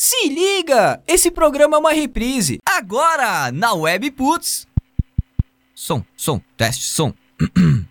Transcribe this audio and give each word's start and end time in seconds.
Se 0.00 0.28
liga! 0.28 1.02
Esse 1.08 1.28
programa 1.28 1.76
é 1.76 1.80
uma 1.80 1.92
reprise. 1.92 2.60
Agora, 2.64 3.50
na 3.50 3.72
Web 3.72 4.12
Putz. 4.12 4.64
Som, 5.74 6.04
som, 6.16 6.40
teste, 6.56 6.84
som. 6.84 7.12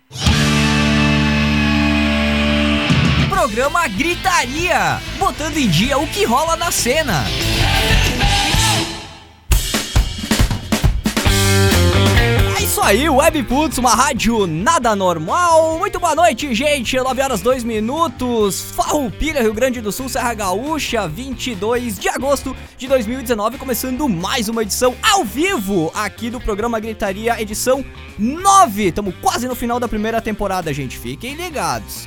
programa 3.28 3.86
Gritaria, 3.88 4.98
botando 5.18 5.58
em 5.58 5.68
dia 5.68 5.98
o 5.98 6.06
que 6.08 6.24
rola 6.24 6.56
na 6.56 6.72
cena. 6.72 7.24
Isso 12.78 12.86
aí, 12.86 13.08
Webputs, 13.08 13.76
uma 13.78 13.92
rádio 13.92 14.46
nada 14.46 14.94
normal. 14.94 15.78
Muito 15.78 15.98
boa 15.98 16.14
noite, 16.14 16.54
gente. 16.54 16.96
9 16.96 17.20
horas 17.20 17.40
2 17.40 17.64
minutos. 17.64 18.70
Farroupilha, 18.70 19.42
Rio 19.42 19.52
Grande 19.52 19.80
do 19.80 19.90
Sul, 19.90 20.08
Serra 20.08 20.32
Gaúcha, 20.32 21.08
22 21.08 21.98
de 21.98 22.08
agosto 22.08 22.54
de 22.76 22.86
2019, 22.86 23.58
começando 23.58 24.08
mais 24.08 24.48
uma 24.48 24.62
edição 24.62 24.94
ao 25.02 25.24
vivo 25.24 25.90
aqui 25.92 26.30
do 26.30 26.40
programa 26.40 26.78
Gritaria, 26.78 27.40
edição 27.42 27.84
9. 28.16 28.84
Estamos 28.84 29.14
quase 29.20 29.48
no 29.48 29.56
final 29.56 29.80
da 29.80 29.88
primeira 29.88 30.22
temporada, 30.22 30.72
gente. 30.72 30.96
Fiquem 30.96 31.34
ligados 31.34 32.06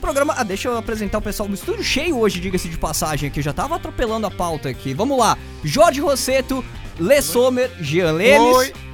programa. 0.00 0.34
Ah, 0.36 0.42
deixa 0.42 0.68
eu 0.68 0.76
apresentar 0.76 1.18
o 1.18 1.22
pessoal 1.22 1.48
no 1.48 1.54
estúdio 1.54 1.82
cheio 1.82 2.18
hoje, 2.18 2.40
diga-se 2.40 2.68
de 2.68 2.78
passagem 2.78 3.28
aqui. 3.28 3.42
Já 3.42 3.52
tava 3.52 3.74
atropelando 3.74 4.26
a 4.26 4.30
pauta 4.30 4.68
aqui. 4.68 4.94
Vamos 4.94 5.18
lá. 5.18 5.36
Jorge 5.64 6.00
Rosseto, 6.00 6.64
Lê 6.98 7.20
Sommer, 7.22 7.70
Jean 7.80 8.12
Lemes. 8.12 8.56
Oi. 8.56 8.91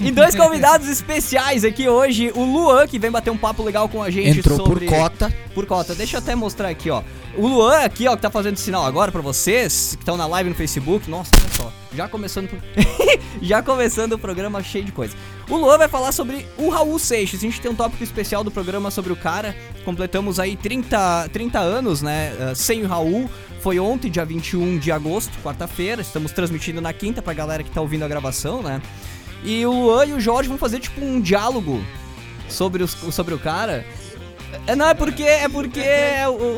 E 0.00 0.10
dois 0.10 0.34
convidados 0.34 0.88
especiais 0.88 1.64
aqui 1.64 1.88
hoje, 1.88 2.30
o 2.34 2.44
Luan, 2.44 2.86
que 2.86 2.98
vem 2.98 3.10
bater 3.10 3.30
um 3.30 3.36
papo 3.36 3.62
legal 3.62 3.88
com 3.88 4.02
a 4.02 4.10
gente 4.10 4.38
Entrou 4.38 4.58
sobre... 4.58 4.86
por 4.86 4.94
cota. 4.94 5.34
Por 5.54 5.66
cota. 5.66 5.94
Deixa 5.94 6.16
eu 6.16 6.18
até 6.18 6.34
mostrar 6.34 6.68
aqui, 6.68 6.90
ó. 6.90 7.02
O 7.36 7.46
Luan 7.46 7.80
aqui, 7.80 8.06
ó, 8.06 8.16
que 8.16 8.22
tá 8.22 8.30
fazendo 8.30 8.56
sinal 8.56 8.84
agora 8.84 9.12
para 9.12 9.20
vocês, 9.20 9.94
que 9.96 10.02
estão 10.02 10.16
na 10.16 10.26
live 10.26 10.50
no 10.50 10.56
Facebook. 10.56 11.08
Nossa, 11.10 11.30
olha 11.40 11.54
só. 11.54 11.72
Já 11.94 12.08
começando, 12.08 12.50
já 13.40 13.62
começando 13.62 14.12
o 14.12 14.18
programa 14.18 14.62
cheio 14.62 14.84
de 14.84 14.92
coisa. 14.92 15.14
O 15.48 15.56
Luan 15.56 15.78
vai 15.78 15.88
falar 15.88 16.12
sobre 16.12 16.46
o 16.58 16.68
Raul 16.68 16.98
Seixas. 16.98 17.40
A 17.40 17.42
gente 17.42 17.60
tem 17.60 17.70
um 17.70 17.74
tópico 17.74 18.02
especial 18.02 18.42
do 18.42 18.50
programa 18.50 18.90
sobre 18.90 19.12
o 19.12 19.16
cara. 19.16 19.56
Completamos 19.84 20.38
aí 20.40 20.56
30, 20.56 21.30
30 21.32 21.58
anos, 21.58 22.02
né, 22.02 22.32
uh, 22.34 22.54
sem 22.54 22.82
o 22.82 22.86
Raul. 22.86 23.30
Foi 23.60 23.78
ontem, 23.78 24.10
dia 24.10 24.24
21 24.24 24.78
de 24.78 24.92
agosto, 24.92 25.32
quarta-feira. 25.42 26.02
Estamos 26.02 26.32
transmitindo 26.32 26.80
na 26.80 26.92
quinta 26.92 27.22
pra 27.22 27.32
galera 27.32 27.62
que 27.62 27.70
tá 27.70 27.80
ouvindo 27.80 28.04
a 28.04 28.08
gravação, 28.08 28.62
né? 28.62 28.80
E 29.44 29.64
o 29.66 29.72
Luan 29.72 30.06
e 30.06 30.12
o 30.12 30.20
Jorge 30.20 30.48
vão 30.48 30.58
fazer 30.58 30.80
tipo 30.80 31.04
um 31.04 31.20
diálogo 31.20 31.84
sobre, 32.48 32.82
os, 32.82 32.90
sobre 32.90 33.34
o 33.34 33.38
cara. 33.38 33.84
É, 34.66 34.76
não, 34.76 34.88
é 34.88 34.94
porque, 34.94 35.22
é 35.22 35.48
porque 35.48 35.82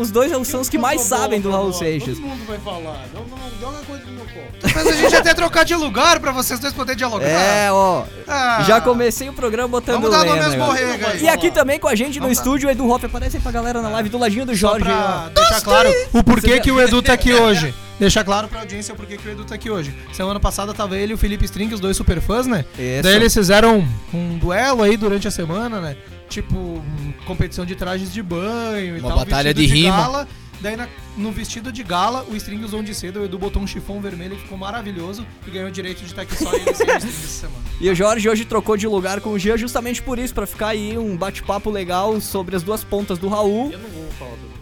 os 0.00 0.10
dois 0.10 0.30
são 0.46 0.60
os 0.60 0.68
que 0.68 0.78
mais 0.78 1.00
sabem 1.00 1.40
do 1.40 1.50
Raul 1.50 1.72
Seixas. 1.72 2.18
Todo 2.18 2.26
mundo 2.26 2.46
vai 2.46 2.58
falar. 2.58 3.04
Não, 3.14 3.72
não, 3.72 3.84
coisa 3.84 4.04
no 4.06 4.12
meu 4.12 4.24
corpo. 4.24 4.48
Mas 4.62 4.86
a 4.86 4.92
gente 4.92 5.16
até 5.16 5.34
trocar 5.34 5.64
de 5.64 5.74
lugar 5.74 6.20
pra 6.20 6.32
vocês 6.32 6.60
dois 6.60 6.72
poderem 6.72 6.96
dialogar. 6.96 7.28
É, 7.28 7.70
ó. 7.70 8.04
Ah. 8.26 8.62
Já 8.66 8.80
comecei 8.80 9.28
o 9.28 9.32
programa 9.32 9.68
botando 9.68 10.02
Vamos 10.02 10.10
dar 10.10 10.24
nome 10.24 10.40
às 10.40 10.54
borregas. 10.54 11.22
E 11.22 11.28
aqui 11.28 11.50
também 11.50 11.78
com 11.78 11.88
a 11.88 11.94
gente 11.94 12.20
no 12.20 12.30
estúdio, 12.30 12.68
o 12.68 12.72
Edu 12.72 12.88
Hoff. 12.88 13.04
Aparece 13.04 13.36
aí 13.36 13.42
pra 13.42 13.52
galera 13.52 13.80
na 13.80 13.88
live 13.88 14.08
do 14.08 14.18
ladinho 14.18 14.44
do 14.44 14.54
Jorge. 14.54 14.84
Só 14.84 14.90
pra 14.90 15.30
deixar 15.34 15.60
claro 15.62 15.92
o 16.12 16.22
porquê 16.22 16.60
que 16.60 16.70
o 16.70 16.80
Edu 16.80 17.02
tá 17.02 17.12
aqui 17.14 17.32
hoje. 17.34 17.74
Deixar 17.98 18.22
claro 18.22 18.46
pra 18.46 18.60
audiência 18.60 18.94
o 18.94 18.96
porquê 18.96 19.16
que 19.16 19.26
o 19.26 19.32
Edu 19.32 19.44
tá 19.44 19.56
aqui 19.56 19.70
hoje. 19.70 19.92
Semana 20.12 20.38
passada 20.38 20.72
tava 20.72 20.96
ele 20.96 21.12
e 21.12 21.14
o 21.14 21.18
Felipe 21.18 21.44
String, 21.44 21.74
os 21.74 21.80
dois 21.80 21.96
super 21.96 22.20
fãs, 22.20 22.46
né? 22.46 22.64
Isso. 22.78 23.02
Daí 23.02 23.16
eles 23.16 23.34
fizeram 23.34 23.84
um 24.14 24.38
duelo 24.38 24.84
aí 24.84 24.96
durante 24.96 25.26
a 25.26 25.30
semana, 25.32 25.80
né? 25.80 25.96
Tipo, 26.28 26.82
competição 27.26 27.64
de 27.64 27.74
trajes 27.74 28.12
de 28.12 28.22
banho 28.22 28.96
e 28.96 29.00
Uma 29.00 29.08
tal. 29.08 29.18
batalha 29.18 29.54
de, 29.54 29.66
de 29.66 29.72
rima. 29.72 29.96
Gala. 29.96 30.28
Daí 30.60 30.76
na, 30.76 30.88
no 31.16 31.30
vestido 31.30 31.70
de 31.70 31.84
gala, 31.84 32.24
o 32.28 32.34
string 32.34 32.64
usou 32.64 32.80
um 32.80 32.82
de 32.82 32.92
cedo, 32.92 33.20
o 33.20 33.24
Edu 33.24 33.38
botou 33.38 33.62
um 33.62 33.66
chifão 33.66 34.00
vermelho 34.00 34.34
e 34.34 34.38
ficou 34.38 34.58
maravilhoso 34.58 35.24
e 35.46 35.50
ganhou 35.52 35.68
o 35.68 35.70
direito 35.70 35.98
de 36.00 36.06
estar 36.06 36.22
aqui 36.22 36.34
só 36.36 36.52
ele 36.52 36.74
sem 36.74 36.86
o 36.86 36.96
string 36.96 37.14
essa 37.16 37.28
semana. 37.28 37.58
E 37.80 37.88
o 37.88 37.94
Jorge 37.94 38.28
hoje 38.28 38.44
trocou 38.44 38.76
de 38.76 38.88
lugar 38.88 39.20
com 39.20 39.30
o 39.30 39.38
Gia 39.38 39.56
justamente 39.56 40.02
por 40.02 40.18
isso, 40.18 40.34
para 40.34 40.46
ficar 40.48 40.68
aí 40.68 40.98
um 40.98 41.16
bate-papo 41.16 41.70
legal 41.70 42.20
sobre 42.20 42.56
as 42.56 42.62
duas 42.64 42.82
pontas 42.82 43.18
do 43.20 43.28
Raul. 43.28 43.70
Eu 43.70 43.78
não 43.78 43.88
vou 43.88 44.10
falar 44.18 44.30
sobre 44.32 44.58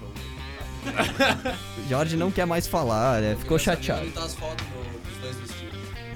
Jorge 1.88 2.16
não 2.16 2.30
quer 2.30 2.46
mais 2.46 2.66
falar, 2.66 3.20
né? 3.22 3.36
ficou 3.38 3.58
chateado. 3.58 4.06
Tá 4.10 4.24
as 4.24 4.34
fotos. 4.34 4.66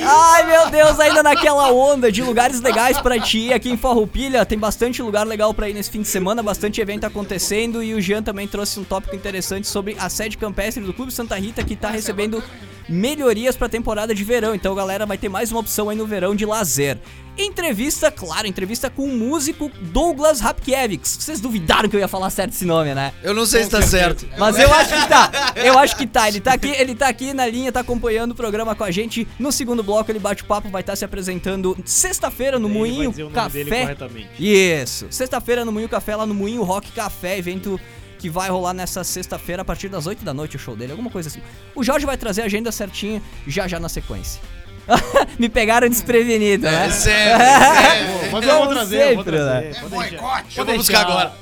Ai, 0.07 0.47
meu 0.47 0.71
Deus, 0.71 0.99
ainda 0.99 1.23
naquela 1.23 1.71
onda 1.73 2.11
de 2.11 2.23
lugares 2.23 2.61
legais 2.61 3.01
pra 3.01 3.19
ti 3.19 3.53
aqui 3.53 3.71
em 3.71 3.77
Farroupilha. 3.77 4.45
Tem 4.45 4.59
bastante 4.59 5.01
lugar 5.03 5.27
legal 5.27 5.55
pra 5.55 5.69
ir 5.69 5.75
nesse 5.75 5.91
fim 5.91 6.03
de 6.03 6.09
semana, 6.09 6.43
bastante 6.43 6.81
evento 6.81 7.05
acontecendo. 7.05 7.83
E 7.83 7.95
o 7.95 8.01
Jean 8.01 8.23
também 8.23 8.49
trouxe 8.49 8.81
um 8.81 8.85
tópico 8.85 9.15
interessante 9.15 9.67
sobre 9.67 9.97
a 9.99 10.09
sede 10.09 10.37
campestre 10.37 10.83
do 10.83 10.93
Clube 10.93 11.13
Santa 11.13 11.37
Rita, 11.37 11.63
que 11.63 11.77
tá 11.77 11.91
recebendo 11.91 12.43
melhorias 12.89 13.57
pra 13.57 13.69
temporada 13.69 14.15
de 14.15 14.25
verão. 14.25 14.55
Então, 14.55 14.75
galera, 14.75 15.07
vai 15.07 15.19
ter 15.19 15.29
mais 15.29 15.51
uma 15.51 15.61
opção 15.61 15.89
aí 15.89 15.97
no 15.97 16.07
verão 16.07 16.35
de 16.35 16.45
lazer. 16.45 16.99
Entrevista, 17.37 18.13
claro, 18.13 18.47
entrevista 18.47 18.89
com 18.89 19.05
o 19.05 19.09
músico 19.09 19.69
Douglas 19.81 20.39
Rapkiewicz. 20.39 21.17
Vocês 21.19 21.41
duvidaram 21.41 21.89
que 21.89 21.97
eu 21.97 22.01
ia 22.01 22.07
falar 22.07 22.31
certo 22.31 22.53
esse 22.53 22.65
nome, 22.65 22.95
né? 22.95 23.13
Eu 23.25 23.35
não 23.35 23.45
sei 23.45 23.65
se 23.65 23.71
tá 23.71 23.83
certo. 23.83 24.25
Mas 24.39 24.57
eu 24.57 24.73
acho 24.73 24.95
que 24.95 25.09
tá. 25.09 25.31
Eu 25.57 25.79
acho 25.79 25.97
que 25.97 26.07
tá. 26.07 26.29
Ele 26.29 26.41
tá 26.41 26.53
aqui, 26.53 26.69
ele 26.69 26.95
tá 26.95 27.09
aqui 27.09 27.35
na 27.35 27.45
linha, 27.47 27.73
tá 27.73 27.81
acompanhando 27.81 28.31
o 28.31 28.35
programa 28.37 28.77
com 28.77 28.85
a 28.85 28.91
gente. 28.93 29.27
No 29.37 29.51
segundo 29.51 29.83
bloco 29.83 30.09
ele 30.13 30.21
bate 30.21 30.45
o 30.45 30.47
papo, 30.47 30.69
vai 30.69 30.83
estar 30.83 30.93
tá 30.93 30.97
se 30.97 31.05
apresentando 31.05 31.77
sexta-feira 31.85 32.57
no 32.57 32.69
Ele 32.69 32.79
Moinho 32.79 32.97
vai 32.97 33.09
dizer 33.09 33.23
o 33.25 33.31
nome 33.31 33.51
dele 33.51 33.71
Café. 33.71 33.83
corretamente. 33.83 34.29
Isso. 34.39 35.07
Sexta-feira 35.11 35.65
no 35.65 35.73
Moinho 35.73 35.89
Café, 35.89 36.15
lá 36.15 36.25
no 36.25 36.35
Moinho 36.35 36.63
Rock 36.63 36.93
Café, 36.93 37.37
evento 37.37 37.81
que 38.25 38.31
vai 38.31 38.49
rolar 38.49 38.73
nessa 38.73 39.05
sexta-feira 39.05 39.61
a 39.61 39.65
partir 39.67 39.91
das 39.91 40.07
8 40.07 40.25
da 40.25 40.33
noite 40.33 40.57
o 40.57 40.59
show 40.59 40.75
dele, 40.75 40.93
alguma 40.93 41.11
coisa 41.11 41.29
assim. 41.29 41.43
O 41.75 41.85
Jorge 41.85 42.07
vai 42.07 42.17
trazer 42.17 42.41
a 42.41 42.47
agenda 42.47 42.73
certinha 42.73 43.21
já 43.47 43.69
já 43.69 43.79
na 43.79 43.87
sequência. 43.87 44.41
Me 45.39 45.47
pegaram 45.47 45.87
desprevenido, 45.91 46.65
né? 46.65 46.87
É 46.87 46.91
sério, 46.91 47.37
é 47.45 48.31
Mas 48.33 48.47
eu 48.47 48.57
vou 48.57 48.69
trazer, 48.69 49.11
eu 49.11 49.15
vou 49.17 49.25
sempre, 49.25 49.37
trazer. 49.37 49.53
né? 49.53 49.61
Deixar. 49.61 49.89
Boicote! 49.91 50.59
Eu 50.59 50.65
vou 50.65 50.77
buscar 50.79 51.01
agora. 51.03 51.35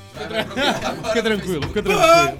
Fica 1.07 1.23
tranquilo, 1.23 1.67
fica 1.67 1.83
tranquilo. 1.83 2.39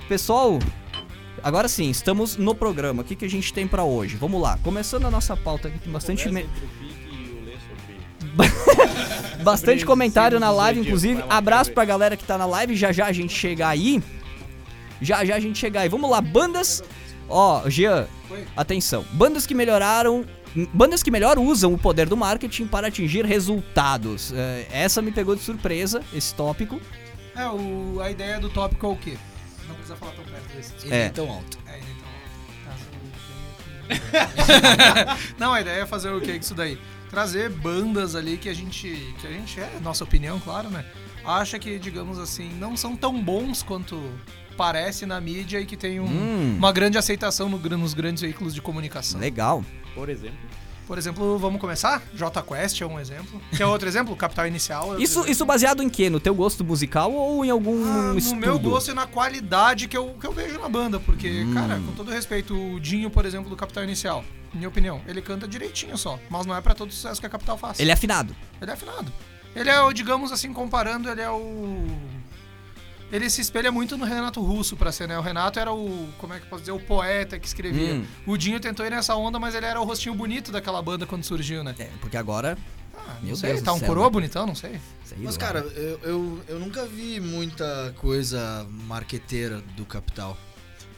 Pessoal, 0.08 0.58
agora 1.42 1.68
sim, 1.68 1.90
estamos 1.90 2.36
no 2.36 2.54
programa. 2.54 3.02
O 3.02 3.04
que, 3.04 3.14
que 3.14 3.26
a 3.26 3.30
gente 3.30 3.52
tem 3.52 3.68
pra 3.68 3.84
hoje? 3.84 4.16
Vamos 4.16 4.40
lá, 4.40 4.58
começando 4.64 5.04
a 5.06 5.10
nossa 5.10 5.36
pauta 5.36 5.68
aqui, 5.68 5.78
tem 5.78 5.92
bastante. 5.92 6.28
me- 6.30 6.46
Bastante 9.42 9.84
comentário 9.86 10.38
na 10.40 10.50
live, 10.50 10.80
inclusive. 10.80 11.22
Abraço 11.30 11.70
pra 11.72 11.84
galera 11.84 12.16
que 12.16 12.24
tá 12.24 12.36
na 12.36 12.44
live. 12.46 12.74
Já 12.76 12.90
já 12.92 13.06
a 13.06 13.12
gente 13.12 13.32
chega 13.32 13.68
aí. 13.68 14.02
Já 15.00 15.24
já 15.24 15.36
a 15.36 15.40
gente 15.40 15.58
chega 15.58 15.80
aí. 15.80 15.88
Vamos 15.88 16.10
lá, 16.10 16.20
bandas. 16.20 16.82
Ó, 17.28 17.68
Jean, 17.68 18.06
atenção. 18.56 19.04
Bandas 19.12 19.46
que 19.46 19.54
melhoraram. 19.54 20.24
Bandas 20.72 21.02
que 21.02 21.10
melhor 21.10 21.38
usam 21.38 21.74
o 21.74 21.78
poder 21.78 22.08
do 22.08 22.16
marketing 22.16 22.66
para 22.66 22.88
atingir 22.88 23.24
resultados. 23.24 24.32
É, 24.32 24.66
essa 24.70 25.02
me 25.02 25.12
pegou 25.12 25.36
de 25.36 25.42
surpresa, 25.42 26.02
esse 26.12 26.34
tópico. 26.34 26.80
É, 27.36 27.46
o, 27.46 28.00
a 28.02 28.10
ideia 28.10 28.40
do 28.40 28.48
tópico 28.48 28.86
é 28.86 28.88
o 28.88 28.96
quê? 28.96 29.16
Não 29.68 29.74
precisa 29.74 29.94
falar 29.96 30.12
tão 30.12 30.24
perto 30.24 30.56
desse. 30.56 30.72
Ele 30.84 30.94
É. 30.94 31.04
é 31.04 31.08
tão 31.10 31.30
alto. 31.30 31.58
É, 31.66 31.78
então. 31.78 32.08
Não, 35.38 35.52
a 35.52 35.60
ideia 35.60 35.82
é 35.82 35.86
fazer 35.86 36.10
o 36.10 36.20
que 36.20 36.32
com 36.32 36.38
isso 36.38 36.54
daí? 36.54 36.78
Trazer 37.10 37.50
bandas 37.50 38.14
ali 38.14 38.36
que 38.36 38.48
a 38.48 38.54
gente. 38.54 39.14
Que 39.20 39.26
a 39.26 39.30
gente 39.30 39.60
é, 39.60 39.70
nossa 39.82 40.04
opinião, 40.04 40.40
claro, 40.40 40.68
né? 40.70 40.84
Acha 41.24 41.58
que, 41.58 41.78
digamos 41.78 42.18
assim, 42.18 42.50
não 42.58 42.76
são 42.76 42.96
tão 42.96 43.22
bons 43.22 43.62
quanto 43.62 44.02
parece 44.58 45.06
na 45.06 45.20
mídia 45.20 45.60
e 45.60 45.64
que 45.64 45.76
tem 45.76 46.00
um- 46.00 46.04
Hum. 46.06 46.56
uma 46.58 46.72
grande 46.72 46.98
aceitação 46.98 47.48
no 47.48 47.58
nos 47.78 47.94
grandes 47.94 48.20
veículos 48.22 48.52
de 48.52 48.60
comunicação. 48.60 49.20
Legal. 49.20 49.64
Por 49.94 50.08
exemplo. 50.08 50.36
Por 50.86 50.96
exemplo, 50.96 51.38
vamos 51.38 51.60
começar? 51.60 52.02
J 52.14 52.42
Quest 52.42 52.80
é 52.80 52.86
um 52.86 52.98
exemplo. 52.98 53.40
Quer 53.54 53.66
outro 53.66 53.86
exemplo? 53.88 54.16
Capital 54.16 54.46
Inicial. 54.46 54.94
é 54.96 55.02
Isso, 55.02 55.18
exemplo. 55.18 55.30
isso 55.30 55.44
baseado 55.46 55.82
em 55.82 55.88
quê? 55.88 56.08
No 56.10 56.18
teu 56.18 56.34
gosto 56.34 56.64
musical 56.64 57.12
ou 57.12 57.44
em 57.44 57.50
algum 57.50 57.84
Ah, 57.84 58.12
no 58.14 58.18
estudo? 58.18 58.40
meu 58.40 58.58
gosto 58.58 58.90
e 58.90 58.94
na 58.94 59.06
qualidade 59.06 59.86
que 59.86 59.96
eu, 59.96 60.16
que 60.18 60.26
eu 60.26 60.32
vejo 60.32 60.58
na 60.58 60.68
banda. 60.68 60.98
Porque, 60.98 61.44
Hum. 61.44 61.52
cara, 61.54 61.76
com 61.78 61.92
todo 61.92 62.10
respeito, 62.10 62.54
o 62.54 62.80
Dinho, 62.80 63.10
por 63.10 63.26
exemplo, 63.26 63.50
do 63.50 63.54
Capital 63.56 63.84
Inicial, 63.84 64.24
minha 64.54 64.68
opinião, 64.68 65.00
ele 65.06 65.20
canta 65.20 65.46
direitinho 65.46 65.96
só. 65.98 66.18
Mas 66.30 66.46
não 66.46 66.56
é 66.56 66.60
pra 66.62 66.74
todo 66.74 66.90
sucesso 66.90 67.20
que 67.20 67.26
a 67.26 67.30
Capital 67.30 67.58
faz. 67.58 67.78
Ele 67.78 67.90
é 67.90 67.94
afinado. 67.94 68.34
Ele 68.60 68.70
é 68.70 68.74
afinado. 68.74 69.12
Ele 69.54 69.68
é 69.68 69.80
o, 69.82 69.92
digamos 69.92 70.32
assim, 70.32 70.52
comparando, 70.54 71.10
ele 71.10 71.20
é 71.20 71.30
o. 71.30 71.86
Ele 73.10 73.30
se 73.30 73.40
espelha 73.40 73.72
muito 73.72 73.96
no 73.96 74.04
Renato 74.04 74.40
Russo 74.42 74.76
pra 74.76 74.92
ser, 74.92 75.08
né? 75.08 75.18
O 75.18 75.22
Renato 75.22 75.58
era 75.58 75.72
o, 75.72 76.08
como 76.18 76.34
é 76.34 76.38
que 76.38 76.44
eu 76.44 76.48
posso 76.50 76.60
dizer, 76.62 76.72
o 76.72 76.80
poeta 76.80 77.38
que 77.38 77.46
escrevia. 77.46 77.94
Hum. 77.94 78.04
O 78.26 78.36
Dinho 78.36 78.60
tentou 78.60 78.84
ir 78.84 78.90
nessa 78.90 79.14
onda, 79.16 79.38
mas 79.38 79.54
ele 79.54 79.64
era 79.66 79.80
o 79.80 79.84
rostinho 79.84 80.14
bonito 80.14 80.52
daquela 80.52 80.82
banda 80.82 81.06
quando 81.06 81.24
surgiu, 81.24 81.64
né? 81.64 81.74
É, 81.78 81.88
porque 82.00 82.16
agora. 82.16 82.56
Ah, 82.94 83.16
Meu 83.22 83.30
não 83.30 83.36
sei, 83.36 83.52
Deus 83.52 83.62
tá 83.62 83.72
um 83.72 83.78
céu, 83.78 83.88
coroa 83.88 84.06
né? 84.06 84.10
bonitão, 84.10 84.46
não 84.46 84.54
sei. 84.54 84.78
sei 85.04 85.16
Mas, 85.22 85.36
lá. 85.36 85.40
cara, 85.40 85.60
eu, 85.60 85.98
eu, 86.02 86.40
eu 86.48 86.58
nunca 86.58 86.84
vi 86.84 87.18
muita 87.20 87.94
coisa 87.96 88.66
marqueteira 88.86 89.62
do 89.76 89.86
Capital. 89.86 90.36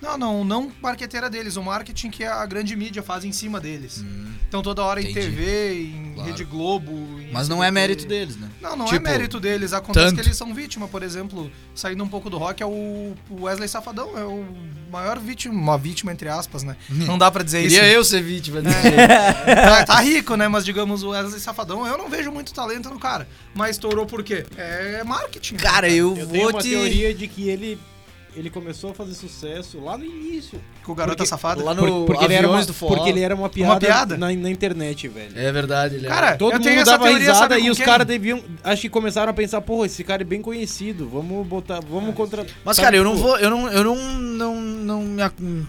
Não, 0.00 0.17
não, 0.17 0.44
não 0.44 0.73
marqueteira 0.81 1.29
deles, 1.29 1.56
o 1.56 1.62
marketing 1.62 2.11
que 2.11 2.25
a 2.25 2.44
grande 2.47 2.75
mídia 2.75 3.02
faz 3.02 3.25
em 3.25 3.32
cima 3.32 3.61
deles. 3.61 4.02
Hum, 4.05 4.32
Então 4.49 4.62
toda 4.62 4.82
hora 4.82 5.00
em 5.00 5.11
Entendi. 5.11 5.26
TV, 5.31 5.75
em 5.82 6.11
Claro. 6.14 6.31
Rede 6.31 6.44
Globo. 6.44 6.93
em 7.20 7.31
Mas 7.32 7.49
não 7.49 7.62
é 7.62 7.70
mérito 7.70 8.06
deles, 8.06 8.37
né? 8.37 8.49
Não, 8.61 8.76
não 8.76 8.87
é 8.87 8.88
Tipo, 8.88 9.05
mérito 9.05 9.38
deles. 9.38 9.73
Acontece 9.73 10.06
tanto. 10.06 10.14
que 10.17 10.20
eles 10.26 10.37
são 10.37 10.52
vítima, 10.55 10.88
por 10.88 11.02
exemplo, 11.02 11.50
saindo 11.75 12.02
um 12.02 12.08
pouco 12.08 12.29
do 12.29 12.37
rock, 12.38 12.62
é 12.62 12.67
o 12.67 13.14
Wesley 13.31 13.69
Safadão, 13.69 14.19
é 14.19 14.25
o 14.25 14.44
maior 14.91 15.19
vítima, 15.19 15.55
uma 15.55 15.79
vítima 15.79 16.12
entre 16.12 16.29
aspas, 16.29 16.62
né? 16.62 16.76
Não 16.88 17.17
dá 17.17 17.31
pra 17.31 17.43
dizer 17.44 17.61
isso. 17.64 17.76
Queria 17.76 17.93
eu 17.93 18.02
ser 18.05 18.23
vítima 18.23 18.61
desse 18.61 18.76
Tá, 19.47 19.85
tá 19.85 20.00
rico, 20.00 20.35
né? 20.37 20.49
Mas 20.49 20.64
digamos, 20.64 21.02
o 21.02 21.11
Wesley 21.11 21.41
Safadão, 21.41 21.87
eu 21.87 21.97
não 21.97 22.08
vejo 22.08 22.31
muito 22.32 22.52
talento 22.52 22.91
no 22.91 22.99
cara. 22.99 23.29
Mas 23.55 23.73
estourou 23.73 24.05
por 24.06 24.23
quê? 24.23 24.44
É 24.56 25.02
marketing. 25.05 25.56
Cara, 25.56 25.88
eu, 25.88 26.17
Eu 26.17 26.26
tenho 26.26 26.43
vou 26.44 26.50
uma 26.50 26.61
te. 26.62 26.70
teoria 26.70 27.14
de 27.14 27.29
que 27.29 27.49
ele, 27.49 27.79
ele 28.36 28.50
começou 28.50 28.90
a 28.90 28.94
fazer 28.94 29.14
sucesso 29.14 29.80
lá 29.82 29.96
no 29.98 30.04
início. 30.04 30.60
Com 30.84 30.92
o 30.92 30.94
garota 30.94 31.16
Porque- 31.18 31.28
safada. 31.28 31.62
Lá 31.62 31.74
no 31.74 31.82
Por- 31.86 32.06
porque, 32.06 32.24
ele 32.24 32.34
era 32.34 32.48
uma, 32.48 32.64
do 32.64 32.72
Forró. 32.74 32.94
porque 32.96 33.10
ele 33.10 33.20
era 33.20 33.34
uma 33.34 33.48
piada, 33.48 33.78
piada? 33.86 34.16
Na, 34.16 34.32
na 34.32 34.50
internet, 34.50 35.08
velho. 35.08 35.32
É 35.38 35.50
verdade, 35.52 35.96
ele 35.96 36.06
Cara, 36.08 36.36
Todo 36.36 36.52
eu 36.52 36.58
mundo 36.58 36.64
tenho 36.68 36.80
essa 36.80 36.92
dava 36.92 37.04
teoria, 37.04 37.28
risada 37.32 37.58
e 37.58 37.70
os 37.70 37.78
caras 37.78 38.06
deviam. 38.06 38.42
Acho 38.64 38.82
que 38.82 38.88
começaram 38.88 39.30
a 39.30 39.34
pensar, 39.34 39.60
porra, 39.60 39.86
esse 39.86 40.02
cara 40.04 40.22
é 40.22 40.24
bem 40.24 40.40
conhecido. 40.42 41.08
Vamos 41.08 41.46
botar. 41.46 41.80
Vamos 41.80 42.14
contratar. 42.14 42.52
Mas, 42.64 42.78
cara, 42.78 42.96
eu 42.96 43.04
não 43.04 43.16
vou. 43.16 43.38
Eu 43.38 43.50
não. 43.50 43.68
Eu 43.70 43.84
não. 43.84 43.96
Não, 44.40 44.60
não 44.60 45.02
me, 45.02 45.22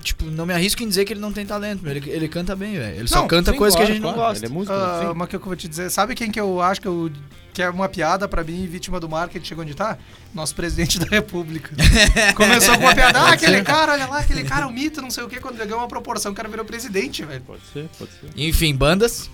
tipo, 0.04 0.24
não 0.26 0.46
me 0.46 0.54
arrisco 0.54 0.82
em 0.82 0.88
dizer 0.88 1.04
que 1.06 1.14
ele 1.14 1.20
não 1.20 1.32
tem 1.34 1.46
talento. 1.46 1.86
Ele, 1.88 2.10
ele 2.10 2.28
canta 2.28 2.56
bem, 2.56 2.74
velho. 2.78 3.00
Ele 3.00 3.08
só 3.08 3.18
Não, 3.18 3.28
canta 3.28 3.52
Sim, 3.52 3.58
coisa 3.58 3.76
claro, 3.76 3.86
que 3.88 3.92
a 3.92 3.96
gente 3.96 4.02
claro, 4.04 4.18
não 4.18 4.24
gosta. 4.26 4.46
Ele 4.46 4.52
é 4.54 4.56
músico, 4.56 4.74
Ah, 4.74 5.00
sim. 5.02 5.14
mas 5.16 5.26
o 5.26 5.30
que 5.30 5.36
eu 5.36 5.40
vou 5.42 5.56
te 5.56 5.68
dizer? 5.68 5.90
Sabe 5.90 6.16
quem 6.16 6.32
que 6.32 6.40
eu 6.40 6.62
acho 6.62 6.80
que, 6.82 6.88
eu, 6.88 7.12
que 7.54 7.62
é 7.62 7.70
uma 7.70 7.90
piada 7.90 8.28
pra 8.28 8.44
mim, 8.44 8.66
vítima 8.66 9.00
do 9.00 9.10
marketing, 9.10 9.46
chegou 9.46 9.64
onde 9.64 9.74
tá? 9.76 9.98
Nosso 10.34 10.56
presidente 10.56 11.00
da 11.00 11.06
república. 11.08 11.76
Começou 12.36 12.76
com 12.76 12.82
uma 12.82 12.96
piada, 12.96 13.20
ah, 13.20 13.32
aquele 13.34 13.62
cara, 13.62 13.94
olha 13.94 14.08
lá, 14.08 14.20
aquele 14.20 14.44
cara, 14.44 14.68
o 14.68 14.72
mito, 14.72 15.02
não 15.02 15.12
sei 15.12 15.24
o 15.24 15.28
que, 15.30 15.40
quando 15.40 15.58
ganhou 15.58 15.78
uma 15.80 15.88
proporção, 15.88 16.32
o 16.32 16.36
cara 16.36 16.48
virou 16.48 16.66
presidente, 16.66 17.24
velho. 17.26 17.42
Pode 17.42 17.62
ser, 17.74 17.90
pode 17.98 18.12
ser. 18.12 18.30
Enfim, 18.36 18.74
bandas. 18.76 19.30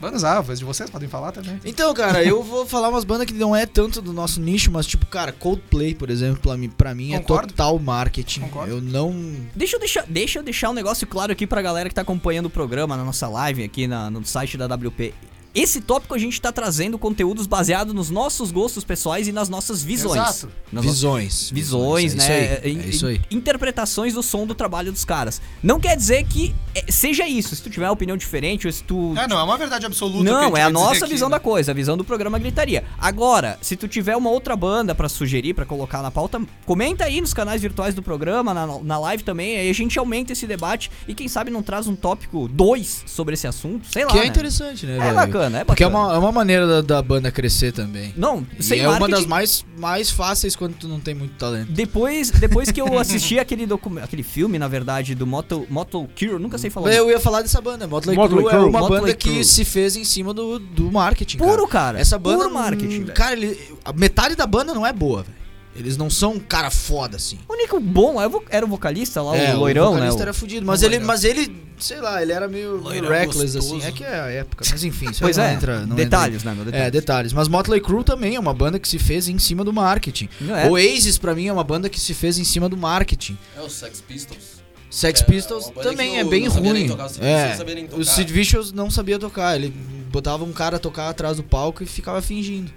Bandas, 0.00 0.24
ah, 0.24 0.42
mas 0.48 0.58
de 0.58 0.64
vocês 0.64 0.88
podem 0.88 1.06
falar 1.10 1.30
também. 1.30 1.60
Então, 1.62 1.92
cara, 1.92 2.24
eu 2.24 2.42
vou 2.42 2.64
falar 2.64 2.88
umas 2.88 3.04
bandas 3.04 3.26
que 3.26 3.34
não 3.34 3.54
é 3.54 3.66
tanto 3.66 4.00
do 4.00 4.14
nosso 4.14 4.40
nicho, 4.40 4.70
mas 4.70 4.86
tipo, 4.86 5.04
cara, 5.04 5.30
Coldplay, 5.30 5.94
por 5.94 6.08
exemplo, 6.08 6.40
pra 6.40 6.56
mim, 6.56 6.70
pra 6.70 6.94
mim 6.94 7.12
é 7.12 7.18
total 7.20 7.78
marketing. 7.78 8.40
Concordo. 8.40 8.72
Eu 8.72 8.80
não. 8.80 9.12
Deixa 9.54 9.76
eu, 9.76 9.80
deixar, 9.80 10.06
deixa 10.08 10.38
eu 10.38 10.42
deixar 10.42 10.70
um 10.70 10.72
negócio 10.72 11.06
claro 11.06 11.30
aqui 11.32 11.46
pra 11.46 11.60
galera 11.60 11.86
que 11.86 11.94
tá 11.94 12.00
acompanhando 12.00 12.46
o 12.46 12.50
programa 12.50 12.96
na 12.96 13.04
nossa 13.04 13.28
live 13.28 13.62
aqui 13.62 13.86
na- 13.86 14.10
no 14.10 14.24
site 14.24 14.56
da 14.56 14.66
WP. 14.74 15.12
Esse 15.54 15.80
tópico 15.80 16.14
a 16.14 16.18
gente 16.18 16.40
tá 16.40 16.52
trazendo 16.52 16.96
conteúdos 16.98 17.46
baseados 17.46 17.92
nos 17.92 18.08
nossos 18.08 18.52
gostos 18.52 18.84
pessoais 18.84 19.26
e 19.26 19.32
nas 19.32 19.48
nossas 19.48 19.82
visões. 19.82 20.16
Exato. 20.16 20.52
Nas 20.72 20.84
Visões. 20.84 21.50
visões, 21.50 22.14
é 22.14 22.16
né? 22.16 22.22
Isso 22.22 22.32
aí, 22.32 22.76
é, 22.76 22.88
isso 22.88 23.06
aí. 23.06 23.20
Interpretações 23.30 24.14
do 24.14 24.22
som 24.22 24.46
do 24.46 24.54
trabalho 24.54 24.92
dos 24.92 25.04
caras. 25.04 25.42
Não 25.60 25.80
quer 25.80 25.96
dizer 25.96 26.24
que 26.24 26.54
é, 26.74 26.84
seja 26.90 27.26
isso. 27.26 27.56
Se 27.56 27.62
tu 27.62 27.68
tiver 27.68 27.86
uma 27.86 27.92
opinião 27.92 28.16
diferente, 28.16 28.68
ou 28.68 28.72
se 28.72 28.84
tu. 28.84 29.12
É, 29.16 29.26
não 29.26 29.38
é 29.38 29.42
uma 29.42 29.58
verdade 29.58 29.84
absoluta. 29.86 30.22
Não, 30.22 30.56
é 30.56 30.62
a 30.62 30.70
nossa 30.70 31.04
aqui, 31.04 31.14
visão 31.14 31.28
né? 31.28 31.36
da 31.36 31.40
coisa, 31.40 31.72
a 31.72 31.74
visão 31.74 31.96
do 31.96 32.04
programa 32.04 32.38
Gritaria. 32.38 32.84
Agora, 32.98 33.58
se 33.60 33.74
tu 33.76 33.88
tiver 33.88 34.16
uma 34.16 34.30
outra 34.30 34.54
banda 34.54 34.94
pra 34.94 35.08
sugerir, 35.08 35.54
pra 35.54 35.66
colocar 35.66 36.00
na 36.00 36.10
pauta, 36.12 36.40
comenta 36.64 37.04
aí 37.04 37.20
nos 37.20 37.34
canais 37.34 37.60
virtuais 37.60 37.92
do 37.94 38.02
programa, 38.02 38.54
na, 38.54 38.66
na 38.66 38.98
live 39.00 39.24
também, 39.24 39.56
aí 39.56 39.68
a 39.68 39.74
gente 39.74 39.98
aumenta 39.98 40.32
esse 40.32 40.46
debate 40.46 40.90
e 41.08 41.14
quem 41.14 41.26
sabe 41.26 41.50
não 41.50 41.62
traz 41.62 41.88
um 41.88 41.96
tópico 41.96 42.46
2 42.46 43.04
sobre 43.06 43.34
esse 43.34 43.48
assunto, 43.48 43.88
sei 43.90 44.04
lá, 44.04 44.12
Que 44.12 44.18
é 44.18 44.22
né? 44.22 44.26
interessante, 44.28 44.86
né? 44.86 44.96
É 44.96 44.98
velho? 45.00 45.14
Bacana, 45.40 45.58
é 45.58 45.64
bacana. 45.64 45.64
Porque 45.66 45.84
é 45.84 45.86
uma, 45.86 46.14
é 46.14 46.18
uma 46.18 46.32
maneira 46.32 46.66
da, 46.66 46.80
da 46.80 47.02
banda 47.02 47.30
crescer 47.30 47.72
também. 47.72 48.12
Não, 48.16 48.46
E 48.58 48.62
sem 48.62 48.80
é 48.80 48.88
uma 48.88 48.98
marketing- 48.98 49.12
das 49.20 49.26
mais, 49.26 49.64
mais 49.78 50.10
fáceis 50.10 50.54
quando 50.54 50.74
tu 50.74 50.86
não 50.88 51.00
tem 51.00 51.14
muito 51.14 51.34
talento. 51.34 51.70
Depois, 51.72 52.30
depois 52.30 52.70
que 52.70 52.80
eu 52.80 52.96
assisti 52.98 53.38
aquele, 53.38 53.66
docu... 53.66 53.98
aquele 54.02 54.22
filme, 54.22 54.58
na 54.58 54.68
verdade, 54.68 55.14
do 55.14 55.26
Moto, 55.26 55.66
Moto 55.70 56.08
Cure, 56.18 56.38
nunca 56.38 56.58
sei 56.58 56.70
falar. 56.70 56.92
Eu 56.92 57.10
ia 57.10 57.20
falar 57.20 57.42
dessa 57.42 57.60
banda. 57.60 57.86
Motley, 57.86 58.16
Motley 58.16 58.44
Crue 58.44 58.54
é 58.54 58.58
uma 58.58 58.80
Motley 58.80 59.00
banda 59.00 59.14
Crue. 59.14 59.34
que 59.38 59.44
se 59.44 59.64
fez 59.64 59.96
em 59.96 60.04
cima 60.04 60.34
do, 60.34 60.58
do 60.58 60.90
marketing. 60.92 61.38
Puro, 61.38 61.66
cara. 61.66 61.68
cara. 61.68 62.00
Essa 62.00 62.18
banda. 62.18 62.38
Puro 62.44 62.54
marketing, 62.54 63.02
hum. 63.02 63.06
Cara, 63.14 63.32
ele, 63.32 63.58
a 63.84 63.92
metade 63.92 64.34
da 64.34 64.46
banda 64.46 64.74
não 64.74 64.86
é 64.86 64.92
boa, 64.92 65.22
velho. 65.22 65.39
Eles 65.74 65.96
não 65.96 66.10
são 66.10 66.32
um 66.34 66.40
cara 66.40 66.70
foda 66.70 67.16
assim. 67.16 67.38
O 67.48 67.52
único 67.52 67.78
bom 67.78 68.20
é 68.20 68.26
o 68.26 68.42
era 68.50 68.66
o 68.66 68.68
vocalista 68.68 69.22
lá, 69.22 69.36
é, 69.36 69.54
o 69.54 69.58
loirão, 69.60 69.90
o 69.92 69.94
né? 69.94 69.96
vocalista 69.98 70.18
o- 70.18 70.22
era 70.22 70.32
fudido. 70.34 70.66
Mas 70.66 70.82
o 70.82 70.84
ele, 70.86 70.98
mas 70.98 71.22
ele, 71.24 71.56
sei 71.78 72.00
lá, 72.00 72.20
ele 72.20 72.32
era 72.32 72.48
meio, 72.48 72.76
Loirão 72.76 73.08
reckless 73.08 73.54
gostoso. 73.56 73.76
assim. 73.76 73.86
É 73.86 73.92
que 73.92 74.02
é 74.04 74.20
a 74.20 74.26
época. 74.26 74.64
Mas 74.68 74.82
enfim, 74.84 75.10
isso 75.10 75.20
Pois 75.22 75.38
é, 75.38 75.54
entra. 75.54 75.86
Não 75.86 75.94
detalhes, 75.94 76.42
né, 76.42 76.50
meu? 76.52 76.62
entra- 76.62 76.72
Detalhes. 76.72 76.88
É, 76.88 76.90
detalhes. 76.90 77.32
Mas 77.32 77.46
Motley 77.46 77.80
Crue 77.80 78.02
também 78.02 78.34
é 78.34 78.40
uma 78.40 78.52
banda 78.52 78.80
que 78.80 78.88
se 78.88 78.98
fez 78.98 79.28
em 79.28 79.38
cima 79.38 79.62
do 79.64 79.72
marketing. 79.72 80.28
É? 80.48 80.68
Oasis, 80.68 81.16
pra 81.18 81.34
mim, 81.36 81.46
é 81.46 81.52
uma 81.52 81.64
banda 81.64 81.88
que 81.88 82.00
se 82.00 82.14
fez 82.14 82.36
em 82.36 82.44
cima 82.44 82.68
do 82.68 82.76
marketing. 82.76 83.38
É 83.56 83.60
o 83.60 83.70
Sex 83.70 84.00
Pistols. 84.00 84.60
Sex 84.90 85.20
É, 85.20 85.24
Pistols 85.24 85.66
uma 85.66 85.74
banda 85.74 85.88
também 85.90 86.18
é 86.18 86.24
o- 86.24 86.28
bem 86.28 86.48
ruim. 86.48 86.88
tocar, 86.88 87.04
é, 87.20 87.54
o 87.54 87.88
tocar. 87.90 88.04
Sid 88.06 88.32
Vicious 88.32 88.72
não 88.72 88.90
sabia 88.90 89.20
tocar. 89.20 89.54
Ele 89.54 89.68
botava 90.10 90.42
um 90.42 90.52
cara 90.52 90.80
tocar 90.80 91.08
atrás 91.08 91.36
do 91.36 91.44
palco 91.44 91.84
e 91.84 91.86
ficava 91.86 92.20
fingindo. 92.20 92.72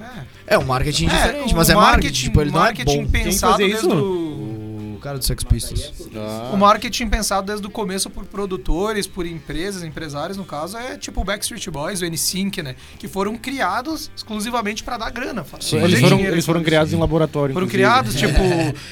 É. 0.00 0.54
É 0.54 0.58
um 0.58 0.64
marketing 0.64 1.06
É, 1.06 1.08
diferente, 1.08 1.52
o 1.52 1.56
mas 1.56 1.70
é 1.70 1.74
marketing. 1.74 2.12
Tipo, 2.24 2.40
ele 2.40 2.50
não 2.50 2.60
é 2.60 2.64
marketing 2.64 3.04
bom. 3.04 3.10
pensado 3.10 3.56
desde 3.58 3.76
isso? 3.76 3.90
o... 3.90 4.38
O 4.98 5.00
cara 5.00 5.16
do 5.16 5.24
Sex 5.24 5.44
Pistols. 5.44 5.92
Ah. 6.16 6.50
O 6.52 6.56
marketing 6.56 7.06
pensado 7.06 7.46
desde 7.46 7.64
o 7.64 7.70
começo 7.70 8.10
por 8.10 8.24
produtores, 8.24 9.06
por 9.06 9.24
empresas, 9.26 9.84
empresários, 9.84 10.36
no 10.36 10.44
caso, 10.44 10.76
é 10.76 10.96
tipo 10.96 11.20
o 11.20 11.24
Backstreet 11.24 11.70
Boys, 11.70 12.02
o 12.02 12.04
NSYNC, 12.04 12.62
né? 12.64 12.74
Que 12.98 13.06
foram 13.06 13.36
criados 13.36 14.10
exclusivamente 14.16 14.82
pra 14.82 14.96
dar 14.96 15.10
grana. 15.10 15.46
Sim. 15.60 15.76
Eles 15.84 16.00
foram, 16.00 16.18
eles 16.18 16.44
foram 16.44 16.64
criados 16.64 16.92
em 16.92 16.96
laboratório. 16.96 17.54
Foram 17.54 17.68
inclusive. 17.68 17.88
criados, 17.88 18.16
tipo, 18.16 18.40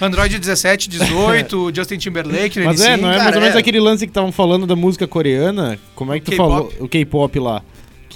Android 0.00 0.38
17, 0.38 0.88
18, 0.88 1.72
Justin 1.74 1.98
Timberlake, 1.98 2.60
Mas 2.60 2.80
é, 2.80 2.96
não 2.96 3.08
é 3.08 3.14
mais 3.14 3.24
cara, 3.24 3.36
ou 3.36 3.40
menos 3.42 3.56
é. 3.56 3.58
aquele 3.58 3.80
lance 3.80 4.06
que 4.06 4.10
estavam 4.12 4.30
falando 4.30 4.64
da 4.64 4.76
música 4.76 5.08
coreana? 5.08 5.76
Como 5.96 6.14
é 6.14 6.20
que 6.20 6.30
tu 6.30 6.36
falou? 6.36 6.72
O 6.78 6.88
K-pop 6.88 7.36
lá. 7.40 7.64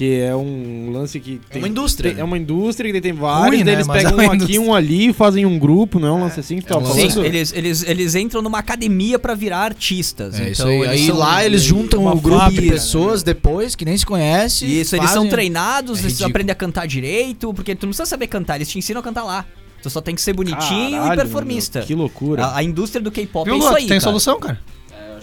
Porque 0.01 0.23
é 0.23 0.35
um 0.35 0.91
lance 0.93 1.21
que. 1.21 1.39
É 1.51 1.59
uma 1.59 1.69
indústria, 1.69 2.09
tem- 2.09 2.17
né? 2.17 2.21
É 2.23 2.25
uma 2.25 2.39
indústria 2.39 2.91
que 2.91 3.03
tem 3.03 3.13
vários, 3.13 3.49
Ruim, 3.55 3.65
né? 3.65 3.73
eles 3.75 3.87
Mas 3.87 4.03
pegam 4.03 4.19
é 4.19 4.23
um 4.23 4.27
aqui, 4.29 4.35
indústria. 4.37 4.61
um 4.63 4.75
ali 4.75 5.09
e 5.11 5.13
fazem 5.13 5.45
um 5.45 5.59
grupo, 5.59 6.01
não 6.01 6.09
é 6.09 6.13
um 6.13 6.21
lance 6.21 6.41
assim 6.41 6.57
que 6.57 6.65
tu 6.65 6.75
um 6.79 6.81
falando? 6.81 7.11
Sim, 7.13 7.23
eles, 7.23 7.53
eles, 7.53 7.85
eles 7.87 8.15
entram 8.15 8.41
numa 8.41 8.59
academia 8.61 9.19
pra 9.19 9.35
virar 9.35 9.59
artistas. 9.59 10.41
É 10.41 10.53
isso 10.53 10.63
então, 10.63 10.71
aí. 10.73 10.79
eles 10.79 10.91
Aí 11.03 11.07
são- 11.09 11.17
lá 11.19 11.45
eles 11.45 11.63
juntam 11.63 12.07
um 12.07 12.19
grupo 12.19 12.49
de 12.51 12.63
né? 12.63 12.73
pessoas 12.73 13.23
depois 13.23 13.77
que 13.77 13.85
nem 13.85 13.95
se 13.95 14.07
conhece. 14.07 14.65
Isso, 14.65 14.97
eles 14.97 15.05
fazem- 15.11 15.21
são 15.23 15.29
treinados, 15.29 15.99
É 15.99 16.05
eles 16.05 16.23
aprendem 16.23 16.53
a 16.53 16.57
cantar 16.57 16.87
direito, 16.87 17.53
porque 17.53 17.75
tu 17.75 17.83
não 17.85 17.91
precisa 17.91 18.07
saber 18.07 18.27
cantar, 18.29 18.57
eles 18.57 18.71
te 18.71 18.79
ensinam 18.79 19.01
a 19.01 19.05
cantar 19.05 19.25
lá. 19.25 19.45
Tu 19.83 19.91
só 19.91 20.01
tem 20.01 20.15
que 20.15 20.23
ser 20.23 20.33
bonitinho 20.33 20.93
Caralho, 20.99 21.13
e 21.13 21.17
performista. 21.17 21.81
meu, 21.81 21.87
que 21.87 21.95
loucura. 21.95 22.45
A, 22.47 22.57
a 22.59 22.63
indústria 22.63 23.03
do 23.03 23.11
K-pop 23.11 23.51
é 23.51 23.55
isso 23.57 23.69
aí, 23.69 23.75
tem 23.81 23.89
cara. 23.89 24.01
solução, 24.01 24.41
cara? 24.41 24.59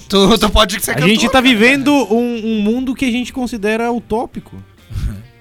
Tu, 0.08 0.38
tu 0.38 0.50
pode 0.50 0.82
ser 0.84 0.92
a 0.92 0.94
cantor, 0.96 1.10
gente 1.10 1.26
tá 1.26 1.32
cara. 1.34 1.42
vivendo 1.44 1.92
um, 1.92 2.46
um 2.46 2.62
mundo 2.62 2.96
que 2.96 3.06
a 3.06 3.12
gente 3.12 3.32
considera 3.34 3.92
utópico, 3.92 4.56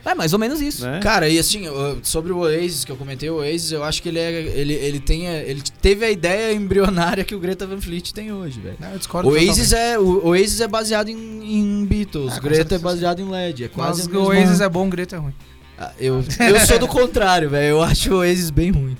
É 0.05 0.15
mais 0.15 0.33
ou 0.33 0.39
menos 0.39 0.61
isso. 0.61 0.87
né? 0.87 1.01
Cara, 1.01 1.29
e 1.29 1.37
assim, 1.39 1.65
sobre 2.03 2.33
o 2.33 2.39
Oasis, 2.39 2.85
que 2.85 2.93
eu 2.93 2.97
comentei, 2.97 3.29
o 3.29 3.37
Oasis, 3.39 3.73
eu 3.73 3.83
acho 3.83 4.01
que 4.01 4.09
ele, 4.09 4.21
é, 4.21 4.31
ele, 4.41 4.73
ele, 4.75 5.01
tem, 5.01 5.27
ele 5.27 5.61
teve 5.83 6.05
a 6.05 6.11
ideia 6.11 6.53
embrionária 6.53 7.25
que 7.25 7.35
o 7.35 7.41
Greta 7.41 7.67
Van 7.67 7.81
Fleet 7.81 8.13
tem 8.13 8.33
hoje, 8.33 8.61
velho. 8.61 8.77
Não, 8.81 8.93
eu 8.93 8.99
discordo 8.99 9.29
O 9.29 9.33
Oasis, 9.33 9.73
é, 9.73 9.99
o 9.99 10.29
Oasis 10.29 10.61
é 10.61 10.69
baseado 10.69 11.09
em, 11.09 11.17
em 11.59 11.85
Beatles, 11.85 12.35
Ah, 12.37 12.41
Greta 12.41 12.77
é 12.77 12.79
baseado 12.79 13.21
em 13.21 13.29
LED, 13.29 13.65
é 13.65 13.69
quase 13.69 14.09
Mas 14.09 14.15
o 14.17 14.27
Oasis 14.27 14.61
é 14.61 14.69
bom, 14.69 14.87
o 14.87 14.91
Greta 14.91 15.17
é 15.17 15.19
ruim. 15.19 15.35
Ah, 15.77 15.91
Eu, 15.99 16.25
eu 16.39 16.61
sou 16.61 16.79
do 16.79 16.87
contrário, 16.89 17.51
velho. 17.51 17.71
Eu 17.71 17.83
acho 17.83 18.13
o 18.15 18.19
Oasis 18.19 18.51
bem 18.51 18.71
ruim. 18.71 18.97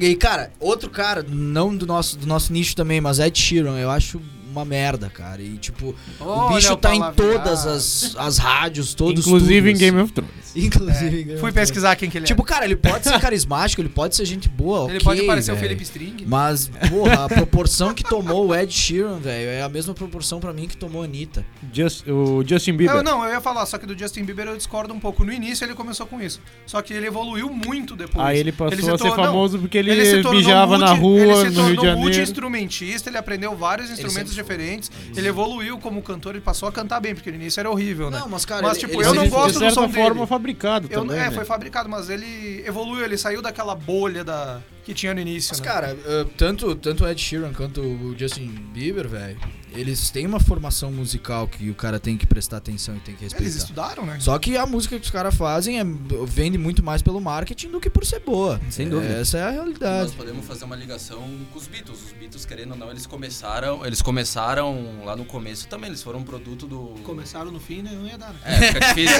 E, 0.00 0.14
cara, 0.14 0.50
outro 0.58 0.88
cara, 0.90 1.24
não 1.28 1.74
do 1.76 1.86
nosso, 1.86 2.16
do 2.18 2.26
nosso 2.26 2.52
nicho 2.52 2.74
também, 2.74 3.00
mas 3.00 3.18
Ed 3.18 3.38
Sheeran, 3.38 3.78
eu 3.78 3.90
acho 3.90 4.20
uma 4.50 4.64
merda, 4.64 5.08
cara. 5.08 5.40
E, 5.42 5.56
tipo, 5.58 5.94
o 6.20 6.48
bicho 6.54 6.76
tá 6.76 6.94
em 6.94 7.12
todas 7.12 7.66
as, 7.66 8.14
as 8.18 8.38
rádios, 8.38 8.94
todos 8.94 9.20
os 9.20 9.26
Inclusive 9.26 9.70
em. 9.70 9.76
Game 9.76 10.00
of 10.00 10.12
Thrones. 10.12 10.30
Inclusive 10.56 11.06
em 11.06 11.10
Game 11.10 11.24
Fui 11.26 11.34
of 11.34 11.38
Thrones. 11.40 11.54
pesquisar 11.54 11.96
quem 11.96 12.10
que 12.10 12.18
ele 12.18 12.26
Tipo, 12.26 12.42
é. 12.42 12.44
cara, 12.46 12.64
ele 12.64 12.76
pode 12.76 13.04
ser 13.04 13.18
carismático, 13.20 13.80
ele 13.80 13.88
pode 13.88 14.16
ser 14.16 14.24
gente 14.24 14.48
boa, 14.48 14.84
Ele 14.88 14.96
ok, 14.96 15.04
pode 15.04 15.22
parecer 15.22 15.52
o. 15.52 15.56
Felipe 15.56 15.82
String. 15.82 16.24
Mas, 16.26 16.70
porra, 16.88 17.24
a 17.24 17.28
proporção 17.28 17.94
que 17.94 18.02
tomou 18.02 18.48
o 18.48 18.54
Ed 18.54 18.72
Sheeran, 18.72 19.18
velho, 19.18 19.48
é 19.50 19.62
a 19.62 19.68
mesma 19.68 19.94
proporção 19.94 20.40
pra 20.40 20.52
mim 20.52 20.66
que 20.66 20.76
tomou 20.76 21.02
a 21.02 21.04
Anitta. 21.04 21.44
Just- 21.72 22.06
o 22.08 22.42
Justin 22.46 22.72
Bieber. 22.76 22.96
Eu, 22.96 23.02
não, 23.02 23.22
eu 23.24 23.30
ia 23.30 23.40
falar, 23.40 23.64
só 23.66 23.78
que 23.78 23.86
do 23.86 23.96
Justin 23.98 24.24
Bieber 24.24 24.46
eu 24.48 24.56
discordo 24.56 24.92
um 24.92 24.98
pouco. 25.00 25.24
No 25.24 25.32
início 25.32 25.64
ele 25.64 25.74
começou 25.74 26.06
com 26.06 26.20
isso. 26.20 26.40
Só 26.66 26.80
que 26.82 26.92
ele 26.92 27.06
evoluiu 27.06 27.48
muito 27.50 27.94
depois. 27.94 28.24
Aí 28.26 28.38
ele 28.38 28.52
passou 28.52 28.72
Ele 28.72 28.82
se 28.82 28.88
a 28.90 28.92
ser 28.98 28.98
tornou- 29.08 29.26
famoso 29.26 29.58
porque 29.58 29.78
ele, 29.78 30.04
se 30.04 30.22
tornou 30.22 30.34
mijava 30.34 30.78
na 30.78 30.94
multi- 30.94 31.00
rua 31.00 31.20
ele 31.20 31.34
se 31.34 31.34
no 31.34 31.44
Rio 31.44 31.52
de 31.52 31.56
tornou 31.76 31.84
Janeiro. 31.84 32.00
multi-instrumentista, 32.00 33.10
ele 33.10 33.18
aprendeu 33.18 33.54
vários 33.56 33.90
instrumentos. 33.90 34.34
Diferentes. 34.42 34.90
Ele 35.16 35.28
evoluiu 35.28 35.78
como 35.78 36.02
cantor 36.02 36.36
e 36.36 36.40
passou 36.40 36.68
a 36.68 36.72
cantar 36.72 37.00
bem, 37.00 37.14
porque 37.14 37.30
no 37.30 37.36
início 37.36 37.60
era 37.60 37.70
horrível, 37.70 38.10
né? 38.10 38.18
Não, 38.20 38.28
mas, 38.28 38.44
cara, 38.44 38.62
Mas, 38.62 38.78
ele- 38.78 38.86
tipo, 38.88 39.00
ele 39.00 39.08
eu 39.08 39.14
não 39.14 39.22
sempre- 39.24 39.38
gosto 39.38 39.58
de 39.58 39.64
do 39.66 39.70
som 39.74 39.88
forma 39.88 40.14
dele. 40.14 40.26
fabricado 40.26 40.88
Eu, 40.90 41.00
também. 41.02 41.16
é, 41.18 41.24
né? 41.24 41.30
foi 41.30 41.44
fabricado, 41.44 41.88
mas 41.88 42.08
ele 42.10 42.62
evoluiu, 42.66 43.04
ele 43.04 43.16
saiu 43.16 43.40
daquela 43.42 43.74
bolha 43.74 44.24
da, 44.24 44.60
que 44.84 44.92
tinha 44.94 45.12
no 45.14 45.20
início. 45.20 45.50
Mas, 45.52 45.60
né? 45.60 45.66
cara, 45.66 45.94
uh, 45.94 46.24
tanto, 46.36 46.74
tanto 46.74 47.04
o 47.04 47.08
Ed 47.08 47.20
Sheeran 47.20 47.52
quanto 47.52 47.80
o 47.80 48.14
Justin 48.18 48.46
Bieber, 48.72 49.08
velho, 49.08 49.38
eles 49.74 50.10
têm 50.10 50.26
uma 50.26 50.40
formação 50.40 50.90
musical 50.92 51.46
que 51.48 51.70
o 51.70 51.74
cara 51.74 51.98
tem 51.98 52.16
que 52.16 52.26
prestar 52.26 52.58
atenção 52.58 52.96
e 52.96 53.00
tem 53.00 53.14
que 53.14 53.22
Eles 53.24 53.32
respeitar. 53.32 53.58
estudaram, 53.58 54.06
né? 54.06 54.18
Só 54.20 54.38
que 54.38 54.56
a 54.56 54.66
música 54.66 54.98
que 54.98 55.04
os 55.04 55.10
caras 55.10 55.34
fazem 55.34 55.80
é, 55.80 55.84
vende 56.26 56.58
muito 56.58 56.82
mais 56.82 57.02
pelo 57.02 57.20
marketing 57.20 57.70
do 57.70 57.80
que 57.80 57.88
por 57.90 58.04
ser 58.04 58.20
boa. 58.20 58.60
Sem 58.70 58.88
dúvida. 58.88 59.14
Essa 59.14 59.38
é 59.38 59.42
a 59.42 59.46
Nós 59.46 59.54
realidade. 59.54 60.12
podemos 60.12 60.46
fazer 60.46 60.64
uma 60.64 60.76
ligação 60.76 61.22
com 61.52 61.58
os 61.58 61.66
Beatles. 61.66 61.98
Os 62.06 62.12
Beatles, 62.12 62.44
querendo 62.44 62.72
ou 62.72 62.76
não, 62.76 62.90
eles 62.90 63.06
começaram, 63.06 63.84
eles 63.86 64.02
começaram 64.02 65.04
lá 65.04 65.16
no 65.16 65.24
começo 65.24 65.66
também. 65.68 65.88
Eles 65.90 66.02
foram 66.02 66.20
um 66.20 66.24
produto 66.24 66.66
do. 66.66 66.94
Começaram 67.04 67.50
no 67.50 67.60
fim, 67.60 67.82
né? 67.82 67.92
Não 67.92 68.06
ia 68.06 68.18
dar. 68.18 68.32
Né? 68.32 68.40
É, 68.44 68.58
fica 68.72 68.80
difícil. 68.80 69.16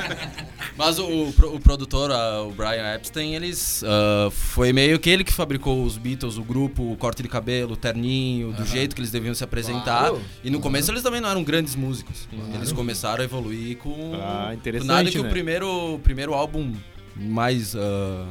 Mas 0.76 0.98
o, 0.98 1.04
o 1.04 1.30
o 1.50 1.60
produtor, 1.60 2.10
o 2.10 2.52
Brian 2.52 2.94
Epstein, 2.94 3.34
eles 3.34 3.82
ah, 3.84 4.30
foi 4.30 4.72
meio 4.72 4.98
que 4.98 5.10
ele 5.10 5.24
que 5.24 5.32
fabricou 5.32 5.84
os 5.84 5.98
Beatles, 5.98 6.36
o 6.38 6.42
grupo, 6.42 6.92
o 6.92 6.96
corte 6.96 7.22
de 7.22 7.28
cabelo, 7.28 7.72
o 7.72 7.76
terninho, 7.76 8.52
do 8.52 8.64
jeito 8.64 8.94
que 8.94 9.00
eles 9.00 9.10
deviam 9.10 9.34
se 9.34 9.42
apresentar. 9.44 9.79
Claro. 9.84 10.20
E 10.42 10.50
no 10.50 10.60
começo 10.60 10.90
eles 10.90 11.02
também 11.02 11.20
não 11.20 11.28
eram 11.30 11.42
grandes 11.42 11.74
músicos. 11.74 12.28
Eles 12.54 12.72
começaram 12.72 13.22
a 13.22 13.24
evoluir 13.24 13.76
com 13.78 14.12
Ah, 14.14 14.52
interessante, 14.54 14.88
nada 14.88 15.10
que 15.10 15.18
né? 15.18 15.28
o 15.28 15.30
primeiro, 15.30 15.94
o 15.94 15.98
primeiro 15.98 16.34
álbum 16.34 16.72
mais 17.16 17.74
ah, 17.76 18.26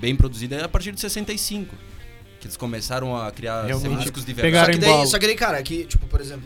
bem 0.00 0.14
produzido 0.14 0.54
é 0.54 0.62
a 0.62 0.68
partir 0.68 0.92
de 0.92 1.00
65. 1.00 1.74
Que 2.40 2.46
eles 2.46 2.56
começaram 2.56 3.16
a 3.16 3.30
criar 3.30 3.66
músicos 3.84 4.24
pegaram 4.34 4.72
Só 4.72 4.78
que, 4.78 4.86
daí, 4.86 5.06
só 5.06 5.18
que 5.18 5.26
daí, 5.26 5.36
cara, 5.36 5.58
aqui, 5.58 5.84
tipo, 5.84 6.06
por 6.06 6.20
exemplo, 6.20 6.44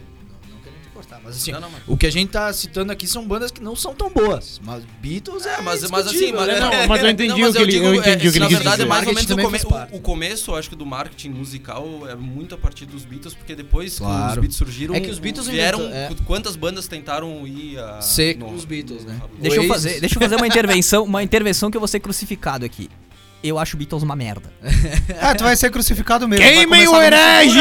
mas 1.24 1.36
assim, 1.36 1.52
Não, 1.52 1.60
não, 1.60 1.70
mas- 1.70 1.82
o 1.86 1.96
que 1.96 2.06
a 2.06 2.10
gente 2.10 2.30
tá 2.30 2.52
citando 2.52 2.90
aqui 2.92 3.06
são 3.06 3.26
bandas 3.26 3.50
que 3.50 3.62
não 3.62 3.74
são 3.76 3.94
tão 3.94 4.10
boas. 4.10 4.60
Mas 4.64 4.84
Beatles 5.00 5.46
é, 5.46 5.54
É, 5.54 5.60
mas, 5.62 5.88
mas 5.90 6.06
assim, 6.06 6.32
mas, 6.32 6.46
né? 6.46 6.60
Não, 6.60 6.86
mas 6.88 7.02
eu 7.02 7.10
entendi 7.10 7.44
o 7.44 7.52
que 7.52 7.58
ele- 7.62 7.76
eu 7.76 7.94
entendi 7.94 8.28
o 8.28 8.32
que 8.32 8.38
na 8.38 8.46
ele 8.46 8.54
quis 8.54 8.58
verdade, 8.58 8.76
dizer. 8.76 8.82
é 8.82 8.86
mais 8.86 9.06
ou 9.06 9.14
menos 9.14 9.30
o, 9.30 9.36
come- 9.36 9.58
o, 9.92 9.96
o 9.96 10.00
começo, 10.00 10.50
eu 10.50 10.56
acho 10.56 10.68
que 10.70 10.76
do 10.76 10.86
marketing 10.86 11.30
musical 11.30 11.86
é 12.08 12.14
muito 12.14 12.54
a 12.54 12.58
partir 12.58 12.86
dos 12.86 13.04
Beatles, 13.04 13.34
porque 13.34 13.54
depois 13.54 13.94
que 13.94 13.98
Claro. 14.00 14.26
os 14.32 14.34
Beatles 14.34 14.56
surgiram, 14.56 14.94
É 14.94 15.00
que 15.00 15.10
os 15.10 15.18
Beatles 15.18 15.46
vieram 15.46 15.78
inventam- 15.80 15.98
é. 15.98 16.08
qu- 16.08 16.24
quantas 16.24 16.56
bandas 16.56 16.86
tentaram 16.88 17.46
ir 17.46 17.78
a 17.78 18.00
Ser 18.00 18.36
no- 18.36 18.52
os 18.52 18.64
Beatles, 18.64 19.04
né? 19.04 19.20
Deixa 19.40 19.56
eu, 19.58 19.68
fazer, 19.68 20.00
deixa 20.00 20.16
eu 20.16 20.20
fazer 20.22 20.36
uma 20.36 20.46
intervenção, 20.48 21.04
uma 21.04 21.22
intervenção 21.22 21.70
que 21.70 21.76
eu 21.76 21.80
vou 21.80 21.88
ser 21.88 22.00
crucificado 22.00 22.64
aqui. 22.64 22.88
Eu 23.42 23.58
acho 23.58 23.76
Beatles 23.76 24.02
uma 24.02 24.16
merda. 24.16 24.50
Ah, 25.20 25.34
tu 25.34 25.42
vai 25.44 25.56
ser 25.56 25.70
crucificado 25.70 26.28
mesmo. 26.28 26.44
Queimem 26.44 26.86
o 26.86 27.00
herege! 27.00 27.58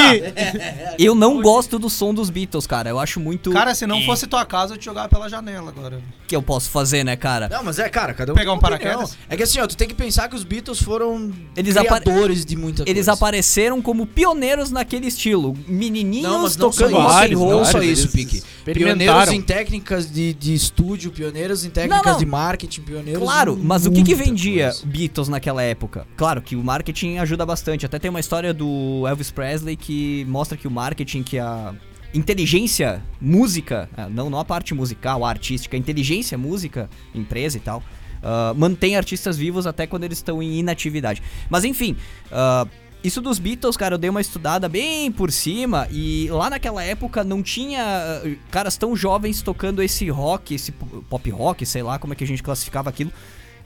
Eu 1.00 1.14
não 1.16 1.42
gosto 1.42 1.78
do 1.80 1.90
som 1.90 2.14
dos 2.14 2.30
Beatles, 2.30 2.66
cara. 2.68 2.90
Eu 2.90 3.00
acho 3.00 3.20
muito. 3.20 3.52
Cara, 3.52 3.74
se 3.76 3.86
não 3.88 4.02
fosse 4.04 4.26
tua 4.28 4.46
casa, 4.46 4.74
eu 4.74 4.78
te 4.78 4.86
jogava 4.86 5.08
pela 5.10 5.30
janela 5.30 5.70
agora. 5.70 6.00
que 6.28 6.36
eu 6.36 6.42
posso 6.42 6.70
fazer, 6.70 7.04
né, 7.04 7.16
cara? 7.16 7.48
Não, 7.50 7.64
mas 7.64 7.78
é, 7.80 7.88
cara, 7.90 8.14
cada 8.14 8.32
um 8.32 8.36
Pegar 8.36 8.52
um 8.52 8.56
opinião. 8.58 8.80
paraquedas? 8.80 9.18
É 9.30 9.36
que 9.38 9.44
assim, 9.44 9.60
ó, 9.60 9.68
tu 9.68 9.76
tem 9.78 9.88
que 9.88 9.94
pensar 9.94 10.28
que 10.30 10.36
os 10.36 10.44
Beatles 10.44 10.82
foram 10.82 11.32
Eles 11.56 11.78
apare- 11.78 12.04
criadores 12.04 12.46
de 12.46 12.56
muita 12.56 12.82
Eles 12.84 12.94
coisa. 13.06 13.14
apareceram 13.14 13.82
como 13.82 14.06
pioneiros 14.06 14.72
naquele 14.72 15.08
estilo. 15.08 15.56
Menininhos 15.68 16.24
Não, 16.32 16.42
mas 16.44 16.58
não 16.58 16.72
só 16.72 16.84
tocando 16.86 16.98
isso, 16.98 17.02
rock 17.02 17.10
and 17.10 17.14
vários, 17.14 17.40
roll. 17.40 17.52
não 17.52 17.66
só 17.66 17.72
vários, 17.74 18.00
isso, 18.00 18.08
eles 18.08 18.14
Pique. 18.14 18.44
Pioneiros 18.66 18.84
experimentaram. 18.84 19.34
em 19.34 19.42
técnicas 19.42 20.12
de, 20.12 20.34
de 20.34 20.54
estúdio, 20.54 21.12
pioneiros 21.12 21.64
em 21.64 21.70
técnicas 21.70 22.06
Não, 22.06 22.12
não. 22.14 22.20
de 22.20 22.26
marketing, 22.26 22.82
pioneiros 22.82 23.24
Claro, 23.24 23.54
em 23.54 23.64
mas 23.64 23.86
o 23.86 23.92
que 23.92 24.04
que 24.04 24.16
muita 24.16 24.26
vendia 24.30 24.64
coisa. 24.72 24.86
Beatles 24.86 25.30
naquela 25.30 25.64
época? 25.68 26.08
Claro 26.16 26.42
que 26.42 26.56
o 26.56 26.64
marketing 26.64 27.18
ajuda 27.18 27.46
bastante. 27.46 27.86
Até 27.86 28.00
tem 28.00 28.10
uma 28.10 28.20
história 28.20 28.54
do 28.54 29.06
Elvis 29.08 29.32
Presley 29.32 29.76
que 29.76 30.26
mostra 30.28 30.58
que 30.58 30.68
o 30.68 30.72
marketing, 30.72 31.24
que 31.24 31.38
a 31.38 31.76
inteligência 32.14 33.04
música, 33.22 33.90
ah, 33.96 34.10
não, 34.10 34.30
não 34.30 34.40
a 34.40 34.46
parte 34.46 34.74
musical, 34.74 35.24
a 35.26 35.30
artística, 35.30 35.76
a 35.76 35.80
inteligência 35.80 36.38
música, 36.38 36.90
empresa 37.14 37.58
e 37.58 37.60
tal, 37.60 37.84
ah, 38.24 38.54
mantém 38.56 38.96
artistas 38.96 39.38
vivos 39.38 39.68
até 39.68 39.86
quando 39.86 40.04
eles 40.04 40.18
estão 40.18 40.42
em 40.42 40.60
inatividade. 40.60 41.22
Mas 41.50 41.64
enfim, 41.64 41.96
ah, 42.32 42.66
isso 43.04 43.22
dos 43.22 43.40
Beatles, 43.40 43.78
cara, 43.78 43.96
eu 43.96 43.98
dei 43.98 44.10
uma 44.10 44.22
estudada 44.22 44.68
bem 44.68 45.12
por 45.12 45.32
cima 45.32 45.88
e 45.92 46.28
lá 46.30 46.50
naquela 46.50 46.84
época 46.84 47.24
não 47.24 47.44
tinha 47.44 47.84
ah, 47.84 48.22
caras 48.50 48.78
tão 48.78 48.96
jovens 48.96 49.42
tocando 49.42 49.84
esse 49.84 50.10
rock, 50.10 50.56
esse 50.56 50.72
po- 50.72 51.04
pop 51.10 51.30
rock, 51.30 51.66
sei 51.66 51.84
lá 51.84 52.00
como 52.00 52.14
é 52.14 52.16
que 52.16 52.24
a 52.24 52.28
gente 52.28 52.42
classificava 52.42 52.90
aquilo. 52.90 53.12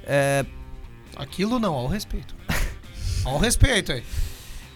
É, 0.03 0.46
Aquilo 1.22 1.60
não, 1.60 1.74
ao 1.74 1.88
respeito. 1.88 2.36
ao 3.24 3.38
respeito 3.38 3.92
aí. 3.92 4.04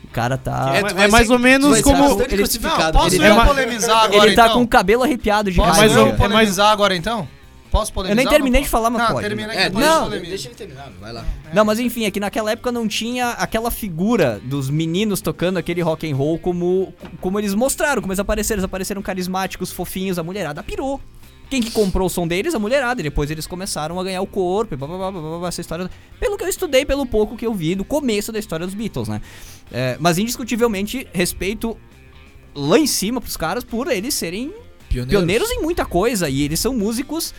o 0.03 0.07
cara 0.09 0.37
tá. 0.37 0.71
É, 0.75 1.03
é 1.05 1.07
mais 1.07 1.27
ser- 1.27 1.33
ou 1.33 1.39
menos 1.39 1.81
como. 1.81 2.21
ele-. 2.21 2.43
Não, 2.61 2.91
posso 2.91 3.15
ele- 3.15 3.27
eu 3.27 3.41
é 3.41 3.45
polemizar 3.45 4.03
agora, 4.05 4.27
ele 4.27 4.35
tá 4.35 4.45
então? 4.45 4.57
com 4.57 4.63
o 4.63 4.67
cabelo 4.67 5.03
arrepiado 5.03 5.51
de 5.51 5.57
Posso 5.57 5.71
raiva. 5.79 5.93
eu 5.95 6.01
é 6.01 6.05
mais- 6.05 6.17
polemizar 6.17 6.71
agora, 6.71 6.95
então? 6.95 7.27
Posso 7.71 7.91
Eu 7.91 7.95
polemizar? 7.95 8.15
nem 8.15 8.25
ou 8.25 8.31
terminei 8.31 8.61
de 8.61 8.69
falar, 8.69 8.89
mas 8.89 9.01
Não, 9.01 9.11
pode. 9.11 9.27
É, 9.27 9.67
eu 9.67 9.71
Não. 9.73 10.09
deixa 10.09 10.47
ele 10.47 10.55
terminar, 10.55 10.89
vai 10.97 11.11
lá. 11.11 11.25
Não, 11.53 11.65
mas 11.65 11.77
enfim, 11.77 12.05
é 12.05 12.11
que 12.11 12.21
naquela 12.21 12.51
época 12.51 12.71
não 12.71 12.87
tinha 12.87 13.31
aquela 13.31 13.69
figura 13.69 14.39
dos 14.45 14.69
meninos 14.69 15.19
tocando 15.19 15.57
aquele 15.57 15.81
rock 15.81 16.09
and 16.09 16.15
roll 16.15 16.39
como, 16.39 16.93
como 17.19 17.37
eles 17.37 17.53
mostraram, 17.53 18.01
como 18.01 18.13
eles 18.13 18.19
apareceram. 18.19 18.59
Eles 18.59 18.65
apareceram 18.65 19.01
carismáticos, 19.01 19.73
fofinhos, 19.73 20.17
a 20.17 20.23
mulherada 20.23 20.63
pirou. 20.63 21.01
Quem 21.49 21.61
que 21.61 21.71
comprou 21.71 22.07
o 22.07 22.09
som 22.09 22.27
deles? 22.27 22.55
A 22.55 22.59
mulherada. 22.59 23.01
E 23.01 23.03
depois 23.03 23.29
eles 23.29 23.45
começaram 23.45 23.99
a 23.99 24.03
ganhar 24.03 24.21
o 24.21 24.27
corpo 24.27 24.73
e 24.73 24.77
blá, 24.77 24.87
blá, 24.87 24.97
blá, 24.97 25.11
blá, 25.11 25.39
blá, 25.39 25.47
essa 25.47 25.61
história. 25.61 25.89
Pelo 26.19 26.37
que 26.37 26.43
eu 26.43 26.49
estudei, 26.49 26.85
pelo 26.85 27.05
pouco 27.05 27.35
que 27.37 27.45
eu 27.45 27.53
vi 27.53 27.75
do 27.75 27.85
começo 27.85 28.31
da 28.31 28.39
história 28.39 28.65
dos 28.65 28.75
Beatles, 28.75 29.07
né? 29.07 29.21
É, 29.71 29.97
mas 29.99 30.17
indiscutivelmente, 30.17 31.07
respeito 31.13 31.77
lá 32.53 32.79
em 32.79 32.87
cima 32.87 33.21
pros 33.21 33.37
caras 33.37 33.63
por 33.63 33.91
eles 33.91 34.13
serem 34.13 34.53
pioneiros 34.89 35.49
em 35.51 35.61
muita 35.61 35.85
coisa. 35.85 36.27
E 36.29 36.41
eles 36.41 36.59
são 36.59 36.73
músicos 36.73 37.33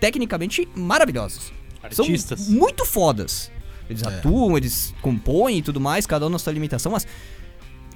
tecnicamente 0.00 0.68
maravilhosos. 0.74 1.52
Artistas. 1.82 2.40
São 2.40 2.54
muito 2.54 2.84
fodas. 2.84 3.50
Eles 3.88 4.02
É. 4.02 4.06
atuam, 4.08 4.56
eles 4.56 4.94
compõem 5.00 5.58
e 5.58 5.62
tudo 5.62 5.80
mais, 5.80 6.06
cada 6.06 6.26
um 6.26 6.28
na 6.28 6.38
sua 6.38 6.52
limitação, 6.52 6.92
mas 6.92 7.06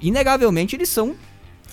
inegavelmente 0.01 0.75
eles 0.75 0.89
são 0.89 1.15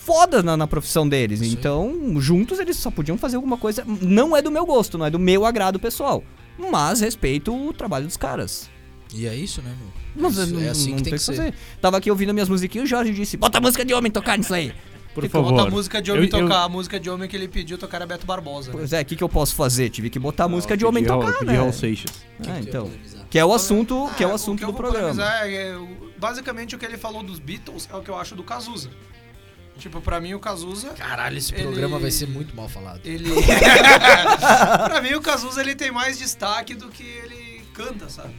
fodas 0.04 0.42
na, 0.42 0.56
na 0.56 0.66
profissão 0.66 1.08
deles. 1.08 1.40
Sim. 1.40 1.52
Então, 1.52 2.20
juntos 2.20 2.58
eles 2.58 2.76
só 2.76 2.90
podiam 2.90 3.16
fazer 3.18 3.36
alguma 3.36 3.56
coisa. 3.56 3.84
Não 3.86 4.36
é 4.36 4.42
do 4.42 4.50
meu 4.50 4.64
gosto, 4.66 4.96
não 4.98 5.06
é 5.06 5.10
do 5.10 5.18
meu 5.18 5.44
agrado 5.44 5.78
pessoal. 5.78 6.24
Mas 6.58 7.00
respeito 7.00 7.54
o 7.54 7.72
trabalho 7.72 8.06
dos 8.06 8.16
caras. 8.16 8.68
E 9.14 9.26
é 9.26 9.34
isso, 9.34 9.60
né, 9.62 9.74
meu? 9.78 9.88
Mas 10.28 10.36
Isso, 10.36 10.54
não, 10.54 10.60
é 10.60 10.68
assim 10.68 10.90
não 10.90 10.96
que 10.98 11.04
tem 11.04 11.12
que 11.14 11.18
ser. 11.18 11.36
fazer. 11.36 11.54
Tava 11.80 11.96
aqui 11.96 12.10
ouvindo 12.10 12.32
minhas 12.34 12.48
musiquinhas 12.48 12.84
e 12.84 12.86
o 12.86 12.90
Jorge 12.90 13.12
disse: 13.12 13.36
Bota 13.36 13.60
música 13.60 13.84
de 13.84 13.94
homem 13.94 14.10
tocar 14.10 14.36
nisso 14.36 14.52
aí. 14.54 14.72
Por 15.14 15.22
Tem 15.22 15.30
que 15.30 15.32
favor. 15.32 15.50
botar 15.52 15.66
a 15.66 15.70
música 15.70 16.00
de 16.00 16.12
homem 16.12 16.28
Eu- 16.32 16.38
eu- 16.38 16.44
tocar. 16.48 16.62
A 16.64 16.68
música 16.68 17.00
de 17.00 17.10
homem 17.10 17.28
que 17.28 17.36
ele 17.36 17.48
pediu 17.48 17.76
tocar 17.76 18.00
a 18.02 18.06
Beto 18.06 18.24
Barbosa. 18.26 18.68
né? 18.70 18.76
Pois 18.78 18.92
é, 18.92 19.00
o 19.00 19.04
que, 19.04 19.16
que 19.16 19.24
eu 19.24 19.28
posso 19.28 19.54
fazer? 19.56 19.88
Tive 19.90 20.08
que 20.10 20.18
botar 20.20 20.44
a 20.44 20.48
música 20.48 20.76
de 20.76 20.84
homem 20.86 21.04
tocar, 21.04 21.32
pedi 21.32 21.46
né? 21.46 21.56
Raul 21.58 21.72
Seixas. 21.72 22.12
Ah, 22.46 22.60
então. 22.60 22.88
Que 23.28 23.38
é 23.38 23.44
o 23.44 23.52
assunto, 23.52 24.08
que 24.16 24.22
é 24.22 24.26
o 24.26 24.32
assunto 24.34 24.58
que 24.58 24.64
eu 24.64 24.68
do 24.70 24.74
programa. 24.74 25.20
é, 25.42 25.70
é, 25.70 25.76
o- 25.76 25.88
basicamente 26.18 26.76
o 26.76 26.78
que 26.78 26.84
ele 26.84 26.96
falou 26.96 27.22
dos 27.24 27.38
Beatles 27.40 27.88
é 27.92 27.96
o 27.96 28.00
que 28.02 28.08
eu 28.10 28.16
acho 28.16 28.36
do 28.36 28.44
Cazuza. 28.44 28.90
Tipo, 29.80 30.00
pra 30.00 30.20
mim 30.20 30.34
o 30.34 30.38
Cazuza. 30.38 30.90
Caralho, 30.90 31.38
esse 31.38 31.54
Ele- 31.54 31.62
programa 31.62 31.98
vai 31.98 32.10
ser 32.10 32.28
muito 32.28 32.54
mal 32.54 32.68
falado. 32.68 33.00
Ele. 33.04 33.30
pra 34.84 35.00
mim 35.00 35.14
o 35.14 35.20
Cazuza 35.20 35.60
ele 35.60 35.74
tem 35.74 35.90
mais 35.90 36.18
destaque 36.18 36.74
do 36.74 36.88
que 36.88 37.02
ele 37.02 37.62
canta, 37.74 38.08
sabe? 38.08 38.34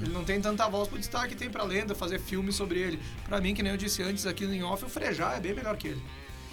Ele 0.00 0.12
não 0.12 0.24
tem 0.24 0.40
tanta 0.40 0.68
voz 0.68 0.88
pro 0.88 0.98
destaque, 0.98 1.34
tem 1.34 1.50
pra 1.50 1.64
lenda, 1.64 1.94
fazer 1.94 2.20
filme 2.20 2.52
sobre 2.52 2.78
ele. 2.78 2.98
Pra 3.26 3.40
mim, 3.40 3.54
que 3.54 3.62
nem 3.62 3.72
eu 3.72 3.78
disse 3.78 4.02
antes 4.02 4.26
aqui 4.26 4.44
em 4.44 4.62
off, 4.62 4.84
o 4.84 4.88
Frejá 4.88 5.32
é 5.36 5.40
bem 5.40 5.54
melhor 5.54 5.76
que 5.76 5.88
ele. 5.88 6.02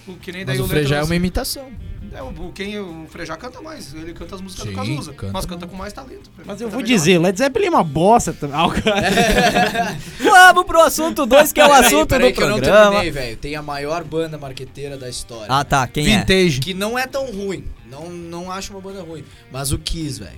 O 0.07 0.15
que 0.15 0.31
nem 0.31 0.43
daí 0.45 0.57
Mas 0.57 0.65
o 0.65 0.67
Leandro 0.73 0.87
Frejá 0.87 1.01
é 1.01 1.03
uma 1.03 1.15
imitação. 1.15 1.71
É, 2.13 2.21
o, 2.21 2.51
quem, 2.53 2.77
o 2.77 3.05
Frejá 3.09 3.37
canta 3.37 3.61
mais, 3.61 3.93
ele 3.93 4.13
canta 4.13 4.35
as 4.35 4.41
músicas 4.41 4.65
Sim, 4.65 4.71
do 4.71 4.75
Cazuza, 4.77 5.13
canta 5.13 5.31
mas 5.33 5.45
canta 5.45 5.65
com 5.65 5.75
mais 5.77 5.93
talento. 5.93 6.29
Mas 6.45 6.59
eu 6.59 6.69
vou 6.69 6.81
melhor. 6.81 6.93
dizer, 6.97 7.17
Led 7.17 7.37
Zeppelin 7.37 7.67
é 7.67 7.69
uma 7.69 7.83
bosta 7.85 8.33
também. 8.33 8.55
Ah, 8.57 8.67
Vamos 10.53 10.65
pro 10.65 10.81
assunto 10.81 11.25
2, 11.25 11.51
que 11.53 11.59
é 11.61 11.65
o 11.65 11.69
Peraí, 11.69 11.85
assunto 11.85 12.07
peraí 12.09 12.31
do 12.31 12.35
que 12.35 12.43
eu 12.43 12.49
não 12.49 12.55
programa. 12.57 12.89
terminei, 12.91 13.11
velho. 13.11 13.37
Tem 13.37 13.55
a 13.55 13.61
maior 13.61 14.03
banda 14.03 14.37
marqueteira 14.37 14.97
da 14.97 15.07
história. 15.09 15.47
Ah, 15.49 15.63
tá. 15.63 15.87
Quem 15.87 16.05
é? 16.13 16.19
Vintage. 16.19 16.59
Que 16.59 16.73
não 16.73 16.97
é 16.99 17.07
tão 17.07 17.31
ruim. 17.31 17.63
Não, 17.89 18.09
não 18.09 18.51
acho 18.51 18.73
uma 18.73 18.81
banda 18.81 19.01
ruim. 19.01 19.23
Mas 19.51 19.71
o 19.71 19.77
Kiss, 19.77 20.19
velho. 20.19 20.37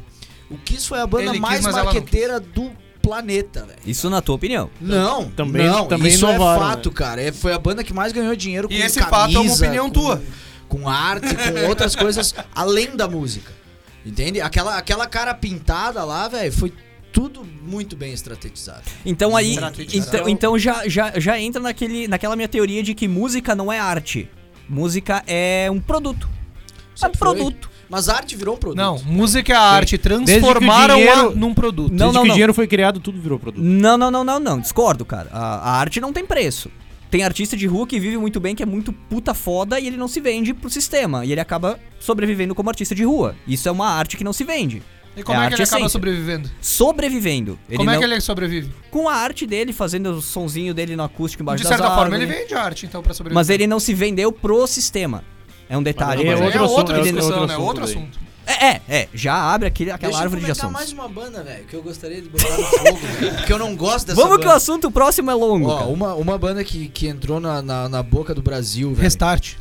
O 0.50 0.58
Kiss 0.58 0.88
foi 0.88 1.00
a 1.00 1.08
banda 1.08 1.24
Ele 1.24 1.32
quis, 1.34 1.40
mais 1.42 1.64
não 1.66 1.72
marqueteira 1.72 2.40
do 2.40 2.72
planeta, 3.02 3.66
velho. 3.66 3.80
Isso 3.86 4.10
na 4.10 4.22
tua 4.22 4.36
opinião. 4.36 4.70
Não, 4.80 5.30
Também- 5.32 5.66
não, 5.68 5.88
também 5.88 6.12
isso 6.14 6.26
é 6.26 6.30
inovaram, 6.30 6.62
fato, 6.62 6.90
né? 6.90 6.96
cara. 6.96 7.22
É, 7.22 7.32
foi 7.32 7.52
a 7.54 7.60
banda 7.60 7.84
que 7.84 7.94
mais 7.94 8.12
ganhou 8.14 8.36
dinheiro 8.36 8.68
com 8.68 8.74
E 8.74 8.82
esse 8.82 9.00
camisa, 9.00 9.10
fato 9.10 9.36
é 9.36 9.40
uma 9.40 9.54
opinião 9.54 9.86
com, 9.88 9.92
tua. 9.94 10.22
Com 10.74 10.90
arte, 10.90 11.36
com 11.36 11.68
outras 11.70 11.96
coisas 11.96 12.34
além 12.56 12.96
da 12.96 13.08
música. 13.08 13.52
Entende? 14.04 14.42
Aquela, 14.42 14.76
aquela 14.78 15.06
cara 15.06 15.34
pintada 15.36 16.04
lá, 16.04 16.28
velho, 16.28 16.52
foi 16.52 16.74
tudo 17.12 17.46
muito 17.62 17.96
bem 17.96 18.12
estrategizado. 18.12 18.82
Então 19.06 19.38
aí, 19.38 19.52
Estrategização. 19.52 20.20
então, 20.22 20.30
então 20.30 20.58
já, 20.60 20.88
já, 20.90 21.14
já 21.20 21.40
entra 21.40 21.62
naquele, 21.62 22.08
naquela 22.08 22.36
minha 22.36 22.48
teoria 22.48 22.82
de 22.82 22.96
que 22.96 23.08
música 23.08 23.54
não 23.56 23.72
é 23.72 23.80
arte. 23.80 24.28
Música 24.68 25.24
é 25.28 25.70
um 25.72 25.80
produto. 25.80 26.28
É 27.00 27.06
um 27.08 27.10
foi. 27.14 27.18
produto. 27.18 27.70
Mas 27.88 28.10
a 28.10 28.16
arte 28.16 28.36
virou 28.36 28.56
um 28.56 28.58
produto. 28.58 28.78
Não, 28.78 28.98
música 29.06 29.54
é 29.54 29.56
arte, 29.56 29.96
Desde 29.98 30.00
que 30.00 30.40
o 30.40 30.42
transformaram 30.42 30.96
dinheiro- 30.96 31.30
a 31.30 31.36
num 31.36 31.54
produto. 31.54 31.92
Não, 31.92 31.98
Desde 31.98 32.14
não, 32.16 32.22
que 32.24 32.28
não. 32.28 32.34
o 32.34 32.36
dinheiro 32.36 32.54
foi 32.56 32.66
criado, 32.68 33.00
tudo 33.00 33.22
virou 33.22 33.38
produto. 33.38 33.64
Não, 33.64 33.96
não, 33.96 34.10
não, 34.10 34.24
não, 34.24 34.40
não. 34.40 34.60
Discordo, 34.60 35.06
cara. 35.06 35.30
A, 35.32 35.58
a 35.58 35.72
arte 35.80 36.02
não 36.02 36.12
tem 36.12 36.26
preço. 36.26 36.72
Tem 37.14 37.22
artista 37.24 37.56
de 37.56 37.68
rua 37.68 37.86
que 37.86 38.00
vive 38.00 38.18
muito 38.18 38.40
bem, 38.40 38.56
que 38.56 38.64
é 38.64 38.66
muito 38.66 38.92
puta 38.92 39.36
foda 39.36 39.80
e 39.80 39.86
ele 39.86 39.98
não 39.98 40.08
se 40.08 40.20
vende 40.20 40.52
pro 40.52 40.68
sistema. 40.68 41.24
E 41.24 41.32
ele 41.32 41.40
acaba 41.40 41.80
sobrevivendo 42.00 42.56
como 42.56 42.70
artista 42.72 42.96
de 42.96 43.04
rua. 43.04 43.36
Isso 43.48 43.70
é 43.70 43.72
uma 43.72 43.88
arte 43.88 44.18
que 44.18 44.24
não 44.24 44.34
se 44.34 44.44
vende. 44.44 44.82
E 45.16 45.22
como 45.22 45.40
É 45.40 45.46
é, 45.46 45.48
que 45.50 45.54
ele 45.54 45.62
acaba 45.62 45.78
essência. 45.78 45.90
sobrevivendo? 45.90 46.50
Sobrevivendo. 46.60 47.60
Ele 47.70 47.78
como 47.78 47.88
é 47.92 47.94
não- 47.94 48.00
que 48.00 48.06
ele 48.08 48.20
sobrevive? 48.20 48.72
Com 48.90 49.08
a 49.08 49.14
arte 49.14 49.46
dele, 49.46 49.72
fazendo 49.72 50.08
o 50.10 50.22
sonzinho 50.24 50.74
dele 50.74 50.96
no 50.96 51.04
acústico 51.04 51.44
embaixo 51.44 51.64
De 51.64 51.70
das 51.70 51.78
certa 51.78 51.94
forma, 51.96 52.16
ele 52.16 52.26
vende 52.26 52.56
arte, 52.56 52.88
então, 52.88 53.04
pra 53.04 53.14
sobreviver. 53.14 53.36
Mas 53.36 53.48
ele 53.52 53.68
não 53.68 53.80
se 53.80 53.94
vendeu 53.94 54.32
pro 54.32 54.66
sistema. 54.66 55.24
É 55.70 55.78
um 55.78 55.84
detalhe. 55.84 56.26
Mas 56.26 56.40
Mas 56.40 56.40
é 56.40 56.42
aí 56.42 56.48
outro 56.48 56.62
é 56.62 56.66
assunto, 56.66 56.92
é 56.94 56.98
outro 56.98 57.14
né? 57.14 57.20
assunto 57.20 57.62
Outro 57.62 57.86
daí. 57.86 57.94
assunto. 57.96 58.20
É, 58.62 58.66
é, 58.66 58.82
é. 58.88 59.10
Já 59.14 59.34
abre 59.36 59.68
aquele, 59.68 59.92
aquela 59.92 60.12
Deixa 60.12 60.24
árvore 60.24 60.42
de 60.44 60.52
assuntos. 60.52 60.72
mais 60.72 60.92
uma 60.92 61.08
banda, 61.08 61.44
velho, 61.44 61.66
que 61.66 61.76
eu 61.76 61.82
gostaria 61.84 62.22
de 62.22 62.30
botar 62.30 62.58
no 62.58 62.64
fogo, 62.64 62.98
velho. 62.98 63.36
Porque 63.36 63.54
eu 63.54 63.60
não 63.60 63.76
gosto 63.76 64.08
dessa 64.08 64.22
Vamos 64.22 64.38
que 64.38 64.44
o 64.44 64.48
banda. 64.48 64.56
assunto 64.58 64.92
próximo 64.92 65.32
é 65.32 65.34
longo. 65.34 65.68
Ó, 65.70 65.78
cara. 65.80 65.90
uma, 65.90 66.14
uma 66.16 66.38
banda 66.38 66.64
que, 66.64 66.88
que 66.90 67.08
entrou 67.08 67.40
na, 67.40 67.62
na, 67.62 67.90
na 67.90 68.04
boca 68.04 68.34
do 68.34 68.42
Brasil, 68.42 68.90
velho. 68.90 69.02
Restart. 69.02 69.56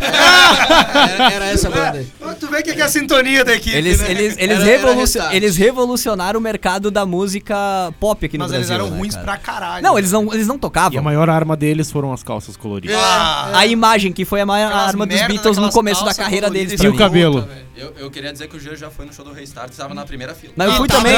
Era, 0.00 1.32
era 1.32 1.46
essa 1.46 1.70
banda 1.70 1.98
aí. 1.98 2.06
Tu 2.38 2.46
vê 2.48 2.62
que 2.62 2.70
é 2.70 2.82
a 2.84 2.88
sintonia 2.88 3.44
da 3.44 3.54
equipe, 3.54 3.76
Eles, 3.76 4.00
né? 4.00 4.10
eles, 4.10 4.36
eles, 4.38 4.58
Era- 4.58 4.64
revolu- 4.64 5.04
era 5.16 5.34
eles 5.36 5.56
revolucionaram 5.56 6.38
o 6.38 6.42
mercado 6.42 6.90
da 6.90 7.04
música 7.06 7.56
pop 7.98 8.24
aqui 8.24 8.36
no 8.38 8.44
Mas 8.44 8.52
Brasil. 8.52 8.68
eles 8.74 8.80
eram 8.82 8.90
né, 8.90 8.98
ruins 8.98 9.14
cara? 9.14 9.24
pra 9.24 9.36
caralho. 9.36 9.82
Não, 9.82 9.98
eles 9.98 10.12
não, 10.12 10.32
eles 10.32 10.46
não 10.46 10.56
E 10.56 10.58
tocavam. 10.58 10.98
a 10.98 11.02
maior 11.02 11.28
arma 11.30 11.56
deles 11.56 11.90
foram 11.90 12.12
as 12.12 12.22
calças 12.22 12.56
coloridas. 12.56 12.96
Ah, 12.98 13.50
A 13.54 13.66
imagem 13.66 14.12
que 14.12 14.24
foi 14.24 14.40
a 14.40 14.46
maior 14.46 14.66
aquelas 14.68 14.88
arma 14.88 15.06
dos 15.06 15.22
Beatles 15.22 15.58
no 15.58 15.70
começo 15.70 16.04
da 16.04 16.14
carreira 16.14 16.50
deles. 16.50 16.80
E 16.80 16.88
o 16.88 16.96
cabelo? 16.96 17.42
puta. 17.42 17.67
Eu, 17.78 17.94
eu 17.96 18.10
queria 18.10 18.32
dizer 18.32 18.48
que 18.48 18.56
o 18.56 18.60
Jean 18.60 18.74
já 18.76 18.90
foi 18.90 19.06
no 19.06 19.12
show 19.12 19.24
do 19.24 19.32
Restart 19.32 19.70
estava 19.70 19.94
na 19.94 20.04
primeira 20.04 20.34
fila. 20.34 20.52
Mas 20.56 20.68
eu 20.68 20.74
fui 20.74 20.88
também, 20.88 21.14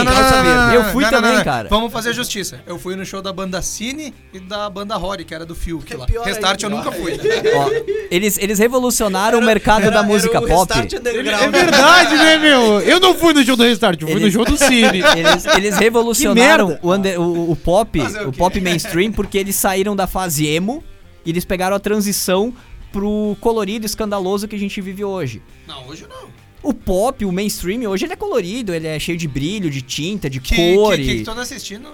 Eu 0.74 0.84
fui 0.92 1.04
também, 1.08 1.42
cara. 1.42 1.68
Vamos 1.68 1.92
fazer 1.92 2.12
justiça. 2.12 2.60
Eu 2.66 2.78
fui 2.78 2.94
no 2.96 3.04
show 3.06 3.22
da 3.22 3.32
banda 3.32 3.62
Cine 3.62 4.12
e 4.32 4.38
da 4.40 4.68
banda 4.68 4.96
Rory, 4.96 5.24
que 5.24 5.34
era 5.34 5.46
do 5.46 5.54
Fiuk 5.54 5.86
Que 5.86 5.94
é 5.94 5.96
lá. 5.96 6.06
pior 6.06 6.24
Restart 6.24 6.62
eu 6.62 6.70
nunca 6.70 6.92
fui. 6.92 7.12
Ó, 7.56 7.70
eles, 8.10 8.36
eles 8.38 8.58
revolucionaram 8.58 9.38
o 9.38 9.42
mercado 9.42 9.82
Era- 9.82 9.90
da 9.90 10.02
música 10.02 10.36
era 10.36 10.44
o 10.44 10.48
pop. 10.48 10.72
É 10.72 11.48
verdade, 11.50 12.16
né, 12.16 12.38
meu? 12.38 12.80
Eu 12.80 13.00
não 13.00 13.14
fui 13.14 13.32
no 13.32 13.42
show 13.44 13.56
do 13.56 13.62
Restart, 13.62 14.00
eu 14.02 14.06
fui 14.08 14.16
no 14.16 14.22
Eles- 14.22 14.34
show 14.34 14.44
do 14.44 14.56
Cine. 14.56 15.00
Eles, 15.16 15.44
eles 15.56 15.78
revolucionaram 15.78 16.78
o, 16.82 16.92
under- 16.92 17.20
o- 17.20 17.50
o 17.52 17.56
pop, 17.56 17.98
o 18.00 18.28
o 18.28 18.32
pop 18.32 18.60
mainstream, 18.60 19.12
porque 19.12 19.38
eles 19.38 19.56
saíram 19.56 19.94
da 19.96 20.06
fase 20.06 20.46
emo 20.46 20.82
e 21.24 21.30
eles 21.30 21.44
pegaram 21.44 21.74
a 21.76 21.80
transição 21.80 22.52
pro 22.92 23.36
colorido 23.40 23.86
escandaloso 23.86 24.48
que 24.48 24.56
a 24.56 24.58
gente 24.58 24.80
vive 24.80 25.04
hoje. 25.04 25.42
Não, 25.66 25.86
hoje 25.88 26.06
não. 26.08 26.28
O 26.62 26.74
pop, 26.74 27.24
o 27.24 27.32
mainstream, 27.32 27.90
hoje 27.90 28.04
ele 28.04 28.12
é 28.12 28.16
colorido, 28.16 28.74
ele 28.74 28.86
é 28.86 28.98
cheio 28.98 29.16
de 29.16 29.26
brilho, 29.26 29.70
de 29.70 29.80
tinta, 29.80 30.28
de 30.28 30.40
Que, 30.40 30.74
cor. 30.74 30.94
que, 30.96 31.02
que, 31.04 31.10
e- 31.10 31.18
que 31.18 31.24
tu 31.24 31.30
anda 31.30 31.42
assistindo 31.42 31.88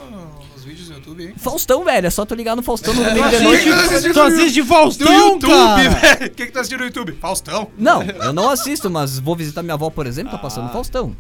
nos 0.55 0.65
vídeos 0.65 0.89
do 0.89 0.95
YouTube, 0.95 1.23
hein? 1.25 1.35
Faustão, 1.37 1.85
velho, 1.85 2.07
é 2.07 2.11
só 2.11 2.25
tu 2.25 2.35
ligar 2.35 2.57
no 2.57 2.63
Faustão 2.63 2.93
no 2.93 3.03
de 3.15 3.21
assiste- 3.21 3.43
noite. 3.45 3.65
tu 3.65 3.73
assiste 3.75 4.13
Tu 4.13 4.19
no 4.19 4.23
assiste 4.23 4.63
Faustão, 4.65 5.13
YouTube, 5.31 5.49
cara? 5.51 5.89
velho. 5.91 6.27
O 6.27 6.31
que, 6.35 6.47
que 6.47 6.53
tu 6.53 6.59
assistiu 6.59 6.79
no 6.79 6.85
YouTube? 6.85 7.13
Faustão. 7.21 7.69
Não, 7.79 8.03
eu 8.03 8.33
não 8.33 8.51
assisto, 8.51 8.91
mas 8.91 9.19
vou 9.21 9.37
visitar 9.37 9.63
minha 9.63 9.75
avó, 9.75 9.89
por 9.89 10.07
exemplo, 10.07 10.33
tá 10.33 10.39
passando 10.39 10.71
Faustão. 10.73 11.15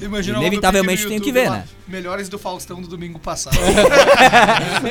Imagina 0.00 0.38
Inevitavelmente 0.38 1.06
tenho 1.08 1.20
que 1.20 1.32
ver, 1.32 1.48
lá, 1.50 1.56
né? 1.56 1.64
Melhores 1.88 2.28
do 2.28 2.38
Faustão 2.38 2.80
do 2.80 2.86
domingo 2.86 3.18
passado. 3.18 3.56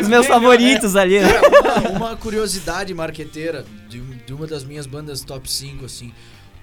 Os 0.01 0.07
meus 0.07 0.27
favoritos 0.27 0.95
ali. 0.97 1.19
né? 1.21 1.29
uma, 1.91 1.97
uma 2.09 2.15
curiosidade 2.17 2.93
marqueteira 2.93 3.65
de, 3.87 3.99
de 4.01 4.33
uma 4.33 4.45
das 4.47 4.63
minhas 4.65 4.85
bandas 4.85 5.21
top 5.21 5.49
5, 5.49 5.85
assim. 5.85 6.11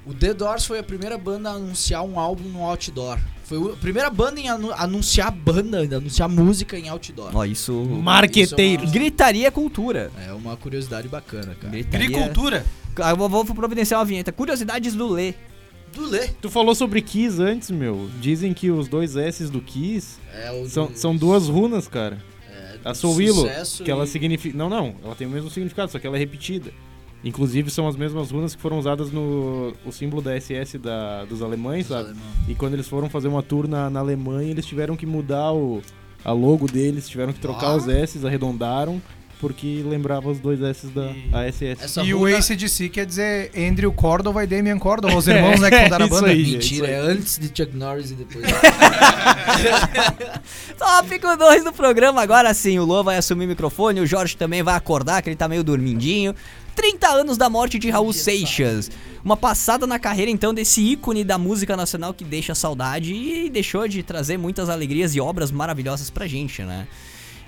O 0.07 0.13
The 0.13 0.35
Doors 0.35 0.67
foi 0.67 0.79
a 0.79 0.83
primeira 0.83 1.17
banda 1.17 1.51
a 1.51 1.53
anunciar 1.55 2.03
um 2.05 2.19
álbum 2.19 2.49
no 2.49 2.63
outdoor. 2.63 3.19
Foi 3.45 3.73
a 3.73 3.77
primeira 3.77 4.11
banda 4.11 4.41
em 4.41 4.49
anu- 4.49 4.73
anunciar 4.73 5.31
banda, 5.31 5.79
anunciar 5.97 6.29
música 6.29 6.79
em 6.79 6.89
outdoor. 6.89 7.31
Ó, 7.35 7.45
isso. 7.45 7.73
Marqueteiros. 7.75 8.91
Gritaria 8.91 9.49
é 9.49 9.51
cultura. 9.51 10.11
É 10.27 10.33
uma 10.33 10.57
curiosidade 10.57 11.09
bacana, 11.09 11.55
cara. 11.55 11.71
Gritaria. 11.73 12.07
Agricultura. 12.07 12.65
Ah, 12.97 13.11
Eu 13.11 13.17
vou, 13.17 13.29
vou 13.29 13.45
providenciar 13.55 14.01
uma 14.01 14.07
vinheta. 14.07 14.31
Curiosidades 14.33 14.95
do 14.95 15.09
Lê. 15.09 15.35
Do 15.95 16.07
Lê. 16.09 16.29
Tu 16.41 16.51
falou 16.51 16.75
sobre 16.75 17.01
Kiss 17.01 17.41
antes, 17.41 17.71
meu. 17.71 18.11
Dizem 18.21 18.53
que 18.53 18.71
os 18.71 18.89
dois 18.89 19.17
S 19.17 19.45
do 19.51 19.61
Kiss 19.61 20.19
É 20.35 20.51
o 20.53 20.69
são, 20.69 20.87
do- 20.87 20.99
são 20.99 21.17
duas 21.17 21.49
runas, 21.49 21.87
cara. 21.89 22.19
é, 22.51 22.79
A 22.85 22.95
Soul 22.95 23.15
Willow, 23.17 23.49
que 23.85 23.91
ela 23.91 24.05
e- 24.05 24.09
significa... 24.09 24.57
Não, 24.57 24.69
não. 24.69 24.95
Ela 25.05 25.15
tem 25.15 25.27
o 25.27 25.31
mesmo 25.31 25.51
significado, 25.51 25.91
só 25.93 25.99
que 25.99 26.07
ela 26.07 26.17
é 26.17 26.19
repetida. 26.19 26.73
Inclusive, 27.25 27.71
são 27.71 27.89
as 27.89 27.97
mesmas 27.97 28.31
runas 28.31 28.55
que 28.55 28.61
foram 28.61 28.79
usadas 28.79 29.11
no 29.11 29.73
o 29.85 29.91
símbolo 29.91 30.21
da 30.21 30.39
SS 30.39 30.77
da, 30.79 31.25
dos 31.25 31.41
alemães, 31.43 31.87
sabe? 31.87 32.05
alemão. 32.11 32.23
E 32.47 32.55
quando 32.55 32.75
eles 32.75 32.87
foram 32.87 33.09
fazer 33.09 33.29
uma 33.29 33.43
tour 33.43 33.67
na, 33.67 33.89
na 33.89 34.01
Alemanha, 34.01 34.51
eles 34.51 34.67
tiveram 34.67 34.95
que 34.95 35.07
mudar 35.07 35.53
o, 35.53 35.81
a 36.25 36.33
logo 36.33 36.67
deles, 36.67 37.09
tiveram 37.09 37.33
que 37.33 37.41
trocar 37.41 37.69
Ah. 37.69 37.77
os 37.77 37.89
S, 37.89 38.25
arredondaram, 38.27 39.01
porque 39.41 39.83
lembrava 39.87 40.31
os 40.31 40.39
dois 40.39 40.63
S 40.63 40.87
da 40.89 41.07
E- 41.13 41.31
ASS. 41.49 41.83
Essa 41.83 42.03
e 42.03 42.13
runa- 42.13 42.33
o 42.33 42.37
ACDC 42.37 42.89
quer 42.91 43.07
dizer 43.07 43.51
Andrew 43.57 43.93
Cordova 43.93 44.45
e 44.45 44.47
Damian 44.47 44.79
Cordova, 44.79 45.17
os 45.17 45.27
irmãos 45.29 45.61
né, 45.61 45.71
que 45.71 45.83
fundaram 45.83 46.05
a 46.05 46.09
Isso 46.09 46.15
banda. 46.21 46.29
aí. 46.33 46.43
Mentira, 46.53 46.87
é 46.89 46.99
antes 47.01 47.39
de 47.39 47.47
Chuck 47.49 47.75
Norris 47.77 48.11
e 48.11 48.15
depois. 48.15 48.45
Tópico 50.79 51.37
2 51.37 51.65
do 51.65 51.73
programa, 51.73 52.23
agora 52.23 52.53
sim. 52.55 52.79
O 52.79 52.85
Luan 52.85 53.03
vai 53.03 53.17
assumir 53.17 53.45
o 53.47 53.49
microfone, 53.49 54.01
o 54.01 54.07
Jorge 54.07 54.37
também 54.37 54.63
vai 54.63 54.75
acordar, 54.75 55.23
que 55.23 55.29
ele 55.29 55.37
tá 55.37 55.49
meio 55.49 55.65
dormindinho. 55.65 56.35
30 56.75 57.09
anos 57.09 57.39
da 57.39 57.49
morte 57.49 57.79
de 57.79 57.89
Raul 57.91 58.13
Seixas. 58.13 58.91
Uma 59.25 59.37
passada 59.37 59.87
na 59.87 59.99
carreira, 59.99 60.31
então, 60.31 60.53
desse 60.53 60.83
ícone 60.83 61.25
da 61.25 61.39
música 61.39 61.77
nacional 61.77 62.13
que 62.13 62.25
deixa 62.25 62.55
saudade 62.55 63.15
e 63.15 63.49
deixou 63.49 63.89
de 63.89 64.03
trazer 64.03 64.37
muitas 64.37 64.69
alegrias 64.69 65.15
e 65.15 65.21
obras 65.21 65.51
maravilhosas 65.51 66.11
pra 66.11 66.27
gente, 66.27 66.63
né? 66.63 66.87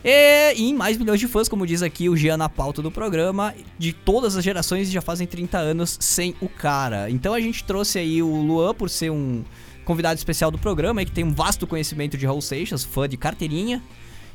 E, 0.04 0.54
e 0.54 0.72
mais 0.72 0.96
milhões 0.96 1.18
de 1.18 1.26
fãs, 1.26 1.48
como 1.48 1.66
diz 1.66 1.82
aqui 1.82 2.08
o 2.08 2.16
Jean 2.16 2.36
na 2.36 2.48
pauta 2.48 2.80
do 2.80 2.90
programa, 2.90 3.52
de 3.76 3.92
todas 3.92 4.36
as 4.36 4.44
gerações 4.44 4.90
já 4.90 5.02
fazem 5.02 5.26
30 5.26 5.58
anos 5.58 5.98
sem 6.00 6.34
o 6.40 6.48
cara. 6.48 7.10
Então 7.10 7.34
a 7.34 7.40
gente 7.40 7.64
trouxe 7.64 7.98
aí 7.98 8.22
o 8.22 8.36
Luan 8.36 8.72
por 8.72 8.88
ser 8.88 9.10
um 9.10 9.44
convidado 9.84 10.16
especial 10.16 10.50
do 10.50 10.58
programa, 10.58 11.04
que 11.04 11.12
tem 11.12 11.24
um 11.24 11.34
vasto 11.34 11.66
conhecimento 11.66 12.16
de 12.16 12.24
Raul 12.24 12.40
Seixas, 12.40 12.84
fã 12.84 13.08
de 13.08 13.16
carteirinha. 13.16 13.82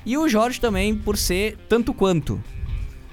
E 0.06 0.18
o 0.18 0.28
Jorge 0.28 0.60
também 0.60 0.96
por 0.96 1.16
ser 1.16 1.58
tanto 1.70 1.94
quanto. 1.94 2.44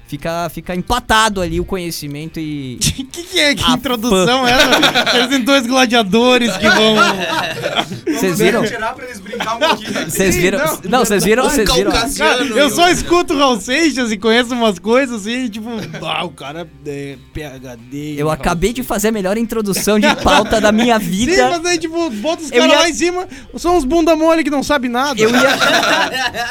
Fica, 0.09 0.49
fica 0.49 0.75
empatado 0.75 1.41
ali 1.43 1.61
o 1.61 1.65
conhecimento 1.67 2.41
e. 2.41 2.77
O 2.77 2.79
que, 3.05 3.05
que 3.05 3.39
é? 3.39 3.55
Que 3.55 3.63
A 3.63 3.75
introdução 3.75 4.49
é 4.49 4.53
essa? 4.53 5.17
Eles 5.19 5.29
têm 5.29 5.41
dois 5.45 5.67
gladiadores 5.67 6.57
que 6.57 6.67
vão. 6.69 6.97
Vocês 8.19 8.39
viram? 8.39 8.65
tirar 8.65 8.95
pra 8.95 9.05
eles 9.05 9.21
brincar 9.21 9.57
um 9.57 9.59
pouquinho. 9.59 9.93
Vocês 10.11 10.35
Sim, 10.35 10.41
viram? 10.41 10.79
não, 10.89 11.05
vocês 11.05 11.23
viram? 11.25 11.45
Vocês 11.45 11.71
viram? 11.73 11.93
Cara, 11.93 12.43
eu 12.45 12.71
só 12.71 12.89
escuto 12.89 13.35
o 13.35 13.39
Raul 13.39 13.61
Seixas 13.61 14.11
e 14.11 14.17
conheço 14.17 14.55
umas 14.55 14.79
coisas 14.79 15.21
assim, 15.21 15.49
tipo, 15.49 15.69
ah, 16.05 16.25
o 16.25 16.31
cara 16.31 16.67
é 16.87 17.17
PHD. 17.33 18.15
Eu 18.17 18.31
acabei 18.31 18.73
de 18.73 18.83
fazer 18.83 19.09
a 19.09 19.13
melhor 19.13 19.37
introdução 19.37 20.01
de 20.01 20.13
pauta 20.17 20.61
da 20.61 20.73
minha 20.73 20.99
Sim, 20.99 21.07
vida. 21.07 21.51
mas 21.51 21.65
aí, 21.67 21.79
tipo, 21.79 22.11
bota 22.11 22.43
os 22.43 22.51
caras 22.51 22.67
ia- 22.67 22.79
lá 22.79 22.89
em 22.89 22.95
cima, 22.95 23.29
são 23.57 23.77
uns 23.77 23.85
bunda 23.85 24.17
mole 24.17 24.43
que 24.43 24.51
não 24.51 24.63
sabem 24.63 24.91
nada. 24.91 25.21
Eu 25.21 25.31
ia, 25.31 25.59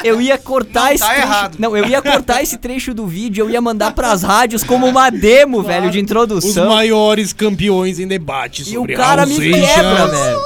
eu 0.04 0.20
ia 0.20 0.38
cortar 0.38 0.84
Não, 0.86 0.92
esse 0.92 1.02
tá 1.04 1.08
trecho. 1.10 1.22
errado. 1.26 1.56
Não, 1.58 1.76
eu 1.76 1.86
ia 1.86 2.00
cortar 2.00 2.42
esse 2.42 2.56
trecho 2.56 2.94
do 2.94 3.06
vídeo, 3.06 3.47
eu 3.48 3.54
ia 3.54 3.60
mandar 3.60 3.92
pras 3.92 4.22
rádios 4.22 4.62
como 4.62 4.86
uma 4.86 5.10
demo, 5.10 5.62
velho, 5.62 5.90
de 5.90 5.98
Os 5.98 6.02
introdução. 6.02 6.68
maiores 6.68 7.32
campeões 7.32 7.98
em 7.98 8.06
debate 8.06 8.62
E 8.62 8.76
o 8.76 8.80
sobre 8.80 8.94
cara 8.94 9.24
me 9.26 9.36
quebra, 9.36 10.06
velho. 10.06 10.38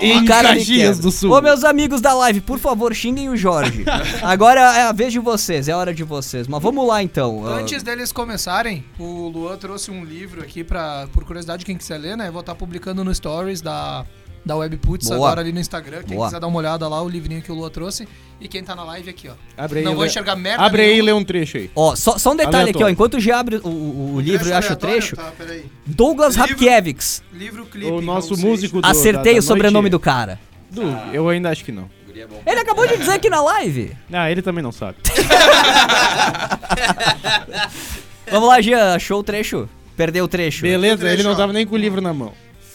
Em 0.00 0.22
O 0.22 0.24
cara 0.26 0.52
me 0.52 0.58
Caxias 0.58 0.98
do 0.98 1.10
Sul. 1.10 1.30
Ô, 1.32 1.40
meus 1.40 1.64
amigos 1.64 2.00
da 2.00 2.14
live, 2.14 2.40
por 2.40 2.58
favor, 2.58 2.94
xinguem 2.94 3.28
o 3.28 3.36
Jorge. 3.36 3.84
Agora 4.22 4.60
é 4.60 4.82
a 4.82 4.92
vez 4.92 5.12
de 5.12 5.18
vocês, 5.18 5.68
é 5.68 5.72
a 5.72 5.76
hora 5.76 5.92
de 5.92 6.04
vocês. 6.04 6.46
Mas 6.46 6.62
vamos 6.62 6.86
lá 6.86 7.02
então. 7.02 7.42
Ah, 7.46 7.56
Antes 7.56 7.82
deles 7.82 8.12
começarem, 8.12 8.84
o 8.98 9.28
Luan 9.28 9.56
trouxe 9.56 9.90
um 9.90 10.04
livro 10.04 10.40
aqui 10.40 10.62
pra, 10.64 11.06
por 11.12 11.24
curiosidade, 11.24 11.64
quem 11.64 11.76
quiser 11.76 11.98
ler, 11.98 12.16
né? 12.16 12.28
Eu 12.28 12.32
vou 12.32 12.40
estar 12.40 12.54
publicando 12.54 13.04
no 13.04 13.14
Stories 13.14 13.60
da, 13.60 14.04
da 14.44 14.56
Webputs 14.56 15.08
Boa. 15.08 15.16
agora 15.18 15.40
ali 15.40 15.52
no 15.52 15.60
Instagram. 15.60 16.02
Quem 16.02 16.16
Boa. 16.16 16.28
quiser 16.28 16.40
dar 16.40 16.46
uma 16.48 16.58
olhada 16.58 16.86
lá, 16.88 17.00
o 17.02 17.08
livrinho 17.08 17.40
que 17.42 17.50
o 17.52 17.54
Luan 17.54 17.70
trouxe. 17.70 18.06
E 18.40 18.48
quem 18.48 18.64
tá 18.64 18.74
na 18.74 18.82
live 18.82 19.08
aqui, 19.08 19.28
ó. 19.28 19.34
Abre 19.56 19.78
aí, 19.78 19.84
Não 19.84 19.94
vou 19.94 20.04
enxergar 20.04 20.34
merda 20.34 20.64
Abre 20.64 20.82
aí 20.82 20.98
e 20.98 21.02
lê 21.02 21.12
um 21.12 21.22
trecho 21.22 21.58
aí. 21.58 21.70
Ó, 21.76 21.94
só, 21.94 22.18
só 22.18 22.32
um 22.32 22.36
detalhe 22.36 22.70
aqui, 22.70 22.78
ó. 22.78 22.86
Aleatório. 22.86 22.92
Enquanto 22.92 23.14
o 23.14 23.20
G 23.20 23.30
abre 23.30 23.56
o, 23.58 23.68
o- 23.68 24.14
o 24.16 24.20
livro 24.20 24.48
e 24.48 24.52
acha 24.52 24.70
o 24.70 24.72
aleatório, 24.72 24.96
trecho, 24.96 25.14
Tá, 25.16 25.32
peraí. 25.38 25.64
Douglas 25.86 26.34
Livro- 26.34 26.50
Rapkiewicz. 26.50 27.22
Livro 27.32 27.66
clipe. 27.66 27.90
O 27.92 28.00
nosso 28.00 28.36
músico 28.36 28.80
do, 28.80 28.86
Acertei 28.88 29.34
da- 29.34 29.38
o 29.38 29.42
da 29.42 29.46
sobrenome 29.46 29.82
noite. 29.88 29.92
do 29.92 30.00
cara. 30.00 30.40
Du, 30.70 30.82
eu 31.12 31.28
ainda 31.28 31.50
acho 31.50 31.64
que 31.64 31.70
não. 31.70 31.88
Ele 32.46 32.60
acabou 32.60 32.86
de 32.86 32.96
dizer 32.96 33.12
aqui 33.12 33.30
na 33.30 33.40
live. 33.42 33.92
Ah, 34.12 34.30
ele 34.30 34.42
também 34.42 34.62
não 34.62 34.72
sabe. 34.72 34.96
Vamos 38.30 38.48
lá, 38.48 38.60
Jean, 38.60 38.94
achou 38.94 39.20
o 39.20 39.22
trecho? 39.22 39.68
Perdeu 39.96 40.24
o 40.24 40.28
trecho. 40.28 40.62
Beleza, 40.62 40.98
trecho, 40.98 41.14
ele 41.16 41.22
não 41.22 41.32
ó. 41.32 41.34
tava 41.36 41.52
nem 41.52 41.66
com 41.66 41.74
o 41.74 41.78
livro 41.78 42.00
na 42.00 42.12
mão. 42.12 42.32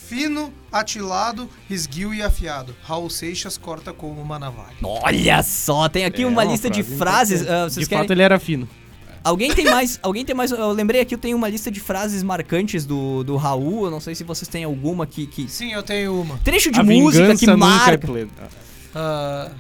Fino, 0.08 0.54
atilado, 0.72 1.50
esguio 1.70 2.14
e 2.14 2.22
afiado. 2.22 2.74
Raul 2.84 3.10
Seixas 3.10 3.58
corta 3.58 3.92
como 3.92 4.22
uma 4.22 4.40
navalha. 4.40 4.76
Olha 4.82 5.44
só, 5.44 5.90
tem 5.90 6.06
aqui 6.06 6.24
É 6.24 6.26
uma 6.26 6.44
uma 6.44 6.52
lista 6.52 6.70
de 6.70 6.82
frase 6.84 6.98
frases. 6.98 7.42
importante. 7.42 7.62
ah, 7.62 7.64
vocês 7.70 7.84
De 7.86 7.90
querem... 7.90 8.04
fato, 8.04 8.12
ele 8.12 8.22
era 8.24 8.40
fino. 8.40 8.70
Alguém 9.24 9.54
tem 9.54 9.66
mais? 9.66 10.00
Alguém 10.02 10.24
tem 10.24 10.34
mais? 10.34 10.52
Eu 10.52 10.72
lembrei 10.72 11.02
aqui, 11.02 11.14
eu 11.14 11.18
tenho 11.18 11.36
uma 11.36 11.50
lista 11.50 11.70
de 11.70 11.82
frases 11.82 12.24
marcantes 12.24 12.86
do, 12.86 13.24
do 13.26 13.36
Raul. 13.36 13.86
Eu 13.86 13.92
não 13.92 14.00
sei 14.00 14.16
se 14.16 14.24
vocês 14.24 14.48
têm 14.48 14.64
alguma 14.64 15.06
que. 15.06 15.28
que... 15.28 15.50
Sim, 15.50 15.74
eu 15.74 15.84
tenho 15.84 16.22
uma. 16.22 16.38
Trecho 16.38 16.72
de 16.72 16.80
a 16.80 16.84
música 16.84 17.36
que 17.36 17.46
nunca 17.46 17.52
é 17.52 17.56
marca. 17.70 17.98
plena. 18.08 18.30
Ah, 18.96 19.52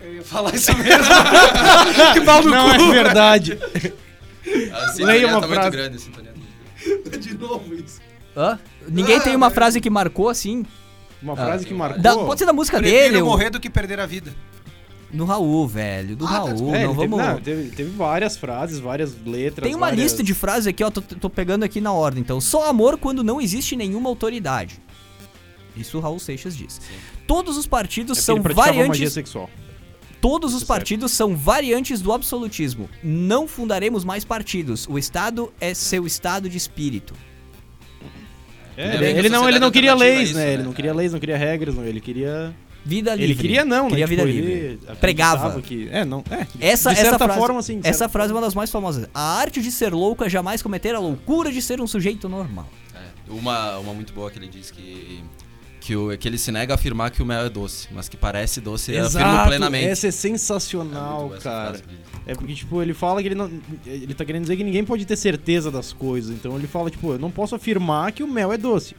eu 0.00 0.14
ia 0.14 0.24
falar 0.24 0.54
isso 0.54 0.74
mesmo. 0.78 1.04
que 2.14 2.20
pau 2.22 2.42
Não 2.42 2.72
é 2.72 2.78
verdade. 2.92 3.58
A 4.72 4.88
sintonia 4.88 5.06
Leia 5.06 5.26
uma 5.28 5.40
tá 5.42 5.46
frase. 5.48 5.60
muito 5.60 5.72
grande, 5.72 5.96
a 5.96 6.00
sintonia. 6.00 6.34
De 7.20 7.34
novo 7.34 7.74
isso. 7.74 8.00
Hã? 8.36 8.58
Ninguém 8.90 9.20
tem 9.20 9.34
uma 9.36 9.50
frase 9.50 9.80
que 9.80 9.88
marcou 9.88 10.28
assim? 10.28 10.64
Uma 11.22 11.36
frase 11.36 11.64
que 11.66 11.72
marcou. 11.74 12.00
Da- 12.02 12.16
pode 12.16 12.38
ser 12.40 12.46
da 12.46 12.52
música 12.52 12.78
Prefiro 12.78 13.02
dele. 13.04 13.22
ou- 13.22 13.28
morrer 13.28 13.50
do 13.50 13.60
que 13.60 13.68
perder 13.70 14.00
a 14.00 14.06
vida. 14.06 14.34
No 15.12 15.24
Raul, 15.24 15.66
velho. 15.66 16.14
Do 16.16 16.24
Ah, 16.24 16.28
tá 16.28 16.34
Raul. 16.38 16.74
É, 16.74 16.84
não 16.84 16.94
vamos. 16.94 17.18
teve, 17.18 17.32
não, 17.32 17.40
teve, 17.40 17.70
teve 17.70 17.90
várias 17.90 18.36
frases, 18.36 18.78
várias 18.78 19.12
letras. 19.26 19.66
Tem 19.66 19.74
uma 19.74 19.86
várias- 19.88 20.02
lista 20.04 20.22
de 20.22 20.32
frases 20.34 20.66
aqui, 20.68 20.84
ó. 20.84 20.90
Tô, 20.90 21.00
tô 21.02 21.28
pegando 21.28 21.64
aqui 21.64 21.80
na 21.80 21.92
ordem. 21.92 22.20
Então, 22.20 22.40
só 22.40 22.68
amor 22.68 22.96
quando 22.96 23.22
não 23.24 23.40
existe 23.40 23.74
nenhuma 23.74 24.08
autoridade. 24.08 24.80
Isso 25.76 25.98
o 25.98 26.00
Raul 26.00 26.18
Seixas 26.18 26.56
diz. 26.56 26.80
Todos 27.26 27.56
os 27.56 27.66
partidos 27.66 28.18
É 28.18 28.20
são 28.20 28.40
variantes. 28.42 29.12
sexual. 29.12 29.50
Todos 30.20 30.50
os 30.52 30.62
Isso 30.62 30.64
é 30.72 30.74
partidos 30.76 31.12
são 31.12 31.34
variantes 31.34 32.00
do 32.02 32.12
absolutismo. 32.12 32.88
Não 33.02 33.48
fundaremos 33.48 34.04
mais 34.04 34.24
partidos. 34.24 34.86
O 34.88 34.98
Estado 34.98 35.52
é 35.60 35.72
seu 35.74 36.06
estado 36.06 36.48
de 36.48 36.56
espírito. 36.56 37.14
É, 38.80 38.94
ele, 38.94 39.12
que 39.12 39.18
ele 39.18 39.28
não, 39.28 39.48
ele 39.48 39.58
não 39.58 39.70
queria 39.70 39.92
alternativa 39.92 40.14
é 40.14 40.18
leis, 40.18 40.28
isso, 40.30 40.38
né? 40.38 40.46
né? 40.46 40.52
Ele 40.54 40.62
não 40.62 40.72
queria 40.72 40.94
leis, 40.94 41.12
não 41.12 41.20
queria 41.20 41.36
regras, 41.36 41.74
não. 41.74 41.84
Ele 41.84 42.00
queria. 42.00 42.54
Vida 42.84 43.10
livre. 43.14 43.24
Ele 43.24 43.34
queria 43.34 43.64
não, 43.64 43.88
Queria 43.88 44.06
né? 44.06 44.08
vida 44.08 44.22
Tipo, 44.22 44.34
livre. 44.34 44.52
ele 44.52 44.78
Pregava. 44.98 45.60
Que, 45.60 45.88
é, 45.92 46.02
não. 46.04 46.24
É, 46.30 46.46
Essa, 46.70 46.90
de 46.90 46.96
certa 46.96 47.16
essa 47.16 47.18
frase, 47.18 47.38
forma, 47.38 47.60
assim. 47.60 47.78
de 47.80 47.86
essa 47.86 48.08
frase 48.08 48.32
é 48.32 48.34
uma 48.34 48.40
das 48.40 48.54
mais 48.54 48.70
famosas. 48.70 49.06
A 49.12 49.38
arte 49.38 49.60
de 49.60 49.70
ser 49.70 49.92
louco 49.92 50.24
é 50.24 50.30
jamais 50.30 50.62
cometer 50.62 50.94
a 50.94 50.98
loucura 50.98 51.52
de 51.52 51.60
ser 51.60 51.78
um 51.80 51.86
sujeito 51.86 52.26
normal. 52.26 52.66
É, 52.94 53.30
uma, 53.30 53.76
uma 53.78 53.92
muito 53.92 54.14
boa 54.14 54.30
que 54.30 54.38
ele 54.38 54.48
diz 54.48 54.70
que, 54.70 55.22
que, 55.80 55.96
o, 55.96 56.16
que 56.18 56.28
ele 56.28 56.36
se 56.38 56.52
nega 56.52 56.74
a 56.74 56.76
afirmar 56.76 57.10
que 57.10 57.22
o 57.22 57.26
mel 57.26 57.40
é 57.46 57.48
doce, 57.48 57.88
mas 57.92 58.08
que 58.08 58.16
parece 58.16 58.60
doce 58.60 58.92
e 58.92 58.98
afirma 58.98 59.20
Exato, 59.26 59.48
plenamente. 59.48 59.86
essa 59.86 60.06
é 60.06 60.08
É 60.08 60.12
sensacional, 60.12 61.32
essa 61.34 61.42
cara. 61.50 61.68
frase 61.70 61.84
ele. 61.88 61.98
É 62.26 62.34
porque, 62.34 62.54
tipo, 62.54 62.80
ele 62.82 62.92
fala 62.94 63.20
que 63.22 63.28
ele 63.28 63.34
não. 63.34 63.50
Ele 63.86 64.14
tá 64.14 64.24
querendo 64.24 64.42
dizer 64.42 64.56
que 64.56 64.62
ninguém 64.62 64.84
pode 64.84 65.04
ter 65.04 65.16
certeza 65.16 65.70
das 65.70 65.92
coisas. 65.92 66.30
Então 66.30 66.56
ele 66.56 66.66
fala, 66.66 66.90
tipo, 66.90 67.12
eu 67.12 67.18
não 67.18 67.30
posso 67.30 67.54
afirmar 67.54 68.12
que 68.12 68.22
o 68.22 68.28
mel 68.28 68.52
é 68.52 68.58
doce. 68.58 68.94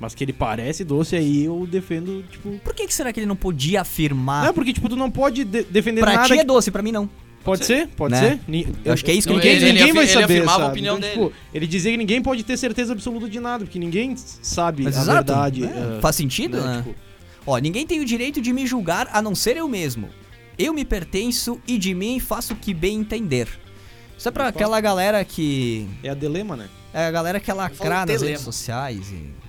Mas 0.00 0.14
que 0.14 0.24
ele 0.24 0.32
parece 0.32 0.82
doce, 0.84 1.14
aí 1.16 1.44
eu 1.44 1.66
defendo, 1.70 2.24
tipo. 2.30 2.50
Por 2.64 2.74
que, 2.74 2.86
que 2.86 2.94
será 2.94 3.12
que 3.12 3.20
ele 3.20 3.26
não 3.26 3.36
podia 3.36 3.82
afirmar? 3.82 4.46
Não, 4.46 4.54
porque, 4.54 4.72
tipo, 4.72 4.88
tu 4.88 4.96
não 4.96 5.10
pode 5.10 5.44
de- 5.44 5.64
defender 5.64 6.00
pra 6.00 6.14
nada. 6.14 6.26
ti 6.28 6.32
é 6.34 6.36
que- 6.38 6.44
doce, 6.44 6.70
pra 6.70 6.82
mim 6.82 6.92
não. 6.92 7.08
Pode 7.44 7.64
ser, 7.64 7.88
pode 7.88 8.14
Né? 8.14 8.38
ser. 8.48 8.66
Eu 8.84 8.92
acho 8.92 9.04
que 9.04 9.10
é 9.10 9.14
isso 9.14 9.26
que 9.26 9.34
Não, 9.34 9.40
ele 9.40 9.48
Ninguém, 9.50 9.68
ele- 9.68 9.78
ninguém 9.78 9.92
vai 9.94 10.04
ele 10.04 10.12
saber, 10.12 10.24
afirmava 10.24 10.58
a 10.58 10.60
sabe? 10.60 10.70
opinião 10.72 10.98
Então, 10.98 11.10
dele. 11.10 11.22
tipo, 11.28 11.32
ele 11.52 11.66
dizia 11.66 11.90
que 11.90 11.96
ninguém 11.98 12.22
pode 12.22 12.44
ter 12.44 12.56
certeza 12.56 12.92
absoluta 12.92 13.28
de 13.28 13.40
nada, 13.40 13.64
porque 13.64 13.78
ninguém 13.78 14.14
sabe 14.16 14.84
Mas 14.84 14.96
a 14.96 15.00
exato, 15.02 15.32
verdade. 15.32 15.60
né? 15.62 15.96
ah, 15.96 16.00
Faz 16.00 16.16
sentido, 16.16 16.60
né? 16.60 16.82
Tipo, 16.86 16.94
Ó, 17.44 17.58
ninguém 17.58 17.84
tem 17.84 17.98
o 18.00 18.04
direito 18.04 18.40
de 18.40 18.52
me 18.52 18.64
julgar 18.66 19.08
a 19.12 19.20
não 19.20 19.34
ser 19.34 19.56
eu 19.56 19.66
mesmo. 19.66 20.08
Eu 20.56 20.72
me 20.72 20.84
pertenço 20.84 21.60
e 21.66 21.76
de 21.76 21.92
mim 21.92 22.20
faço 22.20 22.52
o 22.52 22.56
que 22.56 22.72
bem 22.72 23.00
entender. 23.00 23.48
Isso 24.16 24.28
é 24.28 24.30
pra 24.30 24.46
aquela 24.46 24.80
galera 24.80 25.24
que. 25.24 25.88
é 26.04 26.10
a 26.10 26.14
dilema, 26.14 26.56
né? 26.56 26.68
É 26.94 27.06
a 27.06 27.10
galera 27.10 27.40
que 27.40 27.50
é 27.50 27.54
lacrar 27.54 28.06
Fala 28.06 28.06
nas 28.12 28.22
redes 28.22 28.42
sociais 28.42 29.10
e. 29.10 29.41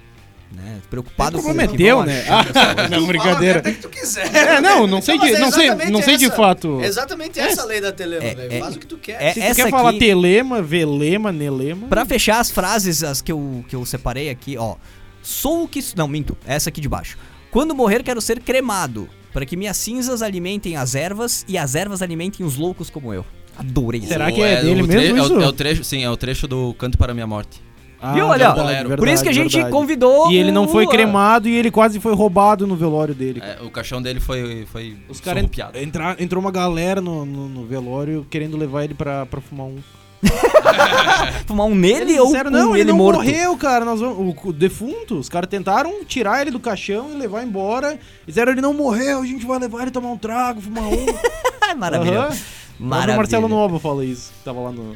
Né, 0.55 0.79
preocupado 0.89 1.37
com 1.41 1.49
o 1.49 1.51
que 1.51 1.59
comprometeu, 1.59 1.97
vão 1.97 2.05
né? 2.05 2.23
Ah, 2.29 2.87
não, 2.87 3.07
brincadeira. 3.07 3.61
Que 3.61 3.71
tu 3.73 3.89
quiser. 3.89 4.33
É, 4.35 4.61
não, 4.61 4.85
não 4.85 5.01
sei 5.01 5.17
Não, 5.17 5.25
de, 5.25 5.33
é 5.33 5.39
não 5.39 5.51
sei, 5.51 5.69
não 5.89 6.01
sei 6.01 6.15
de 6.17 6.25
essa- 6.25 6.35
fato. 6.35 6.79
Exatamente 6.81 7.39
essa 7.39 7.63
a 7.63 7.65
lei 7.65 7.81
da 7.81 7.91
Telema, 7.91 8.23
É, 8.23 8.35
velho. 8.35 8.53
é- 8.53 8.59
Faz 8.59 8.75
o 8.75 8.79
que 8.79 8.85
tu 8.85 8.97
quer. 8.97 9.21
é- 9.21 9.33
Se 9.33 9.39
tu 9.39 9.43
essa 9.43 9.63
quer 9.63 9.69
falar 9.71 9.89
aqui- 9.89 9.99
telema, 9.99 10.61
velema, 10.61 11.31
nelema. 11.31 11.87
Pra 11.87 12.05
fechar 12.05 12.39
as 12.39 12.51
frases 12.51 13.03
as 13.03 13.21
que 13.21 13.31
eu, 13.31 13.65
que 13.67 13.75
eu 13.75 13.83
separei 13.85 14.29
aqui, 14.29 14.55
ó. 14.57 14.75
Sou 15.21 15.63
o 15.63 15.67
que. 15.67 15.79
Não, 15.95 16.07
minto. 16.07 16.37
Essa 16.45 16.69
aqui 16.69 16.79
de 16.79 16.87
baixo. 16.87 17.17
Quando 17.49 17.73
morrer, 17.73 18.03
quero 18.03 18.21
ser 18.21 18.39
cremado. 18.39 19.09
Para 19.33 19.45
que 19.47 19.57
minhas 19.57 19.77
cinzas 19.77 20.21
alimentem 20.21 20.77
as 20.77 20.93
ervas 20.93 21.43
e 21.47 21.57
as 21.57 21.73
ervas 21.73 22.01
alimentem 22.03 22.45
os 22.45 22.55
loucos 22.57 22.89
como 22.91 23.11
eu. 23.11 23.25
Adorei 23.57 23.99
isso. 24.01 24.09
Será 24.09 24.31
que 24.31 24.41
é 24.41 24.61
dele 24.61 24.83
o 24.83 24.87
mesmo 24.87 25.17
é 25.17 25.21
o- 25.21 25.25
isso? 25.25 25.41
É 25.41 25.47
o, 25.47 25.51
trecho, 25.53 25.83
sim, 25.83 26.03
é 26.03 26.09
o 26.09 26.15
trecho 26.17 26.47
do 26.47 26.73
Canto 26.75 26.97
para 26.97 27.11
a 27.11 27.15
Minha 27.15 27.25
Morte. 27.27 27.61
Ah, 28.05 28.11
Viu, 28.13 28.27
olha, 28.27 28.51
verdade, 28.53 28.97
Por 28.97 29.07
isso 29.07 29.23
que 29.23 29.29
a 29.29 29.33
gente 29.33 29.53
verdade. 29.53 29.71
convidou. 29.71 30.29
E 30.29 30.35
ele 30.37 30.51
não 30.51 30.67
foi 30.67 30.85
o- 30.85 30.89
cremado 30.89 31.47
e 31.47 31.55
ele 31.55 31.71
quase 31.71 31.99
foi 32.01 32.13
roubado 32.13 32.67
no 32.67 32.75
velório 32.75 33.15
dele. 33.15 33.41
É, 33.41 33.63
o 33.63 33.69
caixão 33.71 34.01
dele 34.01 34.19
foi, 34.19 34.65
foi 34.71 34.97
Os 35.07 35.21
caras 35.21 35.39
surrupiado. 35.41 35.77
entra, 35.77 36.15
entrou 36.19 36.41
uma 36.41 36.51
galera 36.51 36.99
no, 36.99 37.25
no, 37.25 37.47
no 37.47 37.65
velório 37.65 38.27
querendo 38.29 38.57
levar 38.57 38.83
ele 38.83 38.93
pra, 38.93 39.25
pra 39.25 39.39
fumar 39.39 39.67
um. 39.67 39.77
Fumar 41.45 41.67
um 41.67 41.75
nele 41.75 42.11
Eles 42.13 42.19
ou 42.19 42.27
disseram, 42.27 42.49
um 42.49 42.53
não, 42.53 42.69
ele 42.71 42.81
ele 42.81 42.89
não 42.91 42.97
morto? 42.97 43.17
morreu, 43.17 43.57
cara. 43.57 43.83
Nós 43.85 43.99
vamos, 43.99 44.35
o, 44.43 44.49
o 44.49 44.53
defunto, 44.53 45.15
os 45.17 45.27
caras 45.29 45.49
tentaram 45.49 46.03
tirar 46.05 46.41
ele 46.41 46.51
do 46.51 46.59
caixão 46.59 47.09
e 47.13 47.17
levar 47.17 47.43
embora. 47.43 47.99
Disseram, 48.25 48.51
ele 48.51 48.61
não 48.61 48.73
morreu, 48.73 49.21
a 49.21 49.25
gente 49.25 49.45
vai 49.45 49.59
levar 49.59 49.81
ele 49.81 49.91
tomar 49.91 50.09
um 50.11 50.17
trago, 50.17 50.61
fumar 50.61 50.85
um. 50.85 51.05
Ai, 51.61 51.75
Maravilha. 51.75 52.19
Aham. 52.19 52.37
O 52.79 52.83
Maravilha. 52.83 53.17
Marcelo 53.17 53.47
Nova 53.47 53.79
fala 53.79 54.03
isso. 54.05 54.31
Tava 54.43 54.59
lá 54.61 54.71
no. 54.71 54.95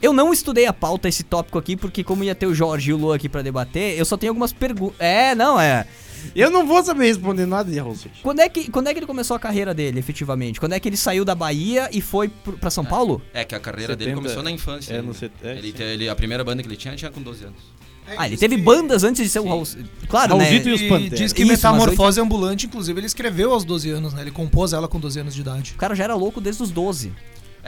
Eu 0.00 0.12
não 0.12 0.32
estudei 0.32 0.66
a 0.66 0.72
pauta, 0.72 1.08
esse 1.08 1.22
tópico 1.24 1.58
aqui, 1.58 1.76
porque 1.76 2.04
como 2.04 2.22
ia 2.22 2.34
ter 2.34 2.46
o 2.46 2.54
Jorge 2.54 2.90
e 2.90 2.94
o 2.94 2.96
Lu 2.96 3.12
aqui 3.12 3.28
pra 3.28 3.42
debater, 3.42 3.98
eu 3.98 4.04
só 4.04 4.16
tenho 4.16 4.30
algumas 4.30 4.52
perguntas. 4.52 4.96
É, 5.00 5.34
não, 5.34 5.60
é. 5.60 5.86
Eu 6.34 6.50
não 6.50 6.66
vou 6.66 6.82
saber 6.84 7.06
responder 7.06 7.46
nada 7.46 7.70
de 7.70 7.78
Raul 7.78 7.94
Seixas. 7.94 8.18
Quando 8.22 8.40
é, 8.40 8.48
que, 8.48 8.70
quando 8.70 8.88
é 8.88 8.92
que 8.92 8.98
ele 9.00 9.06
começou 9.06 9.36
a 9.36 9.40
carreira 9.40 9.72
dele, 9.74 9.98
efetivamente? 9.98 10.60
Quando 10.60 10.72
é 10.72 10.80
que 10.80 10.88
ele 10.88 10.96
saiu 10.96 11.24
da 11.24 11.34
Bahia 11.34 11.88
e 11.92 12.00
foi 12.00 12.28
pra 12.60 12.70
São 12.70 12.84
Paulo? 12.84 13.22
É 13.32 13.44
que 13.44 13.54
a 13.54 13.60
carreira 13.60 13.92
70, 13.92 14.04
dele 14.04 14.16
começou 14.16 14.42
na 14.42 14.50
infância. 14.50 14.92
é, 14.94 14.96
né? 14.96 15.02
no 15.02 15.14
set- 15.14 15.32
é, 15.42 15.58
ele, 15.92 16.08
a 16.08 16.14
primeira 16.14 16.42
banda 16.44 16.62
que 16.62 16.68
ele 16.68 16.76
tinha, 16.76 16.94
tinha 16.96 17.10
com 17.10 17.20
12 17.22 17.44
anos. 17.44 17.78
Ah, 18.16 18.26
ele 18.26 18.36
teve 18.38 18.56
bandas 18.56 19.04
antes 19.04 19.22
de 19.22 19.28
ser 19.28 19.38
o 19.40 19.46
Raul. 19.46 19.64
Claro, 20.08 20.36
né? 20.38 20.44
Raulzito 20.44 20.68
e 20.70 20.72
os 20.72 20.82
Panteras. 20.82 21.18
diz 21.18 21.32
que 21.32 21.42
Isso, 21.42 21.50
Metamorfose 21.52 22.20
Ambulante, 22.20 22.66
inclusive, 22.66 22.98
ele 22.98 23.06
escreveu 23.06 23.52
aos 23.52 23.64
12 23.64 23.90
anos, 23.90 24.14
né? 24.14 24.22
Ele 24.22 24.30
compôs 24.30 24.72
ela 24.72 24.88
com 24.88 24.98
12 24.98 25.20
anos 25.20 25.34
de 25.34 25.40
idade. 25.42 25.72
O 25.74 25.78
cara 25.78 25.94
já 25.94 26.04
era 26.04 26.14
louco 26.14 26.40
desde 26.40 26.62
os 26.62 26.70
12. 26.70 27.12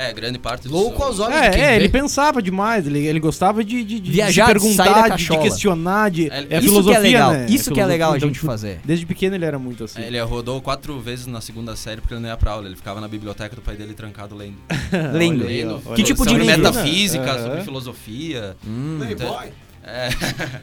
É, 0.03 0.13
grande 0.15 0.39
parte 0.39 0.67
do 0.67 0.73
Louco 0.73 1.03
aos 1.03 1.19
olhos 1.21 1.35
de 1.43 1.51
quem 1.51 1.61
É, 1.61 1.65
é, 1.65 1.69
vê. 1.71 1.77
ele 1.77 1.89
pensava 1.91 2.41
demais, 2.41 2.87
ele, 2.87 3.07
ele 3.07 3.21
gostava 3.21 3.63
de, 3.63 3.85
de, 3.85 4.01
de 4.01 4.11
Viajar, 4.11 4.31
de 4.31 4.61
sair 4.61 4.77
da 4.77 4.85
perguntar, 4.95 4.95
de, 4.95 5.03
de 5.05 5.09
cachola. 5.29 5.43
questionar, 5.43 6.11
de, 6.11 6.29
É, 6.31 6.35
é, 6.35 6.39
a 6.39 6.41
isso 6.41 6.47
Isso 6.47 6.61
que 6.61 6.61
filosofia, 6.69 6.97
é 6.97 6.99
legal, 7.01 7.33
né? 7.33 7.47
isso 7.51 7.71
que 7.71 7.81
é 7.81 7.85
legal 7.87 8.11
a 8.13 8.15
filosofia, 8.15 8.21
gente 8.21 8.23
então, 8.23 8.33
tipo, 8.33 8.47
fazer. 8.47 8.81
Desde 8.85 9.05
pequeno 9.05 9.35
ele 9.35 9.45
era 9.45 9.59
muito 9.59 9.85
assim. 9.85 10.01
É, 10.01 10.07
Ele 10.07 10.19
rodou 10.23 10.61
quatro 10.63 10.99
vezes 11.01 11.27
na 11.27 11.41
segunda 11.43 11.77
série 11.77 12.01
porque 12.01 12.15
ele 12.15 12.21
não 12.23 12.29
ia 12.31 12.37
pra 12.37 12.53
aula. 12.53 12.67
Ele 12.67 12.77
ficava 12.77 12.99
na 13.01 13.09
biblioteca 13.09 13.55
do 13.55 13.61
pai 13.61 13.77
dele 13.77 13.93
trancado 13.93 14.35
lendo. 14.35 14.57
Lendo. 15.13 15.45
Olha 15.45 15.51
aí, 15.51 15.65
ó, 15.65 15.67
Lendo 15.69 15.83
olha 15.87 15.95
Que 15.97 16.01
aí. 16.01 16.07
tipo 16.07 16.25
de 16.25 16.31
sobre 16.31 16.45
livro? 16.45 16.63
metafísica, 16.63 17.25
Aham. 17.33 17.43
sobre 17.45 17.63
filosofia. 17.65 18.57
Hum. 18.67 18.97
Playboy. 18.99 19.49
É, 19.85 20.09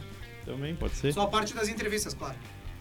Também 0.46 0.74
pode 0.76 0.96
ser. 0.96 1.14
Só 1.14 1.22
a 1.22 1.28
parte 1.28 1.54
das 1.54 1.70
entrevistas, 1.70 2.14
claro. 2.16 2.36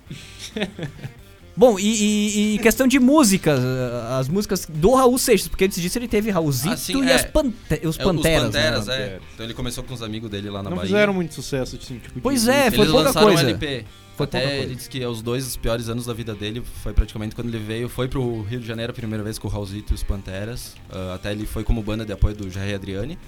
Bom, 1.56 1.78
e, 1.78 1.84
e- 1.84 2.54
e 2.54 2.58
questão 2.58 2.86
de 2.86 2.98
músicas, 3.00 3.58
uh, 3.60 4.18
as 4.20 4.28
músicas 4.28 4.66
do 4.68 4.92
Raul 4.94 5.16
Seixas, 5.18 5.48
porque 5.48 5.64
antes 5.64 5.80
disso 5.80 5.96
ele 5.98 6.06
teve 6.06 6.30
Raulzito 6.30 6.74
Assim, 6.74 7.02
e 7.02 7.08
é. 7.08 7.14
as 7.14 7.24
pante 7.24 7.56
os 7.82 7.98
é, 7.98 8.04
Panteras. 8.04 8.42
os 8.48 8.52
Panteras, 8.54 8.86
né? 8.86 8.96
é. 8.98 9.18
Então 9.34 9.46
ele 9.46 9.54
começou 9.54 9.82
com 9.82 9.94
os 9.94 10.02
amigos 10.02 10.28
dele 10.30 10.50
lá 10.50 10.62
na 10.62 10.68
Não 10.68 10.76
Bahia. 10.76 10.90
fizeram 10.90 11.14
muito 11.14 11.32
sucesso, 11.34 11.76
assim, 11.76 11.98
tipo, 11.98 12.14
de- 12.16 12.20
Pois 12.20 12.46
é, 12.46 12.70
foi 12.70 12.80
Eles 12.80 12.90
pouca 12.90 13.06
lançaram 13.06 13.26
coisa. 13.28 13.42
um 13.44 13.48
LP. 13.48 13.84
Foi 14.16 14.24
Até 14.24 14.62
ele 14.62 14.74
disse 14.74 14.88
que 14.88 15.04
os 15.04 15.20
dois 15.22 15.56
piores 15.58 15.88
anos 15.90 16.06
da 16.06 16.12
vida 16.14 16.34
dele 16.34 16.62
foi 16.82 16.92
praticamente 16.94 17.34
quando 17.34 17.48
ele 17.48 17.58
veio, 17.58 17.86
foi 17.88 18.08
pro 18.08 18.42
Rio 18.42 18.60
de 18.60 18.66
Janeiro 18.66 18.90
a 18.90 18.94
primeira 18.94 19.22
vez 19.22 19.38
com 19.38 19.46
o 19.46 19.50
Raulzito 19.50 19.92
e 19.92 19.94
os 19.94 20.02
Panteras. 20.02 20.74
Ah, 20.90 21.14
até 21.16 21.32
ele 21.32 21.44
foi 21.46 21.64
como 21.64 21.82
banda 21.82 22.04
de 22.04 22.12
apoio 22.12 22.34
do 22.34 22.50
Jair 22.50 22.74
Adriani. 22.74 23.18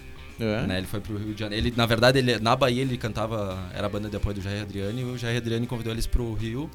É. 0.40 0.66
Né, 0.66 0.78
ele 0.78 0.86
foi 0.86 1.00
pro 1.00 1.16
Rio 1.18 1.34
de 1.34 1.40
Janeiro. 1.40 1.66
Ele, 1.66 1.74
na 1.76 1.84
verdade, 1.84 2.18
ele, 2.18 2.38
na 2.38 2.54
Bahia 2.56 2.80
ele 2.82 2.96
cantava, 2.96 3.58
era 3.74 3.86
a 3.86 3.90
banda 3.90 4.08
de 4.08 4.16
apoio 4.16 4.34
do 4.36 4.40
Jair 4.40 4.62
Adriani, 4.62 5.00
e 5.00 5.04
o 5.04 5.18
Jair 5.18 5.36
Adriani 5.36 5.66
convidou 5.66 5.92
eles 5.92 6.06
pro 6.06 6.32
Rio. 6.32 6.70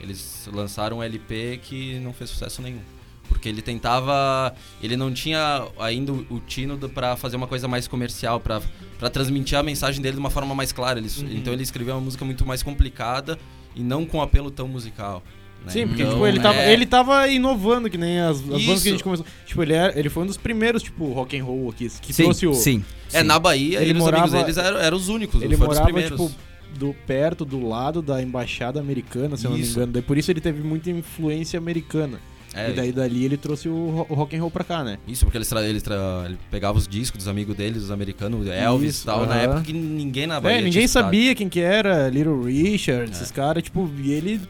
Eles 0.00 0.48
lançaram 0.52 0.98
um 0.98 1.02
LP 1.02 1.60
que 1.62 1.98
não 2.00 2.12
fez 2.12 2.30
sucesso 2.30 2.62
nenhum. 2.62 2.80
Porque 3.28 3.48
ele 3.48 3.62
tentava. 3.62 4.52
Ele 4.82 4.96
não 4.96 5.12
tinha 5.12 5.64
ainda 5.78 6.12
o, 6.12 6.40
tino 6.46 6.76
pra 6.88 7.16
fazer 7.16 7.36
uma 7.36 7.46
coisa 7.46 7.68
mais 7.68 7.86
comercial, 7.86 8.40
pra, 8.40 8.60
pra 8.98 9.08
transmitir 9.08 9.56
a 9.56 9.62
mensagem 9.62 10.02
dele 10.02 10.14
de 10.14 10.20
uma 10.20 10.30
forma 10.30 10.54
mais 10.54 10.72
clara. 10.72 10.98
Ele- 10.98 11.08
Uhum. 11.18 11.28
Então 11.36 11.52
ele 11.52 11.62
escreveu 11.62 11.94
uma 11.94 12.00
música 12.00 12.24
muito 12.24 12.44
mais 12.44 12.62
complicada 12.62 13.38
e 13.76 13.82
não 13.82 14.04
com 14.04 14.20
apelo 14.20 14.50
tão 14.50 14.66
musical. 14.66 15.22
né? 15.64 15.70
Sim, 15.70 15.86
porque 15.86 16.02
Então, 16.02 16.14
tipo, 16.14 16.26
ele, 16.26 16.40
tava, 16.40 16.58
é- 16.58 16.72
ele 16.72 16.86
tava 16.86 17.28
inovando, 17.28 17.88
que 17.90 17.98
nem 17.98 18.18
as, 18.18 18.38
as 18.38 18.44
bandas 18.46 18.82
que 18.82 18.88
a 18.88 18.92
gente 18.92 19.04
começou. 19.04 19.26
Tipo, 19.46 19.62
ele, 19.62 19.74
era, 19.74 19.96
ele 19.98 20.08
foi 20.08 20.22
um 20.24 20.26
dos 20.26 20.36
primeiros, 20.38 20.82
tipo, 20.82 21.12
rock 21.12 21.38
and 21.38 21.44
roll 21.44 21.68
aqui, 21.70 21.88
que 22.00 22.12
Sim, 22.12 22.22
trouxe 22.24 22.46
o. 22.46 22.54
sim. 22.54 22.82
É, 23.12 23.20
sim. 23.20 23.26
na 23.26 23.38
Bahia, 23.38 23.80
Ele 23.80 23.90
ele 23.90 23.98
os 24.00 24.06
amigos 24.08 24.30
morava- 24.32 24.42
deles 24.42 24.56
eram, 24.56 24.78
eram 24.80 24.96
os 24.96 25.08
únicos, 25.08 25.40
Ele 25.42 25.56
foram 25.56 25.70
os 25.72 25.76
morava, 25.78 25.84
primeiros. 25.92 26.18
tipo, 26.20 26.40
do 26.78 26.94
perto, 27.06 27.44
do 27.44 27.66
lado 27.66 28.00
da 28.02 28.22
embaixada 28.22 28.78
americana, 28.80 29.36
se 29.36 29.44
eu 29.46 29.50
não 29.50 29.56
me 29.58 29.62
Isso. 29.64 29.76
engano. 29.78 29.92
Daí 29.92 30.02
por 30.02 30.16
isso 30.18 30.30
ele 30.30 30.40
teve 30.40 30.62
muita 30.62 30.90
influência 30.90 31.58
americana. 31.58 32.18
É, 32.52 32.70
e 32.70 32.72
daí 32.72 32.90
dali 32.90 33.24
ele 33.24 33.36
trouxe 33.36 33.68
o, 33.68 33.90
ro- 33.90 34.06
o 34.08 34.14
rock 34.14 34.34
and 34.36 34.40
roll 34.40 34.50
pra 34.50 34.64
cá, 34.64 34.82
né? 34.82 34.98
Isso, 35.06 35.24
porque 35.24 35.38
eles, 35.38 35.48
tra 35.48 35.62
ele, 35.62 35.80
tra 35.80 36.24
ele 36.26 36.36
pegava 36.50 36.76
os 36.76 36.88
discos 36.88 37.18
dos 37.18 37.28
amigos 37.28 37.54
deles, 37.54 37.84
os 37.84 37.92
americanos, 37.92 38.44
Elvis 38.48 38.96
Isso, 38.96 39.02
e 39.04 39.06
tal, 39.06 39.24
na 39.24 39.34
aham. 39.34 39.42
época 39.42 39.60
que 39.62 39.72
ninguém 39.72 40.26
na 40.26 40.40
Bahia 40.40 40.56
É, 40.56 40.58
tinha 40.58 40.64
ninguém 40.68 40.84
escutado. 40.84 41.04
sabia 41.04 41.34
quem 41.36 41.48
que 41.48 41.60
era, 41.60 42.08
Little 42.08 42.42
Richard, 42.42 43.08
É. 43.08 43.14
esses 43.14 43.30
caras, 43.30 43.62
tipo, 43.62 43.88
e 44.02 44.10
ele 44.10 44.40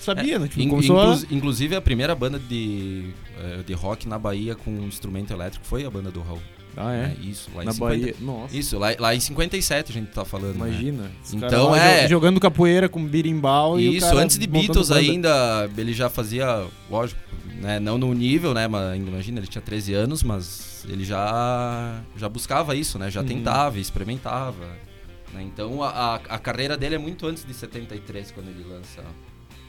sabia, 0.00 0.36
né? 0.40 0.48
Tipo, 0.48 0.62
In- 0.62 0.68
começou 0.68 1.00
a... 1.00 1.14
inclu- 1.14 1.26
Inclusive, 1.30 1.76
a 1.76 1.80
primeira 1.80 2.12
banda 2.16 2.40
de, 2.40 3.04
eh, 3.38 3.60
de 3.64 3.72
rock 3.72 4.08
na 4.08 4.18
Bahia 4.18 4.56
com 4.56 4.70
instrumento 4.80 5.32
elétrico 5.32 5.64
foi 5.64 5.84
a 5.84 5.90
banda 5.90 6.10
do 6.10 6.22
Raul. 6.22 6.40
Ah, 6.76 6.92
é? 6.92 7.02
né? 7.08 7.16
Isso, 7.22 7.50
lá 7.54 7.62
em 7.62 7.66
Na 7.66 7.72
50 7.72 8.00
Bahia. 8.00 8.14
Nossa, 8.20 8.56
Isso, 8.56 8.78
lá, 8.78 8.88
lá 8.98 9.14
em 9.14 9.20
57 9.20 9.90
a 9.90 9.94
gente 9.94 10.08
tá 10.08 10.24
falando. 10.24 10.56
né? 10.56 10.68
imagina. 10.68 11.10
Os 11.22 11.32
Então, 11.34 11.74
é- 11.74 12.02
jo- 12.02 12.08
Jogando 12.10 12.40
capoeira 12.40 12.88
com 12.88 13.04
birimbau 13.04 13.78
e 13.80 13.88
o 13.88 13.92
Isso, 13.94 14.16
antes 14.16 14.38
de 14.38 14.46
Beatles 14.46 14.90
ainda, 14.90 15.68
ele 15.76 15.92
já 15.92 16.08
fazia, 16.08 16.66
lógico, 16.90 17.20
né, 17.60 17.78
não 17.80 17.96
no 17.98 18.12
nível, 18.14 18.52
né, 18.54 18.66
mas 18.68 18.96
imagina, 18.96 19.38
ele 19.40 19.46
tinha 19.46 19.62
13 19.62 19.94
anos, 19.94 20.22
mas 20.22 20.84
ele 20.88 21.04
já 21.04 22.00
já 22.16 22.28
buscava 22.28 22.74
isso, 22.74 22.98
né, 22.98 23.10
já 23.10 23.20
Uhum. 23.20 23.26
tentava, 23.26 23.78
experimentava, 23.78 24.66
né, 25.32 25.42
então 25.42 25.82
a, 25.82 25.88
a, 25.88 26.14
a 26.16 26.38
carreira 26.38 26.76
dele 26.76 26.96
é 26.96 26.98
muito 26.98 27.26
antes 27.26 27.44
de 27.44 27.54
73, 27.54 28.30
quando 28.32 28.48
ele 28.48 28.64
lança 28.68 29.02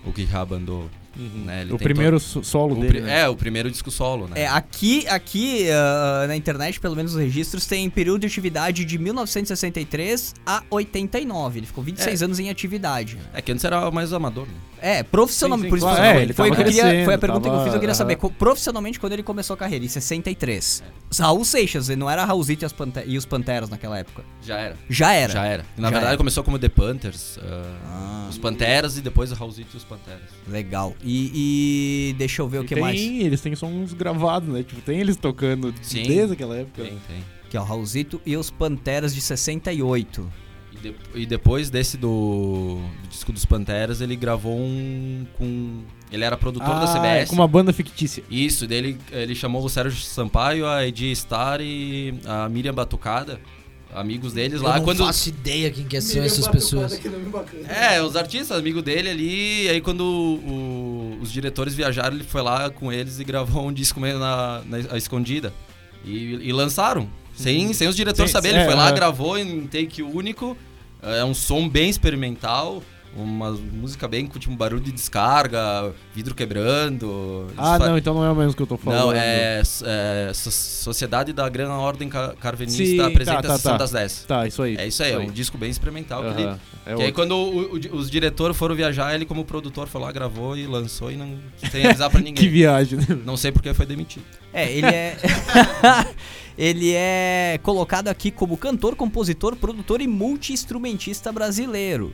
o 0.06 0.12
que 0.12 0.28
andou, 0.52 0.90
Uhum. 1.18 1.46
né, 1.46 1.62
ele 1.62 1.74
O 1.74 1.78
primeiro 1.78 2.20
so- 2.20 2.44
solo 2.44 2.74
o 2.74 2.82
dele, 2.82 2.88
pri- 2.88 3.02
né? 3.02 3.22
É, 3.22 3.28
o 3.30 3.36
primeiro 3.36 3.72
disco 3.72 3.90
solo, 3.90 4.28
né. 4.28 4.42
É, 4.42 4.48
aqui, 4.48 5.08
aqui 5.08 5.68
ah, 5.72 6.26
na 6.28 6.36
internet, 6.36 6.80
pelo 6.80 6.96
menos 6.96 7.14
os 7.16 7.20
registros, 7.22 7.66
tem 7.66 7.90
período 7.90 8.22
de 8.22 8.28
atividade 8.28 8.84
de 8.84 8.98
1963 8.98 10.34
a 10.46 10.64
89. 10.70 11.60
Ele 11.60 11.66
ficou 11.68 11.84
26 11.84 12.22
anos 12.24 12.40
em 12.40 12.50
atividade. 12.50 13.18
É 13.34 13.42
que 13.42 13.52
antes 13.52 13.64
era 13.64 13.90
mais 13.92 14.12
amador, 14.14 14.46
né. 14.48 14.54
É, 14.82 15.02
profissionalmente. 15.02 15.64
Sim, 15.64 15.66
sim, 15.68 15.70
por 15.70 15.78
isso 15.78 15.86
claro. 15.88 16.02
que 16.02 16.16
eu 16.16 16.20
É, 16.20 16.24
ele 16.24 16.34
foi, 16.34 16.50
tava 16.50 16.62
eu 16.62 16.66
queria- 16.66 17.06
foi 17.06 17.14
a 17.14 17.18
pergunta 17.18 17.42
que 17.42 17.48
eu 17.48 17.52
tava- 17.54 17.64
fiz, 17.64 17.74
eu 17.74 17.80
queria 17.80 17.96
saber. 17.96 18.18
Profissionalmente, 18.18 19.00
quando 19.00 19.14
ele 19.14 19.24
começou 19.24 19.54
a 19.56 19.58
carreira, 19.58 19.84
em 19.84 19.88
63. 19.88 20.84
Raul 21.18 21.44
Seixas, 21.46 21.90
ele 21.90 22.00
não 22.00 22.10
era 22.10 22.24
Raulzito 22.26 22.66
e, 22.66 22.70
Pante- 22.70 23.04
e 23.08 23.18
os 23.18 23.26
Panteras 23.26 23.70
naquela 23.70 23.98
época. 23.98 24.24
Já 24.44 24.58
era. 24.58 24.76
Já 24.90 25.14
era. 25.14 25.34
Já 25.34 25.46
era. 25.46 25.66
Na 25.78 25.88
Já 25.88 25.92
verdade 25.92 26.08
era. 26.10 26.18
começou 26.18 26.44
como 26.44 26.60
The 26.60 26.70
Panthers, 26.70 27.40
ah, 27.42 27.64
Ah, 27.88 28.28
os 28.30 28.38
Panteras 28.38 28.98
e 28.98 29.02
depois 29.02 29.32
o 29.32 29.36
Raulzito 29.36 29.70
e 29.74 29.78
os 29.78 29.84
Panteras. 29.84 30.22
legal. 30.48 30.94
E, 31.08 32.10
e 32.10 32.14
deixa 32.18 32.42
eu 32.42 32.50
ver 32.50 32.60
o 32.60 32.64
E 32.64 32.68
que 32.68 32.74
tem, 32.74 32.82
mais. 32.84 33.00
Eles 33.00 33.40
têm 33.40 33.56
sons 33.56 33.94
gravados, 33.94 34.50
né? 34.50 34.64
Tipo, 34.64 34.82
tem 34.82 35.00
eles 35.00 35.16
tocando 35.16 35.72
Sim. 35.82 36.04
desde 36.08 36.34
aquela 36.34 36.58
época. 36.58 36.82
Tem, 36.84 36.98
tem. 37.08 37.24
Que 37.50 37.56
é 37.56 37.62
o 37.62 37.64
Raulzito 37.64 38.20
e 38.26 38.36
os 38.36 38.50
Panteras 38.50 39.14
de 39.14 39.22
68. 39.22 40.28
E, 40.74 40.78
de- 40.78 40.96
e 41.14 41.26
depois 41.28 41.70
desse 41.70 41.96
do, 41.96 42.80
do 43.04 43.10
disco 43.10 43.32
dos 43.32 43.46
Panteras, 43.46 44.02
ele 44.02 44.16
gravou 44.16 44.58
um 44.58 45.26
com. 45.38 45.84
Ele 46.12 46.24
era 46.24 46.36
produtor 46.36 46.68
da 46.76 46.84
Ah, 46.84 46.88
CBS. 46.88 47.24
é 47.24 47.26
com 47.28 47.36
uma 47.36 47.48
banda 47.48 47.72
fictícia. 47.72 48.24
Isso, 48.30 48.66
dele 48.66 48.98
ele 49.12 49.36
chamou 49.36 49.64
o 49.64 49.70
Sérgio 49.70 50.00
Sampaio, 50.02 50.66
a 50.68 50.86
Edi 50.88 51.16
Star 51.16 51.60
e 51.62 52.16
a 52.26 52.50
Miriam 52.50 52.74
Batucada, 52.74 53.40
amigos 53.96 54.34
deles 54.34 54.62
Eu 54.62 54.68
lá. 54.68 54.78
não 54.78 54.84
quando 54.84 55.06
faço 55.06 55.30
ideia 55.30 55.72
quem 55.72 55.86
que 55.86 56.00
são 56.02 56.22
essas 56.24 56.48
pessoas. 56.48 57.00
É, 57.68 58.02
os 58.02 58.16
artistas, 58.16 58.58
amigo 58.58 58.82
dele 58.82 59.10
ali. 59.10 59.64
E 59.66 59.70
aí, 59.70 59.82
quando 59.82 60.02
o- 60.04 61.18
os 61.22 61.32
diretores 61.32 61.74
viajaram, 61.74 62.16
ele 62.16 62.24
foi 62.24 62.42
lá 62.42 62.70
com 62.70 62.92
eles 62.92 63.20
e 63.20 63.24
gravou 63.24 63.68
um 63.68 63.74
disco 63.74 64.00
meio 64.00 64.20
na, 64.20 64.62
na 64.66 64.78
a 64.92 64.98
escondida. 64.98 65.54
E, 66.04 66.50
e 66.50 66.54
lançaram. 66.54 67.10
Sem, 67.36 67.74
sem 67.74 67.88
os 67.88 67.96
diretores 67.96 68.32
saberem. 68.32 68.58
Ele 68.60 68.64
é, 68.66 68.68
foi 68.72 68.76
lá, 68.76 68.90
é. 68.90 68.92
gravou 68.94 69.38
em 69.38 69.66
take 69.68 70.02
único. 70.04 70.56
É 71.02 71.24
um 71.24 71.34
som 71.34 71.68
bem 71.68 71.90
experimental. 71.90 72.82
Uma 73.16 73.52
música 73.52 74.10
bem 74.10 74.28
com 74.28 74.38
tipo, 74.38 74.54
um 74.54 74.58
barulho 74.58 74.82
de 74.82 74.92
descarga, 74.92 75.94
vidro 76.14 76.36
quebrando. 76.36 77.48
Ah, 77.58 77.78
Isso 77.78 77.88
não, 77.88 77.98
então 77.98 78.14
não 78.14 78.26
é 78.26 78.30
o 78.32 78.36
mesmo 78.36 78.54
que 78.54 78.62
eu 78.62 78.68
tô 78.68 78.76
falando. 78.76 79.00
Não, 79.00 79.12
é, 79.14 79.62
é 79.62 80.32
So- 80.34 80.52
Sociedade 80.52 81.32
da 81.32 81.48
Grande 81.48 81.72
Ordem 81.72 82.10
Ca- 82.10 82.34
Carvenista 82.40 82.84
Sim, 82.84 82.98
tá, 82.98 83.08
apresenta 83.08 83.42
tá, 83.42 83.58
tá. 83.58 83.78
das 83.78 83.92
10. 83.92 84.26
Tá, 84.28 84.46
isso 84.46 84.62
aí. 84.62 84.76
É 84.76 84.86
isso 84.86 85.02
aí, 85.02 85.14
é 85.14 85.18
um 85.18 85.28
disco 85.32 85.58
bem 85.58 85.70
experimental. 85.70 86.22
que 86.24 86.42
ele- 86.42 86.56
é 86.86 86.96
que 86.96 87.02
aí 87.04 87.12
quando 87.14 87.32
o- 87.38 87.76
o- 87.78 87.96
os 87.96 88.12
diretores 88.12 88.58
foram 88.58 88.76
viajar, 88.76 89.16
ele 89.16 89.26
como 89.26 89.46
produtor 89.46 89.88
foi 89.88 90.02
lá, 90.02 90.12
gravou 90.12 90.58
e 90.58 90.68
lançou 90.68 91.10
e 91.10 91.16
não 91.16 91.38
sem 91.72 91.86
avisar 91.88 92.10
pra 92.10 92.20
Que 92.20 92.26
ninguém. 92.26 92.50
viagem, 92.50 93.00
né? 93.00 93.08
Não 93.26 93.38
sei 93.38 93.50
porque 93.52 93.74
foi 93.74 93.86
demitido. 93.86 94.26
É, 94.54 94.72
ele 94.72 94.88
é. 94.88 95.18
ele 96.58 96.92
é 96.94 97.60
colocado 97.64 98.08
aqui 98.10 98.30
como 98.32 98.58
cantor, 98.58 98.96
compositor, 98.96 99.56
produtor 99.56 100.02
e 100.02 100.08
multi-instrumentista 100.08 101.32
brasileiro. 101.32 102.14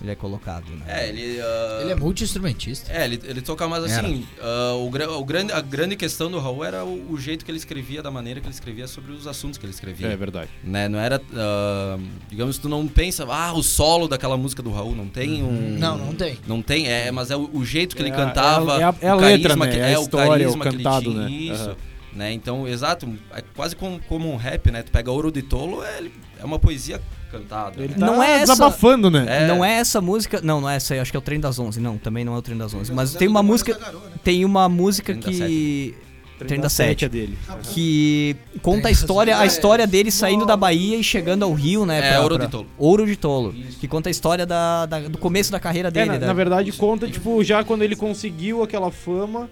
Ele 0.00 0.12
é 0.12 0.14
colocado, 0.14 0.70
né? 0.70 0.84
É, 0.86 1.08
ele. 1.08 1.40
ah, 1.40 1.78
Ele 1.82 1.90
é 1.92 1.94
multi-instrumentista. 1.96 2.92
É, 2.92 3.04
ele, 3.04 3.20
ele 3.24 3.40
toca 3.42 3.66
mais 3.66 3.82
assim. 3.84 4.24
ah, 4.40 4.74
o, 4.76 4.88
gra- 4.90 5.10
o 5.10 5.24
grande, 5.24 5.52
a 5.52 5.60
grande 5.60 5.96
questão 5.96 6.30
do 6.30 6.38
Raul 6.38 6.64
era 6.64 6.84
o, 6.84 7.12
o 7.12 7.18
jeito 7.18 7.44
que 7.44 7.50
ele 7.50 7.58
escrevia, 7.58 8.00
da 8.02 8.10
maneira 8.10 8.40
que 8.40 8.46
ele 8.46 8.54
escrevia 8.54 8.86
sobre 8.86 9.10
os 9.12 9.26
assuntos 9.26 9.58
que 9.58 9.66
ele 9.66 9.72
escrevia. 9.72 10.06
É 10.08 10.16
verdade. 10.16 10.50
Né? 10.62 10.88
Não 10.88 10.98
era. 11.00 11.20
ah, 11.34 11.98
digamos, 12.28 12.58
tu 12.58 12.68
não 12.68 12.86
pensa, 12.86 13.26
ah, 13.28 13.52
o 13.52 13.62
solo 13.62 14.06
daquela 14.06 14.36
música 14.36 14.62
do 14.62 14.70
Raul. 14.70 14.94
Não 14.94 15.08
tem 15.08 15.42
um. 15.42 15.76
Não, 15.78 15.98
não 15.98 16.14
tem. 16.14 16.38
Não 16.46 16.62
tem, 16.62 16.86
é, 16.86 17.10
mas 17.10 17.30
é 17.32 17.36
o, 17.36 17.50
o 17.52 17.64
jeito 17.64 17.96
que 17.96 18.02
É 18.02 18.06
ele 18.06 18.14
a- 18.14 18.16
cantava. 18.16 18.80
é 18.80 18.84
a- 18.84 18.94
é 19.00 19.08
a 19.08 19.16
o 19.16 19.20
letra, 19.20 19.40
carisma 19.56 19.66
né? 19.66 19.72
que, 19.72 19.78
É 19.78 19.84
a 19.84 19.88
é, 19.90 19.98
o 19.98 20.02
história, 20.02 20.28
carisma 20.30 20.64
o 20.64 20.68
que 20.68 20.76
ele 20.76 20.84
cantado, 20.84 21.10
tinha, 21.10 21.22
né? 21.24 21.30
Isso. 21.30 21.62
Aham. 21.64 21.76
Né? 22.10 22.32
Então, 22.32 22.66
exato, 22.66 23.12
é 23.32 23.42
quase 23.54 23.76
como, 23.76 24.00
como 24.08 24.32
um 24.32 24.36
rap, 24.36 24.70
né? 24.70 24.82
Tu 24.82 24.90
pega 24.90 25.10
Ouro 25.10 25.30
de 25.30 25.42
Tolo, 25.42 25.84
é, 25.84 26.04
é 26.40 26.44
uma 26.44 26.58
poesia 26.58 27.00
cantada. 27.28 27.74
Ele 27.82 27.88
né? 27.94 27.94
tá 27.98 28.06
Não 28.06 28.22
é 28.22 28.30
essa- 28.32 28.52
desabafando, 28.52 29.10
né? 29.10 29.24
É. 29.28 29.46
Não 29.46 29.64
é 29.64 29.74
essa 29.74 30.00
música. 30.00 30.40
Não, 30.42 30.60
não 30.60 30.68
é 30.70 30.76
essa 30.76 30.94
aí, 30.94 31.00
acho 31.00 31.10
que 31.10 31.16
é 31.16 31.20
o 31.20 31.22
Trem 31.22 31.38
das 31.40 31.58
Onze. 31.58 31.80
Não, 31.80 31.96
também 31.98 32.24
não 32.24 32.34
é 32.34 32.38
o 32.38 32.42
Trem 32.42 32.56
das 32.58 32.72
Onze. 32.74 32.92
Mas 32.92 33.14
é 33.14 33.18
tem 33.18 33.28
do 33.28 33.30
uma 33.32 33.42
música. 33.42 33.78
né? 33.78 33.86
Tem 34.24 34.44
uma 34.44 34.68
música 34.68 35.14
que. 35.14 35.94
Trem 36.38 36.60
da 36.60 36.68
37 36.68 36.70
Sete. 36.70 37.04
é 37.04 37.08
dele. 37.08 37.36
Que 37.72 38.36
conta 38.62 38.86
a 38.86 38.90
história, 38.92 39.36
a 39.36 39.44
história 39.44 39.86
dele 39.88 40.08
saindo 40.12 40.46
da 40.46 40.56
Bahia 40.56 40.96
e 40.96 41.02
chegando 41.02 41.42
ao 41.42 41.52
Rio, 41.52 41.84
né? 41.84 42.12
É, 42.14 42.20
Ouro 42.20 42.38
de 42.38 42.46
Tolo. 42.46 42.66
Ouro 42.78 43.06
de 43.06 43.16
Tolo. 43.16 43.52
Que 43.80 43.88
conta 43.88 44.08
a 44.08 44.12
história 44.12 44.46
da, 44.46 44.86
da- 44.86 45.00
do 45.00 45.18
começo 45.18 45.50
da 45.50 45.58
carreira 45.58 45.88
É, 45.88 45.90
dele. 45.90 46.10
na, 46.10 46.18
da- 46.18 46.26
na 46.28 46.32
verdade, 46.32 46.70
conta, 46.70 47.08
tipo, 47.08 47.42
já 47.42 47.64
quando 47.64 47.82
ele 47.82 47.96
conseguiu 47.96 48.62
aquela 48.62 48.90
fama. 48.92 49.50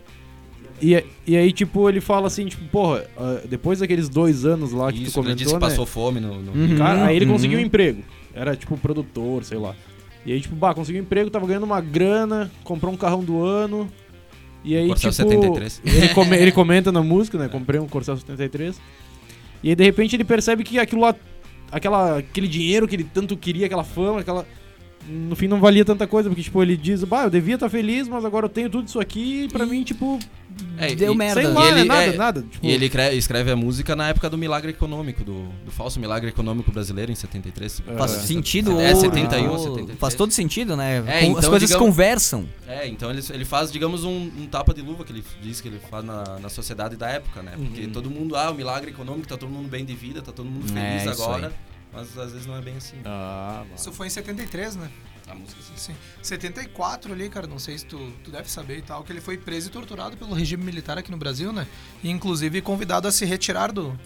E, 0.80 1.02
e 1.26 1.36
aí, 1.36 1.52
tipo, 1.52 1.88
ele 1.88 2.00
fala 2.00 2.26
assim, 2.26 2.46
tipo, 2.46 2.64
porra, 2.68 3.04
ah, 3.16 3.40
depois 3.48 3.78
daqueles 3.78 4.08
dois 4.08 4.44
anos 4.44 4.72
lá 4.72 4.92
que 4.92 5.02
Isso, 5.02 5.12
tu 5.12 5.20
ele 5.20 5.24
comentou, 5.28 5.34
disse 5.36 5.48
que 5.48 5.54
né? 5.54 5.60
passou 5.60 5.86
fome 5.86 6.20
no. 6.20 6.42
no- 6.42 6.52
Uhum. 6.52 6.76
Cara, 6.76 7.06
aí 7.06 7.16
ele 7.16 7.24
Uhum. 7.24 7.32
conseguiu 7.32 7.58
um 7.58 7.62
emprego. 7.62 8.02
Era 8.34 8.54
tipo 8.54 8.76
produtor, 8.76 9.42
sei 9.44 9.56
lá. 9.58 9.74
E 10.26 10.32
aí, 10.32 10.40
tipo, 10.40 10.54
bah, 10.54 10.74
conseguiu 10.74 11.00
um 11.00 11.04
emprego, 11.04 11.30
tava 11.30 11.46
ganhando 11.46 11.64
uma 11.64 11.80
grana, 11.80 12.50
comprou 12.64 12.92
um 12.92 12.96
carrão 12.96 13.24
do 13.24 13.42
ano. 13.42 13.88
E 14.64 14.76
aí, 14.76 14.88
Corcel 14.88 15.10
tipo, 15.12 15.22
73. 15.30 15.80
Ele, 15.84 16.08
come- 16.10 16.36
ele 16.36 16.52
comenta 16.52 16.92
na 16.92 17.02
música, 17.02 17.38
né? 17.38 17.48
Comprei 17.48 17.80
um 17.80 17.86
Corcel 17.88 18.16
73. 18.16 18.78
E 19.62 19.70
aí, 19.70 19.74
de 19.74 19.84
repente, 19.84 20.14
ele 20.16 20.24
percebe 20.24 20.62
que 20.64 20.78
aquilo 20.78 21.00
lá, 21.00 21.14
aquela, 21.72 22.18
aquele 22.18 22.48
dinheiro 22.48 22.86
que 22.86 22.96
ele 22.96 23.04
tanto 23.04 23.36
queria, 23.36 23.66
aquela 23.66 23.84
fama, 23.84 24.20
aquela. 24.20 24.44
No 25.08 25.36
fim 25.36 25.46
não 25.46 25.60
valia 25.60 25.84
tanta 25.84 26.04
coisa, 26.04 26.28
porque, 26.28 26.42
tipo, 26.42 26.60
ele 26.60 26.76
diz, 26.76 27.04
bah, 27.04 27.22
eu 27.24 27.30
devia 27.30 27.54
estar 27.54 27.68
feliz, 27.68 28.08
mas 28.08 28.24
agora 28.24 28.46
eu 28.46 28.50
tenho 28.50 28.68
tudo 28.68 28.88
isso 28.88 28.98
aqui 28.98 29.44
e 29.44 29.48
pra 29.48 29.64
mim, 29.64 29.84
tipo, 29.84 30.18
É, 30.79 30.95
Deu 30.95 31.12
e- 31.12 31.16
merda. 31.16 31.40
sei 31.42 31.51
E 31.51 31.55
lá, 31.55 31.64
né? 31.73 31.81
ele- 31.81 31.88
Nada, 31.88 32.03
é, 32.05 32.16
nada. 32.16 32.42
Tipo, 32.42 32.66
E 32.66 32.71
ele 32.71 32.88
cre- 32.88 33.12
escreve 33.14 33.51
a 33.51 33.57
música 33.57 33.95
na 33.97 34.09
época 34.09 34.29
do 34.31 34.37
milagre 34.38 34.71
econômico, 34.71 35.23
do, 35.25 35.49
do 35.64 35.71
falso 35.71 35.99
milagre 36.01 36.29
econômico 36.29 36.71
brasileiro 36.73 37.11
em 37.11 37.14
73. 37.14 37.81
Faz 37.97 38.12
É. 38.14 38.19
sentido. 38.21 38.81
É, 38.81 38.92
ou- 38.95 39.01
71, 39.01 39.51
ou- 39.51 39.59
73. 39.59 39.99
Faz 39.99 40.14
todo 40.14 40.33
sentido, 40.33 40.77
né? 40.77 40.99
É, 40.99 41.01
Com- 41.01 41.33
As 41.33 41.38
então, 41.38 41.51
coisas 41.51 41.69
digamos- 41.69 41.87
conversam. 41.88 42.47
É, 42.66 42.87
então 42.88 43.11
ele, 43.11 43.23
ele 43.31 43.45
faz, 43.45 43.71
digamos, 43.73 44.05
um, 44.05 44.31
um 44.38 44.47
tapa 44.47 44.73
de 44.75 44.83
luva 44.83 45.05
que 45.05 45.12
ele 45.12 45.25
diz 45.42 45.61
que 45.61 45.69
ele 45.69 45.81
faz 45.90 46.05
na, 46.05 46.38
na 46.38 46.49
sociedade 46.49 46.97
da 46.97 47.09
época, 47.09 47.42
né? 47.42 47.53
Porque 47.57 47.83
Uhum. 47.85 47.90
todo 47.92 48.11
mundo, 48.11 48.37
ah, 48.37 48.51
o 48.51 48.55
milagre 48.55 48.90
econômico, 48.90 49.29
tá 49.29 49.37
todo 49.37 49.49
mundo 49.51 49.69
bem 49.69 49.85
de 49.85 49.95
vida, 49.95 50.21
tá 50.23 50.33
todo 50.33 50.47
mundo 50.49 50.66
É, 50.79 50.99
feliz 51.01 51.21
agora. 51.21 51.47
aí. 51.49 51.53
Mas 51.92 52.19
às 52.19 52.33
vezes 52.33 52.47
não 52.47 52.57
é 52.57 52.61
bem 52.61 52.77
assim. 52.77 52.97
Ah, 53.05 53.62
Isso 53.75 53.90
foi 53.92 54.07
em 54.09 54.11
73, 54.11 54.77
né? 54.77 54.88
A 55.28 55.34
música 55.34 55.60
sim. 55.62 55.72
Sim. 55.76 55.94
74 56.22 57.12
ali, 57.12 57.28
cara, 57.28 57.46
não 57.46 57.58
sei 57.58 57.76
se 57.78 57.84
tu, 57.86 58.12
tu 58.22 58.30
deve 58.30 58.50
saber 58.50 58.78
e 58.78 58.82
tal, 58.82 59.02
que 59.02 59.12
ele 59.12 59.20
foi 59.20 59.36
preso 59.36 59.68
e 59.68 59.70
torturado 59.70 60.16
pelo 60.16 60.32
regime 60.34 60.62
militar 60.62 60.96
aqui 60.98 61.10
no 61.10 61.16
Brasil, 61.16 61.52
né? 61.52 61.66
E 62.02 62.10
inclusive 62.10 62.60
convidado 62.62 63.08
a 63.08 63.12
se 63.12 63.24
retirar 63.24 63.72
do, 63.72 63.98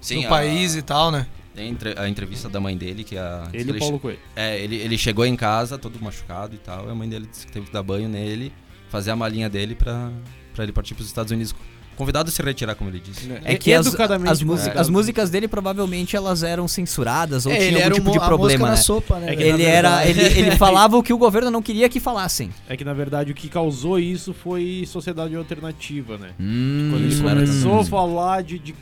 Sim, 0.00 0.20
do 0.22 0.26
a- 0.26 0.30
país 0.30 0.74
e 0.74 0.82
tal, 0.82 1.10
né? 1.10 1.26
Tem 1.54 1.74
a 1.96 2.06
entrevista 2.08 2.50
da 2.50 2.60
mãe 2.60 2.76
dele, 2.76 3.02
que 3.02 3.16
é 3.16 3.20
a. 3.20 3.48
ele 3.52 3.64
e 3.64 3.70
ele, 3.70 3.78
Paulo 3.78 3.98
Coelho. 3.98 4.18
É, 4.34 4.58
ele, 4.60 4.76
ele 4.76 4.98
chegou 4.98 5.24
em 5.24 5.34
casa 5.34 5.78
todo 5.78 5.98
machucado 6.02 6.54
e 6.54 6.58
tal, 6.58 6.86
e 6.86 6.90
a 6.90 6.94
mãe 6.94 7.08
dele 7.08 7.26
disse 7.30 7.46
que 7.46 7.52
teve 7.52 7.66
que 7.66 7.72
dar 7.72 7.82
banho 7.82 8.08
nele, 8.10 8.52
fazer 8.90 9.10
a 9.12 9.16
malinha 9.16 9.48
dele 9.48 9.74
pra, 9.74 10.10
pra 10.56 10.64
ele 10.64 10.72
partir 10.72 10.94
pros 10.94 11.06
Estados 11.06 11.30
Unidos. 11.30 11.54
Convidado 11.94 12.28
a 12.28 12.32
se 12.32 12.42
retirar, 12.42 12.74
como 12.74 12.90
ele 12.90 13.00
disse. 13.00 13.26
É 13.42 13.56
que 13.56 13.72
as, 13.72 13.86
as, 13.86 13.94
convidado. 14.42 14.78
as 14.78 14.90
músicas 14.90 15.30
dele 15.30 15.48
provavelmente 15.48 16.14
elas 16.14 16.42
eram 16.42 16.68
censuradas 16.68 17.46
ou 17.46 17.52
É, 17.52 17.56
tinham 17.56 17.68
ele 17.68 17.76
algum 17.76 17.86
era 17.86 17.94
tipo 17.94 18.10
de 18.10 18.18
problema, 18.18 18.64
na 18.66 18.70
né? 18.72 18.76
sopa, 18.76 19.18
né? 19.18 19.30
É? 19.30 19.32
Ele 19.32 19.62
era, 19.64 19.96
verdade- 20.02 20.10
ele, 20.10 20.38
ele 20.40 20.50
falava 20.58 20.98
o 20.98 21.02
que 21.02 21.10
o 21.12 21.16
governo 21.16 21.50
não 21.50 21.62
queria 21.62 21.88
que 21.88 21.98
falassem. 21.98 22.50
É 22.68 22.76
que 22.76 22.84
na 22.84 22.92
verdade 22.92 23.32
o 23.32 23.34
que 23.34 23.48
causou 23.48 23.98
isso 23.98 24.34
foi 24.34 24.84
sociedade 24.86 25.34
alternativa, 25.36 26.18
né? 26.18 26.32
Hum, 26.38 26.90
Quando 26.92 27.04
ele 27.04 27.16
começou 27.18 27.80
a 27.80 27.84
falar 27.86 28.42
de, 28.42 28.58
de, 28.58 28.74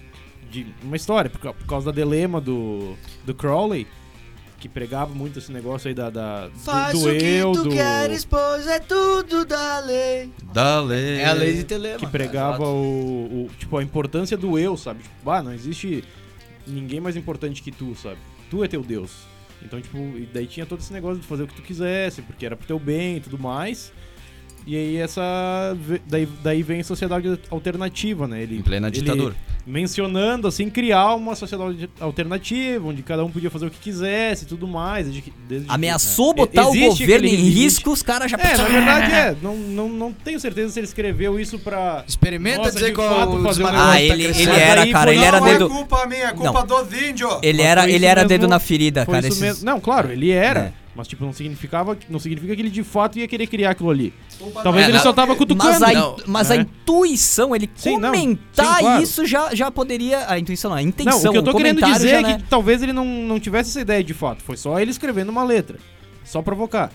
de 0.51 0.67
uma 0.83 0.97
história, 0.97 1.31
por, 1.31 1.39
por 1.55 1.67
causa 1.69 1.93
da 1.93 1.93
dilema 1.93 2.41
do, 2.41 2.97
do 3.25 3.33
Crowley, 3.33 3.87
que 4.65 4.69
pregava 4.71 5.15
muito 5.15 5.39
esse 5.39 5.53
negócio 5.53 5.89
aí 5.89 5.95
da, 5.95 6.09
da 6.09 6.49
do, 6.49 6.59
Faz 6.59 6.99
do 6.99 7.07
o 7.11 7.19
que 7.19 7.23
eu, 7.23 7.53
tu 7.53 7.65
do, 7.65 7.69
queres, 7.71 8.25
pois 8.25 8.67
é 8.67 8.79
tudo 8.79 9.45
da 9.45 9.79
lei. 9.81 10.31
Dale. 10.55 11.19
É 11.19 11.27
a 11.27 11.35
lei 11.35 11.53
de 11.53 11.65
Telema. 11.65 11.99
que 11.99 12.07
pregava 12.07 12.65
o, 12.67 13.45
o- 13.45 13.51
tipo 13.59 13.77
a 13.77 13.83
importância 13.83 14.39
do 14.39 14.59
eu, 14.59 14.75
sabe? 14.75 15.03
Tipo, 15.03 15.31
ah, 15.31 15.43
não 15.43 15.53
existe 15.53 16.03
ninguém 16.67 16.99
mais 16.99 17.15
importante 17.15 17.61
que 17.63 17.71
tu, 17.71 17.95
sabe? 17.95 18.17
Tu 18.49 18.65
é 18.65 18.69
teu 18.69 18.83
Deus. 18.83 19.11
Então, 19.63 19.79
tipo, 19.83 19.99
e 19.99 20.27
daí 20.33 20.47
tinha 20.47 20.65
todo 20.65 20.81
esse 20.81 20.95
negócio 20.95 21.21
de 21.21 21.27
fazer 21.27 21.43
o 21.43 21.47
que 21.47 21.57
tu 21.57 21.63
quisesse, 21.63 22.23
porque 22.23 22.47
era 22.47 22.57
pro 22.57 22.67
teu 22.67 22.79
bem 22.79 23.19
e 23.19 23.21
tudo 23.21 23.39
mais. 23.39 23.93
E 24.67 24.77
aí 24.77 24.97
essa. 24.97 25.77
Daí, 26.09 26.27
daí 26.43 26.63
vem 26.63 26.81
a 26.81 26.85
sociedade 26.85 27.39
alternativa, 27.51 28.27
né? 28.27 28.43
Ele, 28.43 28.57
Em 28.59 28.63
plena 28.63 28.89
ele 28.89 28.97
ditadura. 28.99 29.35
mencionando, 29.67 30.49
assim, 30.49 30.71
criar 30.71 31.15
uma 31.15 31.35
sociedade 31.35 31.89
alternativa, 32.01 32.89
onde 32.89 33.03
cada 33.03 33.23
um 33.25 33.31
podia 33.31 33.51
fazer 33.51 33.67
o 33.67 33.71
que 33.71 33.79
quisesse 33.79 34.45
e 34.45 34.47
tudo 34.47 34.67
mais. 34.67 35.05
Desde, 35.05 35.21
que- 35.23 35.33
desde 35.49 35.67
que- 35.69 35.73
Ameaçou 35.75 36.31
É. 36.31 36.35
botar 36.35 36.67
o 36.69 36.75
governo 36.75 37.27
em 37.27 37.35
risco, 37.35 37.91
os 37.91 38.03
caras 38.03 38.31
já... 38.31 38.39
É, 38.39 38.57
na 38.57 38.65
verdade 38.65 39.13
é. 39.13 39.37
Não, 39.43 39.55
não, 39.57 39.89
não 39.89 40.13
tenho 40.13 40.41
certeza 40.41 40.73
se 40.73 40.79
ele 40.81 40.87
escreveu 40.87 41.39
isso 41.39 41.59
pra. 41.59 42.03
Experimenta 42.09 42.59
Nossa, 42.59 42.73
dizer 42.73 42.87
de 42.87 42.93
qual 42.93 43.43
fazer 43.43 43.65
um 43.65 43.67
Ah, 43.67 43.73
tá 43.73 44.01
ele, 44.01 44.25
crescendo. 44.25 44.51
ele 44.51 44.61
era, 44.61 44.83
Aí 44.83 44.93
cara, 44.93 45.05
foi- 45.11 45.17
ele 45.17 45.25
era 45.25 45.41
não, 45.41 45.47
dedo... 45.47 45.67
é 45.67 45.69
culpa 45.69 46.07
minha, 46.07 46.25
é 46.29 46.33
culpa 46.33 46.63
dos 46.65 46.93
índios. 47.03 47.39
Ele 47.43 47.59
Mas 47.59 47.67
era, 47.67 47.91
ele 47.91 48.07
era 48.07 48.21
mesmo- 48.23 48.29
dedo 48.29 48.49
na 48.49 48.59
ferida, 48.59 49.05
cara. 49.05 49.27
esses-. 49.27 49.63
Não, 49.63 49.79
claro, 49.81 50.11
ele 50.11 50.31
era. 50.31 50.73
É. 50.81 50.84
Mas, 50.97 51.09
tipo, 51.09 51.25
não 51.25 51.33
significava, 51.33 51.99
não 52.09 52.21
significa 52.21 52.55
que 52.55 52.63
ele 52.63 52.71
de 52.71 52.85
fato 52.85 53.19
ia 53.19 53.27
querer 53.27 53.49
criar 53.49 53.71
aquilo 53.71 53.91
ali. 53.91 54.15
Talvez 54.63 54.85
É, 54.85 54.89
ele 54.91 54.97
na- 54.99 55.03
só 55.03 55.13
tava 55.13 55.35
cutucando. 55.35 55.81
Mas, 55.81 55.83
a, 55.83 55.93
Não. 55.93 56.17
mas 56.27 56.51
a 56.53 56.57
É. 56.57 56.61
intuição, 56.61 57.55
ele 57.55 57.69
Sim, 57.75 57.99
não. 57.99 58.11
comentar 58.13 58.77
Sim, 58.77 58.81
claro. 58.81 59.03
isso 59.03 59.27
já, 59.27 59.53
já 59.55 59.71
poderia. 59.73 60.25
A 60.31 60.39
intuição 60.39 60.71
não, 60.71 60.77
a 60.77 60.81
Não, 60.81 60.89
intenção. 60.89 61.31
o 61.31 61.33
que 61.33 61.39
eu 61.39 61.43
tô 61.43 61.55
querendo 61.57 61.83
dizer 61.83 62.09
já, 62.11 62.17
é 62.19 62.23
né? 62.23 62.37
que 62.37 62.45
talvez 62.45 62.81
ele 62.83 62.93
não, 62.93 63.05
não 63.05 63.41
tivesse 63.41 63.71
essa 63.71 63.81
ideia 63.81 64.05
de 64.05 64.15
fato. 64.15 64.43
Foi 64.45 64.57
só 64.57 64.79
ele 64.79 64.93
escrevendo 64.93 65.31
uma 65.31 65.43
letra. 65.43 65.79
Só 66.25 66.41
provocar. 66.43 66.93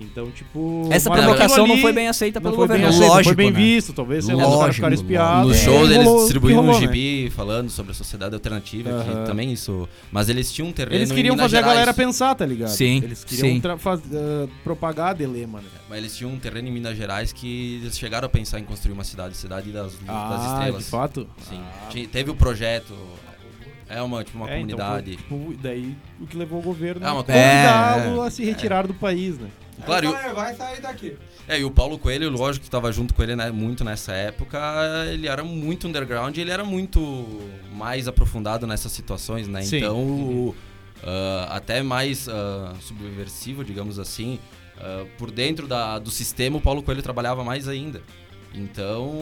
Então, 0.00 0.30
tipo. 0.30 0.88
Essa 0.92 1.10
provocação 1.10 1.44
aquilo 1.46 1.66
não 1.66 1.72
ali 1.74 1.82
foi 1.82 1.92
bem 1.92 2.06
aceita 2.08 2.38
não 2.38 2.44
pelo 2.52 2.56
foi 2.56 2.68
bem 2.68 2.76
governo. 2.76 2.88
aceito, 2.96 3.08
não 3.08 3.14
Lógico, 3.16 3.34
foi 3.34 3.44
bem 3.44 3.50
né? 3.50 3.58
visto, 3.58 3.92
talvez, 3.92 4.24
sei 4.24 4.34
lá, 4.34 4.42
os 4.42 4.46
caras 4.48 4.58
Lógico, 4.60 4.74
ficaram 4.76 4.94
espiados. 4.94 5.48
Nos 5.48 5.56
e 5.56 5.64
shows 5.64 5.88
aí 5.88 5.94
eles 5.94 5.96
rolou 6.04 6.14
que 6.16 6.22
distribuíam 6.24 6.58
um 6.58 6.66
rolou, 6.66 6.80
né? 6.80 6.86
gibi 6.86 7.30
falando 7.30 7.70
sobre 7.70 7.90
a 7.92 7.94
sociedade 7.94 8.34
alternativa, 8.34 8.90
Aham. 8.90 9.04
que 9.04 9.26
também 9.26 9.52
isso. 9.52 9.88
Mas 10.12 10.28
eles 10.28 10.52
tinham 10.52 10.68
um 10.68 10.72
terreno. 10.72 10.94
Eles 10.96 11.10
em 11.10 11.14
queriam 11.14 11.34
Minas 11.34 11.44
fazer 11.46 11.56
a 11.56 11.60
Gerais. 11.60 11.74
galera 11.78 11.94
pensar, 11.94 12.34
tá 12.36 12.46
ligado? 12.46 12.68
Sim, 12.70 13.00
Eles 13.02 13.24
queriam 13.24 13.48
sim. 13.76 13.78
faz- 13.78 14.00
ah, 14.14 14.48
propagar 14.62 15.10
a 15.10 15.14
dilema, 15.14 15.60
né? 15.60 15.68
Mas 15.88 15.98
eles 15.98 16.16
tinham 16.16 16.30
um 16.32 16.38
terreno 16.38 16.68
em 16.68 16.72
Minas 16.72 16.96
Gerais 16.96 17.32
que 17.32 17.80
eles 17.82 17.98
chegaram 17.98 18.26
a 18.26 18.28
pensar 18.28 18.60
em 18.60 18.64
construir 18.64 18.92
uma 18.92 19.04
cidade, 19.04 19.36
cidade 19.36 19.72
das, 19.72 19.92
das 19.94 20.00
Ah, 20.08 20.46
estrelas. 20.54 20.84
de 20.84 20.90
fato? 20.90 21.26
Sim. 21.48 21.60
Tinha- 21.90 22.06
teve 22.08 22.30
o 22.30 22.34
projeto. 22.36 22.94
É 23.90 24.02
uma, 24.02 24.22
tipo, 24.22 24.36
uma 24.36 24.50
É, 24.50 24.60
então 24.60 24.76
comunidade. 24.76 25.18
foi, 25.28 25.38
tipo, 25.46 25.62
daí 25.62 25.96
o 26.20 26.26
que 26.26 26.36
levou 26.36 26.58
o 26.58 26.62
governo 26.62 27.04
É 27.06 27.10
uma 27.10 27.20
a 27.22 27.24
convidá-lo 27.24 28.20
a 28.20 28.30
se 28.30 28.44
retirar 28.44 28.86
do 28.86 28.92
país, 28.92 29.38
né? 29.38 29.48
Claro, 29.84 30.04
e 30.06 30.08
o- 30.08 30.12
Vai, 30.12 30.32
vai 30.34 30.54
sair 30.54 30.80
daqui. 30.80 31.16
É, 31.46 31.58
e 31.60 31.64
o 31.64 31.70
Paulo 31.70 31.98
Coelho, 31.98 32.28
lógico 32.30 32.64
que 32.64 32.70
tava 32.70 32.92
junto 32.92 33.14
com 33.14 33.22
ele 33.22 33.34
né, 33.34 33.50
muito 33.50 33.82
nessa 33.84 34.12
época, 34.12 34.58
ele 35.10 35.26
era 35.26 35.42
muito 35.42 35.88
underground 35.88 36.36
e 36.36 36.40
ele 36.40 36.50
era 36.50 36.64
muito 36.64 37.00
mais 37.72 38.06
aprofundado 38.06 38.66
nessas 38.66 38.92
situações, 38.92 39.48
né? 39.48 39.62
Sim. 39.62 39.78
Então, 39.78 39.96
o- 39.98 40.54
ah, 41.02 41.48
até 41.56 41.82
mais 41.82 42.28
ah, 42.28 42.74
subversivo, 42.80 43.64
digamos 43.64 43.98
assim, 43.98 44.38
ah, 44.78 45.04
por 45.16 45.30
dentro 45.30 45.66
da, 45.66 45.98
do 45.98 46.10
sistema, 46.10 46.58
o 46.58 46.60
Paulo 46.60 46.82
Coelho 46.82 47.02
trabalhava 47.02 47.42
mais 47.44 47.66
ainda. 47.68 48.02
Então, 48.54 49.12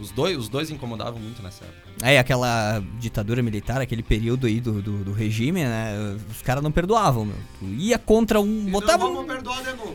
os 0.00 0.10
dois, 0.10 0.36
os 0.36 0.48
dois 0.48 0.70
incomodavam 0.70 1.18
muito 1.20 1.42
nessa 1.42 1.64
época. 1.64 1.86
É, 2.02 2.18
aquela 2.18 2.82
ditadura 2.98 3.42
militar, 3.42 3.80
aquele 3.80 4.02
período 4.02 4.46
aí 4.46 4.60
do, 4.60 4.80
do, 4.80 5.04
do 5.04 5.12
regime, 5.12 5.64
né? 5.64 6.16
Os 6.30 6.42
caras 6.42 6.62
não 6.62 6.70
perdoavam, 6.70 7.24
meu. 7.24 7.36
Tu 7.58 7.64
ia 7.66 7.98
contra 7.98 8.40
um. 8.40 8.66
Botava 8.66 9.06
um, 9.06 9.26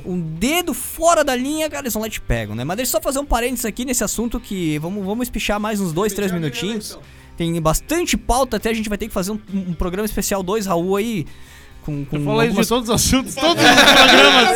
um 0.05 0.19
dedo 0.19 0.73
fora 0.73 1.23
da 1.23 1.35
linha, 1.35 1.69
cara, 1.69 1.83
eles 1.83 1.93
vão 1.93 2.01
lá 2.01 2.07
e 2.07 2.11
te 2.11 2.19
pegam, 2.21 2.55
né? 2.55 2.63
Mas 2.63 2.77
deixa 2.77 2.89
eu 2.89 2.91
só 2.99 3.01
fazer 3.01 3.19
um 3.19 3.25
parênteses 3.25 3.65
aqui 3.65 3.85
nesse 3.85 4.03
assunto 4.03 4.39
que 4.39 4.77
vamos, 4.79 5.05
vamos 5.05 5.27
espichar 5.27 5.59
mais 5.59 5.79
uns 5.79 5.93
dois, 5.93 6.13
três 6.13 6.31
minutinhos. 6.31 6.97
Tem 7.37 7.59
bastante 7.61 8.17
pauta, 8.17 8.57
até 8.57 8.69
a 8.69 8.73
gente 8.73 8.89
vai 8.89 8.97
ter 8.97 9.07
que 9.07 9.13
fazer 9.13 9.31
um, 9.31 9.39
um 9.53 9.73
programa 9.73 10.05
especial 10.05 10.43
2, 10.43 10.65
Raul, 10.65 10.95
aí. 10.97 11.25
Com, 11.83 12.05
com 12.05 12.17
Eu 12.17 12.23
falei 12.23 12.47
algumas- 12.49 12.67
de 12.67 12.69
todos 12.69 12.89
os 12.89 12.95
assuntos, 12.95 13.33
todos 13.33 13.63
os 13.63 13.71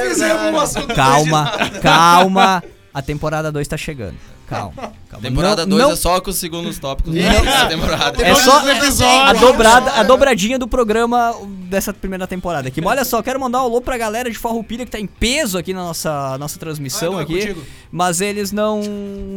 programas. 0.05 0.75
Um 0.75 0.87
Calma, 0.93 1.51
calma. 1.81 2.63
A 2.95 3.01
temporada 3.01 3.51
2 3.51 3.67
tá 3.67 3.75
chegando. 3.75 4.15
Calma. 4.47 4.73
calma. 5.09 5.21
Temporada 5.21 5.63
Não- 5.65 5.77
2 5.77 5.83
não- 5.83 5.91
é 5.91 5.95
só 5.97 6.21
com 6.21 6.29
os 6.29 6.37
segundos 6.37 6.79
tópicos 6.79 7.13
dessa 7.13 7.65
temporada. 7.67 8.23
É 8.25 8.33
só 8.35 8.67
episódios. 8.69 9.01
a 9.01 9.33
dobrada, 9.33 9.91
a 9.91 10.03
dobradinha 10.03 10.57
do 10.57 10.65
programa 10.67 11.35
dessa 11.67 11.93
primeira 11.93 12.25
temporada 12.25 12.69
aqui. 12.69 12.79
Mas 12.79 12.91
olha 12.91 13.03
só, 13.03 13.21
quero 13.21 13.37
mandar 13.39 13.59
um 13.61 13.65
alô 13.65 13.81
pra 13.81 13.97
galera 13.97 14.29
de 14.31 14.37
Farroupilha 14.37 14.85
que 14.85 14.91
tá 14.91 14.99
em 14.99 15.07
peso 15.07 15.57
aqui 15.57 15.73
na 15.73 15.83
nossa, 15.83 16.37
nossa 16.37 16.57
transmissão 16.57 17.09
Ah, 17.09 17.11
não, 17.15 17.19
é 17.19 17.23
aqui. 17.23 17.33
contigo. 17.39 17.61
Mas 17.91 18.21
eles 18.21 18.51
não 18.53 18.81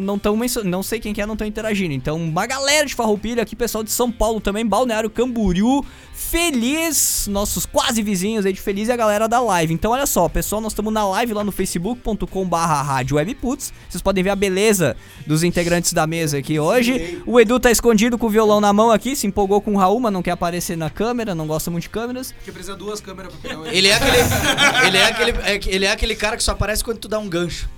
não 0.01 0.15
estão 0.17 0.39
não 0.65 0.83
sei 0.83 1.01
quem 1.01 1.13
que 1.13 1.21
é, 1.21 1.27
não 1.27 1.35
estão 1.35 1.47
interagindo. 1.47 1.93
Então, 1.95 2.17
uma 2.17 2.47
galera 2.47 2.87
de 2.87 2.95
Farroupilha 2.95 3.43
aqui, 3.43 3.57
pessoal 3.57 3.83
de 3.83 3.91
São 3.91 4.13
Paulo 4.13 4.41
também, 4.41 4.65
Balneário 4.65 5.11
Camboriú, 5.11 5.85
Feliz, 6.13 7.27
nossos 7.31 7.65
quase 7.65 8.03
vizinhos 8.03 8.45
aí 8.45 8.53
de 8.53 8.61
Feliz 8.61 8.89
e 8.89 8.93
a 8.93 8.97
galera 8.97 9.27
da 9.29 9.41
live. 9.41 9.73
Então, 9.73 9.93
olha 9.93 10.05
só, 10.07 10.29
pessoal, 10.29 10.61
nós 10.61 10.73
estamos 10.73 10.93
na 10.93 11.07
live 11.09 11.33
lá 11.33 11.43
no 11.43 11.51
facebook.com/barra 11.53 12.83
rádio 12.83 13.19
Vocês 13.57 14.03
podem 14.03 14.23
ver 14.25 14.31
a 14.31 14.37
beleza 14.37 14.97
dos 15.27 15.43
integrantes 15.43 15.93
da 15.93 16.07
mesa 16.07 16.39
aqui 16.39 16.59
hoje. 16.59 17.23
O 17.27 17.39
Edu 17.41 17.59
tá 17.61 17.71
escondido 17.71 18.19
com 18.19 18.27
o 18.27 18.31
violão 18.31 18.61
na 18.61 18.73
mão 18.73 18.91
aqui, 18.91 19.15
se 19.17 19.27
empolgou 19.27 19.61
com 19.61 19.75
o 19.75 19.77
Raul, 19.77 20.01
mas 20.01 20.13
não 20.13 20.23
quer 20.23 20.33
aparecer 20.33 20.77
na 20.77 20.91
câmera, 20.91 21.35
não 21.35 21.47
gosta 21.47 21.71
muito 21.71 21.85
de 21.85 21.91
câmeras. 21.91 22.33
Porque 22.33 22.53
precisa 22.53 22.77
duas 22.77 23.01
câmeras 23.01 23.33
pra 23.33 23.41
pegar 23.41 23.61
o 23.61 23.67
Ele 23.69 23.89
é 23.89 23.95
aquele. 23.95 24.87
ele, 24.87 24.97
é 24.97 25.05
aquele 25.05 25.31
é, 25.31 25.61
ele 25.75 25.85
é 25.87 25.91
aquele 25.93 26.17
cara 26.17 26.37
que 26.37 26.43
só 26.43 26.53
aparece 26.53 26.83
quando 26.83 26.99
tu 26.99 27.09
dá 27.09 27.19
um 27.19 27.29
gancho. 27.29 27.69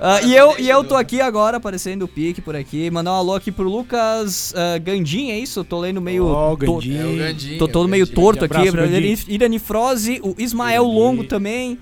Ah, 0.00 0.20
e, 0.22 0.34
eu, 0.34 0.54
e 0.58 0.68
eu 0.68 0.84
tô 0.84 0.94
aqui 0.94 1.20
agora, 1.20 1.56
aparecendo 1.56 2.02
o 2.04 2.08
pique 2.08 2.40
por 2.40 2.54
aqui. 2.54 2.90
Mandar 2.90 3.12
um 3.12 3.16
alô 3.16 3.34
aqui 3.34 3.50
pro 3.50 3.68
Lucas 3.68 4.54
Gandinha, 4.82 5.34
é 5.34 5.38
isso? 5.38 5.60
Eu 5.60 5.64
tô 5.64 5.78
lendo 5.80 6.00
meio. 6.00 6.26
Ó, 6.26 6.52
o 6.52 6.56
to- 6.56 6.74
Gandinho. 6.74 7.00
É 7.22 7.32
o. 7.32 7.58
Tô 7.58 7.66
todo 7.66 7.84
é 7.84 7.86
o 7.86 7.90
meio 7.90 8.06
torto 8.06 8.44
aqui. 8.44 8.60
Irani- 8.60 9.18
Iranifrose, 9.28 10.20
o 10.22 10.34
Ismael. 10.38 10.84
Longo 10.84 11.24
também. 11.24 11.78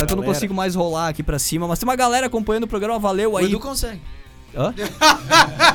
É 0.00 0.04
que 0.04 0.12
eu 0.12 0.16
não 0.16 0.24
consigo 0.24 0.52
mais 0.52 0.74
rolar 0.74 1.08
aqui 1.08 1.22
pra 1.22 1.38
cima, 1.38 1.68
mas 1.68 1.78
tem 1.78 1.88
uma 1.88 1.94
galera 1.94 2.26
acompanhando 2.26 2.64
o 2.64 2.68
programa, 2.68 2.98
valeu 2.98 3.32
O 3.32 3.36
aí. 3.36 3.44
Edu 3.46 3.60
consegue. 3.60 4.00
Hã? 4.56 4.74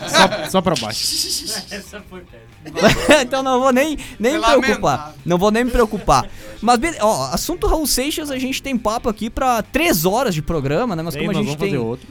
Só, 0.08 0.50
só 0.52 0.62
pra 0.62 0.76
baixo. 0.76 1.06
então 3.22 3.42
não 3.42 3.60
vou 3.60 3.72
nem, 3.72 3.98
nem 4.20 4.34
me 4.34 4.40
preocupar. 4.40 5.16
Não 5.26 5.38
vou 5.38 5.52
nem 5.52 5.64
me 5.64 5.72
preocupar. 5.72 6.28
Mas, 6.62 6.80
ó, 7.00 7.30
assunto 7.32 7.68
Raul 7.68 7.88
Seixas, 7.88 8.30
a 8.30 8.38
gente 8.38 8.62
tem 8.62 8.78
papo 8.78 9.10
aqui 9.10 9.30
pra 9.30 9.62
três 9.62 10.06
horas 10.06 10.36
de 10.36 10.42
programa, 10.42 10.96
né? 10.96 11.04
Mas 11.04 11.16
Ei, 11.16 11.22
como 11.22 11.32
a 11.32 11.34
nós 11.34 11.46
gente 11.46 11.58
vamos 11.58 11.62
tem. 11.62 11.72
fazer 11.72 11.84
outro. 11.84 12.08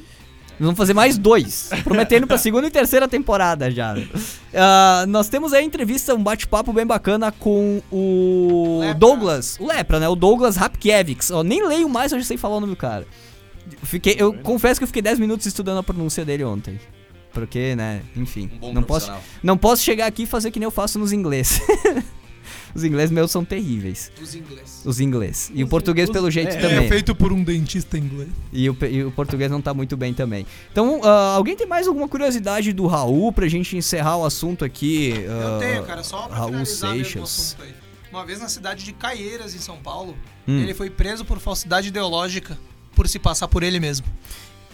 Nós 0.58 0.66
vamos 0.66 0.76
fazer 0.76 0.94
mais 0.94 1.16
dois. 1.16 1.70
Prometendo 1.84 2.26
pra 2.26 2.36
segunda 2.36 2.66
e 2.66 2.70
terceira 2.70 3.06
temporada 3.06 3.70
já. 3.70 3.94
Ah, 4.52 5.04
nós 5.06 5.28
temos 5.28 5.52
aí 5.52 5.62
a 5.62 5.64
entrevista, 5.64 6.14
um 6.14 6.22
bate-papo 6.22 6.72
bem 6.72 6.84
bacana 6.84 7.30
com 7.30 7.80
o 7.92 8.78
Lepra. 8.80 8.94
Douglas. 8.94 9.56
O 9.60 9.66
Lepra, 9.66 10.00
né? 10.00 10.08
O 10.08 10.16
Douglas 10.16 10.56
Rapkiewicz. 10.56 11.30
Ó, 11.30 11.44
nem 11.44 11.64
leio 11.64 11.88
mais, 11.88 12.10
eu 12.10 12.18
já 12.18 12.24
sei 12.24 12.36
falar 12.36 12.56
o 12.56 12.60
nome 12.60 12.72
do 12.72 12.76
cara. 12.76 13.06
Fiquei, 13.84 14.16
eu 14.18 14.32
confesso 14.32 14.80
que 14.80 14.84
eu 14.84 14.88
fiquei 14.88 15.02
10 15.02 15.20
minutos 15.20 15.46
estudando 15.46 15.78
a 15.78 15.82
pronúncia 15.82 16.24
dele 16.24 16.42
ontem. 16.42 16.80
Porque, 17.32 17.76
né, 17.76 18.02
enfim. 18.16 18.50
Um 18.54 18.58
bom 18.58 18.72
não, 18.72 18.82
posso, 18.82 19.12
não 19.42 19.56
posso 19.58 19.82
chegar 19.82 20.06
aqui 20.06 20.22
e 20.22 20.26
fazer 20.26 20.50
que 20.50 20.58
nem 20.58 20.64
eu 20.64 20.70
faço 20.70 20.98
nos 20.98 21.12
inglês. 21.12 21.60
Os 22.74 22.84
ingleses 22.84 23.10
meus 23.10 23.30
são 23.30 23.44
terríveis. 23.44 24.12
Os 24.20 24.34
ingleses. 24.34 24.82
Os 24.84 25.00
inglês. 25.00 25.50
E 25.54 25.64
o 25.64 25.68
português, 25.68 26.08
os- 26.08 26.12
pelo 26.12 26.30
jeito, 26.30 26.54
é, 26.54 26.60
também. 26.60 26.84
É 26.86 26.88
feito 26.88 27.14
por 27.14 27.32
um 27.32 27.42
dentista 27.42 27.96
inglês. 27.98 28.28
E 28.52 28.68
o, 28.68 28.76
e 28.90 29.04
o 29.04 29.10
português 29.10 29.50
não 29.50 29.60
tá 29.60 29.72
muito 29.74 29.96
bem 29.96 30.12
também. 30.14 30.46
Então, 30.70 31.00
ah, 31.02 31.34
alguém 31.34 31.56
tem 31.56 31.66
mais 31.66 31.88
alguma 31.88 32.06
curiosidade 32.08 32.72
do 32.72 32.86
Raul 32.86 33.32
pra 33.32 33.48
gente 33.48 33.76
encerrar 33.76 34.16
o 34.18 34.24
assunto 34.24 34.64
aqui? 34.64 35.10
Eu 35.16 35.56
ah, 35.56 35.58
tenho, 35.58 35.82
cara, 35.84 36.02
só 36.02 36.26
pra 36.28 36.36
Raul 36.36 36.48
finalizar 36.50 36.90
mesmo 36.94 37.02
o 37.02 37.04
Seixas. 37.06 37.22
assunto 37.56 37.62
aí. 37.62 37.74
Uma 38.10 38.24
vez 38.24 38.40
na 38.40 38.48
cidade 38.48 38.84
de 38.84 38.92
Caieiras, 38.92 39.54
em 39.54 39.58
São 39.58 39.76
Paulo, 39.78 40.16
Hum. 40.46 40.60
ele 40.60 40.72
foi 40.74 40.88
preso 40.88 41.24
por 41.24 41.38
falsidade 41.38 41.88
ideológica, 41.88 42.56
por 42.94 43.06
se 43.08 43.18
passar 43.18 43.48
por 43.48 43.62
ele 43.62 43.78
mesmo. 43.80 44.06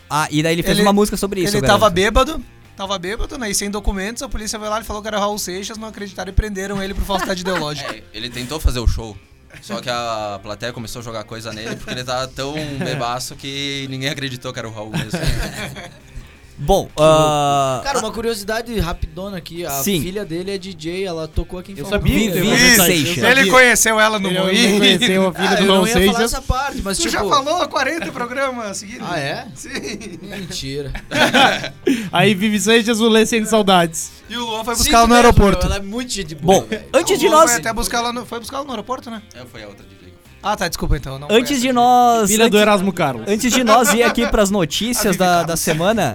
Ah, 0.09 0.29
e 0.31 0.43
daí 0.43 0.55
ele 0.55 0.63
fez 0.63 0.77
Ele- 0.79 0.87
uma 0.87 0.93
música 0.93 1.17
sobre 1.17 1.41
isso. 1.43 1.57
ele 1.57 1.65
eu 1.65 1.69
tava 1.69 1.89
bêbado, 1.91 2.43
tava 2.77 2.99
bêbado, 2.99 3.37
né? 3.39 3.51
E 3.51 3.55
sem 3.55 3.71
documentos, 3.71 4.23
a 4.23 4.29
polícia 4.29 4.59
foi 4.59 4.69
lá 4.69 4.81
e 4.81 4.85
falou 4.85 5.01
que 5.03 5.09
era 5.09 5.19
Raul 5.19 5.39
Seixas, 5.39 5.77
não 5.79 5.89
acreditaram 5.89 6.31
e 6.31 6.35
prenderam 6.35 6.83
ele 6.83 6.95
por 6.95 7.05
falsidade 7.05 7.41
ideológica. 7.43 7.95
É, 7.95 8.03
ele 8.13 8.29
tentou 8.31 8.61
fazer 8.61 8.79
o 8.81 8.87
show. 8.87 9.17
Só 9.63 9.81
que 9.81 9.89
a 9.89 10.41
plateia 10.43 10.73
começou 10.73 10.99
a 11.01 11.03
jogar 11.05 11.23
coisa 11.25 11.53
nele 11.53 11.77
porque 11.77 11.93
ele 11.93 12.03
tava 12.03 12.27
tão 12.27 12.55
bebaço 12.85 13.37
que 13.37 13.87
ninguém 13.89 14.09
acreditou 14.09 14.53
que 14.53 14.59
era 14.59 14.69
o 14.69 14.73
Raul 14.73 14.91
mesmo. 14.91 15.11
Bom, 16.57 16.89
ah, 16.97 17.81
Cara, 17.83 17.99
uma 17.99 18.13
curiosidade 18.13 18.79
rapidona 18.79 19.37
aqui. 19.39 19.67
A 19.67 19.71
Sim. 19.71 20.01
filha 20.01 20.25
dele 20.25 20.53
é 20.53 20.59
DJ, 20.59 21.05
ela 21.05 21.27
tocou 21.27 21.59
aqui 21.59 21.73
em 21.73 21.79
Eu 21.79 21.85
sabia 21.87 22.15
que 22.15 22.31
Vivi 22.31 22.49
eu 22.49 22.85
Seixas. 22.85 23.15
sabia. 23.17 23.31
Ele 23.31 23.51
conheceu 23.51 23.99
ela 23.99 24.21
no 24.21 24.31
Moinho. 24.31 24.79
conheceu 24.79 25.29
a 25.29 25.33
filha 25.35 25.51
Ah, 25.51 25.55
do 25.57 25.63
eu 25.63 25.67
não 25.67 25.87
ia 25.87 25.93
falar 25.93 26.01
Seixas. 26.05 26.21
essa 26.33 26.43
parte, 26.43 26.81
mas 26.83 26.97
Tu 26.97 27.03
tipo... 27.03 27.13
já 27.13 27.19
falou 27.25 27.57
há 27.61 27.67
40 27.67 28.13
programas 28.13 28.77
seguidos? 28.77 29.07
Ah, 29.11 29.19
é? 29.19 29.47
Sim. 29.55 30.19
Mentira. 30.23 30.93
Aí 32.13 32.35
Vivi 32.35 32.61
Seixas, 32.61 33.01
o 33.01 33.09
Lê 33.09 33.27
sem 33.27 33.45
saudades. 33.45 34.13
E 34.29 34.37
o 34.37 34.47
Luan 34.47 34.65
foi 34.65 34.75
Sim, 34.77 34.83
buscar 34.85 34.99
ela 34.99 35.07
no 35.09 35.15
mesmo, 35.15 35.27
aeroporto. 35.27 35.67
Ela 35.67 35.77
é 35.77 35.81
muito 35.81 36.13
gente 36.13 36.35
boa, 36.37 36.61
bom, 36.61 36.69
antes 36.95 37.19
de 37.19 37.29
nós. 37.29 37.51
Foi 37.51 37.61
até 37.61 37.73
buscar 37.73 37.99
ela 37.99 38.13
no, 38.13 38.25
foi 38.25 38.39
buscar 38.39 38.59
ela 38.59 38.65
no 38.65 38.71
aeroporto, 38.71 39.11
né? 39.11 39.23
É, 39.35 39.45
foi 39.45 39.65
a 39.65 39.67
outra 39.69 39.85
DJ. 39.85 40.15
Ah, 40.43 40.57
tá, 40.57 40.69
desculpa 40.69 40.97
então. 40.97 41.19
Antes 41.31 41.61
de 41.61 41.73
nós. 41.73 42.31
Filha 42.31 42.49
do 42.49 42.59
Erasmo 42.59 42.93
Carlos. 42.93 43.27
Antes 43.27 43.53
de 43.53 43.65
nós 43.65 43.93
ir 43.95 44.03
aqui 44.03 44.27
pras 44.27 44.51
notícias 44.51 45.17
da, 45.19 45.43
da 45.43 45.57
semana, 45.57 46.15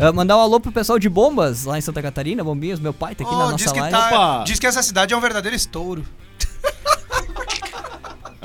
ah, 0.00 0.12
mandar 0.12 0.36
um 0.36 0.40
alô 0.40 0.58
pro 0.60 0.72
pessoal 0.72 0.98
de 0.98 1.08
Bombas 1.08 1.64
lá 1.64 1.78
em 1.78 1.80
Santa 1.80 2.00
Catarina, 2.02 2.42
Bombinhas. 2.44 2.80
Meu 2.80 2.92
pai 2.94 3.14
tá 3.14 3.24
aqui 3.24 3.34
Oh, 3.34 3.38
na 3.38 3.52
diz, 3.52 3.66
nossa 3.66 3.74
que 3.74 3.80
live. 3.80 3.96
tá, 3.96 4.44
diz 4.44 4.58
que 4.58 4.66
essa 4.66 4.82
cidade 4.82 5.12
é 5.12 5.16
um 5.16 5.20
verdadeiro 5.20 5.56
estouro. 5.56 6.04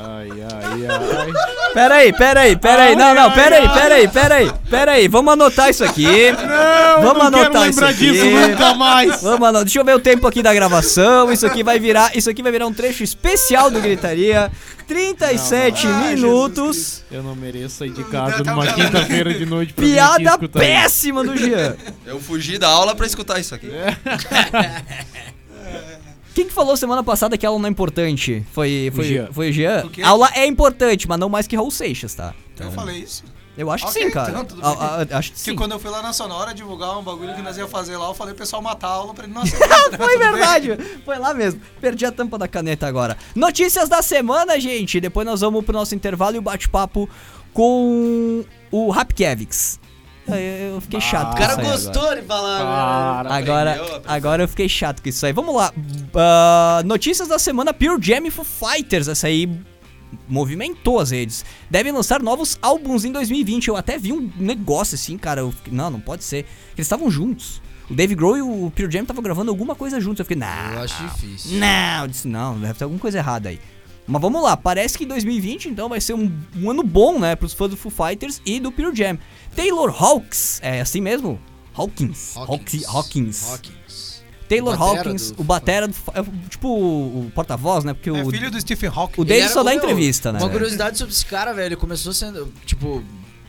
Ai, 0.07 0.29
ai, 0.29 0.85
ai. 0.87 1.33
Pera 1.73 1.95
aí, 1.95 2.13
pera 2.13 2.39
aí, 2.41 2.55
pera 2.55 2.83
aí. 2.83 2.95
Não, 2.95 3.13
não, 3.15 3.31
pera 3.31 3.55
aí, 3.57 3.69
pera 3.69 3.95
aí, 3.95 4.07
pera 4.07 4.35
aí. 4.35 4.51
Pera 4.69 4.91
aí, 4.93 5.07
vamos 5.07 5.33
anotar 5.33 5.69
isso 5.69 5.83
aqui. 5.83 6.31
Não, 6.31 7.01
Vamos 7.01 7.23
não 7.23 7.31
quero 7.31 7.45
anotar 7.45 7.69
isso 7.69 7.79
lembrar 7.81 7.89
aqui. 7.89 8.11
disso 8.11 8.25
nunca 8.25 8.73
mais. 8.75 9.21
Vamos 9.21 9.47
anotar. 9.47 9.63
Deixa 9.65 9.79
eu 9.79 9.85
ver 9.85 9.95
o 9.95 9.99
tempo 9.99 10.27
aqui 10.27 10.41
da 10.43 10.53
gravação. 10.53 11.31
Isso 11.31 11.45
aqui 11.45 11.63
vai 11.63 11.79
virar, 11.79 12.15
isso 12.15 12.29
aqui 12.29 12.41
vai 12.43 12.51
virar 12.51 12.67
um 12.67 12.73
trecho 12.73 13.03
especial 13.03 13.69
do 13.71 13.79
Gritaria. 13.81 14.51
37 14.87 15.87
Ai, 15.87 16.15
minutos. 16.15 17.03
Eu 17.11 17.23
não 17.23 17.35
mereço 17.35 17.77
sair 17.77 17.89
de 17.89 18.03
casa 18.03 18.43
numa 18.43 18.67
quinta-feira 18.67 19.33
de 19.33 19.45
noite 19.45 19.73
pra 19.73 19.83
Piada 19.83 20.21
escutar 20.29 20.59
isso. 20.63 20.71
péssima 20.73 21.23
do 21.23 21.35
Jean. 21.35 21.75
Eu 22.05 22.19
fugi 22.19 22.59
da 22.59 22.67
aula 22.67 22.93
pra 22.95 23.07
escutar 23.07 23.39
isso 23.39 23.55
aqui. 23.55 23.69
Quem 26.35 26.45
que 26.45 26.53
falou 26.53 26.75
semana 26.77 27.01
passada 27.03 27.37
que 27.37 27.45
aula 27.45 27.57
não 27.57 27.67
é 27.67 27.71
importante? 27.71 28.45
Foi, 28.51 28.91
foi, 28.93 29.05
Jean. 29.05 29.27
foi 29.31 29.49
o 29.49 29.53
Jean? 29.53 29.85
O? 29.85 30.05
Aula 30.05 30.29
é 30.35 30.45
importante, 30.45 31.07
mas 31.07 31.17
não 31.17 31.29
mais 31.29 31.47
que 31.47 31.55
Raul 31.55 31.71
Seixas, 31.71 32.13
tá? 32.13 32.33
Eu 32.59 32.71
falei 32.73 32.97
isso. 32.99 33.23
Eu 33.57 33.71
acho 33.71 33.85
que 33.85 33.89
Ok, 33.91 34.03
sim, 34.03 34.11
cara. 34.11 34.29
então, 34.31 34.43
tudo 34.43 34.61
A- 34.65 34.75
bem. 35.05 35.15
a- 35.15 35.17
acho 35.17 35.29
que 35.31 35.35
Que 35.37 35.41
sim. 35.41 35.55
quando 35.55 35.71
eu 35.71 35.79
fui 35.79 35.89
lá 35.89 36.01
na 36.01 36.11
Sonora 36.11 36.53
divulgar 36.53 36.99
um 36.99 37.03
bagulho 37.03 37.33
que 37.33 37.41
nós 37.41 37.55
ia 37.57 37.65
fazer 37.69 37.95
lá, 37.95 38.07
eu 38.09 38.13
falei 38.13 38.33
pro 38.33 38.43
pessoal 38.43 38.61
matar 38.61 38.89
a 38.89 38.91
aula 38.91 39.13
pra 39.13 39.23
ele 39.23 39.33
não 39.33 39.43
aceitar. 39.47 39.97
Foi 39.97 40.17
verdade, 40.17 40.77
foi 41.05 41.17
lá 41.17 41.33
mesmo. 41.33 41.61
Perdi 41.79 42.05
a 42.05 42.11
tampa 42.11 42.37
da 42.37 42.49
caneta 42.49 42.85
agora. 42.85 43.15
Notícias 43.33 43.87
da 43.87 44.01
semana, 44.01 44.59
gente. 44.59 44.99
Depois 44.99 45.25
nós 45.25 45.39
vamos 45.39 45.63
pro 45.63 45.71
nosso 45.73 45.95
intervalo 45.95 46.35
e 46.35 46.39
o 46.39 46.41
bate-papo 46.41 47.09
com 47.53 48.43
o 48.69 48.89
Rapkiewicz. 48.89 49.79
Eu 50.27 50.81
fiquei 50.81 50.99
chato 50.99 51.27
O 51.27 51.31
com 51.31 51.37
cara 51.37 51.55
gostou 51.55 52.15
de 52.15 52.21
falar. 52.23 52.59
Para. 53.23 53.35
Agora, 53.35 53.71
Aprendeu, 53.75 54.01
agora, 54.07 54.43
eu 54.43 54.47
fiquei 54.47 54.67
chato 54.67 55.01
com 55.01 55.09
isso 55.09 55.25
aí. 55.25 55.31
Vamos 55.31 55.55
lá. 55.55 55.71
Ah, 56.15 56.81
notícias 56.85 57.27
da 57.27 57.37
semana: 57.37 57.73
Pure 57.73 58.01
Jam 58.01 58.25
e 58.25 58.31
Foo 58.31 58.45
Fighters. 58.45 59.07
Essa 59.07 59.27
aí 59.27 59.49
movimentou 60.27 60.99
as 60.99 61.11
redes. 61.11 61.45
Devem 61.69 61.91
lançar 61.91 62.21
novos 62.21 62.57
álbuns 62.61 63.05
em 63.05 63.11
2020. 63.11 63.67
Eu 63.67 63.77
até 63.77 63.97
vi 63.97 64.13
um 64.13 64.31
negócio 64.37 64.95
assim, 64.95 65.17
cara. 65.17 65.41
eu 65.41 65.51
fiquei, 65.51 65.73
não, 65.73 65.89
não 65.89 65.99
pode 65.99 66.23
ser. 66.23 66.45
Eles 66.75 66.85
estavam 66.87 67.09
juntos. 67.11 67.61
O 67.89 67.93
Dave 67.93 68.15
Grohl 68.15 68.37
e 68.37 68.41
o 68.41 68.71
Pure 68.75 68.91
Jam 68.91 69.03
estavam 69.03 69.21
gravando 69.21 69.51
alguma 69.51 69.75
coisa 69.75 70.01
juntos. 70.01 70.19
Eu 70.19 70.25
fiquei, 70.25 70.37
não. 70.37 70.73
Eu 70.73 70.81
acho 70.81 71.03
difícil. 71.03 71.59
Não, 71.59 72.01
eu 72.01 72.07
disse, 72.07 72.27
não, 72.27 72.59
deve 72.59 72.73
ter 72.73 72.83
alguma 72.83 72.99
coisa 72.99 73.19
errada 73.19 73.49
aí. 73.49 73.59
Mas 74.07 74.21
vamos 74.21 74.41
lá, 74.43 74.55
parece 74.55 74.97
que 74.97 75.05
2020 75.05 75.69
então 75.69 75.89
vai 75.89 75.99
ser 75.99 76.13
um, 76.13 76.31
um 76.57 76.69
ano 76.69 76.83
bom, 76.83 77.19
né, 77.19 77.35
pros 77.35 77.53
fãs 77.53 77.69
do 77.71 77.77
Foo 77.77 77.91
Fighters 77.91 78.41
e 78.45 78.59
do 78.59 78.71
Pure 78.71 78.95
Jam. 78.95 79.17
Taylor 79.55 79.89
Hawkins, 80.03 80.59
é 80.61 80.81
assim 80.81 81.01
mesmo? 81.01 81.39
Hawkins. 81.73 82.35
Hawkins. 82.37 82.85
Hawkins. 82.87 83.49
Hawkins. 83.51 84.23
Taylor 84.47 84.75
O 84.75 84.77
batera 84.77 84.99
Hawkins, 85.09 85.31
do- 85.31 85.41
o 85.41 85.43
batera 85.43 85.87
do, 85.87 85.95
é, 86.13 86.49
tipo 86.49 86.67
o, 86.67 87.25
o 87.25 87.31
porta-voz, 87.33 87.83
né? 87.83 87.93
Porque 87.95 88.09
É 88.11 88.23
o, 88.23 88.29
filho 88.29 88.51
do 88.51 88.61
Stephen 88.61 88.91
Hawking. 88.93 89.21
o 89.21 89.23
Ele 89.23 89.29
Dave 89.29 89.41
era 89.45 89.53
só 89.53 89.63
dá 89.63 89.73
entrevista, 89.73 90.31
né? 90.31 90.37
Uma 90.39 90.49
curiosidade 90.51 90.97
sobre 90.99 91.11
esse 91.13 91.25
cara, 91.25 91.51
velho. 91.51 91.69
Ele 91.69 91.75
começou 91.75 92.13
sendo, 92.13 92.53
tipo, 92.63 93.03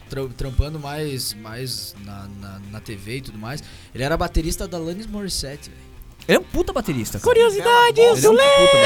tra- 0.09 0.27
trampando 0.39 0.81
mais, 0.81 1.35
mais 1.35 1.95
na, 2.03 2.27
na, 2.41 2.61
na 2.73 2.81
TV 2.81 3.19
e 3.19 3.21
tudo 3.21 3.37
mais. 3.37 3.63
Ele 3.95 4.03
era 4.05 4.17
baterista 4.17 4.67
da 4.67 4.79
Alanis 4.79 5.07
Morissette, 5.07 5.69
velho. 5.69 5.83
Ele 6.29 6.39
é 6.39 6.41
um 6.41 6.45
puta 6.45 6.73
baterista. 6.73 7.19
cara. 7.19 7.25
Curiosidades 7.25 8.25
é 8.25 8.31
um 8.31 8.37
puta 8.37 8.77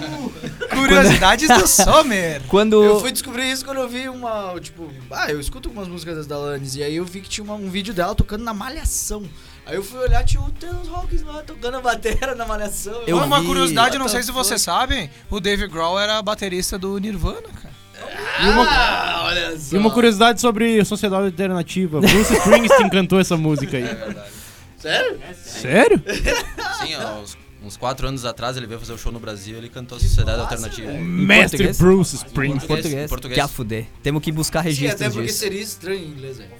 baterista. 0.00 0.20
Curiosidades 0.76 1.48
do 1.48 1.66
Sommer. 1.66 2.42
Quando 2.48 2.82
Eu 2.82 3.00
fui 3.00 3.12
descobrir 3.12 3.50
isso 3.50 3.64
quando 3.64 3.78
eu 3.80 3.88
vi 3.88 4.08
uma, 4.08 4.54
tipo, 4.60 4.88
ah, 5.10 5.30
eu 5.30 5.40
escuto 5.40 5.68
algumas 5.68 5.88
músicas 5.88 6.26
da 6.26 6.36
Alanis 6.36 6.74
e 6.76 6.82
aí 6.82 6.96
eu 6.96 7.04
vi 7.04 7.20
que 7.20 7.28
tinha 7.28 7.44
uma- 7.44 7.54
um 7.54 7.68
vídeo 7.68 7.92
dela 7.92 8.14
tocando 8.14 8.44
na 8.44 8.54
Malhação. 8.54 9.22
Aí 9.66 9.76
eu 9.76 9.82
fui 9.82 9.98
olhar, 10.00 10.24
tinha 10.24 10.42
o 10.42 10.50
Taylor 10.52 10.80
Hawkins 10.94 11.22
lá 11.22 11.42
tocando 11.42 11.76
a 11.76 11.80
bateria 11.80 12.34
na 12.34 12.44
Malhação. 12.46 13.02
Eu 13.06 13.18
uma 13.18 13.40
vi- 13.40 13.46
curiosidade, 13.46 13.98
não 13.98 14.08
sei 14.08 14.22
se 14.22 14.32
vocês 14.32 14.60
sabem, 14.62 15.10
o 15.28 15.38
Dave 15.40 15.66
Grohl 15.68 15.98
era 16.00 16.20
baterista 16.22 16.78
do 16.78 16.96
Nirvana, 16.98 17.48
cara. 17.62 17.74
Ah, 18.68 19.22
olha 19.26 19.58
só. 19.58 19.74
E 19.76 19.78
uma 19.78 19.90
curiosidade 19.90 20.40
sobre 20.40 20.82
Sociedade 20.84 21.24
Alternativa. 21.26 22.00
Bruce 22.00 22.32
Springsteen 22.34 22.88
cantou 22.88 23.20
essa 23.20 23.36
música 23.36 23.76
aí. 23.76 23.84
Sério? 24.80 25.20
Sério? 25.44 26.02
Sim, 26.82 26.94
ó, 26.96 27.20
uns, 27.20 27.36
uns 27.62 27.76
quatro 27.76 28.08
anos 28.08 28.24
atrás 28.24 28.56
ele 28.56 28.66
veio 28.66 28.80
fazer 28.80 28.92
o 28.92 28.98
show 28.98 29.12
no 29.12 29.20
Brasil 29.20 29.58
ele 29.58 29.68
cantou 29.68 29.98
a 29.98 30.00
Sociedade 30.00 30.40
Alternativa. 30.40 30.90
Mestre 30.92 31.58
português? 31.58 31.78
Bruce 31.78 32.14
em 32.16 32.18
Springsteen. 32.18 32.66
português, 32.68 33.04
em 33.04 33.08
português. 33.08 33.34
que 33.34 33.40
a 33.40 33.48
fuder. 33.48 33.86
Temos 34.02 34.22
que 34.22 34.32
buscar 34.32 34.60
Sim, 34.62 34.68
registros 34.68 35.00
até 35.02 35.10
porque 35.10 35.26
disso. 35.26 35.38
seria 35.38 35.60
estranho 35.60 36.00
em 36.04 36.08
inglês, 36.08 36.38
velho. 36.38 36.50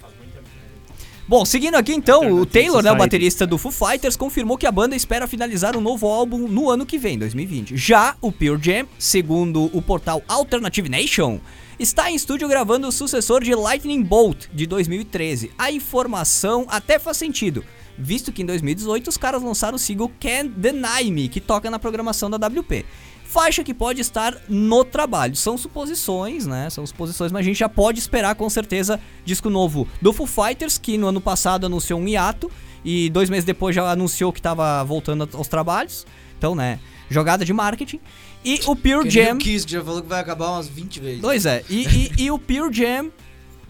Bom, 1.26 1.44
seguindo 1.44 1.76
aqui 1.76 1.92
então, 1.92 2.22
o 2.22 2.24
Alternative 2.24 2.50
Taylor, 2.52 2.82
né, 2.82 2.90
o 2.90 2.94
Society. 2.94 2.98
baterista 2.98 3.46
do 3.46 3.56
Foo 3.56 3.70
Fighters, 3.70 4.16
confirmou 4.16 4.58
que 4.58 4.66
a 4.66 4.72
banda 4.72 4.96
espera 4.96 5.28
finalizar 5.28 5.76
um 5.76 5.80
novo 5.80 6.08
álbum 6.08 6.48
no 6.48 6.68
ano 6.68 6.84
que 6.84 6.98
vem, 6.98 7.16
2020. 7.16 7.76
Já 7.76 8.16
o 8.20 8.32
Pure 8.32 8.60
Jam, 8.60 8.88
segundo 8.98 9.70
o 9.72 9.80
portal 9.80 10.24
Alternative 10.26 10.88
Nation, 10.88 11.38
está 11.78 12.10
em 12.10 12.16
estúdio 12.16 12.48
gravando 12.48 12.88
o 12.88 12.92
sucessor 12.92 13.44
de 13.44 13.54
Lightning 13.54 14.02
Bolt 14.02 14.46
de 14.52 14.66
2013. 14.66 15.52
A 15.56 15.70
informação 15.70 16.66
até 16.68 16.98
faz 16.98 17.16
sentido, 17.18 17.64
visto 18.00 18.32
que 18.32 18.42
em 18.42 18.46
2018 18.46 19.08
os 19.08 19.16
caras 19.16 19.42
lançaram 19.42 19.76
o 19.76 19.78
single 19.78 20.10
Can't 20.20 20.48
Deny 20.56 21.10
Me, 21.10 21.28
que 21.28 21.40
toca 21.40 21.70
na 21.70 21.78
programação 21.78 22.28
da 22.30 22.36
WP. 22.46 22.84
Faixa 23.24 23.62
que 23.62 23.72
pode 23.72 24.00
estar 24.00 24.36
no 24.48 24.84
trabalho. 24.84 25.36
São 25.36 25.56
suposições, 25.56 26.46
né? 26.46 26.68
São 26.68 26.84
suposições, 26.84 27.30
mas 27.30 27.40
a 27.40 27.44
gente 27.44 27.58
já 27.58 27.68
pode 27.68 27.98
esperar 28.00 28.34
com 28.34 28.50
certeza 28.50 28.98
disco 29.24 29.48
novo 29.48 29.86
do 30.02 30.12
Foo 30.12 30.26
Fighters, 30.26 30.78
que 30.78 30.98
no 30.98 31.06
ano 31.06 31.20
passado 31.20 31.64
anunciou 31.66 32.00
um 32.00 32.08
hiato 32.08 32.50
e 32.84 33.08
dois 33.10 33.30
meses 33.30 33.44
depois 33.44 33.76
já 33.76 33.88
anunciou 33.88 34.32
que 34.32 34.42
tava 34.42 34.82
voltando 34.82 35.28
aos 35.34 35.46
trabalhos. 35.46 36.04
Então, 36.38 36.56
né? 36.56 36.80
Jogada 37.08 37.44
de 37.44 37.52
marketing. 37.52 38.00
E 38.44 38.60
o 38.66 38.74
Pure 38.74 39.04
Que 39.04 39.10
Jam. 39.10 39.34
o 39.34 39.38
Kiss, 39.38 39.66
já 39.68 39.84
falou 39.84 40.00
que 40.02 40.08
vai 40.08 40.20
acabar 40.20 40.50
umas 40.52 40.66
20 40.68 40.98
vezes. 41.00 41.20
Pois 41.20 41.44
é. 41.46 41.62
E, 41.68 41.86
e- 41.86 42.22
e 42.24 42.30
o 42.30 42.38
Pure 42.38 42.72
Jam. 42.72 43.10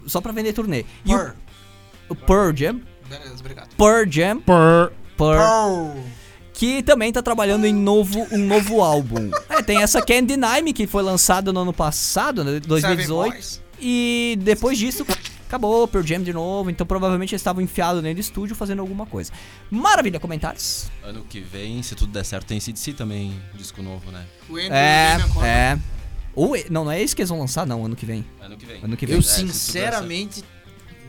Só 0.07 0.21
pra 0.23 0.33
vender 0.33 0.53
turnê. 0.55 0.85
E 1.05 1.15
o, 1.15 1.19
Pur. 1.19 1.35
o 2.11 2.15
Pure 2.15 2.57
Jam. 2.57 2.81
Beleza, 3.11 3.35
obrigado. 3.41 3.75
Pearl 3.77 4.09
Jam, 4.09 4.41
Por... 4.41 4.93
Pearl, 5.19 5.99
que 6.55 6.83
também 6.83 7.13
tá 7.13 7.21
trabalhando 7.21 7.67
em 7.67 7.75
novo, 7.75 8.25
um 8.31 8.39
novo 8.39 8.81
álbum. 8.81 9.31
É, 9.51 9.61
tem 9.63 9.83
essa 9.83 10.01
Can't 10.01 10.27
Deny 10.27 10.63
Me, 10.63 10.73
que 10.73 10.87
foi 10.87 11.03
lançada 11.03 11.53
no 11.53 11.61
ano 11.61 11.73
passado, 11.73 12.45
né, 12.45 12.61
2018. 12.61 13.33
Boys. 13.33 13.61
E 13.81 14.39
depois 14.41 14.79
disso, 14.79 15.05
acabou 15.47 15.89
Pearl 15.89 16.07
Jam 16.07 16.23
de 16.23 16.33
novo. 16.33 16.71
Então 16.71 16.87
provavelmente 16.87 17.35
eles 17.35 17.41
estavam 17.41 17.61
enfiados 17.61 18.01
dentro 18.01 18.15
do 18.17 18.21
estúdio 18.21 18.55
fazendo 18.55 18.81
alguma 18.81 19.05
coisa. 19.05 19.33
Maravilha, 19.71 20.21
comentários? 20.21 20.89
Ano 21.03 21.25
que 21.29 21.41
vem, 21.41 21.83
se 21.83 21.97
tudo 21.97 22.13
der 22.13 22.25
certo, 22.25 22.47
tem 22.47 22.61
CDC 22.61 22.93
também, 22.93 23.39
disco 23.55 23.83
novo, 23.83 24.11
né? 24.13 24.25
É, 24.71 25.45
é. 25.45 25.79
Ou, 26.35 26.57
não, 26.71 26.85
não 26.85 26.93
é 26.93 27.03
esse 27.03 27.15
que 27.15 27.23
eles 27.23 27.29
vão 27.29 27.41
lançar, 27.41 27.67
não, 27.67 27.85
ano 27.85 27.97
que 27.97 28.07
vem. 28.07 28.25
Ano 28.41 28.57
que 28.57 28.65
vem. 28.65 28.85
Ano 28.85 28.97
que 28.97 29.05
vem. 29.05 29.17
Eu 29.17 29.21
É, 29.21 29.23
sinceramente 29.23 30.45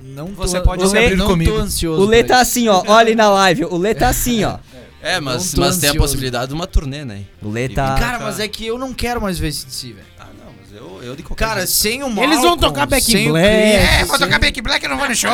não 0.03 0.27
tô, 0.27 0.41
Você 0.41 0.59
pode 0.61 0.83
não 1.15 1.27
comigo. 1.27 1.55
ansioso. 1.57 2.01
O 2.01 2.05
Lê 2.05 2.23
tá 2.23 2.35
isso. 2.35 2.41
assim, 2.41 2.67
ó. 2.67 2.83
Olha 2.87 3.09
aí 3.09 3.15
na 3.15 3.29
live. 3.29 3.65
O 3.65 3.77
Lê 3.77 3.93
tá 3.95 4.09
assim, 4.09 4.43
ó. 4.43 4.57
É, 5.03 5.19
mas, 5.19 5.55
mas 5.55 5.79
tem 5.79 5.89
a 5.89 5.95
possibilidade 5.95 6.49
de 6.49 6.53
uma 6.53 6.67
turnê, 6.67 7.03
né? 7.03 7.23
O 7.41 7.49
Lê 7.49 7.67
tá. 7.67 7.95
Cara, 7.95 8.19
mas 8.19 8.39
é 8.39 8.47
que 8.47 8.67
eu 8.67 8.77
não 8.77 8.93
quero 8.93 9.19
mais 9.19 9.39
ver 9.39 9.47
esse 9.47 9.65
DC, 9.65 9.93
velho. 9.93 10.05
Ah, 10.19 10.27
não, 10.37 10.53
mas 10.61 10.71
eu, 10.79 11.01
eu 11.01 11.15
de 11.15 11.23
qualquer 11.23 11.43
Cara, 11.43 11.59
jeito. 11.61 11.71
sem 11.71 12.03
o 12.03 12.05
Eles 12.05 12.15
Malcolm, 12.15 12.41
vão 12.43 12.55
tocar 12.59 12.85
Back 12.85 13.09
in 13.09 13.15
sem 13.15 13.27
o 13.27 13.31
Black. 13.31 13.47
É, 13.47 14.05
vou 14.05 14.15
sem- 14.15 14.27
tocar 14.27 14.37
Back 14.39 14.61
Black 14.61 14.85
e 14.85 14.87
não 14.87 14.99
vou 14.99 15.09
no 15.09 15.15
show. 15.15 15.31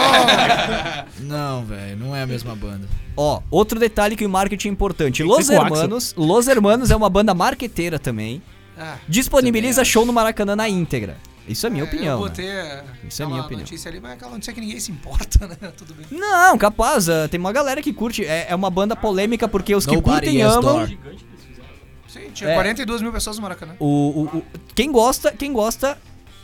Não, 1.19 1.65
velho, 1.65 1.97
não 1.97 2.15
é 2.15 2.21
a 2.23 2.25
mesma 2.25 2.55
banda. 2.55 2.87
Ó, 3.17 3.41
outro 3.51 3.77
detalhe 3.77 4.15
que 4.15 4.25
o 4.25 4.29
marketing 4.29 4.69
é 4.69 4.71
importante. 4.71 5.21
Los 5.21 5.49
o. 5.49 5.53
Hermanos. 5.53 6.13
Los 6.17 6.47
Hermanos 6.47 6.89
é 6.89 6.95
uma 6.95 7.09
banda 7.09 7.33
marqueteira 7.33 7.99
também. 7.99 8.41
Ah, 8.79 8.95
Disponibiliza 9.05 9.81
Também 9.81 9.91
show 9.91 10.05
no 10.05 10.13
Maracanã 10.13 10.55
na 10.55 10.69
íntegra. 10.69 11.17
Isso 11.47 11.65
é 11.65 11.69
minha 11.69 11.83
é, 11.83 11.87
opinião. 11.87 12.19
Eu 12.19 12.23
né? 12.23 12.29
botei 12.29 12.51
a- 12.51 12.83
Isso 13.07 13.23
é 13.23 13.25
minha 13.25 13.41
opinião. 13.41 13.61
notícia 13.61 13.89
ali, 13.89 13.99
mas 13.99 14.11
aquela 14.13 14.31
notícia 14.31 14.53
que 14.53 14.59
ninguém 14.61 14.79
se 14.79 14.91
importa, 14.91 15.47
né? 15.47 15.55
Tudo 15.77 15.93
bem. 15.93 16.05
Não, 16.11 16.57
capaz. 16.57 17.07
ah, 17.09 17.27
Tem 17.29 17.39
uma 17.39 17.51
galera 17.53 17.81
que 17.81 17.93
curte. 17.93 18.25
É, 18.25 18.47
é 18.49 18.55
uma 18.55 18.69
banda 18.69 18.95
polêmica 18.95 19.47
porque 19.47 19.73
os 19.75 19.85
que 19.85 19.95
Nobody 19.95 20.25
curtem 20.27 20.41
has 20.43 20.55
amam. 20.55 20.77
door. 20.79 20.89
Sim, 22.07 22.29
tinha 22.33 22.49
É. 22.51 22.53
42 22.55 23.01
mil 23.01 23.11
pessoas 23.11 23.35
no 23.37 23.43
Maracanã. 23.43 23.75
O, 23.79 23.85
o- 23.85 24.37
o- 24.37 24.43
quem 24.73 24.91
gosta, 24.91 25.31
quem 25.31 25.51
gosta 25.53 25.97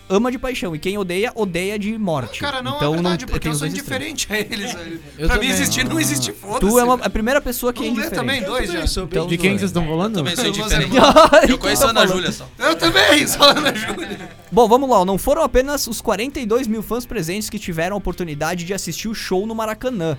ama 0.09 0.31
de 0.31 0.37
paixão 0.37 0.75
e 0.75 0.79
quem 0.79 0.97
odeia 0.97 1.31
odeia 1.35 1.77
de 1.79 1.97
morte. 1.97 2.39
Cara, 2.39 2.61
não 2.61 2.75
então 2.75 2.91
é 2.91 2.95
verdade, 2.95 3.25
não 3.25 3.31
porque 3.31 3.47
eu 3.47 3.55
sou 3.55 3.67
indiferente 3.67 4.27
a 4.31 4.39
eles. 4.39 4.73
Eu 5.17 5.27
pra 5.27 5.35
também. 5.35 5.49
mim 5.49 5.55
existir 5.55 5.85
não 5.85 5.99
existe, 5.99 6.31
foda-se. 6.31 6.59
Tu 6.59 6.79
é 6.79 6.83
uma, 6.83 6.95
a 6.95 7.09
primeira 7.09 7.41
pessoa 7.41 7.73
que 7.73 7.83
é 7.83 7.87
indiferente. 7.87 8.15
também, 8.15 8.43
dois 8.43 8.71
já. 8.71 8.83
Então, 9.03 9.27
De 9.27 9.37
quem 9.37 9.53
que 9.53 9.59
vocês 9.59 9.71
estão 9.71 9.85
falando? 9.85 10.15
Também 10.15 10.35
sou 10.35 10.45
Los 10.45 10.57
diferente. 10.57 10.95
Hermanos. 10.95 11.31
Eu 11.49 11.57
conheço 11.57 11.85
a 11.85 11.89
Ana 11.89 12.07
Júlia 12.07 12.31
só. 12.31 12.47
Eu 12.59 12.75
também, 12.75 13.25
só 13.27 13.53
na 13.53 13.73
Júlia. 13.73 14.29
Bom, 14.51 14.67
vamos 14.67 14.89
lá. 14.89 15.03
Não 15.05 15.17
foram 15.17 15.41
apenas 15.41 15.87
os 15.87 16.01
42 16.01 16.67
mil 16.67 16.83
fãs 16.83 17.05
presentes 17.05 17.49
que 17.49 17.57
tiveram 17.57 17.95
a 17.95 17.97
oportunidade 17.97 18.65
de 18.65 18.73
assistir 18.73 19.07
o 19.07 19.15
show 19.15 19.47
no 19.47 19.55
Maracanã. 19.55 20.17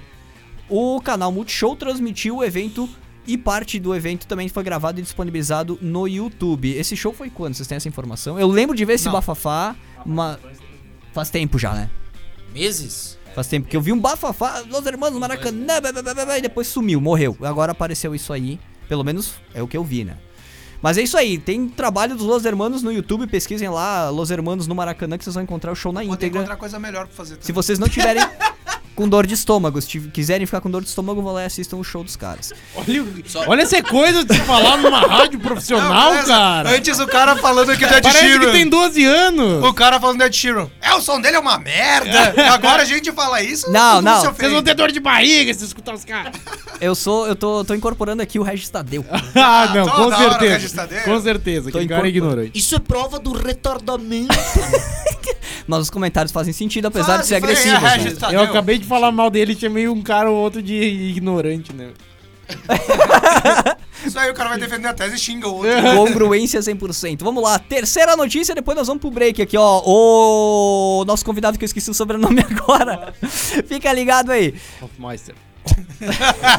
O 0.68 1.00
canal 1.00 1.30
Multishow 1.30 1.76
transmitiu 1.76 2.36
o 2.36 2.44
evento 2.44 2.88
e 3.26 3.36
parte 3.38 3.78
do 3.80 3.94
evento 3.94 4.26
também 4.26 4.48
foi 4.48 4.62
gravado 4.62 4.98
e 4.98 5.02
disponibilizado 5.02 5.78
no 5.80 6.06
YouTube. 6.06 6.70
Esse 6.76 6.96
show 6.96 7.12
foi 7.12 7.30
quando? 7.30 7.54
Vocês 7.54 7.66
têm 7.68 7.76
essa 7.76 7.88
informação? 7.88 8.38
Eu 8.38 8.48
lembro 8.48 8.76
de 8.76 8.84
ver 8.84 8.94
esse 8.94 9.06
Não. 9.06 9.12
bafafá, 9.12 9.74
mas 10.04 10.38
faz 11.12 11.30
tempo 11.30 11.58
já, 11.58 11.72
né? 11.72 11.90
Meses? 12.52 13.18
Faz 13.34 13.48
tempo 13.48 13.66
que 13.68 13.76
eu 13.76 13.80
vi 13.80 13.92
um 13.92 13.98
bafafá, 13.98 14.62
Los 14.68 14.86
Hermanos 14.86 15.18
Maracanã, 15.18 15.80
blá, 15.80 15.92
blá, 15.92 16.02
blá, 16.02 16.14
blá, 16.14 16.24
blá, 16.24 16.38
e 16.38 16.42
depois 16.42 16.66
sumiu, 16.68 17.00
morreu. 17.00 17.36
Agora 17.42 17.72
apareceu 17.72 18.14
isso 18.14 18.32
aí, 18.32 18.60
pelo 18.88 19.02
menos 19.02 19.34
é 19.52 19.60
o 19.62 19.66
que 19.66 19.76
eu 19.76 19.82
vi, 19.82 20.04
né? 20.04 20.16
Mas 20.80 20.98
é 20.98 21.02
isso 21.02 21.16
aí, 21.16 21.38
tem 21.38 21.66
trabalho 21.68 22.14
dos 22.14 22.26
Los 22.26 22.44
Hermanos 22.44 22.82
no 22.82 22.92
YouTube, 22.92 23.26
pesquisem 23.26 23.68
lá 23.70 24.10
Los 24.10 24.30
Hermanos 24.30 24.66
no 24.66 24.74
Maracanã 24.74 25.16
que 25.18 25.24
vocês 25.24 25.34
vão 25.34 25.42
encontrar 25.42 25.72
o 25.72 25.74
show 25.74 25.92
na 25.92 26.02
que 26.02 26.06
íntegra. 26.08 26.40
encontrar 26.40 26.56
coisa 26.56 26.78
melhor 26.78 27.06
pra 27.06 27.16
fazer 27.16 27.34
Se 27.36 27.40
também. 27.40 27.54
vocês 27.54 27.78
não 27.78 27.88
tiverem 27.88 28.22
com 28.94 29.08
dor 29.08 29.26
de 29.26 29.34
estômago, 29.34 29.80
se 29.82 29.98
quiserem 30.00 30.46
ficar 30.46 30.60
com 30.60 30.70
dor 30.70 30.82
de 30.82 30.88
estômago, 30.88 31.20
vão 31.22 31.32
lá 31.32 31.42
e 31.42 31.46
assistam 31.46 31.76
o 31.76 31.84
show 31.84 32.04
dos 32.04 32.16
caras. 32.16 32.52
Olha, 32.74 33.02
o- 33.02 33.08
olha 33.48 33.62
essa 33.62 33.82
coisa 33.82 34.24
de 34.24 34.34
se 34.34 34.40
falar 34.42 34.76
numa 34.78 35.00
rádio 35.00 35.38
profissional, 35.40 36.10
beleza. 36.10 36.28
cara. 36.28 36.70
Antes 36.70 36.98
o 37.00 37.06
cara 37.06 37.36
falando 37.36 37.76
que 37.76 37.84
o 37.84 37.88
Dead 37.88 38.02
Parece 38.02 38.20
Sheeran. 38.24 38.46
que 38.46 38.52
tem 38.52 38.68
12 38.68 39.04
anos. 39.04 39.64
O 39.64 39.72
cara 39.74 39.98
falando 40.00 40.18
Dead 40.18 40.32
Sheeran. 40.32 40.68
É, 40.80 40.94
o 40.94 41.00
som 41.00 41.20
dele 41.20 41.36
é 41.36 41.40
uma 41.40 41.58
merda. 41.58 42.34
Agora 42.52 42.82
a 42.82 42.84
gente 42.84 43.10
fala 43.12 43.42
isso. 43.42 43.70
Não, 43.70 44.00
não. 44.00 44.20
se 44.20 44.26
Vocês 44.28 44.52
vão 44.52 44.62
ter 44.62 44.74
dor 44.74 44.90
de 44.92 45.00
barriga 45.00 45.52
se 45.52 45.64
escutar 45.64 45.94
os 45.94 46.04
caras. 46.04 46.34
Eu 46.80 46.94
sou, 46.94 47.26
eu 47.26 47.34
tô, 47.36 47.64
tô 47.64 47.74
incorporando 47.74 48.22
aqui 48.22 48.38
o 48.38 48.42
Regis 48.42 48.68
Tadeu. 48.68 49.04
Ah, 49.36 49.70
não, 49.74 49.86
toda 49.88 50.16
com 50.16 50.22
certeza. 50.22 50.88
Com 51.04 51.20
certeza, 51.20 51.70
Tô 51.70 51.78
que 51.78 51.86
cara 51.88 52.06
é 52.06 52.08
ignorante. 52.10 52.50
Isso 52.58 52.74
é 52.74 52.78
prova 52.78 53.18
do 53.18 53.32
retardamento. 53.32 54.34
Mas 55.66 55.80
os 55.80 55.90
comentários 55.90 56.30
fazem 56.32 56.52
sentido, 56.52 56.86
apesar 56.86 57.22
de 57.22 57.26
Faz, 57.26 57.28
ser 57.28 57.40
faz, 57.40 57.44
agressivos. 57.44 58.06
é, 58.06 58.10
né? 58.10 58.16
Tadeu. 58.20 58.40
Eu 58.40 58.44
acabei 58.46 58.78
de 58.78 58.86
falar 58.86 59.10
mal 59.10 59.30
dele, 59.30 59.56
chamei 59.56 59.88
um 59.88 60.02
cara 60.02 60.30
ou 60.30 60.36
outro 60.36 60.62
de 60.62 60.74
ignorante, 60.74 61.72
né? 61.72 61.90
Isso 64.04 64.18
aí 64.18 64.30
o 64.30 64.34
cara 64.34 64.50
vai 64.50 64.58
defender 64.58 64.88
a 64.88 64.92
tese 64.92 65.16
e 65.16 65.18
xinga 65.18 65.48
o 65.48 65.54
outro. 65.56 65.70
Congruência 65.96 66.60
100%. 66.60 67.22
Vamos 67.22 67.42
lá, 67.42 67.58
terceira 67.58 68.14
notícia, 68.16 68.54
depois 68.54 68.76
nós 68.76 68.86
vamos 68.86 69.00
pro 69.00 69.10
break 69.10 69.40
aqui, 69.40 69.56
ó. 69.56 69.82
O 69.84 71.04
nosso 71.06 71.24
convidado 71.24 71.56
que 71.58 71.64
eu 71.64 71.66
esqueci 71.66 71.90
o 71.90 71.94
sobrenome 71.94 72.40
agora. 72.50 73.14
Fica 73.66 73.90
ligado 73.92 74.30
aí. 74.30 74.54
Hofmeister. 74.82 75.34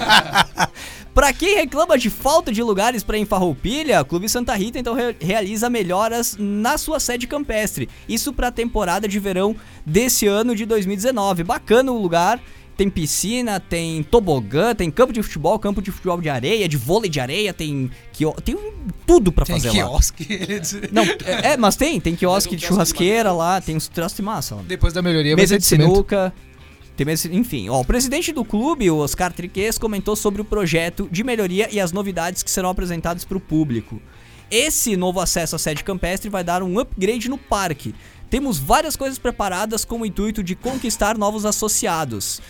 Pra 1.13 1.31
quem 1.31 1.55
reclama 1.55 1.97
de 1.97 2.09
falta 2.09 2.51
de 2.51 2.61
lugares 2.61 3.01
pra 3.01 3.17
ir 3.17 3.21
em 3.21 3.25
Farroupilha, 3.25 4.01
o 4.01 4.05
Clube 4.05 4.27
Santa 4.27 4.53
Rita 4.53 4.77
então 4.77 4.93
re- 4.93 5.15
realiza 5.17 5.69
melhoras 5.69 6.35
na 6.37 6.77
sua 6.77 6.99
sede 6.99 7.25
campestre. 7.25 7.87
Isso 8.07 8.33
pra 8.33 8.51
temporada 8.51 9.07
de 9.07 9.17
verão 9.17 9.55
desse 9.85 10.27
ano 10.27 10.53
de 10.53 10.65
2019. 10.65 11.43
Bacana 11.45 11.91
o 11.91 12.01
lugar. 12.01 12.41
Tem 12.75 12.89
piscina, 12.89 13.57
tem 13.57 14.03
tobogã, 14.03 14.75
tem 14.75 14.91
campo 14.91 15.13
de 15.13 15.23
futebol, 15.23 15.57
campo 15.57 15.81
de 15.81 15.89
futebol 15.91 16.19
de 16.19 16.27
areia, 16.27 16.67
de 16.67 16.75
vôlei 16.75 17.09
de 17.09 17.21
areia, 17.21 17.53
tem 17.53 17.89
quio... 18.11 18.33
tem 18.43 18.57
tudo 19.07 19.31
pra 19.31 19.45
Tem 19.45 19.55
fazer 19.55 19.69
lá. 19.69 19.73
quiosque. 19.87 20.27
ele 20.33 20.59
diz. 20.59 20.77
Não, 20.91 21.03
é, 21.03 21.53
é, 21.53 21.57
mas 21.57 21.77
tem, 21.77 22.01
tem 22.01 22.13
quiosque 22.17 22.53
de 22.57 22.65
churrasqueira 22.65 23.31
lá, 23.31 23.61
tem 23.61 23.77
uns 23.77 23.87
troços 23.87 24.17
de 24.17 24.21
massa 24.21 24.55
lá. 24.55 24.61
Depois 24.67 24.91
da 24.91 25.01
melhoria 25.01 25.37
Mesa 25.37 25.57
de 25.57 25.63
cimento. 25.63 25.89
sinuca. 25.93 26.33
Enfim, 27.31 27.67
ó, 27.69 27.81
o 27.81 27.85
presidente 27.85 28.31
do 28.31 28.45
clube, 28.45 28.89
o 28.89 28.97
Oscar 28.97 29.33
Triquez, 29.33 29.77
comentou 29.77 30.15
sobre 30.15 30.41
o 30.41 30.45
projeto 30.45 31.09
de 31.11 31.23
melhoria 31.23 31.67
e 31.71 31.79
as 31.79 31.91
novidades 31.91 32.41
que 32.41 32.49
serão 32.49 32.69
apresentadas 32.69 33.25
para 33.25 33.37
o 33.37 33.41
público. 33.41 34.01
Esse 34.49 34.95
novo 34.95 35.19
acesso 35.19 35.55
à 35.55 35.59
sede 35.59 35.83
campestre 35.83 36.29
vai 36.29 36.43
dar 36.43 36.63
um 36.63 36.79
upgrade 36.79 37.27
no 37.27 37.37
parque. 37.37 37.93
Temos 38.29 38.57
várias 38.57 38.95
coisas 38.95 39.19
preparadas 39.19 39.83
com 39.83 40.01
o 40.01 40.05
intuito 40.05 40.43
de 40.43 40.55
conquistar 40.55 41.17
novos 41.17 41.45
associados. 41.45 42.41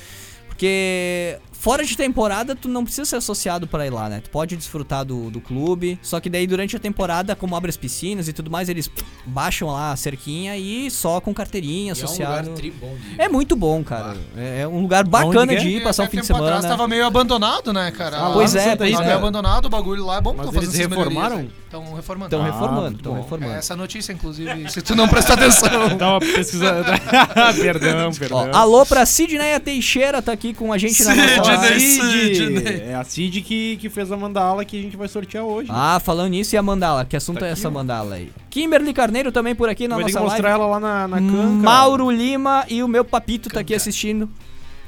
Porque 0.48 1.38
fora 1.60 1.84
de 1.84 1.96
temporada, 1.98 2.56
tu 2.56 2.68
não 2.68 2.84
precisa 2.84 3.06
ser 3.06 3.16
associado 3.18 3.68
para 3.68 3.86
ir 3.88 3.90
lá, 3.90 4.08
né? 4.10 4.22
Tu 4.24 4.30
pode 4.30 4.56
desfrutar 4.56 5.04
do, 5.06 5.30
do 5.32 5.40
clube. 5.42 5.98
Só 6.02 6.20
que 6.20 6.30
daí 6.30 6.46
durante 6.48 6.76
a 6.76 6.80
temporada, 6.80 7.36
como 7.36 7.56
abre 7.56 7.70
as 7.70 7.78
piscinas 7.78 8.28
e 8.28 8.34
tudo 8.34 8.52
mais, 8.52 8.70
eles 8.70 8.90
baixam 9.26 9.70
lá 9.70 9.92
a 9.92 9.96
cerquinha 9.96 10.56
e 10.58 10.90
só 10.92 11.20
com 11.20 11.34
carteirinha 11.34 11.86
E 11.86 11.90
é 11.90 11.90
um 11.90 11.92
associado. 11.94 12.50
lugar 12.50 12.56
tri 12.56 12.72
bom 12.72 12.96
de 12.96 13.14
ir. 13.14 13.16
É 13.20 13.28
muito 13.30 13.56
bom, 13.56 13.84
cara. 13.84 14.16
É 14.38 14.56
é 14.62 14.68
um 14.68 14.82
lugar 14.82 15.04
bacana 15.06 15.48
que 15.48 15.56
é? 15.56 15.60
de 15.60 15.68
ir, 15.70 15.84
passar 15.84 16.04
um 16.04 16.08
fim 16.08 16.22
de 16.22 16.28
tempo 16.28 16.40
atrás 16.42 16.62
semana. 16.62 16.78
tava 16.78 16.88
meio 16.88 17.06
abandonado, 17.06 17.74
né, 17.74 17.92
cara? 17.92 18.18
Ah, 18.18 18.32
Pois 18.32 18.56
é, 18.56 18.76
pois 18.76 18.94
é. 19.00 19.04
meio 19.04 19.16
abandonado, 19.16 19.66
o 19.66 19.70
bagulho 19.70 20.06
lá 20.06 20.18
é 20.18 20.22
bom, 20.22 20.34
Mas 20.38 20.50
tão 20.50 20.62
eles 20.62 20.74
reformaram? 20.76 21.48
Estão 21.66 21.94
reformando. 21.94 22.26
Estão 22.36 22.42
Ah, 22.42 22.46
reformando, 22.46 22.96
estão 22.98 23.14
reformando. 23.16 23.54
é 23.54 23.58
essa 23.58 23.76
notícia, 23.76 24.14
inclusive, 24.14 24.70
se 24.72 24.82
tu 24.82 24.96
não 24.96 25.08
prestar 25.10 25.34
atenção. 25.34 25.70
Tava 25.98 26.20
pesquisando. 26.20 26.86
perdão, 27.62 28.10
Ó, 28.10 28.20
perdão. 28.20 28.50
alô 28.54 28.86
pra 28.86 29.06
Sidneia 29.06 29.60
Teixeira, 29.60 30.22
tá 30.22 30.32
aqui 30.32 30.54
com 30.54 30.72
a 30.72 30.78
gente 30.78 31.04
na 31.04 31.16
nossa 31.16 31.42
Live. 31.48 31.80
Sidney. 31.80 32.36
Cid. 32.36 32.82
É 32.84 32.96
a 32.96 33.04
Cid 33.04 33.42
que, 33.42 33.78
que 33.78 33.90
fez 33.90 34.12
a 34.12 34.18
mandala 34.18 34.64
que 34.66 34.78
a 34.78 34.82
gente 34.82 34.96
vai 34.98 35.08
sortear 35.08 35.44
hoje. 35.44 35.70
Ah, 35.72 36.00
falando 36.04 36.30
nisso, 36.32 36.56
e 36.56 36.58
a 36.58 36.62
mandala? 36.64 37.06
Que 37.06 37.16
assunto 37.16 37.40
Tá 37.40 37.48
é 37.48 37.52
aqui, 37.52 37.60
essa 37.60 37.68
ó. 37.68 37.72
mandala 37.72 38.16
aí? 38.16 38.32
Kimberly 38.50 38.94
Carneiro 38.94 39.32
também 39.32 39.54
por 39.56 39.68
aqui 39.70 39.88
na 39.88 39.96
vai 39.96 40.04
nossa 40.06 40.20
mostrar 40.20 40.50
live. 40.50 40.62
ela 40.64 40.68
lá 40.72 40.80
na, 40.80 41.08
na 41.08 41.18
canca. 41.18 41.38
Mauro 41.64 42.10
Lima 42.12 42.66
e 42.70 42.82
o 42.84 42.88
meu 42.88 43.04
papito 43.06 43.50
tá 43.50 43.60
aqui 43.62 43.74
assistindo. 43.74 44.30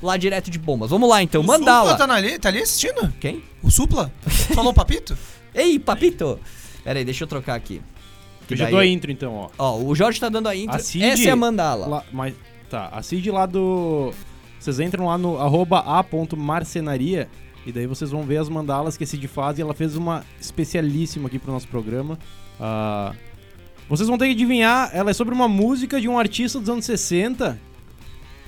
Lá 0.02 0.16
direto 0.16 0.52
de 0.52 0.60
bombas. 0.60 0.90
Vamos 0.92 1.10
lá 1.10 1.24
então, 1.24 1.42
O 1.42 1.44
Supla 1.44 1.58
mandala. 1.60 1.96
tá, 1.96 2.06
na 2.06 2.14
ali, 2.16 2.38
tá 2.38 2.50
ali 2.50 2.62
assistindo? 2.62 3.12
Quem? 3.20 3.42
O 3.64 3.72
Supla? 3.72 4.12
Falou 4.54 4.74
papito? 4.74 5.18
Ei, 5.56 5.80
papito! 5.80 6.40
Pera 6.84 7.00
aí, 7.00 7.04
deixa 7.06 7.24
eu 7.24 7.28
trocar 7.28 7.56
aqui. 7.56 7.82
Que 8.48 8.54
Eu 8.54 8.58
já 8.58 8.64
daí- 8.66 8.72
dou 8.72 8.80
a 8.80 8.86
intro 8.86 9.12
então, 9.12 9.34
ó. 9.34 9.50
Ó, 9.58 9.78
o 9.80 9.96
Jorge 9.96 10.20
tá 10.20 10.30
dando 10.30 10.48
a 10.48 10.56
intro. 10.56 10.76
A 10.76 10.80
Cid- 10.80 11.04
Essa 11.04 11.30
é 11.30 11.32
a 11.32 11.36
mandala. 11.36 11.88
Lá- 11.88 12.04
mas, 12.14 12.34
tá, 12.70 12.90
a 12.94 13.02
Cid 13.02 13.30
lá 13.32 13.46
do. 13.48 14.14
Vocês 14.60 14.80
entram 14.80 15.06
lá 15.08 15.18
no 15.18 15.38
arroba 15.40 15.80
a.marcenaria 15.80 17.28
e 17.66 17.72
daí 17.72 17.86
vocês 17.86 18.10
vão 18.12 18.24
ver 18.24 18.38
as 18.38 18.50
mandalas 18.50 18.98
que 18.98 19.04
a 19.04 19.08
Cid 19.08 19.28
faz 19.28 19.60
e 19.60 19.62
ela 19.62 19.74
fez 19.74 19.96
uma 19.96 20.24
especialíssima 20.40 21.28
aqui 21.28 21.38
pro 21.40 21.52
nosso 21.52 21.68
programa. 21.68 22.18
Ah, 22.60 23.14
vocês 23.90 24.08
vão 24.08 24.18
ter 24.18 24.26
que 24.28 24.32
adivinhar, 24.32 24.90
ela 24.94 25.12
é 25.12 25.14
sobre 25.14 25.34
uma 25.34 25.48
música 25.48 26.00
de 26.02 26.08
um 26.10 26.18
artista 26.18 26.60
dos 26.60 26.70
anos 26.70 26.86
60. 26.86 27.60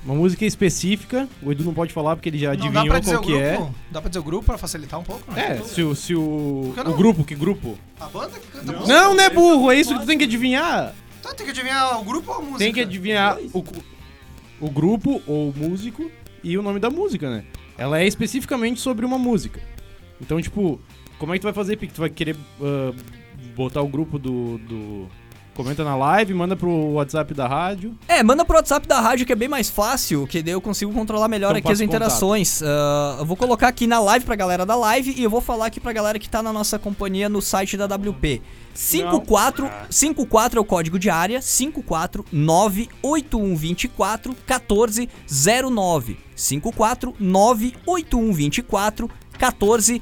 Uma 0.05 0.15
música 0.15 0.45
específica. 0.45 1.27
O 1.43 1.51
Edu 1.51 1.65
não 1.65 1.73
pode 1.73 1.91
falar 1.91 2.15
porque 2.15 2.29
ele 2.29 2.37
já 2.37 2.53
Não 2.53 2.57
dá 2.57 2.63
adivinhou 2.81 2.87
pra 2.87 2.99
dizer 2.99 3.11
qual 3.17 3.23
o 3.23 3.25
que 3.27 3.33
é. 3.37 3.55
grupo? 3.57 3.75
Dá 3.91 4.01
pra 4.01 4.09
dizer 4.09 4.19
o 4.19 4.23
grupo 4.23 4.45
pra 4.45 4.57
facilitar 4.57 4.97
um 4.99 5.03
pouco? 5.03 5.29
né? 5.33 5.57
É, 5.59 5.61
se 5.61 5.83
o, 5.83 5.93
se 5.93 6.15
o, 6.15 6.21
o 6.21 6.73
não? 6.77 6.95
grupo, 6.95 7.25
que 7.25 7.35
grupo? 7.35 7.77
A 7.99 8.05
banda 8.07 8.39
que 8.39 8.47
canta 8.47 8.71
música. 8.71 8.87
Não, 8.87 9.13
não 9.13 9.21
é 9.23 9.29
burro, 9.29 9.69
é 9.69 9.75
isso 9.77 9.93
que 9.93 9.99
tu 9.99 10.05
tem 10.05 10.17
que 10.17 10.23
adivinhar. 10.23 10.95
Tá, 11.21 11.33
tem 11.33 11.45
que 11.45 11.51
adivinhar 11.51 11.99
o 11.99 12.05
grupo 12.05 12.31
ou 12.31 12.37
a 12.37 12.39
música? 12.41 12.59
Tem 12.59 12.71
que 12.71 12.79
adivinhar 12.79 13.37
o, 13.53 13.61
o 14.59 14.69
grupo 14.69 15.21
ou 15.25 15.49
o 15.49 15.53
músico 15.55 16.09
e 16.43 16.57
o 16.57 16.61
nome 16.61 16.79
da 16.79 16.89
música, 16.89 17.29
né? 17.29 17.45
Ela 17.77 17.99
é 17.99 18.07
especificamente 18.07 18.79
sobre 18.79 19.05
uma 19.05 19.17
música. 19.17 19.61
Então, 20.21 20.41
tipo, 20.41 20.79
como 21.17 21.33
é 21.33 21.37
que 21.37 21.41
tu 21.41 21.45
vai 21.45 21.53
fazer, 21.53 21.77
Pique? 21.77 21.93
Tu 21.93 22.01
vai 22.01 22.09
querer 22.09 22.35
uh, 22.35 22.95
botar 23.55 23.81
o 23.81 23.87
grupo 23.87 24.19
do, 24.19 24.57
do 24.59 25.07
Comenta 25.59 25.83
na 25.83 25.93
live, 25.93 26.33
manda 26.33 26.55
pro 26.55 26.71
WhatsApp 26.93 27.33
da 27.33 27.45
rádio. 27.45 27.93
É, 28.07 28.23
manda 28.23 28.45
pro 28.45 28.55
WhatsApp 28.55 28.87
da 28.87 29.01
rádio 29.01 29.25
que 29.25 29.33
é 29.33 29.35
bem 29.35 29.49
mais 29.49 29.69
fácil, 29.69 30.25
que 30.25 30.41
daí 30.41 30.53
eu 30.53 30.61
consigo 30.61 30.93
controlar 30.93 31.27
melhor 31.27 31.49
então 31.49 31.59
aqui 31.59 31.73
as 31.73 31.81
interações. 31.81 32.61
Uh, 32.61 33.19
eu 33.19 33.25
vou 33.25 33.35
colocar 33.35 33.67
aqui 33.67 33.85
na 33.85 33.99
live 33.99 34.23
pra 34.23 34.37
galera 34.37 34.65
da 34.65 34.77
live 34.77 35.13
e 35.17 35.21
eu 35.21 35.29
vou 35.29 35.41
falar 35.41 35.65
aqui 35.65 35.81
pra 35.81 35.91
galera 35.91 36.17
que 36.17 36.29
tá 36.29 36.41
na 36.41 36.53
nossa 36.53 36.79
companhia 36.79 37.27
no 37.27 37.41
site 37.41 37.75
da 37.75 37.93
WP. 37.93 38.41
54, 38.73 39.69
54 39.89 40.59
é 40.59 40.61
o 40.61 40.65
código 40.65 40.97
de 40.97 41.09
área, 41.09 41.41
5498124 41.41 44.37
1409. 44.47 46.17
5498124 46.37 49.09
1409. 49.37 50.01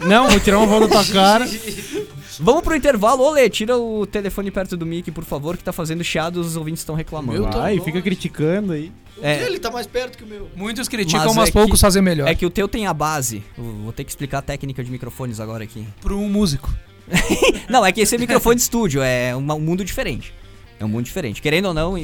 Não, 0.07 0.29
vou 0.29 0.41
tirar 0.41 0.59
uma 0.59 0.67
foto 0.67 0.89
da 0.89 1.03
tua 1.03 1.13
cara. 1.13 1.49
Vamos 2.41 2.63
pro 2.63 2.75
intervalo. 2.75 3.23
Olê, 3.23 3.49
tira 3.49 3.77
o 3.77 4.07
telefone 4.07 4.51
perto 4.51 4.77
do 4.77 4.87
mic, 4.87 5.11
por 5.11 5.25
favor, 5.25 5.57
que 5.57 5.63
tá 5.63 5.73
fazendo 5.73 6.03
chiado, 6.03 6.39
os 6.41 6.57
ouvintes 6.57 6.81
estão 6.81 6.95
reclamando. 6.95 7.49
Meu, 7.49 7.61
Ai, 7.61 7.79
fica 7.81 8.01
criticando 8.01 8.73
aí. 8.73 8.91
É. 9.21 9.45
Ele 9.45 9.59
tá 9.59 9.71
mais 9.71 9.87
perto 9.87 10.19
que 10.19 10.25
o 10.25 10.27
meu. 10.27 10.49
Muitos 10.57 10.89
criticam, 10.89 11.27
mas, 11.27 11.37
mas 11.37 11.49
é 11.51 11.53
poucos 11.53 11.79
que, 11.79 11.81
fazem 11.81 12.03
melhor. 12.03 12.29
É 12.29 12.35
que 12.35 12.47
o 12.47 12.51
teu 12.51 12.67
tem 12.67 12.87
a 12.87 12.95
base. 12.95 13.43
vou 13.57 13.93
ter 13.93 14.05
que 14.05 14.11
explicar 14.11 14.39
a 14.39 14.43
técnica 14.43 14.83
de 14.83 14.91
microfones 14.91 15.39
agora 15.39 15.63
aqui. 15.63 15.87
Pro 16.01 16.19
um 16.19 16.29
músico. 16.29 16.73
não, 17.69 17.85
é 17.85 17.93
que 17.93 18.01
esse 18.01 18.15
é 18.15 18.19
microfone 18.19 18.57
de 18.57 18.63
estúdio, 18.63 19.03
é 19.03 19.35
um, 19.37 19.41
mundo 19.41 19.85
diferente. 19.85 20.33
É 20.79 20.85
um 20.85 20.89
mundo 20.89 21.05
diferente. 21.05 21.41
Querendo 21.41 21.67
ou 21.67 21.75
não, 21.75 21.97
é, 21.97 22.03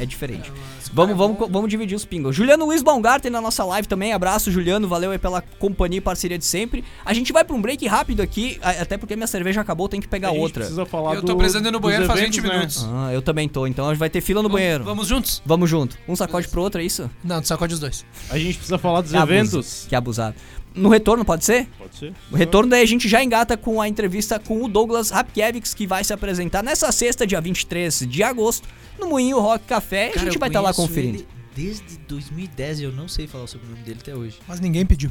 é 0.00 0.06
diferente. 0.06 0.52
Vamos, 0.92 1.16
vamos, 1.16 1.38
vamos 1.50 1.68
dividir 1.68 1.94
os 1.94 2.04
pingos. 2.04 2.34
Juliano 2.34 2.64
Luiz 2.64 2.82
Baumgarten 2.82 3.30
na 3.30 3.40
nossa 3.40 3.64
live 3.64 3.86
também. 3.86 4.12
Abraço, 4.12 4.50
Juliano. 4.50 4.88
Valeu 4.88 5.10
aí 5.10 5.18
pela 5.18 5.40
companhia 5.40 5.98
e 5.98 6.00
parceria 6.00 6.38
de 6.38 6.44
sempre. 6.44 6.84
A 7.04 7.12
gente 7.12 7.32
vai 7.32 7.44
pra 7.44 7.54
um 7.54 7.60
break 7.60 7.86
rápido 7.86 8.20
aqui, 8.20 8.58
até 8.62 8.96
porque 8.96 9.14
minha 9.14 9.26
cerveja 9.26 9.60
acabou, 9.60 9.88
tem 9.88 10.00
que 10.00 10.08
pegar 10.08 10.32
outra. 10.32 10.62
Precisa 10.62 10.84
falar 10.86 11.14
eu 11.14 11.22
tô 11.22 11.28
do, 11.28 11.36
precisando 11.36 11.66
ir 11.66 11.70
no 11.70 11.80
banheiro 11.80 12.06
faz 12.06 12.20
20 12.20 12.40
né? 12.40 12.52
minutos. 12.52 12.86
Ah, 12.88 13.12
eu 13.12 13.22
também 13.22 13.48
tô. 13.48 13.66
Então 13.66 13.86
a 13.86 13.90
gente 13.90 14.00
vai 14.00 14.10
ter 14.10 14.20
fila 14.20 14.42
no 14.42 14.48
vamos, 14.48 14.60
banheiro. 14.60 14.84
Vamos 14.84 15.06
juntos? 15.06 15.42
Vamos 15.44 15.70
junto. 15.70 15.96
Um 16.08 16.16
sacode 16.16 16.48
pro 16.48 16.60
outro, 16.60 16.80
é 16.80 16.84
isso? 16.84 17.08
Não, 17.22 17.42
sacode 17.42 17.74
os 17.74 17.80
dois. 17.80 18.04
A 18.28 18.38
gente 18.38 18.56
precisa 18.56 18.78
falar 18.78 19.00
dos 19.00 19.12
que 19.12 19.16
eventos. 19.16 19.54
Abuso, 19.54 19.88
que 19.88 19.94
abusado. 19.94 20.34
No 20.74 20.88
retorno, 20.88 21.24
pode 21.24 21.44
ser? 21.44 21.68
Pode 21.78 21.96
ser. 21.96 22.12
O 22.30 22.36
retorno 22.36 22.70
daí 22.70 22.82
a 22.82 22.86
gente 22.86 23.08
já 23.08 23.22
engata 23.22 23.56
com 23.56 23.80
a 23.80 23.88
entrevista 23.88 24.38
com 24.38 24.62
o 24.62 24.68
Douglas 24.68 25.10
Rapkiewicz, 25.10 25.74
que 25.74 25.86
vai 25.86 26.04
se 26.04 26.12
apresentar 26.12 26.62
nessa 26.62 26.90
sexta, 26.92 27.26
dia 27.26 27.40
23 27.40 28.06
de 28.08 28.22
agosto, 28.22 28.68
no 28.98 29.08
Moinho 29.08 29.40
Rock 29.40 29.64
Café. 29.64 30.08
Cara, 30.08 30.20
a 30.20 30.24
gente 30.24 30.38
vai 30.38 30.48
estar 30.48 30.60
tá 30.60 30.66
lá 30.66 30.74
conferindo. 30.74 31.26
desde 31.54 31.98
2010 32.08 32.80
eu 32.82 32.92
não 32.92 33.08
sei 33.08 33.26
falar 33.26 33.46
sobre 33.46 33.66
o 33.66 33.70
nome 33.70 33.82
dele 33.82 33.98
até 34.00 34.14
hoje. 34.14 34.38
Mas 34.46 34.60
ninguém 34.60 34.86
pediu. 34.86 35.10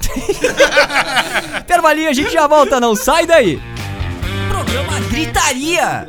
Intervalinho, 1.60 2.10
a 2.10 2.12
gente 2.12 2.30
já 2.30 2.46
volta, 2.46 2.80
não 2.80 2.94
sai 2.94 3.26
daí! 3.26 3.60
Programa 4.48 5.00
Gritaria! 5.08 6.08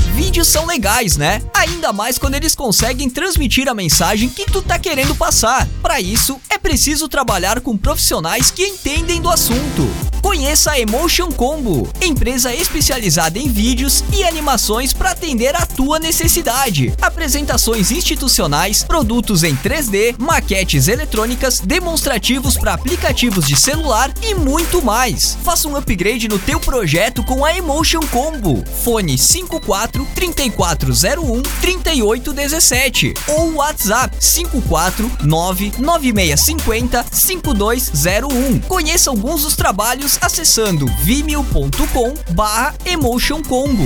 Vídeos 0.31 0.47
são 0.47 0.65
legais, 0.65 1.17
né? 1.17 1.41
Ainda 1.53 1.91
mais 1.91 2.17
quando 2.17 2.35
eles 2.35 2.55
conseguem 2.55 3.09
transmitir 3.09 3.67
a 3.67 3.73
mensagem 3.73 4.29
que 4.29 4.45
tu 4.45 4.61
tá 4.61 4.79
querendo 4.79 5.13
passar. 5.13 5.67
Para 5.81 5.99
isso, 5.99 6.39
é 6.49 6.57
preciso 6.57 7.09
trabalhar 7.09 7.59
com 7.59 7.75
profissionais 7.75 8.49
que 8.49 8.65
entendem 8.65 9.21
do 9.21 9.29
assunto. 9.29 9.89
Conheça 10.21 10.71
a 10.71 10.79
Emotion 10.79 11.31
Combo, 11.31 11.89
empresa 11.99 12.53
especializada 12.53 13.39
em 13.39 13.49
vídeos 13.49 14.03
e 14.13 14.23
animações 14.23 14.93
para 14.93 15.11
atender 15.11 15.53
a 15.55 15.65
tua 15.65 15.99
necessidade. 15.99 16.93
Apresentações 17.01 17.91
institucionais, 17.91 18.83
produtos 18.83 19.43
em 19.43 19.55
3D, 19.57 20.15
maquetes 20.17 20.87
eletrônicas, 20.87 21.59
demonstrativos 21.59 22.55
para 22.55 22.73
aplicativos 22.73 23.45
de 23.45 23.59
celular 23.59 24.13
e 24.21 24.35
muito 24.35 24.81
mais. 24.81 25.37
Faça 25.43 25.67
um 25.67 25.75
upgrade 25.75 26.29
no 26.29 26.39
teu 26.39 26.59
projeto 26.59 27.23
com 27.23 27.43
a 27.43 27.53
Emotion 27.57 28.01
Combo. 28.11 28.63
Fone 28.83 29.17
54 29.17 30.05
3401 30.21 31.41
3817 31.61 33.13
ou 33.27 33.55
WhatsApp 33.55 34.15
549 34.19 35.73
9650 35.79 37.05
5201. 37.11 38.59
Conheça 38.61 39.09
alguns 39.09 39.41
dos 39.41 39.55
trabalhos 39.55 40.19
acessando 40.21 40.85
vimeo.com 41.01 42.13
barra 42.33 42.75
Emotion 42.85 43.41
Combo. 43.41 43.85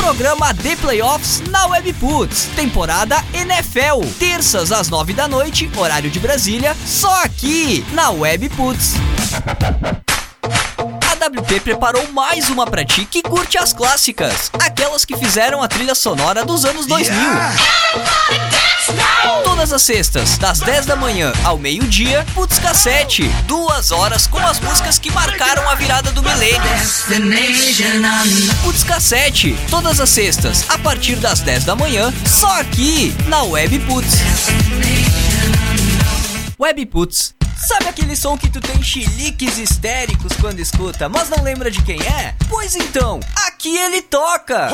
Programa 0.00 0.54
The 0.54 0.76
Playoffs 0.76 1.40
na 1.50 1.66
Webputs. 1.66 2.48
Temporada 2.56 3.22
NFL. 3.34 4.02
Terças 4.18 4.72
às 4.72 4.88
nove 4.88 5.12
da 5.12 5.28
noite, 5.28 5.70
horário 5.76 6.10
de 6.10 6.18
Brasília, 6.18 6.74
só 6.86 7.22
aqui 7.22 7.84
na 7.92 8.08
Webputs. 8.08 8.94
A 10.42 11.26
WP 11.26 11.60
preparou 11.60 12.10
mais 12.12 12.48
uma 12.48 12.66
pra 12.66 12.82
ti 12.82 13.04
que 13.04 13.22
curte 13.22 13.58
as 13.58 13.74
clássicas, 13.74 14.50
aquelas 14.58 15.04
que 15.04 15.16
fizeram 15.18 15.62
a 15.62 15.68
trilha 15.68 15.94
sonora 15.94 16.46
dos 16.46 16.64
anos 16.64 16.86
2000. 16.86 17.14
Todas 19.70 19.82
as 19.82 19.86
sextas, 19.86 20.36
das 20.36 20.58
10 20.58 20.86
da 20.86 20.96
manhã 20.96 21.32
ao 21.44 21.56
meio-dia, 21.56 22.26
Putz 22.34 22.58
Cassete. 22.58 23.28
Duas 23.46 23.92
horas 23.92 24.26
com 24.26 24.38
as 24.38 24.58
músicas 24.58 24.98
que 24.98 25.12
marcaram 25.12 25.70
a 25.70 25.76
virada 25.76 26.10
do 26.10 26.20
milênio. 26.20 26.60
Putz 28.64 28.82
Cassete. 28.82 29.56
Todas 29.70 30.00
as 30.00 30.10
sextas, 30.10 30.64
a 30.68 30.76
partir 30.76 31.14
das 31.16 31.38
10 31.38 31.66
da 31.66 31.76
manhã, 31.76 32.12
só 32.26 32.60
aqui 32.60 33.14
na 33.28 33.44
Web 33.44 33.78
Putz. 33.80 34.16
Web 36.58 36.86
Putz. 36.86 37.32
Sabe 37.56 37.90
aquele 37.90 38.16
som 38.16 38.36
que 38.36 38.50
tu 38.50 38.60
tem 38.60 38.82
chiliques 38.82 39.56
histéricos 39.56 40.32
quando 40.40 40.58
escuta, 40.58 41.08
mas 41.08 41.28
não 41.28 41.44
lembra 41.44 41.70
de 41.70 41.80
quem 41.82 42.00
é? 42.02 42.34
Pois 42.48 42.74
então, 42.74 43.20
aqui 43.46 43.76
ele 43.76 44.02
toca! 44.02 44.68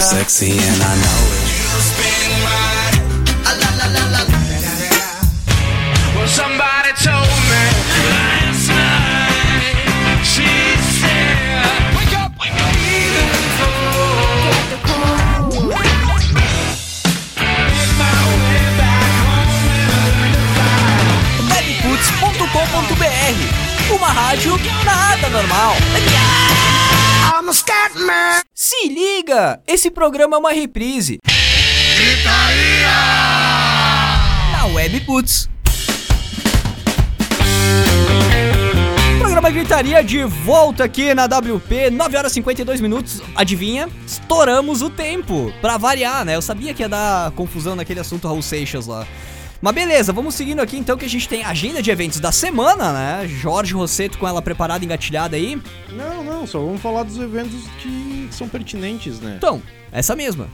I'm 0.00 0.06
sexy 0.06 0.52
and 0.52 0.82
I 0.82 0.96
know 0.96 1.20
it. 1.28 1.44
Well, 6.16 6.26
somebody 6.26 6.88
told 7.04 7.28
me 7.52 7.64
last 8.08 8.64
night. 8.80 9.76
She 10.24 10.48
said, 11.04 11.92
"Wake 12.00 12.16
up, 12.16 12.32
wake 12.40 12.56
up." 12.56 12.72
Even 12.80 13.28
though 13.60 14.56
make 17.44 17.92
my 18.00 18.16
way 18.40 18.64
back 18.80 19.12
home 19.20 19.52
webputs.com.br 21.52 23.36
Uma 23.92 24.10
rádio 24.16 24.56
nada 24.82 25.28
normal. 25.28 25.76
I'm 27.36 27.50
a 27.50 27.52
scat 27.52 27.92
man. 27.96 28.49
Se 28.70 28.86
liga, 28.86 29.60
esse 29.66 29.90
programa 29.90 30.36
é 30.36 30.38
uma 30.38 30.52
reprise. 30.52 31.18
Na 34.52 34.66
Webputs. 34.66 35.48
Programa 39.18 39.50
Gritaria 39.50 40.04
de 40.04 40.22
volta 40.22 40.84
aqui 40.84 41.12
na 41.14 41.24
WP, 41.24 41.90
9 41.90 42.16
horas 42.16 42.30
e 42.30 42.34
52 42.36 42.80
minutos. 42.80 43.20
Adivinha? 43.34 43.88
Estouramos 44.06 44.82
o 44.82 44.88
tempo. 44.88 45.52
Pra 45.60 45.76
variar, 45.76 46.24
né? 46.24 46.36
Eu 46.36 46.42
sabia 46.42 46.72
que 46.72 46.84
ia 46.84 46.88
dar 46.88 47.32
confusão 47.32 47.74
naquele 47.74 47.98
assunto 47.98 48.28
Raul 48.28 48.40
Seixas 48.40 48.86
lá. 48.86 49.04
Mas 49.62 49.74
beleza, 49.74 50.12
vamos 50.12 50.34
seguindo 50.34 50.60
aqui 50.60 50.76
então 50.78 50.96
que 50.96 51.04
a 51.04 51.08
gente 51.08 51.28
tem 51.28 51.44
a 51.44 51.50
agenda 51.50 51.82
de 51.82 51.90
eventos 51.90 52.18
da 52.18 52.32
semana, 52.32 52.92
né? 52.92 53.28
Jorge 53.28 53.74
Rosseto 53.74 54.16
com 54.18 54.26
ela 54.26 54.40
preparada, 54.40 54.82
engatilhada 54.84 55.36
aí. 55.36 55.60
Não, 55.90 56.24
não, 56.24 56.46
só 56.46 56.58
vamos 56.58 56.80
falar 56.80 57.02
dos 57.02 57.18
eventos 57.18 57.60
que 57.82 58.28
são 58.30 58.48
pertinentes, 58.48 59.20
né? 59.20 59.34
Então, 59.36 59.62
essa 59.92 60.16
mesma. 60.16 60.48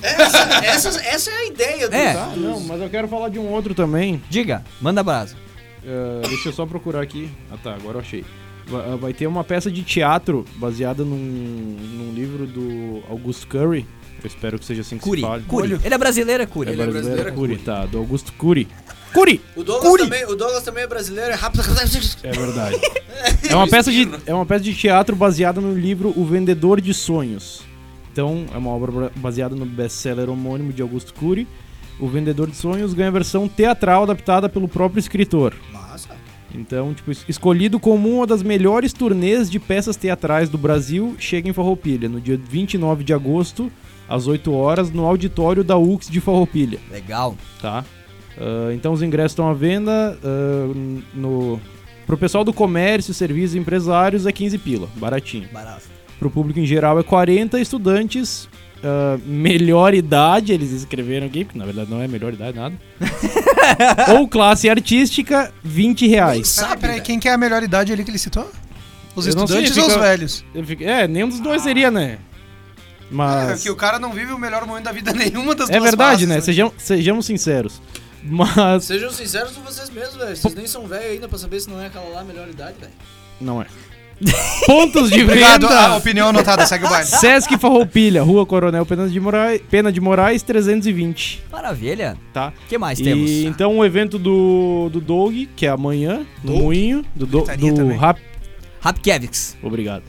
Essa, 0.00 0.38
essa, 0.64 0.88
essa 1.04 1.30
é 1.30 1.34
a 1.36 1.46
ideia 1.46 1.88
do. 1.88 1.94
É. 1.96 2.12
Tá, 2.14 2.26
não, 2.36 2.60
mas 2.60 2.80
eu 2.80 2.88
quero 2.88 3.08
falar 3.08 3.28
de 3.28 3.38
um 3.40 3.48
outro 3.48 3.74
também. 3.74 4.22
Diga, 4.30 4.64
manda 4.80 5.02
brasa. 5.02 5.36
Eh, 5.84 6.22
deixa 6.28 6.48
eu 6.50 6.52
só 6.52 6.64
procurar 6.64 7.02
aqui. 7.02 7.28
Ah 7.50 7.56
tá, 7.62 7.74
agora 7.74 7.96
eu 7.98 8.00
achei. 8.02 8.24
Va- 8.66 8.96
Vai 8.96 9.12
ter 9.12 9.26
uma 9.26 9.42
peça 9.42 9.70
de 9.70 9.82
teatro 9.82 10.44
baseada 10.56 11.04
num, 11.04 11.16
num 11.16 12.12
livro 12.14 12.46
do 12.46 13.02
Augusto 13.10 13.46
Curry. 13.48 13.84
Eu 14.22 14.26
espero 14.26 14.58
que 14.58 14.64
seja 14.64 14.80
assim 14.82 14.98
que 14.98 15.04
Curi, 15.04 15.20
se 15.20 15.26
fale. 15.26 15.42
Curi. 15.44 15.78
Ele 15.84 15.94
é 15.94 15.98
brasileiro, 15.98 16.42
é 16.42 16.46
Curi. 16.46 16.70
É 16.70 16.72
Ele 16.72 16.82
é 16.82 16.84
brasileiro, 16.86 17.22
brasileiro, 17.22 17.28
é 17.28 17.48
Curi, 17.56 17.64
tá. 17.64 17.86
Do 17.86 17.98
Augusto 17.98 18.32
Curi. 18.32 18.66
Curi! 19.12 19.40
O 19.56 19.64
Douglas, 19.64 19.94
também, 20.02 20.24
o 20.26 20.34
Douglas 20.36 20.62
também 20.62 20.84
é 20.84 20.86
brasileiro, 20.86 21.30
é 21.30 21.34
rápido. 21.34 21.62
É 22.22 22.30
verdade. 22.32 22.76
é, 23.48 23.56
uma 23.56 23.66
peça 23.68 23.90
de, 23.90 24.08
é 24.26 24.34
uma 24.34 24.44
peça 24.44 24.64
de 24.64 24.74
teatro 24.74 25.16
baseada 25.16 25.60
no 25.60 25.72
livro 25.74 26.12
O 26.16 26.24
Vendedor 26.24 26.80
de 26.80 26.92
Sonhos. 26.92 27.62
Então, 28.12 28.46
é 28.52 28.58
uma 28.58 28.70
obra 28.70 28.92
bra- 28.92 29.10
baseada 29.16 29.54
no 29.54 29.64
best-seller 29.64 30.28
homônimo 30.28 30.72
de 30.72 30.82
Augusto 30.82 31.14
Cury. 31.14 31.46
O 31.98 32.06
Vendedor 32.08 32.48
de 32.50 32.56
Sonhos 32.56 32.92
ganha 32.92 33.08
a 33.08 33.12
versão 33.12 33.48
teatral 33.48 34.02
adaptada 34.02 34.48
pelo 34.48 34.68
próprio 34.68 35.00
escritor. 35.00 35.54
Massa. 35.72 36.10
Então, 36.54 36.92
tipo, 36.94 37.10
es- 37.10 37.24
escolhido 37.28 37.78
como 37.80 38.08
uma 38.14 38.26
das 38.26 38.42
melhores 38.42 38.92
turnês 38.92 39.50
de 39.50 39.58
peças 39.58 39.96
teatrais 39.96 40.48
do 40.48 40.58
Brasil, 40.58 41.16
chega 41.18 41.48
em 41.48 41.52
Farroupilha, 41.52 42.08
no 42.08 42.20
dia 42.20 42.38
29 42.38 43.04
de 43.04 43.12
agosto, 43.14 43.70
às 44.08 44.26
8 44.26 44.52
horas, 44.52 44.90
no 44.90 45.04
auditório 45.04 45.62
da 45.62 45.76
UX 45.76 46.08
de 46.08 46.20
Farroupilha, 46.20 46.78
Legal. 46.90 47.36
tá? 47.60 47.84
Ah, 48.40 48.72
então 48.72 48.92
os 48.92 49.02
ingressos 49.02 49.32
estão 49.32 49.48
à 49.48 49.54
venda 49.54 50.18
ah, 50.24 50.72
no... 51.14 51.60
Pro 52.06 52.16
pessoal 52.16 52.42
do 52.42 52.54
comércio, 52.54 53.12
serviços 53.12 53.54
e 53.54 53.58
empresários 53.58 54.24
é 54.24 54.32
15 54.32 54.56
pila, 54.58 54.88
baratinho. 54.96 55.46
Barato. 55.52 55.82
Pro 56.18 56.30
público 56.30 56.58
em 56.58 56.64
geral 56.64 56.98
é 56.98 57.02
40, 57.02 57.60
estudantes, 57.60 58.48
ah, 58.82 59.18
melhor 59.26 59.92
idade, 59.92 60.52
eles 60.52 60.70
escreveram 60.72 61.26
aqui, 61.26 61.44
porque 61.44 61.58
na 61.58 61.66
verdade 61.66 61.90
não 61.90 62.00
é 62.00 62.08
melhor 62.08 62.32
idade 62.32 62.56
nada. 62.56 62.74
Ou 64.18 64.26
classe 64.26 64.70
artística, 64.70 65.52
20 65.62 66.06
reais. 66.08 66.56
Peraí, 66.58 66.76
peraí, 66.78 67.00
quem 67.02 67.18
que 67.18 67.28
é 67.28 67.32
a 67.34 67.38
melhor 67.38 67.62
idade 67.62 67.92
ali 67.92 68.02
que 68.04 68.10
ele 68.10 68.18
citou? 68.18 68.50
Os 69.14 69.26
Eu 69.26 69.34
não 69.34 69.46
sei, 69.46 69.64
estudantes 69.64 69.76
ou 69.78 69.86
os 69.88 69.92
fica- 69.94 70.04
velhos? 70.06 70.44
Eu 70.54 70.64
fico- 70.64 70.84
É, 70.84 71.08
nenhum 71.08 71.28
dos 71.28 71.40
dois 71.40 71.62
seria, 71.62 71.90
né? 71.90 72.18
É, 73.10 73.14
Mas. 73.14 73.62
que 73.62 73.70
o 73.70 73.76
cara 73.76 73.98
não 73.98 74.12
vive 74.12 74.32
o 74.32 74.38
melhor 74.38 74.66
momento 74.66 74.84
da 74.84 74.92
vida 74.92 75.12
nenhuma 75.16 75.54
das 75.54 75.68
É 75.70 75.72
duas 75.72 75.84
verdade, 75.84 76.12
faces, 76.26 76.28
né? 76.28 76.40
Sejam, 76.40 76.72
sejamos 76.76 77.26
sinceros. 77.26 77.80
Mas. 78.22 78.84
Sejam 78.84 79.10
sinceros 79.10 79.52
com 79.52 79.62
vocês 79.62 79.88
mesmos, 79.90 80.16
velho. 80.16 80.36
Vocês 80.36 80.54
nem 80.54 80.66
são 80.66 80.86
velhos 80.86 81.12
ainda 81.12 81.28
pra 81.28 81.38
saber 81.38 81.60
se 81.60 81.70
não 81.70 81.80
é 81.80 81.86
aquela 81.86 82.08
lá 82.08 82.20
a 82.20 82.24
melhor 82.24 82.48
idade, 82.48 82.74
velho. 82.80 82.92
Não 83.40 83.62
é. 83.62 83.66
Pontos 84.66 85.10
de 85.10 85.22
Obrigado, 85.22 85.68
venda. 85.68 85.80
a 85.86 85.96
opinião 85.96 86.28
anotada, 86.30 86.66
segue 86.66 86.84
o 86.84 86.88
baile. 86.88 87.06
Sesc 87.06 87.56
Farroupilha, 87.56 88.20
Rua 88.20 88.44
Coronel 88.44 88.84
Pena 88.84 89.08
de 89.08 89.20
Moraes, 89.20 89.62
Pena 89.70 89.92
de 89.92 90.00
Moraes 90.00 90.42
320, 90.42 91.44
Maravilha. 91.52 92.16
tá? 92.32 92.52
O 92.64 92.68
que 92.68 92.76
mais 92.76 92.98
E 92.98 93.04
temos? 93.04 93.30
então 93.30 93.78
o 93.78 93.84
evento 93.84 94.18
do, 94.18 94.90
do 94.92 95.00
Doug, 95.00 95.44
que 95.54 95.66
é 95.66 95.68
amanhã, 95.70 96.26
no? 96.42 96.56
Moinho, 96.58 97.04
do, 97.14 97.26
do, 97.26 97.42
do 97.42 97.74
também. 97.74 97.96
Rap. 97.96 98.20
Rapkevix. 98.80 99.56
Obrigado. 99.62 100.02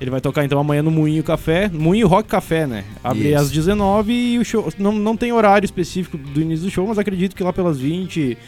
Ele 0.00 0.10
vai 0.10 0.20
tocar 0.20 0.44
então 0.44 0.58
amanhã 0.58 0.82
no 0.82 0.90
Moinho 0.90 1.22
Café, 1.22 1.68
Moinho 1.72 2.08
Rock 2.08 2.28
Café, 2.28 2.66
né? 2.66 2.84
Abre 3.04 3.28
Isso. 3.32 3.38
às 3.42 3.50
19 3.50 4.12
e 4.12 4.38
o 4.38 4.44
show 4.44 4.72
não, 4.78 4.92
não 4.92 5.16
tem 5.16 5.30
horário 5.32 5.64
específico 5.66 6.16
do 6.16 6.40
início 6.40 6.64
do 6.64 6.70
show, 6.70 6.86
mas 6.86 6.98
acredito 6.98 7.36
que 7.36 7.42
lá 7.42 7.52
pelas 7.52 7.78
20, 7.78 8.38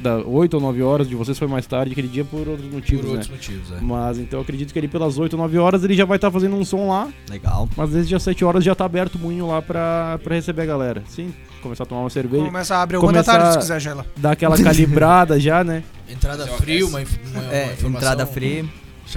da 0.00 0.18
8 0.18 0.54
ou 0.54 0.60
9 0.60 0.82
horas 0.82 1.08
de 1.08 1.14
vocês 1.14 1.38
foi 1.38 1.48
mais 1.48 1.66
tarde 1.66 1.92
aquele 1.92 2.06
dia 2.08 2.24
por 2.24 2.46
outros 2.46 2.70
motivos, 2.70 3.00
Por 3.04 3.06
né? 3.08 3.12
outros 3.12 3.30
motivos, 3.30 3.72
é. 3.72 3.80
Mas 3.80 4.18
então 4.18 4.40
acredito 4.42 4.72
que 4.74 4.78
ali 4.78 4.88
pelas 4.88 5.16
8 5.18 5.32
ou 5.34 5.38
9 5.40 5.56
horas 5.58 5.82
ele 5.84 5.94
já 5.94 6.04
vai 6.04 6.16
estar 6.16 6.30
fazendo 6.30 6.54
um 6.56 6.64
som 6.66 6.88
lá, 6.88 7.08
Legal. 7.30 7.66
mas 7.76 7.90
desde 7.90 8.14
as 8.14 8.22
7 8.22 8.44
horas 8.44 8.62
já 8.62 8.74
tá 8.74 8.84
aberto 8.84 9.14
o 9.14 9.18
moinho 9.18 9.46
lá 9.46 9.62
pra, 9.62 10.18
pra 10.22 10.34
receber 10.34 10.62
a 10.62 10.66
galera. 10.66 11.02
Sim, 11.08 11.32
começar 11.62 11.84
a 11.84 11.86
tomar 11.86 12.02
uma 12.02 12.10
cerveja, 12.10 12.44
Começa 12.44 12.76
a 12.76 12.82
abrir 12.82 12.98
uma 12.98 13.10
da 13.10 13.24
tarde 13.24 13.52
se 13.52 13.58
quiser, 13.58 13.80
Gela. 13.80 14.04
dar 14.18 14.32
aquela 14.32 14.56
calibrada 14.62 15.40
já, 15.40 15.64
né? 15.64 15.82
Entrada 16.10 16.46
fria, 16.46 16.84
uma, 16.86 16.98
uma, 16.98 17.06
uma 17.40 17.54
É, 17.54 17.72
informação 17.72 17.88
entrada 18.12 18.26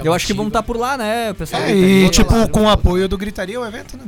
Eu 0.02 0.12
acho 0.12 0.26
que 0.26 0.32
vamos 0.32 0.48
estar 0.48 0.62
por 0.62 0.76
lá, 0.76 0.96
né, 0.96 1.30
o 1.30 1.34
pessoal? 1.34 1.62
É, 1.62 1.66
tá 1.66 1.72
e 1.72 2.10
tipo, 2.10 2.34
lá. 2.34 2.48
com 2.48 2.62
o 2.62 2.68
apoio 2.68 3.08
do 3.08 3.18
Gritaria 3.18 3.60
o 3.60 3.66
evento, 3.66 3.96
né? 3.96 4.04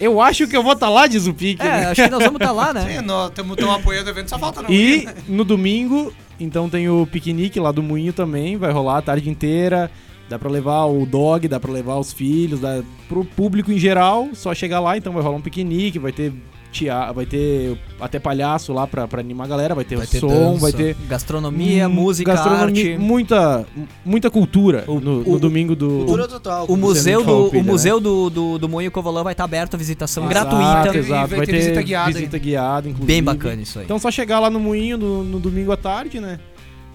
Eu 0.00 0.20
acho 0.20 0.48
que 0.48 0.56
eu 0.56 0.62
vou 0.62 0.72
estar 0.72 0.88
lá, 0.88 1.06
diz 1.06 1.26
o 1.26 1.34
Pique. 1.34 1.62
É, 1.62 1.64
né? 1.64 1.86
acho 1.86 2.02
que 2.02 2.10
nós 2.10 2.24
vamos 2.24 2.40
estar 2.40 2.50
lá, 2.50 2.72
né? 2.72 2.82
Sim, 2.98 3.06
nós 3.06 3.30
temos 3.30 3.56
tão 3.56 3.70
apoio 3.70 4.02
do 4.02 4.10
evento, 4.10 4.30
só 4.30 4.38
falta 4.38 4.62
não 4.62 4.70
E 4.70 5.04
né? 5.04 5.14
no 5.28 5.44
domingo, 5.44 6.12
então 6.40 6.68
tem 6.68 6.88
o 6.88 7.06
piquenique 7.06 7.60
lá 7.60 7.70
do 7.70 7.82
Moinho 7.82 8.12
também, 8.12 8.56
vai 8.56 8.72
rolar 8.72 8.98
a 8.98 9.02
tarde 9.02 9.30
inteira. 9.30 9.90
Dá 10.28 10.38
pra 10.38 10.50
levar 10.50 10.86
o 10.86 11.04
dog, 11.04 11.46
dá 11.46 11.60
pra 11.60 11.70
levar 11.70 11.96
os 11.98 12.12
filhos, 12.12 12.60
dá 12.60 12.82
pro 13.06 13.24
público 13.24 13.70
em 13.70 13.78
geral, 13.78 14.30
só 14.32 14.54
chegar 14.54 14.80
lá, 14.80 14.96
então 14.96 15.12
vai 15.12 15.22
rolar 15.22 15.36
um 15.36 15.42
piquenique, 15.42 15.98
vai 15.98 16.10
ter 16.10 16.32
tia, 16.72 17.12
vai 17.12 17.26
ter 17.26 17.78
até 18.00 18.18
palhaço 18.18 18.72
lá 18.72 18.86
pra, 18.86 19.06
pra 19.06 19.20
animar 19.20 19.44
a 19.44 19.48
galera, 19.48 19.74
vai 19.74 19.84
ter 19.84 19.96
Vai 19.96 20.06
o 20.06 20.08
ter 20.08 20.18
som, 20.20 20.26
dança. 20.28 20.60
vai 20.60 20.72
ter 20.72 20.96
Gastronomia, 21.08 21.88
música, 21.88 22.32
gastronomia, 22.34 22.92
arte. 22.94 22.98
muita 22.98 23.66
muita 24.04 24.30
cultura 24.30 24.84
O- 24.88 24.98
no, 24.98 25.20
o- 25.20 25.32
no 25.34 25.38
domingo 25.38 25.76
do 25.76 25.88
Cultura 25.88 26.26
total. 26.26 26.66
O 26.68 26.76
museu, 26.76 27.20
do, 27.20 27.22
o 27.22 27.26
Farroupilha, 27.36 27.62
museu 27.62 28.00
do, 28.00 28.30
do, 28.30 28.58
do 28.58 28.68
Moinho 28.68 28.90
Covalã 28.90 29.22
vai 29.22 29.32
estar 29.34 29.44
aberto 29.44 29.74
a 29.74 29.76
visitação 29.78 30.28
Exato, 30.30 30.56
gratuita. 30.56 30.98
Exato, 30.98 31.28
vai 31.28 31.36
vai, 31.38 31.46
ter 31.46 31.52
ter 31.52 31.58
visita 31.58 31.82
guiada 31.82 32.12
visita 32.12 32.38
guiada, 32.38 32.88
inclusive. 32.88 33.06
Bem 33.12 33.22
bacana 33.22 33.60
isso 33.62 33.78
aí. 33.78 33.84
Então 33.84 33.98
só 33.98 34.10
chegar 34.10 34.40
lá 34.40 34.48
no 34.50 34.58
moinho 34.58 34.96
no, 34.96 35.22
no 35.22 35.38
domingo 35.38 35.70
à 35.72 35.76
tarde, 35.76 36.18
né? 36.20 36.40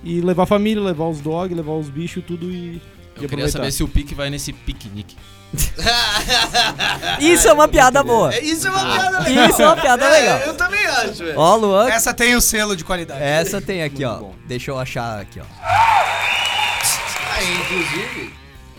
E 0.03 0.21
levar 0.21 0.43
a 0.43 0.45
família, 0.47 0.81
levar 0.81 1.07
os 1.07 1.19
dogs, 1.21 1.53
levar 1.55 1.73
os 1.73 1.89
bichos, 1.89 2.23
tudo 2.25 2.49
e 2.51 2.55
Eu 2.55 2.79
queria 3.13 3.25
aproveitar. 3.25 3.51
saber 3.51 3.71
se 3.71 3.83
o 3.83 3.87
pique 3.87 4.13
vai 4.15 4.29
nesse 4.29 4.53
piquenique. 4.53 5.15
Isso 7.19 7.47
é 7.47 7.53
uma 7.53 7.67
piada 7.67 8.03
boa. 8.03 8.33
É, 8.33 8.41
Isso 8.41 8.67
é 8.67 8.71
uma 8.71 8.85
piada 8.85 9.19
legal. 9.19 9.49
Isso 9.49 9.61
é 9.61 9.65
uma 9.65 9.75
piada 9.77 10.05
É, 10.05 10.09
legal. 10.19 10.39
Eu 10.39 10.53
também 10.55 10.85
acho, 10.85 11.23
velho. 11.23 11.39
Ó, 11.39 11.55
Luan. 11.55 11.89
Essa 11.89 12.13
tem 12.13 12.35
o 12.35 12.41
selo 12.41 12.75
de 12.75 12.83
qualidade. 12.83 13.21
Essa 13.23 13.61
tem 13.61 13.83
aqui, 13.83 14.03
ó. 14.03 14.31
Deixa 14.45 14.71
eu 14.71 14.79
achar 14.79 15.21
aqui, 15.21 15.39
ó. 15.39 15.43
Ah, 15.63 17.39
inclusive, 17.43 18.33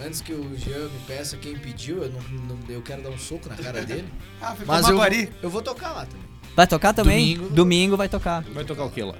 antes 0.04 0.20
que 0.20 0.32
o 0.32 0.56
Jean 0.58 0.84
me 0.88 0.98
peça 1.06 1.36
quem 1.36 1.56
pediu, 1.56 2.02
eu, 2.02 2.10
não, 2.10 2.20
não- 2.56 2.58
eu 2.68 2.82
quero 2.82 3.02
dar 3.02 3.10
um 3.10 3.18
soco 3.18 3.48
na 3.48 3.56
cara 3.56 3.82
dele. 3.84 4.08
Ah, 4.40 4.50
ficou 4.54 4.66
Mas 4.66 4.88
eu, 4.88 4.98
eu 5.42 5.50
vou 5.50 5.62
tocar 5.62 5.92
lá 5.92 6.04
também. 6.06 6.28
Vai 6.56 6.66
tocar 6.66 6.92
também? 6.92 7.34
Domingo. 7.36 7.54
Domingo 7.54 7.96
vai 7.96 8.08
tocar. 8.08 8.42
Vai 8.52 8.64
tocar 8.64 8.84
o 8.84 8.90
quê 8.90 9.04
lá? 9.04 9.14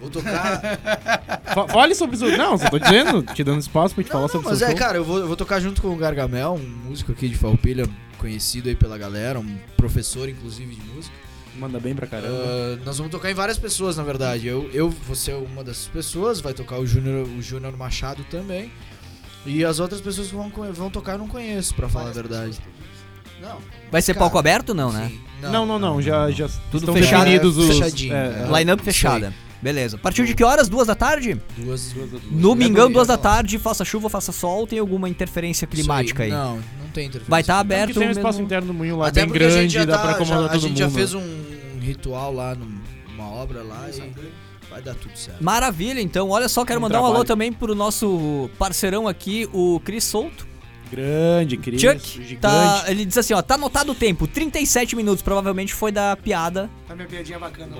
Vou 0.00 0.08
tocar. 0.10 0.60
Fa- 1.54 1.68
Fale 1.68 1.94
sobre 1.94 2.16
isso. 2.16 2.26
Não, 2.36 2.56
só 2.56 2.70
tô 2.70 2.78
dizendo, 2.78 3.22
te 3.22 3.44
dando 3.44 3.60
espaço 3.60 3.94
pra 3.94 4.02
te 4.04 4.08
falar 4.10 4.22
não, 4.22 4.28
sobre 4.28 4.48
mas 4.48 4.58
seu 4.58 4.68
é, 4.68 4.74
cara, 4.74 4.96
eu 4.98 5.04
vou, 5.04 5.18
eu 5.18 5.26
vou 5.26 5.36
tocar 5.36 5.60
junto 5.60 5.82
com 5.82 5.88
o 5.88 5.96
Gargamel, 5.96 6.54
um 6.54 6.88
músico 6.88 7.12
aqui 7.12 7.28
de 7.28 7.36
Farroupilha, 7.36 7.86
conhecido 8.18 8.68
aí 8.68 8.74
pela 8.74 8.96
galera, 8.96 9.38
um 9.38 9.58
professor, 9.76 10.28
inclusive, 10.28 10.74
de 10.74 10.82
música. 10.94 11.14
Manda 11.56 11.78
bem 11.80 11.94
pra 11.94 12.06
caramba. 12.06 12.34
Ah, 12.34 12.78
nós 12.84 12.96
vamos 12.96 13.10
tocar 13.10 13.30
em 13.30 13.34
várias 13.34 13.58
pessoas, 13.58 13.96
na 13.96 14.02
verdade. 14.04 14.46
Eu, 14.46 14.70
eu 14.72 14.88
vou 14.88 15.16
ser 15.16 15.34
uma 15.34 15.62
dessas 15.64 15.88
pessoas, 15.88 16.40
vai 16.40 16.54
tocar 16.54 16.78
o 16.78 16.86
Júnior 16.86 17.26
o 17.26 17.42
Júnior 17.42 17.76
Machado 17.76 18.24
também. 18.30 18.70
E 19.44 19.64
as 19.64 19.80
outras 19.80 20.00
pessoas 20.00 20.28
que 20.28 20.34
vão, 20.34 20.50
vão 20.72 20.90
tocar 20.90 21.12
eu 21.12 21.18
não 21.18 21.28
conheço, 21.28 21.74
pra 21.74 21.88
falar 21.88 22.10
a 22.10 22.12
verdade. 22.12 22.58
Não. 23.42 23.58
Vai 23.90 24.00
ser 24.02 24.12
Cara, 24.14 24.24
palco 24.24 24.38
aberto 24.38 24.74
não, 24.74 24.92
né? 24.92 25.08
sim. 25.10 25.20
não, 25.48 25.64
não, 25.66 25.78
não, 25.78 26.00
já, 26.00 26.30
já 26.30 26.46
Tudo 26.70 26.82
estão 26.82 26.94
fechado. 26.94 27.24
definidos 27.24 27.56
É, 27.56 27.60
os... 27.60 27.66
fechadinho, 27.68 28.14
é, 28.14 28.46
é. 28.48 28.58
Line-up 28.58 28.82
fechada. 28.84 29.32
Beleza. 29.62 29.96
A 29.96 30.00
partir 30.00 30.24
de 30.26 30.34
que 30.34 30.42
horas? 30.42 30.68
Duas 30.68 30.86
da 30.86 30.94
tarde? 30.94 31.40
Duas, 31.58 31.92
duas, 31.92 32.10
duas. 32.10 32.22
Domingão, 32.24 32.88
É 32.88 32.92
duas 32.92 33.08
da 33.08 33.18
tarde, 33.18 33.58
faça 33.58 33.84
chuva, 33.84 34.08
faça 34.08 34.32
sol, 34.32 34.66
tem 34.66 34.78
alguma 34.78 35.08
interferência 35.08 35.66
climática 35.66 36.22
aí? 36.22 36.30
Não, 36.30 36.56
não 36.56 36.88
tem 36.94 37.06
interferência. 37.06 37.26
Vai 37.30 37.40
estar 37.42 37.56
É 37.56 37.60
aberto 37.60 37.86
porque 37.88 37.98
tem 38.00 38.08
um 38.08 38.12
espaço 38.12 38.38
mesmo- 38.38 38.46
interno 38.46 38.66
do 38.68 38.74
moinho 38.74 38.96
lá 38.96 39.08
Até 39.08 39.20
bem 39.20 39.28
porque 39.28 39.44
a 39.44 39.48
gente 39.50 39.56
grande, 39.56 39.74
já 39.74 39.84
dá 39.84 39.96
tá- 39.96 40.02
pra 40.02 40.10
acomodar 40.12 40.42
já- 40.42 40.48
todo 40.48 40.56
A 40.56 40.58
gente 40.60 40.68
mundo. 40.70 40.78
já 40.78 40.90
fez 40.90 41.14
um 41.14 41.78
ritual 41.80 42.32
lá, 42.32 42.54
num- 42.54 42.80
numa 43.10 43.28
obra 43.30 43.62
lá 43.62 43.88
e 43.90 44.12
vai 44.70 44.80
dar 44.80 44.94
tudo 44.94 45.16
certo. 45.18 45.42
Maravilha, 45.44 46.00
então. 46.00 46.30
Olha 46.30 46.48
só, 46.48 46.64
quero 46.64 46.78
Um 46.78 46.82
mandar 46.82 46.96
um 47.02 47.04
alô 47.04 47.24
trabalho. 47.24 47.28
também 47.28 47.52
pro 47.52 47.74
nosso 47.74 48.48
parceirão 48.58 49.06
aqui, 49.06 49.46
o 49.52 49.78
Cris 49.84 50.04
Souto. 50.04 50.48
Grande, 50.90 51.56
Cris, 51.56 51.80
Chuck, 51.80 51.98
gigante. 52.16 52.36
tá, 52.38 52.84
ele 52.88 53.04
diz 53.04 53.16
assim, 53.16 53.32
ó, 53.32 53.40
tá 53.40 53.54
anotado 53.54 53.92
o 53.92 53.94
tempo, 53.94 54.26
37 54.26 54.96
minutos, 54.96 55.22
provavelmente 55.22 55.72
foi 55.72 55.92
da 55.92 56.16
piada. 56.16 56.68
Tá 56.88 56.96
minha 56.96 57.06
piadinha 57.06 57.38
bacana. 57.38 57.76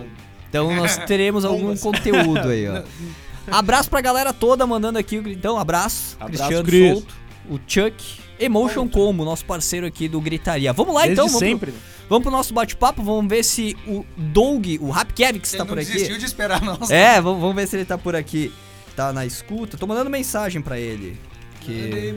Então 0.51 0.75
nós 0.75 0.99
teremos 1.07 1.45
algum 1.45 1.75
conteúdo 1.77 2.49
aí, 2.49 2.69
ó. 2.69 2.83
Abraço 3.51 3.89
pra 3.89 4.01
galera 4.01 4.33
toda 4.33 4.67
mandando 4.67 4.99
aqui, 4.99 5.17
então 5.17 5.57
abraço, 5.59 6.17
Abraço, 6.21 6.39
Cristiano 6.39 6.65
Cris. 6.65 6.93
Souto, 6.93 7.15
o 7.49 7.59
Chuck, 7.67 8.21
Emotion 8.39 8.87
Como, 8.87 9.25
nosso 9.25 9.45
parceiro 9.45 9.87
aqui 9.87 10.07
do 10.09 10.21
Gritaria. 10.21 10.73
Vamos 10.73 10.95
lá 10.95 11.01
Desde 11.03 11.15
então, 11.15 11.27
vamos, 11.27 11.41
sempre. 11.41 11.71
né? 11.73 11.77
Pro, 11.79 12.07
vamos 12.09 12.23
pro 12.25 12.31
nosso 12.31 12.53
bate-papo, 12.55 13.03
vamos 13.03 13.29
ver 13.29 13.43
se 13.43 13.77
o 13.89 14.05
Doug, 14.17 14.67
o 14.81 14.91
Rapkevix 14.91 15.53
tá 15.53 15.59
Ele 15.59 15.67
por 15.69 15.79
aqui. 15.79 15.93
desistiu 15.93 16.19
de 16.19 16.25
esperar 16.27 16.61
nós. 16.61 16.91
É, 16.91 17.21
vamos, 17.21 17.41
vamos 17.41 17.57
ver 17.57 17.67
se 17.67 17.77
ele 17.77 17.85
tá 17.85 17.97
por 17.99 18.15
aqui. 18.15 18.53
Tá 18.95 19.13
na 19.13 19.25
escuta. 19.25 19.77
Tô 19.77 19.87
mandando 19.87 20.11
mensagem 20.11 20.61
pra 20.61 20.79
ele. 20.79 21.19
Que 21.63 22.15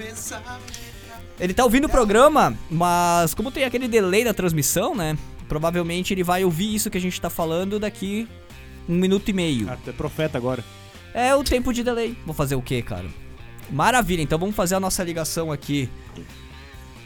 ele 1.40 1.54
tá 1.54 1.64
ouvindo 1.64 1.86
o 1.86 1.90
programa, 1.90 2.56
mas 2.70 3.34
como 3.34 3.52
tem 3.52 3.64
aquele 3.64 3.88
delay 3.88 4.24
da 4.24 4.34
transmissão, 4.34 4.94
né? 4.96 5.18
Provavelmente 5.48 6.14
ele 6.14 6.24
vai 6.24 6.44
ouvir 6.44 6.74
isso 6.74 6.90
que 6.90 6.98
a 6.98 7.02
gente 7.02 7.20
tá 7.20 7.30
falando 7.30 7.80
daqui 7.80 8.28
um 8.88 8.96
minuto 8.96 9.30
e 9.30 9.34
meio. 9.34 9.70
Ah, 9.70 9.78
tu 9.84 9.90
é 9.90 9.94
profeta 9.94 10.38
agora. 10.38 10.64
É 11.14 11.36
o 11.36 11.44
tempo 11.44 11.72
de 11.72 11.84
delay. 11.84 12.18
Vou 12.26 12.34
fazer 12.34 12.56
o 12.56 12.62
quê, 12.62 12.82
cara? 12.82 13.06
Maravilha, 13.72 14.22
então 14.22 14.38
vamos 14.38 14.56
fazer 14.56 14.76
a 14.76 14.80
nossa 14.80 15.04
ligação 15.04 15.52
aqui 15.52 15.90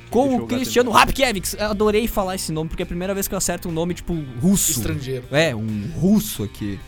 com 0.09 0.27
Deixa 0.29 0.43
o 0.43 0.47
Cristiano 0.47 0.91
Rapkevix. 0.91 1.53
Eu 1.59 1.67
adorei 1.67 2.07
falar 2.07 2.35
esse 2.35 2.51
nome, 2.51 2.69
porque 2.69 2.81
é 2.83 2.85
a 2.85 2.87
primeira 2.87 3.13
vez 3.13 3.27
que 3.27 3.33
eu 3.33 3.37
acerto 3.37 3.67
um 3.69 3.71
nome, 3.71 3.93
tipo, 3.93 4.13
russo. 4.41 4.71
Estrangeiro. 4.71 5.25
É, 5.31 5.55
um 5.55 5.91
russo 5.95 6.43
aqui. 6.43 6.79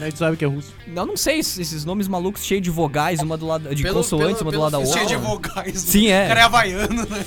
A 0.00 0.04
gente 0.04 0.18
sabe 0.18 0.36
que 0.36 0.44
é 0.44 0.48
russo. 0.48 0.72
Eu 0.86 1.06
não 1.06 1.16
sei 1.16 1.42
se 1.42 1.60
esses 1.62 1.84
nomes 1.84 2.06
malucos 2.06 2.44
cheios 2.44 2.62
de 2.62 2.70
vogais, 2.70 3.20
uma 3.20 3.36
do 3.36 3.46
lado 3.46 3.74
de 3.74 3.82
Pelo- 3.82 3.96
consoantes, 3.96 4.38
pelo- 4.38 4.44
uma 4.46 4.52
do 4.52 4.60
lado 4.60 4.72
da 4.72 4.78
outra. 4.78 4.92
Cheio 4.94 5.06
de 5.06 5.16
vogais. 5.16 5.80
Sim, 5.80 6.08
é. 6.08 6.26
O 6.26 6.28
cara 6.28 6.40
é 6.40 6.42
havaiano, 6.44 7.06
né? 7.06 7.24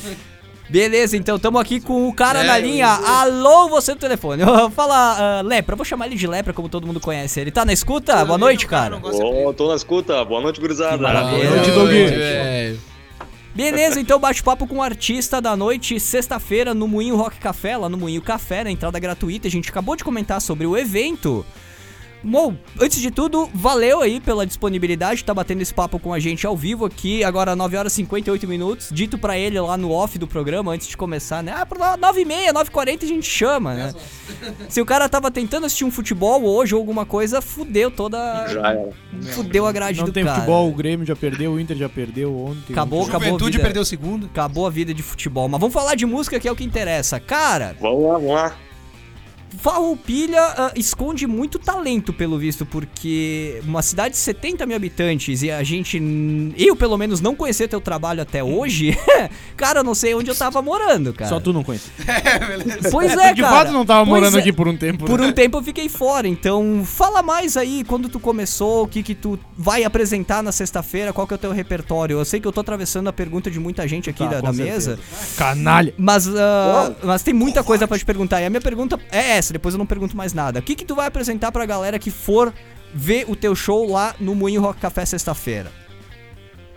Beleza, 0.72 1.18
então 1.18 1.38
tamo 1.38 1.60
aqui 1.60 1.82
com 1.82 2.08
o 2.08 2.14
cara 2.14 2.44
É, 2.44 2.48
na 2.48 2.58
eu- 2.60 2.66
linha. 2.66 2.88
Alô, 2.88 3.68
você 3.68 3.92
no 3.94 4.00
telefone. 4.00 4.42
Fala, 4.74 5.40
ah, 5.40 5.42
Lepra, 5.42 5.74
eu 5.74 5.78
vou 5.78 5.86
chamar 5.86 6.08
ele 6.08 6.16
de 6.16 6.26
Lepra, 6.26 6.54
como 6.54 6.70
todo 6.70 6.88
mundo 6.88 7.00
conhece. 7.02 7.42
Ele 7.42 7.52
tá 7.52 7.66
na 7.66 7.74
escuta? 7.74 8.24
Boa 8.24 8.38
noite, 8.38 8.66
cara. 8.66 8.98
Ô, 8.98 9.54
tô 9.54 9.68
na 9.68 9.76
escuta. 9.76 10.24
Boa 10.24 10.40
noite, 10.42 10.62
gurizada. 10.62 10.98
Boa 10.98 11.24
noite, 11.24 11.72
Doug. 11.72 11.90
velho. 11.90 12.80
Beleza, 13.54 14.00
então 14.00 14.18
bate-papo 14.18 14.66
com 14.66 14.78
o 14.78 14.82
artista 14.82 15.42
da 15.42 15.58
noite, 15.58 16.00
sexta-feira, 16.00 16.74
no 16.74 16.88
Moinho 16.88 17.18
Rock 17.18 17.38
Café, 17.38 17.76
lá 17.76 17.90
no 17.90 17.98
Moinho 17.98 18.22
Café, 18.22 18.64
na 18.64 18.72
entrada 18.72 18.98
gratuita. 18.98 19.50
A 19.50 19.52
gente 19.52 19.70
acabou 19.70 19.98
de 19.98 20.06
comentar 20.06 20.40
sobre 20.40 20.66
o 20.66 20.78
evento. 20.78 21.46
Bom, 22.24 22.56
antes 22.80 23.00
de 23.02 23.10
tudo, 23.10 23.50
valeu 23.54 24.02
aí 24.02 24.20
pela 24.20 24.46
disponibilidade, 24.46 25.24
tá 25.24 25.34
batendo 25.34 25.62
esse 25.62 25.74
papo 25.74 25.98
com 26.00 26.14
a 26.14 26.20
gente 26.20 26.46
ao 26.46 26.56
vivo 26.56 26.86
aqui, 26.86 27.24
agora 27.24 27.56
9 27.56 27.78
horas 27.78 27.94
e 27.94 27.96
58 27.98 28.48
minutos. 28.48 28.90
Dito 28.92 29.18
pra 29.18 29.38
ele 29.38 29.60
lá 29.60 29.76
no 29.76 29.92
off 29.92 30.18
do 30.20 30.28
programa, 30.28 30.72
antes 30.72 30.88
de 30.88 30.96
começar, 30.96 31.42
né? 31.42 31.54
Ah, 31.56 31.66
por 31.66 31.78
9 31.80 32.22
e 32.22 32.26
meia, 32.26 32.54
9 32.54 32.70
e 32.70 32.72
40 32.72 33.06
a 33.06 33.08
gente 33.08 33.26
chama, 33.28 33.74
né? 33.74 33.94
Se 34.70 34.80
o 34.80 34.86
cara 34.86 35.10
tava 35.10 35.32
tentando 35.32 35.66
assistir 35.66 35.84
um 35.84 35.92
futebol 35.92 36.44
hoje 36.44 36.76
ou 36.76 36.80
alguma 36.80 37.06
coisa, 37.06 37.42
fudeu 37.42 37.90
toda. 37.90 38.48
Já 38.48 38.72
era. 38.72 38.90
Fudeu 39.34 39.66
a 39.66 39.72
grade 39.72 40.00
Não 40.00 40.06
do 40.06 40.12
tem 40.14 40.24
cara. 40.24 40.36
futebol, 40.36 40.70
o 40.70 40.74
Grêmio 40.74 41.06
já 41.06 41.16
perdeu, 41.16 41.54
o 41.54 41.60
Inter 41.60 41.76
já 41.78 41.90
perdeu 41.90 42.36
ontem. 42.38 42.72
Acabou, 42.74 43.02
acabou 43.04 43.20
a 43.20 43.26
Juventude 43.26 43.52
vida. 43.54 43.64
perdeu 43.64 43.82
o 43.82 43.86
segundo. 43.86 44.26
Acabou 44.28 44.66
a 44.66 44.70
vida 44.70 44.94
de 44.94 45.02
futebol. 45.04 45.48
Mas 45.50 45.60
vamos 45.60 45.74
falar 45.74 45.96
de 45.96 46.06
música 46.06 46.40
que 46.40 46.48
é 46.48 46.52
o 46.52 46.56
que 46.56 46.64
interessa. 46.64 47.20
Cara, 47.20 47.76
Vamos 47.80 48.04
lá, 48.04 48.14
vamos 48.14 48.32
lá. 48.32 48.56
Farroupilha 49.60 50.42
ah, 50.42 50.72
esconde 50.76 51.28
muito 51.28 51.60
talento, 51.60 52.14
pelo 52.14 52.38
visto, 52.38 52.66
porque 52.66 53.62
uma 53.66 53.82
cidade 53.82 54.16
de 54.16 54.18
70 54.20 54.66
mil 54.66 54.76
habitantes 54.76 55.42
e 55.44 55.52
a 55.52 55.64
gente, 55.64 56.02
eu 56.58 56.76
pelo 56.76 56.98
menos, 56.98 57.22
não 57.22 57.36
conhecer 57.36 57.68
teu 57.68 57.82
trabalho 57.82 58.22
até 58.22 58.44
hoje, 58.44 58.98
cara, 59.56 59.80
eu 59.80 59.84
não 59.84 59.96
sei 59.96 60.14
onde 60.14 60.30
eu 60.30 60.36
tava 60.36 60.62
morando, 60.62 61.14
cara. 61.14 61.30
Só 61.30 61.40
tu 61.40 61.54
não 61.54 61.64
conhece. 61.64 61.90
Pois 62.92 63.12
é, 63.18 63.34
de 63.34 63.42
cara. 63.42 63.56
fato 63.58 63.72
não 63.72 63.86
tava 63.86 64.06
Pois 64.06 64.10
morando 64.10 64.38
é. 64.38 64.42
aqui 64.42 64.52
por 64.52 64.68
um 64.68 64.76
tempo. 64.76 65.06
Por 65.06 65.20
né? 65.20 65.28
um 65.28 65.32
tempo 65.32 65.58
eu 65.58 65.64
fiquei 65.64 65.88
fora, 65.90 66.28
então 66.28 66.84
fala 66.86 67.22
mais 67.22 67.58
aí 67.58 67.84
quando 67.84 68.10
tu 68.10 68.20
começou, 68.20 68.84
o 68.84 68.88
que 68.88 69.04
que 69.04 69.16
tu 69.16 69.40
vai 69.58 69.84
apresentar 69.84 70.42
na 70.44 70.52
sexta-feira, 70.52 71.14
qual 71.14 71.28
que 71.28 71.34
é 71.34 71.36
o 71.36 71.40
teu 71.40 71.52
repertório. 71.52 72.20
Eu 72.20 72.26
sei 72.26 72.40
que 72.40 72.48
eu 72.48 72.52
tô 72.52 72.62
atravessando 72.62 73.08
a 73.08 73.14
pergunta 73.14 73.50
de 73.50 73.60
muita 73.60 73.88
gente 73.88 74.10
aqui 74.10 74.24
Tá, 74.24 74.30
da, 74.36 74.42
da 74.42 74.54
mesa, 74.54 75.00
Canalha. 75.38 75.94
mas, 75.98 76.28
ah, 76.28 76.94
mas 77.04 77.24
tem 77.24 77.34
muita 77.34 77.64
coisa 77.64 77.88
pra 77.88 77.98
te 77.98 78.06
perguntar. 78.06 78.42
E 78.42 78.46
a 78.46 78.50
minha 78.50 78.62
pergunta 78.62 79.00
é 79.12 79.41
essa, 79.42 79.52
depois 79.52 79.74
eu 79.74 79.80
não 79.80 79.86
pergunto 79.88 80.16
mais 80.16 80.34
nada. 80.34 80.60
O 80.60 80.62
que 80.62 80.76
que 80.76 80.86
tu 80.86 80.96
vai 80.96 81.08
apresentar 81.08 81.52
pra 81.52 81.66
galera 81.66 81.98
que 81.98 82.12
for 82.12 82.54
ver 82.94 83.26
o 83.28 83.36
teu 83.36 83.56
show 83.56 83.92
lá 83.92 84.16
no 84.20 84.36
Moinho 84.36 84.62
Rock 84.62 84.80
Café 84.80 85.04
sexta-feira? 85.04 85.72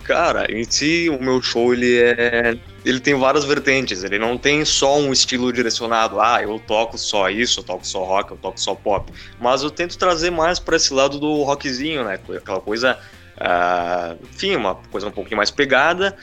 Cara, 0.02 0.50
em 0.50 0.64
si, 0.64 1.08
o 1.08 1.22
meu 1.22 1.40
show, 1.40 1.72
ele 1.72 1.98
é... 1.98 2.58
Ele 2.84 3.00
tem 3.00 3.14
várias 3.14 3.44
vertentes, 3.44 4.04
ele 4.04 4.18
não 4.18 4.36
tem 4.36 4.62
só 4.62 4.98
um 4.98 5.10
estilo 5.10 5.50
direcionado, 5.50 6.20
ah, 6.20 6.42
eu 6.42 6.58
toco 6.58 6.98
só 6.98 7.30
isso, 7.30 7.60
eu 7.60 7.64
toco 7.64 7.86
só 7.86 8.04
rock, 8.04 8.30
eu 8.30 8.36
toco 8.36 8.60
só 8.60 8.74
pop. 8.74 9.10
Mas 9.40 9.62
eu 9.62 9.70
tento 9.70 9.96
trazer 9.96 10.30
mais 10.30 10.58
pra 10.58 10.76
esse 10.76 10.92
lado 10.92 11.18
do 11.18 11.42
rockzinho, 11.42 12.04
né? 12.04 12.20
Aquela 12.36 12.60
coisa, 12.60 12.98
ah, 13.38 14.14
enfim, 14.30 14.54
uma 14.56 14.74
coisa 14.74 15.08
um 15.08 15.10
pouquinho 15.10 15.38
mais 15.38 15.50
pegada, 15.50 16.14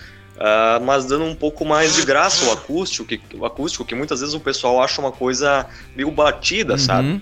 ah, 0.44 0.80
mas 0.84 1.06
dando 1.06 1.26
um 1.26 1.36
pouco 1.36 1.64
mais 1.64 1.96
de 1.96 2.04
graça 2.04 2.48
ao 2.48 2.54
acústico, 2.54 3.06
que, 3.06 3.22
o 3.38 3.46
acústico, 3.46 3.86
que 3.86 3.94
muitas 3.94 4.22
vezes 4.22 4.34
o 4.34 4.40
pessoal 4.40 4.82
acha 4.82 5.00
uma 5.00 5.12
coisa 5.12 5.68
meio 5.96 6.10
batida, 6.10 6.80
sabe? 6.80 7.10
Uhum. 7.10 7.22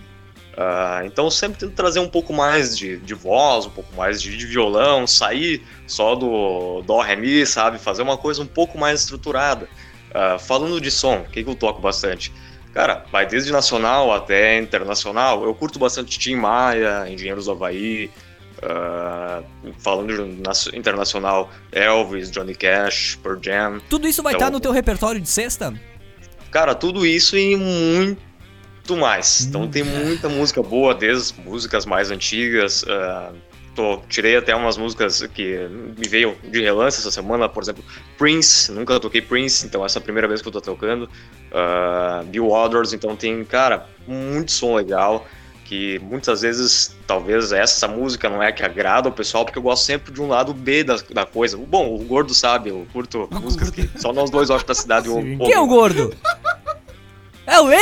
Ah, 0.57 1.01
então 1.03 1.25
eu 1.25 1.31
sempre 1.31 1.59
tento 1.59 1.73
trazer 1.73 1.99
um 1.99 2.07
pouco 2.07 2.31
mais 2.31 2.77
de, 2.77 2.95
de 2.95 3.13
voz, 3.13 3.65
um 3.65 3.71
pouco 3.71 3.93
mais 3.93 4.21
de, 4.21 4.37
de 4.37 4.45
violão, 4.45 5.05
sair 5.05 5.61
só 5.85 6.15
do 6.15 6.81
dó, 6.83 7.01
ré, 7.01 7.17
mi, 7.17 7.45
sabe? 7.45 7.77
Fazer 7.77 8.03
uma 8.03 8.17
coisa 8.17 8.41
um 8.41 8.47
pouco 8.47 8.77
mais 8.77 9.01
estruturada. 9.01 9.67
Ah, 10.13 10.37
falando 10.39 10.79
de 10.79 10.89
som, 10.89 11.17
o 11.17 11.25
que, 11.25 11.43
que 11.43 11.49
eu 11.49 11.55
toco 11.55 11.81
bastante? 11.81 12.31
Cara, 12.73 13.03
vai 13.11 13.25
desde 13.25 13.51
nacional 13.51 14.13
até 14.13 14.57
internacional. 14.57 15.43
Eu 15.43 15.53
curto 15.53 15.77
bastante 15.77 16.17
Tim 16.17 16.35
Maia, 16.35 17.05
Engenheiros 17.09 17.45
do 17.45 17.51
Havaí. 17.51 18.09
Ah, 18.63 19.41
falando 19.79 20.25
nas- 20.45 20.67
internacional, 20.73 21.49
Elvis, 21.71 22.29
Johnny 22.31 22.55
Cash, 22.55 23.17
Pearl 23.21 23.39
Jam. 23.41 23.81
Tudo 23.89 24.07
isso 24.07 24.21
vai 24.23 24.33
Então- 24.33 24.47
estar 24.47 24.51
no 24.51 24.59
teu 24.59 24.71
repertório 24.71 25.19
de 25.21 25.29
sexta? 25.29 25.73
Cara, 26.51 26.73
tudo 26.73 27.05
isso 27.05 27.37
e 27.37 27.55
muito 27.55 28.97
mais. 28.97 29.41
Então 29.41 29.63
Hum. 29.63 29.67
tem 29.69 29.83
muita 29.83 30.27
música 30.29 30.61
boa, 30.63 30.93
desde 30.95 31.33
as 31.33 31.45
músicas 31.45 31.85
mais 31.85 32.09
antigas. 32.11 32.83
ah, 32.87 33.31
tô, 33.75 33.97
tirei 34.09 34.35
até 34.35 34.53
umas 34.55 34.77
músicas 34.77 35.21
que 35.33 35.57
me 35.97 36.07
veio 36.09 36.35
de 36.51 36.59
relance 36.61 36.99
essa 36.99 37.11
semana, 37.11 37.47
por 37.47 37.63
exemplo, 37.63 37.83
Prince. 38.17 38.71
Nunca 38.71 38.99
toquei 38.99 39.21
Prince, 39.21 39.65
então 39.65 39.85
essa 39.85 39.99
é 39.99 40.01
a 40.01 40.03
primeira 40.03 40.27
vez 40.27 40.41
que 40.41 40.47
eu 40.47 40.51
tô 40.51 40.59
tocando. 40.59 41.09
ah, 41.53 42.23
Bill 42.25 42.47
Waters, 42.49 42.91
então 42.93 43.15
tem, 43.15 43.43
cara, 43.45 43.85
muito 44.07 44.51
som 44.51 44.75
legal. 44.75 45.25
Que 45.69 45.99
muitas 45.99 46.41
vezes 46.41 46.95
talvez 47.05 47.51
essa 47.51 47.87
música 47.87 48.27
não 48.27 48.41
é 48.41 48.47
a 48.47 48.51
que 48.51 48.63
agrada 48.63 49.07
o 49.07 49.11
pessoal, 49.11 49.45
porque 49.45 49.59
eu 49.59 49.61
gosto 49.61 49.85
sempre 49.85 50.11
de 50.11 50.19
um 50.19 50.27
lado 50.27 50.51
B 50.51 50.83
da, 50.83 50.97
da 51.13 51.27
coisa. 51.27 51.55
Bom, 51.57 51.93
o 51.93 51.99
gordo 51.99 52.33
sabe, 52.33 52.71
eu 52.71 52.87
curto 52.91 53.29
músicas 53.31 53.69
que 53.69 53.87
só 53.95 54.11
nós 54.11 54.31
dois, 54.31 54.49
acho, 54.49 54.65
da 54.65 54.73
cidade. 54.73 55.07
ou- 55.07 55.21
Quem 55.21 55.53
é 55.53 55.59
o 55.59 55.67
gordo? 55.67 56.11
É 57.45 57.59
o 57.59 57.71
E! 57.71 57.75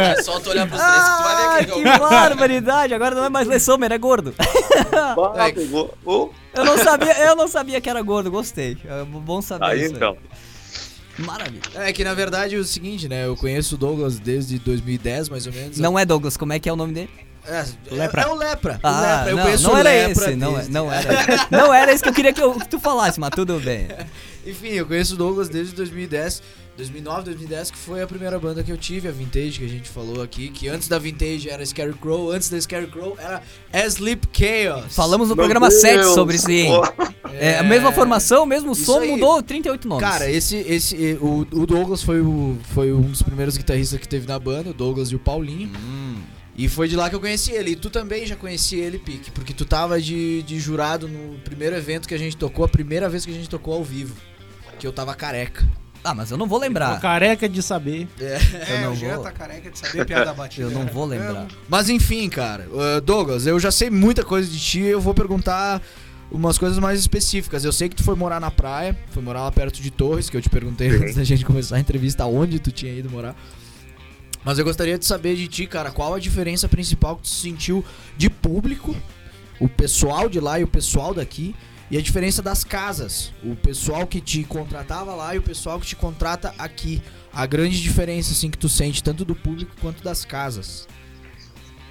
É 0.00 0.22
só 0.22 0.40
tu 0.40 0.50
olhar 0.50 0.66
pros 0.66 0.80
três 0.80 1.04
que 1.04 1.16
tu 1.16 1.22
vai 1.22 1.36
ver 1.36 1.42
Ah, 1.44 1.56
quem 1.58 1.66
que 1.66 1.72
é 1.72 1.74
o 1.74 1.82
que 1.92 1.98
barbaridade! 2.00 2.94
Agora 2.94 3.14
não 3.14 3.24
é 3.24 3.28
mais 3.28 3.46
Lê 3.46 3.60
Sommer, 3.60 3.92
é 3.92 3.98
gordo. 3.98 4.34
Ah. 4.92 5.14
Oh, 6.04 6.30
Eu 6.54 6.64
não 6.64 6.78
sabia, 6.78 7.18
eu 7.26 7.36
não 7.36 7.48
sabia 7.48 7.80
que 7.80 7.88
era 7.90 8.02
gordo, 8.02 8.30
gostei. 8.30 8.76
É 8.84 9.04
bom 9.04 9.40
saber 9.42 9.64
aí 9.66 9.84
isso. 9.84 9.94
então. 9.94 10.16
Maravilha. 11.18 11.60
É 11.76 11.92
que 11.92 12.02
na 12.04 12.14
verdade 12.14 12.54
é 12.56 12.58
o 12.58 12.64
seguinte, 12.64 13.08
né? 13.08 13.26
Eu 13.26 13.36
conheço 13.36 13.74
o 13.76 13.78
Douglas 13.78 14.18
desde 14.18 14.58
2010, 14.58 15.28
mais 15.28 15.46
ou 15.46 15.52
menos. 15.52 15.78
Não 15.78 15.98
é 15.98 16.04
Douglas, 16.04 16.36
como 16.36 16.52
é 16.52 16.58
que 16.58 16.68
é 16.68 16.72
o 16.72 16.76
nome 16.76 16.92
dele? 16.92 17.10
É, 17.46 17.64
Lepra. 17.94 18.22
é 18.22 18.26
o 18.26 18.34
Lepra. 18.34 18.80
o 18.82 18.86
Ah, 18.86 19.00
Lepra. 19.16 19.30
Eu 19.30 19.36
não, 19.36 19.42
conheço 19.44 19.62
não 19.64 19.74
o 19.74 19.76
era 19.78 19.90
Lepra 19.90 20.24
esse, 20.24 20.34
não, 20.36 20.50
é- 20.52 20.54
desde- 20.56 20.72
não 20.72 20.92
era. 20.92 21.08
Não 21.50 21.74
era 21.74 21.92
isso 21.92 22.02
que 22.02 22.08
eu 22.08 22.14
queria 22.14 22.32
que, 22.32 22.42
eu- 22.42 22.58
que 22.58 22.68
tu 22.68 22.80
falasse, 22.80 23.20
mas 23.20 23.30
tudo 23.30 23.60
bem. 23.60 23.86
Enfim, 24.46 24.68
eu 24.68 24.86
conheço 24.86 25.14
o 25.14 25.16
Douglas 25.18 25.48
desde 25.50 25.74
2010, 25.74 26.42
2009, 26.76 27.24
2010, 27.24 27.70
que 27.70 27.78
foi 27.78 28.02
a 28.02 28.06
primeira 28.06 28.38
banda 28.38 28.62
que 28.62 28.72
eu 28.72 28.76
tive, 28.76 29.08
a 29.08 29.12
Vintage, 29.12 29.58
que 29.60 29.64
a 29.64 29.68
gente 29.68 29.88
falou 29.88 30.22
aqui, 30.22 30.48
que 30.48 30.68
antes 30.68 30.88
da 30.88 30.98
Vintage 30.98 31.48
era 31.48 31.64
Scarecrow, 31.64 32.30
antes 32.32 32.50
da 32.50 32.60
Scarecrow 32.60 33.16
era 33.18 33.42
Sleep 33.88 34.26
Chaos. 34.32 34.94
Falamos 34.94 35.28
no 35.28 35.36
Meu 35.36 35.44
programa 35.44 35.68
Deus. 35.68 35.80
7 35.80 36.04
sobre 36.14 36.36
isso 36.36 36.48
aí. 36.48 36.64
Oh, 37.26 37.30
É, 37.36 37.58
a 37.58 37.62
mesma 37.62 37.90
formação, 37.90 38.44
o 38.44 38.46
mesmo 38.46 38.72
Isso 38.72 38.84
som, 38.84 39.00
aí. 39.00 39.10
mudou 39.10 39.42
38 39.42 39.88
nomes. 39.88 40.04
Cara, 40.08 40.30
esse, 40.30 40.56
esse, 40.56 41.18
o, 41.20 41.40
o 41.50 41.66
Douglas 41.66 42.02
foi, 42.02 42.20
o, 42.20 42.56
foi 42.72 42.92
um 42.92 43.00
dos 43.02 43.22
primeiros 43.22 43.56
guitarristas 43.56 43.98
que 43.98 44.06
teve 44.06 44.26
na 44.26 44.38
banda, 44.38 44.70
o 44.70 44.74
Douglas 44.74 45.08
e 45.10 45.16
o 45.16 45.18
Paulinho. 45.18 45.70
Hum. 45.76 46.16
E 46.56 46.68
foi 46.68 46.86
de 46.86 46.94
lá 46.94 47.08
que 47.10 47.16
eu 47.16 47.20
conheci 47.20 47.50
ele. 47.52 47.72
E 47.72 47.76
tu 47.76 47.90
também 47.90 48.24
já 48.26 48.36
conhecia 48.36 48.84
ele, 48.84 48.98
Pique, 48.98 49.30
porque 49.32 49.52
tu 49.52 49.64
tava 49.64 50.00
de, 50.00 50.42
de 50.42 50.60
jurado 50.60 51.08
no 51.08 51.38
primeiro 51.40 51.74
evento 51.74 52.06
que 52.06 52.14
a 52.14 52.18
gente 52.18 52.36
tocou, 52.36 52.64
a 52.64 52.68
primeira 52.68 53.08
vez 53.08 53.24
que 53.24 53.30
a 53.32 53.34
gente 53.34 53.48
tocou 53.48 53.74
ao 53.74 53.82
vivo. 53.82 54.14
Que 54.78 54.86
eu 54.86 54.92
tava 54.92 55.14
careca. 55.14 55.66
Ah, 56.04 56.14
mas 56.14 56.30
eu 56.30 56.36
não 56.36 56.46
vou 56.46 56.58
Tô 56.58 56.66
lembrar. 56.66 57.00
careca 57.00 57.48
de 57.48 57.62
saber. 57.62 58.06
É, 58.20 58.38
Eu 58.76 58.80
não 58.82 58.92
o 58.92 58.96
Jean 58.96 59.14
vou. 59.14 59.24
tá 59.24 59.32
careca 59.32 59.70
de 59.70 59.78
saber 59.78 60.04
piada 60.04 60.34
batida. 60.34 60.66
Eu 60.66 60.70
não 60.70 60.84
vou 60.86 61.06
lembrar. 61.06 61.46
Mas 61.66 61.88
enfim, 61.88 62.28
cara, 62.28 62.68
uh, 62.70 63.00
Douglas, 63.00 63.46
eu 63.46 63.58
já 63.58 63.70
sei 63.72 63.88
muita 63.88 64.22
coisa 64.22 64.48
de 64.48 64.60
ti, 64.60 64.80
eu 64.80 65.00
vou 65.00 65.14
perguntar 65.14 65.80
umas 66.30 66.58
coisas 66.58 66.78
mais 66.78 67.00
específicas. 67.00 67.64
Eu 67.64 67.72
sei 67.72 67.88
que 67.88 67.96
tu 67.96 68.04
foi 68.04 68.14
morar 68.14 68.38
na 68.38 68.50
praia, 68.50 68.94
foi 69.12 69.22
morar 69.22 69.44
lá 69.44 69.50
perto 69.52 69.80
de 69.80 69.90
Torres, 69.90 70.28
que 70.28 70.36
eu 70.36 70.42
te 70.42 70.50
perguntei 70.50 70.90
Sim. 70.90 70.96
antes 71.04 71.14
da 71.16 71.24
gente 71.24 71.42
começar 71.44 71.76
a 71.76 71.80
entrevista 71.80 72.26
onde 72.26 72.58
tu 72.58 72.70
tinha 72.70 72.92
ido 72.92 73.08
morar. 73.08 73.34
Mas 74.44 74.58
eu 74.58 74.64
gostaria 74.64 74.98
de 74.98 75.06
saber 75.06 75.36
de 75.36 75.48
ti, 75.48 75.66
cara, 75.66 75.90
qual 75.90 76.12
a 76.14 76.18
diferença 76.18 76.68
principal 76.68 77.16
que 77.16 77.22
tu 77.22 77.28
sentiu 77.28 77.82
de 78.14 78.28
público, 78.28 78.94
o 79.58 79.68
pessoal 79.70 80.28
de 80.28 80.38
lá 80.38 80.60
e 80.60 80.64
o 80.64 80.68
pessoal 80.68 81.14
daqui, 81.14 81.54
e 81.94 81.96
a 81.96 82.00
diferença 82.00 82.42
das 82.42 82.64
casas, 82.64 83.32
o 83.40 83.54
pessoal 83.54 84.04
que 84.04 84.20
te 84.20 84.42
contratava 84.42 85.14
lá 85.14 85.32
e 85.32 85.38
o 85.38 85.42
pessoal 85.42 85.78
que 85.78 85.86
te 85.86 85.94
contrata 85.94 86.52
aqui. 86.58 87.00
A 87.32 87.46
grande 87.46 87.80
diferença, 87.80 88.32
assim, 88.32 88.50
que 88.50 88.58
tu 88.58 88.68
sente, 88.68 89.00
tanto 89.00 89.24
do 89.24 89.32
público 89.32 89.70
quanto 89.80 90.02
das 90.02 90.24
casas. 90.24 90.88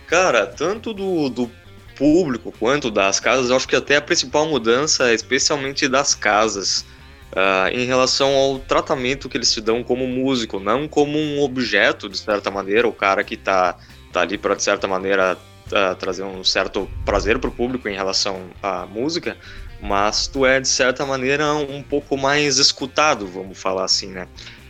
Cara, 0.06 0.46
tanto 0.46 0.94
do, 0.94 1.30
do 1.30 1.50
público 1.96 2.54
quanto 2.60 2.92
das 2.92 3.22
casas, 3.22 3.50
eu 3.50 3.56
acho 3.56 3.66
que 3.66 3.78
até 3.78 3.96
a 3.96 4.02
principal 4.02 4.46
mudança 4.46 5.10
é 5.10 5.14
especialmente 5.14 5.88
das 5.88 6.14
casas. 6.14 6.86
ah, 7.34 7.70
em 7.72 7.86
relação 7.86 8.36
ao 8.36 8.60
tratamento 8.60 9.30
que 9.30 9.38
eles 9.38 9.54
te 9.54 9.62
dão 9.62 9.86
como 9.86 10.06
músico, 10.06 10.60
não 10.60 10.86
como 10.86 11.18
um 11.18 11.42
objeto, 11.42 12.10
de 12.10 12.18
certa 12.18 12.52
maneira, 12.52 12.86
o 12.90 12.94
cara 12.94 13.24
que 13.24 13.38
tá, 13.38 13.78
tá 14.12 14.20
ali 14.20 14.38
para, 14.38 14.54
de 14.54 14.64
certa 14.64 14.86
maneira, 14.86 15.38
ah, 15.72 15.96
trazer 15.96 16.24
um 16.24 16.44
certo 16.44 16.90
prazer 17.06 17.40
pro 17.40 17.50
público 17.50 17.88
em 17.88 17.96
relação 17.96 18.50
à 18.62 18.86
música, 18.86 19.38
mas 19.84 20.28
tu 20.28 20.46
é, 20.46 20.62
de 20.62 20.68
certa 20.68 21.06
maneira, 21.06 21.54
um 21.54 21.84
pouco 21.84 22.18
mais 22.18 22.58
escutado, 22.58 23.28
vamos 23.28 23.58
falar 23.58 23.84
assim, 23.84 24.08
né? 24.08 24.30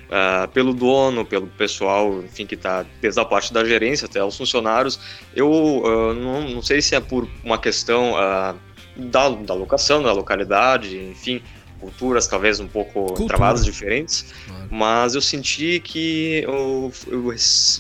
Ah, 0.10 0.50
pelo 0.52 0.74
dono, 0.74 1.24
pelo 1.24 1.46
pessoal, 1.48 2.22
enfim, 2.24 2.48
que 2.48 2.58
tá 2.58 2.84
desde 3.00 3.20
a 3.20 3.26
parte 3.26 3.54
da 3.54 3.64
gerência 3.64 4.06
até 4.06 4.24
os 4.24 4.36
funcionários. 4.36 5.00
Eu 5.36 5.84
ah, 5.86 6.14
não, 6.16 6.42
não 6.50 6.62
sei 6.64 6.82
se 6.82 6.96
é 6.96 7.00
por 7.00 7.30
uma 7.44 7.60
questão 7.60 8.16
ah, 8.18 8.56
da, 8.96 9.30
da 9.30 9.54
locação, 9.54 10.02
da 10.02 10.12
localidade, 10.12 10.98
enfim, 10.98 11.44
culturas 11.80 12.28
talvez 12.28 12.60
um 12.60 12.68
pouco 12.68 13.06
Cultura. 13.06 13.28
travadas 13.28 13.66
diferentes, 13.66 14.34
Claro. 14.48 14.68
mas 14.72 15.16
eu 15.16 15.22
senti 15.22 15.80
que 15.80 16.42
eu, 16.44 16.92
eu 17.08 17.36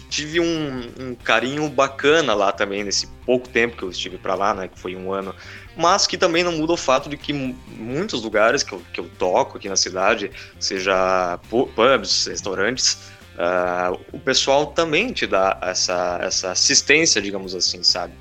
tive 0.09 0.39
um, 0.39 0.81
um 0.99 1.15
carinho 1.15 1.67
bacana 1.69 2.33
lá 2.33 2.51
também 2.51 2.83
nesse 2.83 3.07
pouco 3.25 3.47
tempo 3.47 3.77
que 3.77 3.83
eu 3.83 3.89
estive 3.89 4.17
para 4.17 4.35
lá, 4.35 4.53
né, 4.53 4.67
que 4.67 4.77
foi 4.77 4.95
um 4.95 5.13
ano, 5.13 5.33
mas 5.75 6.05
que 6.07 6.17
também 6.17 6.43
não 6.43 6.51
muda 6.51 6.73
o 6.73 6.77
fato 6.77 7.09
de 7.09 7.17
que 7.17 7.33
mu- 7.33 7.57
muitos 7.67 8.21
lugares 8.21 8.61
que 8.63 8.73
eu, 8.73 8.81
que 8.93 8.99
eu 8.99 9.09
toco 9.17 9.57
aqui 9.57 9.67
na 9.67 9.75
cidade, 9.75 10.31
seja 10.59 11.39
pu- 11.49 11.67
pubs, 11.67 12.25
restaurantes, 12.27 12.97
ah, 13.37 13.91
o 14.11 14.19
pessoal 14.19 14.67
também 14.67 15.11
te 15.11 15.25
dá 15.25 15.57
essa, 15.61 16.19
essa 16.21 16.51
assistência, 16.51 17.21
digamos 17.21 17.55
assim, 17.55 17.81
sabe? 17.83 18.13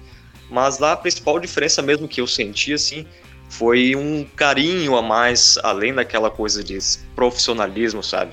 Mas 0.51 0.79
lá 0.79 0.93
a 0.93 0.97
principal 0.97 1.39
diferença 1.39 1.83
mesmo 1.83 2.09
que 2.09 2.21
eu 2.21 2.27
senti, 2.27 2.73
assim, 2.73 3.07
foi 3.49 3.95
um 3.95 4.25
carinho 4.37 4.97
a 4.97 5.03
mais, 5.03 5.59
além 5.63 5.93
daquela 5.95 6.31
coisa 6.31 6.65
de 6.65 6.79
profissionalismo, 7.15 8.03
sabe? 8.03 8.33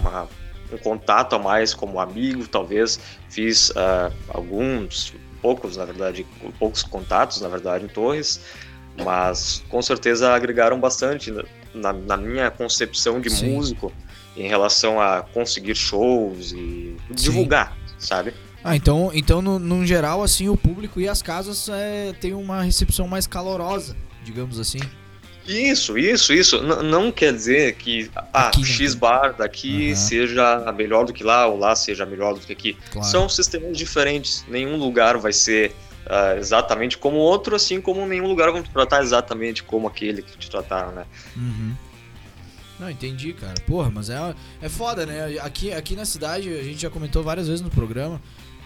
Uma- 0.00 0.28
um 0.72 0.76
contato 0.78 1.34
a 1.34 1.38
mais 1.38 1.72
como 1.72 1.98
amigo, 2.00 2.46
talvez. 2.46 2.98
Fiz 3.30 3.72
ah, 3.76 4.10
alguns, 4.28 5.14
poucos, 5.40 5.76
na 5.76 5.84
verdade, 5.84 6.26
poucos 6.58 6.82
contatos, 6.82 7.40
na 7.40 7.48
verdade, 7.48 7.84
em 7.84 7.88
Torres, 7.88 8.40
mas 9.04 9.62
com 9.68 9.80
certeza 9.80 10.32
agregaram 10.32 10.78
bastante 10.80 11.32
na- 11.74 11.92
na, 11.92 12.16
minha 12.16 12.50
concepção 12.50 13.20
de 13.20 13.30
Sim. 13.30 13.54
músico 13.54 13.92
em 14.36 14.48
relação 14.48 15.00
a 15.00 15.22
conseguir 15.22 15.74
shows 15.74 16.52
e 16.52 16.96
divulgar, 17.10 17.76
sabe? 17.98 18.32
Ah, 18.62 18.74
então, 18.76 19.10
então 19.14 19.40
no, 19.40 19.58
num 19.58 19.86
geral, 19.86 20.22
assim, 20.22 20.48
o 20.48 20.56
público 20.56 21.00
e 21.00 21.08
as 21.08 21.22
casas 21.22 21.68
é, 21.68 22.12
tem 22.20 22.34
uma 22.34 22.62
recepção 22.62 23.06
mais 23.06 23.26
calorosa, 23.26 23.96
digamos 24.24 24.58
assim. 24.58 24.80
Isso, 25.48 25.96
isso, 25.96 26.32
isso. 26.32 26.56
N- 26.58 26.82
não 26.82 27.10
quer 27.10 27.32
dizer 27.32 27.74
que 27.76 28.10
ah, 28.32 28.48
Aqui? 28.48 28.64
X 28.64 28.94
bar 28.94 29.34
daqui 29.36 29.88
Aham. 29.88 29.96
seja 29.96 30.72
melhor 30.72 31.04
do 31.06 31.12
que 31.12 31.24
lá, 31.24 31.46
ou 31.46 31.58
lá 31.58 31.74
seja 31.74 32.04
melhor 32.04 32.34
do 32.34 32.40
que 32.40 32.52
aqui. 32.52 32.76
Claro. 32.92 33.08
São 33.08 33.28
sistemas 33.28 33.76
diferentes. 33.76 34.44
Nenhum 34.46 34.76
lugar 34.76 35.16
vai 35.16 35.32
ser 35.32 35.74
ah, 36.06 36.36
exatamente 36.36 36.98
como 36.98 37.16
o 37.16 37.20
outro, 37.20 37.56
assim 37.56 37.80
como 37.80 38.06
nenhum 38.06 38.26
lugar 38.28 38.52
vai 38.52 38.62
te 38.62 38.70
tratar 38.70 39.02
exatamente 39.02 39.62
como 39.62 39.88
aquele 39.88 40.20
que 40.22 40.36
te 40.36 40.50
trataram, 40.50 40.92
né? 40.92 41.06
Uhum. 41.34 41.74
Não, 42.78 42.88
entendi, 42.88 43.32
cara. 43.32 43.54
Porra, 43.66 43.90
mas 43.92 44.08
é, 44.08 44.34
é 44.62 44.68
foda, 44.68 45.04
né? 45.04 45.38
Aqui, 45.40 45.72
aqui 45.72 45.96
na 45.96 46.04
cidade, 46.04 46.48
a 46.48 46.62
gente 46.62 46.80
já 46.80 46.88
comentou 46.90 47.24
várias 47.24 47.48
vezes 47.48 47.60
no 47.60 47.70
programa, 47.70 48.20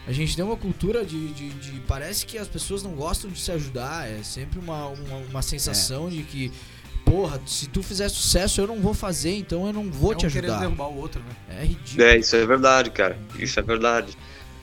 a 0.06 0.12
gente 0.12 0.34
tem 0.34 0.44
uma 0.44 0.56
cultura 0.56 1.04
de, 1.04 1.28
de, 1.28 1.48
de- 1.50 1.80
Parece 1.86 2.26
que 2.26 2.36
as 2.38 2.48
pessoas 2.48 2.82
não 2.82 2.92
gostam 2.92 3.30
de 3.30 3.38
se 3.38 3.50
ajudar. 3.52 4.08
É 4.08 4.22
sempre 4.22 4.58
uma, 4.58 4.86
uma, 4.88 5.16
uma 5.30 5.42
sensação 5.42 6.08
de 6.08 6.22
que, 6.24 6.50
porra, 7.04 7.40
se 7.46 7.68
tu 7.68 7.82
fizer 7.82 8.08
sucesso, 8.08 8.60
eu 8.60 8.66
não 8.66 8.80
vou 8.80 8.94
fazer, 8.94 9.36
então 9.36 9.66
eu 9.66 9.72
não 9.72 9.90
vou 9.90 10.12
É 10.12 10.14
um 10.14 10.18
te 10.18 10.26
querendo 10.28 10.50
ajudar. 10.50 10.60
derrubar 10.60 10.88
o 10.88 10.96
outro, 10.98 11.20
né? 11.20 11.60
É 11.60 11.64
ridículo. 11.64 12.02
É, 12.08 12.16
isso 12.18 12.34
é 12.34 12.44
verdade, 12.46 12.90
cara. 12.90 13.16
Isso 13.38 13.58
é 13.60 13.62
verdade. 13.62 14.16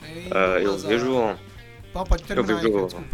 Ei, 0.04 0.28
Ah, 0.30 0.58
eu 0.60 0.76
vejo 0.78 1.36
Pá, 1.92 2.04
pode 2.04 2.22
terminar 2.24 2.56
aí, 2.56 2.62
vejo- 2.62 2.72
cara, 2.72 2.84
desculpa. 2.86 3.06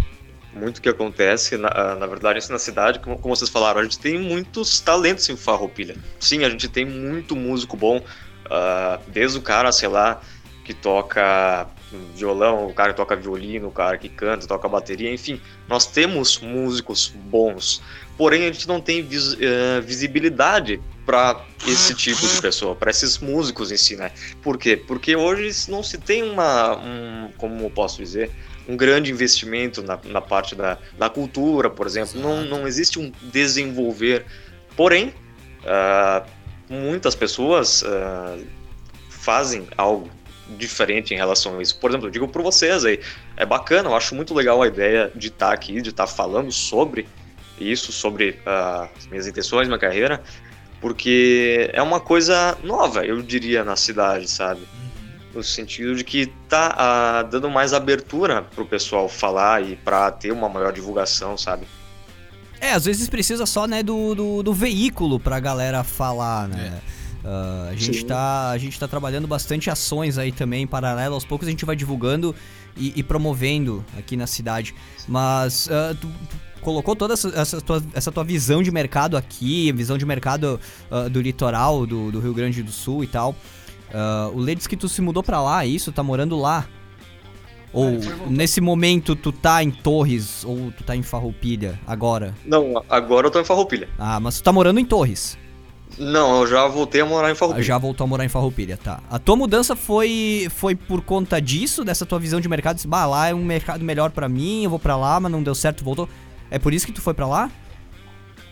muito 0.55 0.83
que 0.83 0.89
acontece, 0.89 1.57
na, 1.57 1.68
ah, 1.68 1.95
na 1.95 2.07
verdade, 2.07 2.39
isso 2.39 2.51
na 2.53 2.59
cidade, 2.59 2.99
como, 2.99 3.18
como 3.18 3.37
vocês 3.37 3.51
falaram, 3.51 3.81
a 3.81 3.83
gente 3.85 3.99
tem 3.99 4.18
muitos 4.18 4.81
talentos 4.81 5.29
em 5.29 5.37
Farroupilha. 5.37 5.97
Sim, 6.18 6.45
a 6.45 6.51
gente 6.51 6.68
tem 6.68 6.85
muito 6.85 7.37
músico 7.37 7.77
bom, 7.77 8.03
ah, 8.51 8.99
desde 9.09 9.39
o 9.39 9.43
cara, 9.43 9.70
sei 9.72 9.89
lá, 9.89 10.20
que 10.64 10.74
toca 10.74 11.68
violão, 12.14 12.66
o 12.66 12.74
cara 12.74 12.93
que 12.93 12.97
toca 12.97 13.14
violino, 13.14 13.68
o 13.68 13.70
cara 13.70 13.97
que 13.97 14.09
canta, 14.09 14.47
toca 14.47 14.68
bateria, 14.68 15.12
enfim, 15.12 15.41
nós 15.68 15.87
temos 15.87 16.39
músicos 16.41 17.12
bons, 17.14 17.82
porém 18.16 18.45
a 18.45 18.53
gente 18.53 18.66
não 18.66 18.80
tem 18.80 19.03
vis- 19.03 19.37
eh, 19.41 19.80
visibilidade 19.80 20.80
para 21.05 21.41
esse 21.66 21.95
tipo 21.95 22.20
de 22.26 22.41
pessoa, 22.43 22.74
para 22.74 22.91
esses 22.91 23.18
músicos 23.18 23.70
em 23.70 23.76
si, 23.76 23.95
né? 23.95 24.11
Por 24.43 24.59
quê? 24.59 24.76
Porque 24.76 25.14
hoje 25.14 25.70
não 25.70 25.82
se 25.82 25.99
tem 25.99 26.24
uma, 26.24 26.76
um, 26.76 27.30
como 27.37 27.62
eu 27.62 27.70
posso 27.70 27.99
dizer, 27.99 28.30
um 28.68 28.76
grande 28.76 29.12
investimento 29.12 29.80
na, 29.82 29.97
na 30.07 30.20
parte 30.20 30.57
da, 30.57 30.76
da 30.99 31.09
cultura, 31.09 31.70
por 31.70 31.87
exemplo. 31.87 32.20
Não, 32.20 32.45
não 32.45 32.66
existe 32.66 32.99
um 32.99 33.12
desenvolver. 33.22 34.26
Porém, 34.76 35.14
ah, 35.64 36.24
muitas 36.68 37.14
pessoas 37.14 37.84
ah, 37.87 38.37
fazem 39.09 39.68
algo 39.76 40.11
diferente 40.57 41.12
em 41.14 41.16
relação 41.16 41.59
a 41.59 41.62
isso. 41.62 41.78
Por 41.78 41.90
exemplo, 41.90 42.07
eu 42.07 42.11
digo 42.11 42.28
para 42.28 42.42
vocês 42.42 42.84
aí, 42.84 43.01
é 43.36 43.44
bacana, 43.44 43.88
eu 43.88 43.97
acho 43.97 44.14
muito 44.14 44.34
legal 44.34 44.62
a 44.62 44.66
ideia 44.66 45.11
de 45.14 45.28
estar 45.28 45.53
aqui, 45.53 45.80
de 45.80 45.90
estar 45.90 46.07
falando 46.07 46.53
sobre 46.53 47.09
isso, 47.59 47.92
sobre 47.92 48.38
ah, 48.47 48.88
as 48.97 49.07
minhas 49.07 49.26
intenções, 49.26 49.66
minha 49.66 49.78
carreira, 49.78 50.22
porque 50.80 51.70
é 51.72 51.82
uma 51.82 52.01
coisa 52.01 52.57
nova, 52.62 53.05
eu 53.05 53.22
diria, 53.22 53.64
na 53.64 53.76
cidade, 53.76 54.30
sabe? 54.30 54.61
no 55.36 55.42
sentido 55.42 55.94
de 55.94 56.03
que 56.03 56.26
tá 56.49 56.74
ah, 56.76 57.22
dando 57.22 57.51
mais 57.51 57.74
abertura 57.74 58.42
pro 58.42 58.64
pessoal 58.64 59.09
falar 59.09 59.62
e 59.62 59.76
pra 59.76 60.11
ter 60.11 60.32
uma 60.32 60.49
maior 60.49 60.72
divulgação, 60.72 61.36
sabe? 61.36 61.66
É, 62.59 62.72
às 62.72 62.86
vezes 62.86 63.09
precisa 63.09 63.44
só, 63.44 63.66
né, 63.66 63.82
do, 63.82 64.14
do, 64.14 64.42
do 64.42 64.55
veículo 64.55 65.20
pra 65.20 65.38
galera 65.38 65.84
falar, 65.84 66.49
né? 66.49 66.80
Ah, 67.27 67.70
a, 67.70 67.74
gente 67.74 68.01
Sim. 68.01 68.07
tá, 68.07 68.51
a 68.51 68.59
gente 68.59 68.79
tá 68.79 68.87
trabalhando 68.87 69.27
bastante 69.27 69.68
ações 69.68 70.16
aí 70.16 70.31
também 70.31 70.62
em 70.62 70.66
paralelo. 70.66 71.14
Aos 71.14 71.24
poucos 71.24 71.49
a 71.49 71.51
gente 71.51 71.64
vai 71.64 71.74
divulgando 71.74 72.33
e, 72.77 72.93
e 72.95 73.03
promovendo 73.03 73.85
aqui 73.99 74.16
na 74.16 74.29
cidade. 74.29 74.72
Mas 75.09 75.68
ah, 75.68 75.97
tu, 76.01 76.07
tu 76.07 76.61
colocou 76.61 76.95
toda 76.95 77.14
essa, 77.14 77.29
essa 77.29 77.61
tua, 77.61 77.83
essa 77.93 78.12
tua 78.12 78.22
visão 78.22 78.62
de 78.62 78.70
mercado 78.70 79.16
aqui, 79.16 79.72
visão 79.72 79.99
de 79.99 80.07
mercado 80.07 80.61
ah, 80.89 81.09
do 81.09 81.20
litoral 81.20 81.85
do, 81.85 82.12
do 82.12 82.20
Rio 82.20 82.33
Grande 82.33 82.62
do 82.62 82.70
Sul 82.70 83.03
e 83.03 83.09
tal. 83.09 83.35
O 84.35 84.41
Lê 84.41 84.55
disse 84.55 84.68
que 84.68 84.77
tu 84.77 84.89
se 84.91 85.01
mudou 85.01 85.22
pra 85.22 85.41
lá, 85.41 85.64
é 85.64 85.68
isso? 85.68 85.91
Tá 85.91 86.03
morando 86.03 86.37
lá? 86.37 86.66
Ou 87.72 87.93
nesse 88.29 88.61
momento 88.61 89.16
tu 89.16 89.33
tá 89.33 89.62
em 89.62 89.70
Torres 89.70 90.45
ou 90.45 90.70
tu 90.72 90.85
tá 90.85 90.95
em 90.95 91.03
Farroupilha 91.03 91.81
agora? 91.87 92.35
Não, 92.45 92.85
agora 92.91 93.29
eu 93.29 93.31
tô 93.31 93.41
em 93.41 93.45
Farroupilha. 93.45 93.89
Ah, 93.99 94.20
mas 94.20 94.37
tu 94.37 94.43
tá 94.43 94.53
morando 94.53 94.81
em 94.81 94.85
Torres. 94.85 95.39
Não, 95.99 96.40
eu 96.42 96.47
já 96.47 96.66
voltei 96.66 97.01
a 97.01 97.07
morar 97.07 97.30
em 97.30 97.34
Farroupilha. 97.34 97.64
Já 97.64 97.78
voltou 97.78 98.05
a 98.05 98.09
morar 98.09 98.24
em 98.24 98.28
Farroupilha, 98.28 98.76
tá. 98.76 99.01
A 99.11 99.18
tua 99.18 99.34
mudança 99.36 99.74
foi 99.74 100.49
foi 100.55 100.74
por 100.74 101.01
conta 101.03 101.40
disso, 101.40 101.84
dessa 101.84 102.05
tua 102.05 102.18
visão 102.18 102.40
de 102.40 102.49
mercado? 102.49 102.76
Disse, 102.76 102.86
bah, 102.88 103.07
lá 103.07 103.28
é 103.28 103.34
um 103.34 103.44
mercado 103.44 103.82
melhor 103.84 104.11
pra 104.11 104.28
mim, 104.28 104.64
eu 104.64 104.70
vou 104.70 104.78
pra 104.78 104.97
lá, 104.97 105.18
mas 105.18 105.32
não 105.32 105.42
deu 105.42 105.55
certo, 105.55 105.82
voltou. 105.82 106.09
É 106.51 106.59
por 106.59 106.74
isso 106.74 106.84
que 106.86 106.92
tu 106.92 107.01
foi 107.01 107.14
pra 107.14 107.26
lá? 107.26 107.51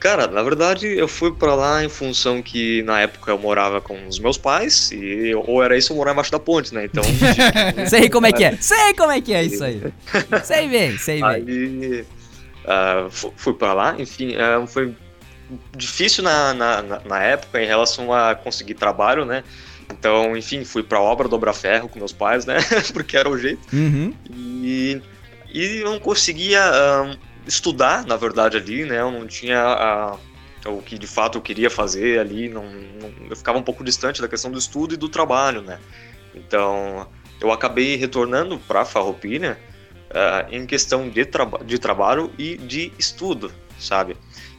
Cara, 0.01 0.27
na 0.27 0.43
verdade 0.43 0.87
eu 0.87 1.09
fui 1.09 1.33
pra 1.33 1.55
lá 1.55 1.83
em 1.83 1.89
função 1.89 2.43
que 2.43 2.83
na 2.83 3.01
época 3.01 3.31
eu 3.31 3.39
morava 3.39 3.81
com 3.81 4.07
os 4.07 4.19
meus 4.19 4.37
pais 4.37 4.91
e 4.93 5.35
ou 5.35 5.63
era 5.63 5.79
isso 5.79 5.93
ou 5.95 5.99
morar 5.99 6.13
embaixo 6.13 6.31
da 6.31 6.39
ponte, 6.39 6.75
né? 6.75 6.85
Então 6.85 7.03
Sei 7.89 8.11
como 8.11 8.27
é 8.27 8.33
que 8.33 8.45
é. 8.45 8.57
Sei 8.61 8.93
como 8.95 9.13
é 9.13 9.21
que 9.23 9.33
é 9.33 9.45
isso 9.45 9.65
aí. 9.65 9.83
Sei 10.45 10.69
bem, 10.69 10.99
sei 10.99 11.21
bem. 11.23 11.25
aí 11.31 12.05
fu- 13.11 13.33
fui 13.37 13.55
pra 13.55 13.73
lá, 13.73 13.95
enfim, 13.99 14.35
ah, 14.37 14.67
foi 14.67 14.95
difícil 15.77 16.23
na, 16.25 16.55
na, 16.55 16.83
na- 17.05 17.23
época 17.23 17.63
em 17.63 17.67
relação 17.67 18.13
a 18.13 18.35
conseguir 18.35 18.75
trabalho, 18.75 19.25
né? 19.25 19.45
Então, 19.91 20.37
enfim, 20.37 20.65
fui 20.65 20.83
pra 20.83 21.01
obra 21.01 21.29
dobrar 21.29 21.53
ferro 21.53 21.89
com 21.89 21.99
meus 21.99 22.13
pais, 22.13 22.47
né? 22.47 22.57
Porque 22.93 23.17
era 23.17 23.29
o 23.29 23.37
jeito. 23.39 23.61
Uhum. 23.75 24.15
E, 24.31 25.01
e 25.53 25.77
eu 25.83 25.91
não 25.91 25.99
conseguia 26.01 26.63
ah, 26.65 27.17
estudar, 27.47 28.07
na 28.07 28.17
verdade, 28.17 28.57
ali, 28.57 28.85
né? 28.85 29.01
Eu 29.01 29.11
não 29.11 29.27
tinha 29.27 30.17
o 30.67 30.81
que 30.81 30.99
de 30.99 31.07
fato 31.07 31.37
eu 31.39 31.43
queria 31.43 31.69
fazer 31.69 32.19
ali. 32.19 32.49
Não, 32.49 32.65
não- 32.65 33.13
eu 33.29 33.37
ficava 33.37 33.59
um 33.59 33.63
pouco 33.63 33.85
distante 33.85 34.21
da 34.23 34.29
questão 34.29 34.51
do 34.51 34.59
estudo 34.59 34.95
e 34.95 34.97
do 34.97 35.09
trabalho, 35.09 35.61
né? 35.61 35.79
Então, 36.35 37.07
eu 37.41 37.53
acabei 37.53 37.97
retornando 37.97 38.59
para 38.59 38.85
Farroupilha 38.85 39.59
ah, 40.13 40.47
em 40.51 40.65
questão 40.67 41.09
de, 41.09 41.25
traba 41.27 41.63
de 41.63 41.79
trabalho 41.79 42.33
e 42.39 42.57
de 42.57 42.91
estudo, 42.99 43.53
sabe? 43.79 44.17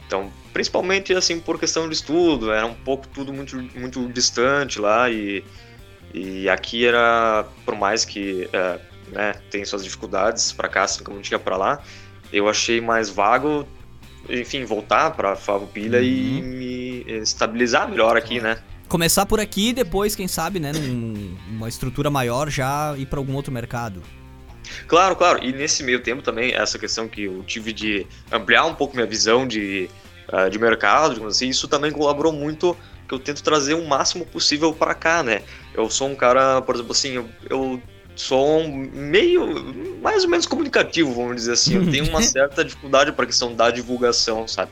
Então, 0.07 0.31
principalmente 0.53 1.13
assim 1.13 1.39
por 1.39 1.59
questão 1.59 1.87
de 1.89 1.95
estudo, 1.95 2.51
era 2.51 2.65
um 2.65 2.73
pouco 2.75 3.07
tudo 3.07 3.33
muito, 3.33 3.57
muito 3.75 4.07
distante 4.13 4.79
lá 4.79 5.09
e, 5.09 5.43
e 6.13 6.47
aqui 6.47 6.85
era, 6.85 7.45
por 7.65 7.75
mais 7.75 8.05
que 8.05 8.47
eh, 8.53 8.79
né, 9.11 9.33
tem 9.49 9.65
suas 9.65 9.83
dificuldades 9.83 10.51
para 10.51 10.67
cá, 10.69 10.83
assim 10.83 11.03
como 11.03 11.19
tinha 11.21 11.39
para 11.39 11.57
lá, 11.57 11.81
eu 12.31 12.47
achei 12.47 12.79
mais 12.79 13.09
vago, 13.09 13.67
enfim, 14.29 14.63
voltar 14.63 15.11
para 15.11 15.35
Farroupilha 15.35 16.01
e 16.01 16.41
me 16.41 17.03
estabilizar 17.21 17.89
melhor 17.89 18.15
aqui, 18.15 18.39
né? 18.39 18.57
Começar 18.87 19.25
por 19.25 19.39
aqui 19.39 19.69
e 19.69 19.73
depois, 19.73 20.15
quem 20.15 20.27
sabe, 20.27 20.59
né, 20.59 20.71
num- 20.71 21.35
numa 21.49 21.67
estrutura 21.67 22.11
maior 22.11 22.49
já 22.51 22.93
ir 22.97 23.07
pra 23.07 23.17
algum 23.19 23.33
outro 23.33 23.51
mercado. 23.51 24.01
Claro, 24.87 25.15
claro. 25.15 25.43
E 25.43 25.51
nesse 25.51 25.83
meio 25.83 25.99
tempo 26.01 26.21
também, 26.21 26.53
essa 26.53 26.77
questão 26.77 27.07
que 27.07 27.23
eu 27.23 27.43
tive 27.43 27.73
de 27.73 28.05
ampliar 28.31 28.65
um 28.65 28.75
pouco 28.75 28.95
minha 28.95 29.07
visão 29.07 29.47
de, 29.47 29.89
ah, 30.27 30.49
de 30.49 30.59
mercado, 30.59 31.13
digamos 31.13 31.35
assim, 31.35 31.49
isso 31.49 31.67
também 31.67 31.91
colaborou 31.91 32.31
muito 32.31 32.75
que 33.07 33.13
eu 33.13 33.19
tento 33.19 33.43
trazer 33.43 33.75
o 33.75 33.85
máximo 33.85 34.25
possível 34.25 34.73
para 34.73 34.95
cá, 34.95 35.21
né? 35.21 35.43
Eu 35.73 35.89
sou 35.89 36.09
um 36.09 36.15
cara, 36.15 36.61
por 36.61 36.75
exemplo, 36.75 36.91
assim, 36.91 37.13
eu, 37.13 37.29
eu 37.49 37.81
sou 38.15 38.61
um 38.61 38.89
meio, 38.91 39.73
mais 40.01 40.23
ou 40.23 40.29
menos 40.29 40.45
comunicativo, 40.45 41.13
vamos 41.13 41.35
dizer 41.35 41.53
assim. 41.53 41.75
Eu 41.75 41.89
tenho 41.89 42.09
uma 42.09 42.21
certa 42.23 42.63
dificuldade 42.63 43.11
para 43.11 43.23
a 43.23 43.27
questão 43.27 43.53
da 43.53 43.69
divulgação, 43.69 44.47
sabe? 44.47 44.71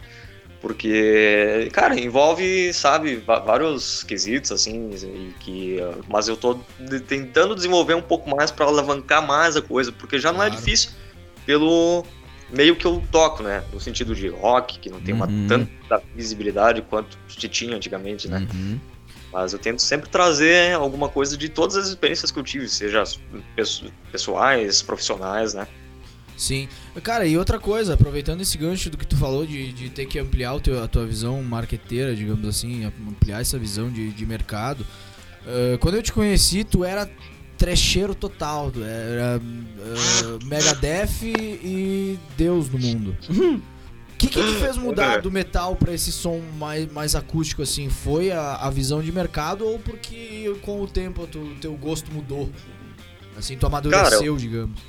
Porque, 0.63 1.69
cara, 1.73 1.99
envolve, 1.99 2.71
sabe, 2.73 3.17
vários 3.17 4.01
quesitos, 4.03 4.49
assim, 4.49 4.91
e 4.93 5.33
que... 5.41 5.77
Mas 6.07 6.29
eu 6.29 6.37
tô 6.37 6.57
tentando 7.05 7.53
desenvolver 7.53 7.95
um 7.95 8.01
pouco 8.01 8.33
mais 8.33 8.49
para 8.49 8.65
alavancar 8.65 9.27
mais 9.27 9.57
a 9.57 9.61
coisa, 9.61 9.91
porque 9.91 10.17
já 10.17 10.31
não 10.31 10.41
é 10.41 10.47
Claro. 10.47 10.55
difícil 10.55 10.91
pelo 11.45 12.05
meio 12.49 12.77
que 12.77 12.87
eu 12.87 13.03
toco, 13.11 13.43
né? 13.43 13.61
No 13.73 13.79
sentido 13.81 14.15
de 14.15 14.29
rock, 14.29 14.79
que 14.79 14.89
não 14.89 15.01
tem 15.01 15.13
uma 15.13 15.27
Uhum. 15.27 15.47
tanta 15.49 16.01
visibilidade 16.15 16.81
quanto 16.83 17.17
se 17.27 17.49
tinha 17.49 17.75
antigamente, 17.75 18.29
né? 18.29 18.47
Uhum. 18.53 18.79
Mas 19.33 19.51
eu 19.51 19.59
tento 19.59 19.81
sempre 19.81 20.09
trazer 20.09 20.75
alguma 20.75 21.09
coisa 21.09 21.35
de 21.35 21.49
todas 21.49 21.75
as 21.75 21.89
experiências 21.89 22.31
que 22.31 22.39
eu 22.39 22.43
tive, 22.43 22.69
seja 22.69 23.03
pesso- 23.53 23.91
pessoais, 24.13 24.81
profissionais, 24.81 25.53
né? 25.53 25.67
Sim. 26.43 26.67
Cara, 27.01 27.25
e 27.25 27.37
outra 27.37 27.57
coisa, 27.57 27.93
aproveitando 27.93 28.41
esse 28.41 28.57
gancho 28.57 28.89
do 28.89 28.97
que 28.97 29.07
tu 29.07 29.15
falou 29.15 29.45
de, 29.45 29.71
de 29.71 29.89
ter 29.89 30.05
que 30.05 30.19
ampliar 30.19 30.59
teu, 30.59 30.83
a 30.83 30.87
tua 30.89 31.05
visão 31.05 31.41
marqueteira, 31.41 32.13
digamos 32.13 32.45
assim, 32.45 32.83
ampliar 32.83 33.39
essa 33.39 33.57
visão 33.57 33.89
de, 33.89 34.09
de 34.11 34.25
mercado. 34.25 34.85
eh, 35.47 35.77
quando 35.79 35.95
eu 35.95 36.03
te 36.03 36.11
conheci, 36.11 36.65
tu 36.65 36.83
era 36.83 37.09
trecheiro 37.57 38.13
total, 38.13 38.71
tu 38.71 38.83
era 38.83 39.39
eh, 39.39 40.43
Megadeth 40.43 41.23
e 41.23 42.19
Deus 42.37 42.67
do 42.67 42.77
mundo. 42.77 43.15
O 43.29 43.61
que, 44.17 44.27
que 44.27 44.41
te 44.41 44.53
fez 44.59 44.77
mudar 44.77 45.21
do 45.21 45.31
metal 45.31 45.75
pra 45.77 45.93
esse 45.93 46.11
som 46.11 46.41
mais, 46.57 46.91
mais 46.91 47.15
acústico 47.15 47.61
assim? 47.61 47.89
Foi 47.89 48.31
a, 48.31 48.55
a 48.55 48.69
visão 48.69 49.01
de 49.01 49.11
mercado 49.13 49.65
ou 49.65 49.79
porque 49.79 50.53
com 50.61 50.81
o 50.81 50.87
tempo 50.87 51.23
o 51.23 51.55
teu 51.61 51.73
gosto 51.75 52.11
mudou? 52.11 52.49
Assim, 53.37 53.55
tu 53.57 53.65
amadureceu, 53.65 54.35
digamos. 54.37 54.79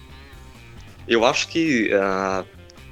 Eu 1.07 1.25
acho 1.25 1.49
que 1.49 1.91
ah, 1.93 2.45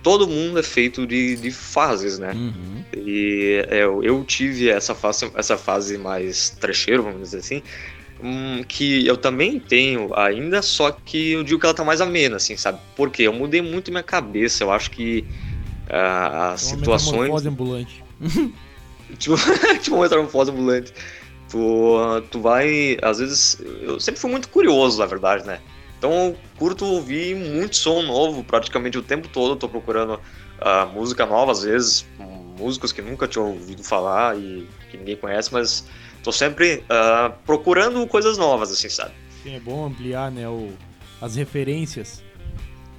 todo 0.03 0.27
mundo 0.27 0.59
é 0.59 0.63
feito 0.63 1.07
de, 1.07 1.37
de 1.37 1.51
fases, 1.51 2.19
né? 2.19 2.33
Uhum. 2.33 2.85
E 2.97 3.65
é, 3.69 3.85
eu, 3.85 4.03
eu 4.03 4.25
tive 4.25 4.69
essa 4.69 4.95
fase, 4.95 5.31
essa 5.35 5.57
fase 5.57 5.97
mais 5.97 6.51
trecheiro, 6.51 7.05
vamos 7.05 7.21
dizer 7.21 7.39
assim, 7.39 7.63
hum, 8.23 8.63
que 8.67 9.07
eu 9.07 9.17
também 9.17 9.59
tenho 9.59 10.15
ainda, 10.15 10.61
só 10.61 10.91
que 10.91 11.33
eu 11.33 11.45
digo 11.45 11.61
que 11.61 11.67
ela 11.67 11.75
tá 11.75 11.85
mais 11.85 12.01
amena, 12.01 12.37
assim, 12.37 12.57
sabe? 12.57 12.79
Porque 12.97 13.23
eu 13.23 13.33
mudei 13.33 13.63
muito 13.63 13.91
minha 13.91 14.03
cabeça, 14.03 14.65
eu 14.65 14.73
acho 14.73 14.91
que 14.91 15.25
ah, 15.89 16.53
as 16.53 16.65
É 16.65 16.75
uma 16.75 16.79
situações... 16.79 17.47
ambulante. 17.47 18.03
tipo, 19.19 19.37
tipo 19.81 19.97
uma 19.97 20.03
metamorfose 20.03 20.51
ambulante. 20.51 20.93
Tu, 21.49 22.23
tu 22.31 22.41
vai, 22.41 22.97
às 23.03 23.19
vezes, 23.19 23.61
eu 23.83 24.01
sempre 24.01 24.21
fui 24.21 24.31
muito 24.31 24.49
curioso, 24.49 24.99
na 24.99 25.07
verdade, 25.07 25.47
né? 25.47 25.61
Então 26.03 26.13
eu 26.27 26.37
curto 26.59 26.85
ouvir 26.85 27.37
muito 27.37 27.77
som 27.77 28.03
novo, 28.03 28.43
praticamente 28.43 28.99
o 28.99 29.03
tempo 29.05 29.29
todo 29.29 29.53
eu 29.53 29.57
tô 29.57 29.69
procurando 29.69 30.19
ah, 30.61 30.85
música 30.85 31.25
nova, 31.25 31.53
às 31.53 31.63
vezes, 31.63 32.05
músicos 32.59 32.91
que 32.91 33.01
nunca 33.01 33.29
tinha 33.29 33.45
ouvido 33.45 33.85
falar 33.85 34.37
e 34.37 34.67
que 34.91 34.97
ninguém 34.97 35.15
conhece, 35.15 35.53
mas 35.53 35.87
tô 36.25 36.33
sempre 36.33 36.83
ah, 36.89 37.31
procurando 37.47 38.05
coisas 38.09 38.37
novas, 38.37 38.73
assim, 38.73 38.89
sabe? 38.89 39.13
Sim, 39.45 39.55
é 39.55 39.61
bom 39.61 39.85
ampliar, 39.85 40.33
né, 40.33 40.49
o, 40.49 40.73
as 41.21 41.37
referências. 41.37 42.21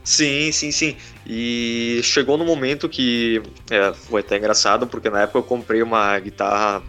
Sim, 0.02 0.50
sim, 0.54 0.72
sim. 0.72 0.96
E 1.28 2.00
chegou 2.04 2.38
no 2.38 2.46
momento 2.46 2.88
que 2.88 3.44
é, 3.70 3.94
foi 3.94 4.22
até 4.22 4.38
engraçado, 4.38 4.88
porque 4.88 5.10
na 5.10 5.24
época 5.24 5.40
eu 5.40 5.44
comprei 5.44 5.84
uma 5.84 6.18
guitarra 6.20 6.82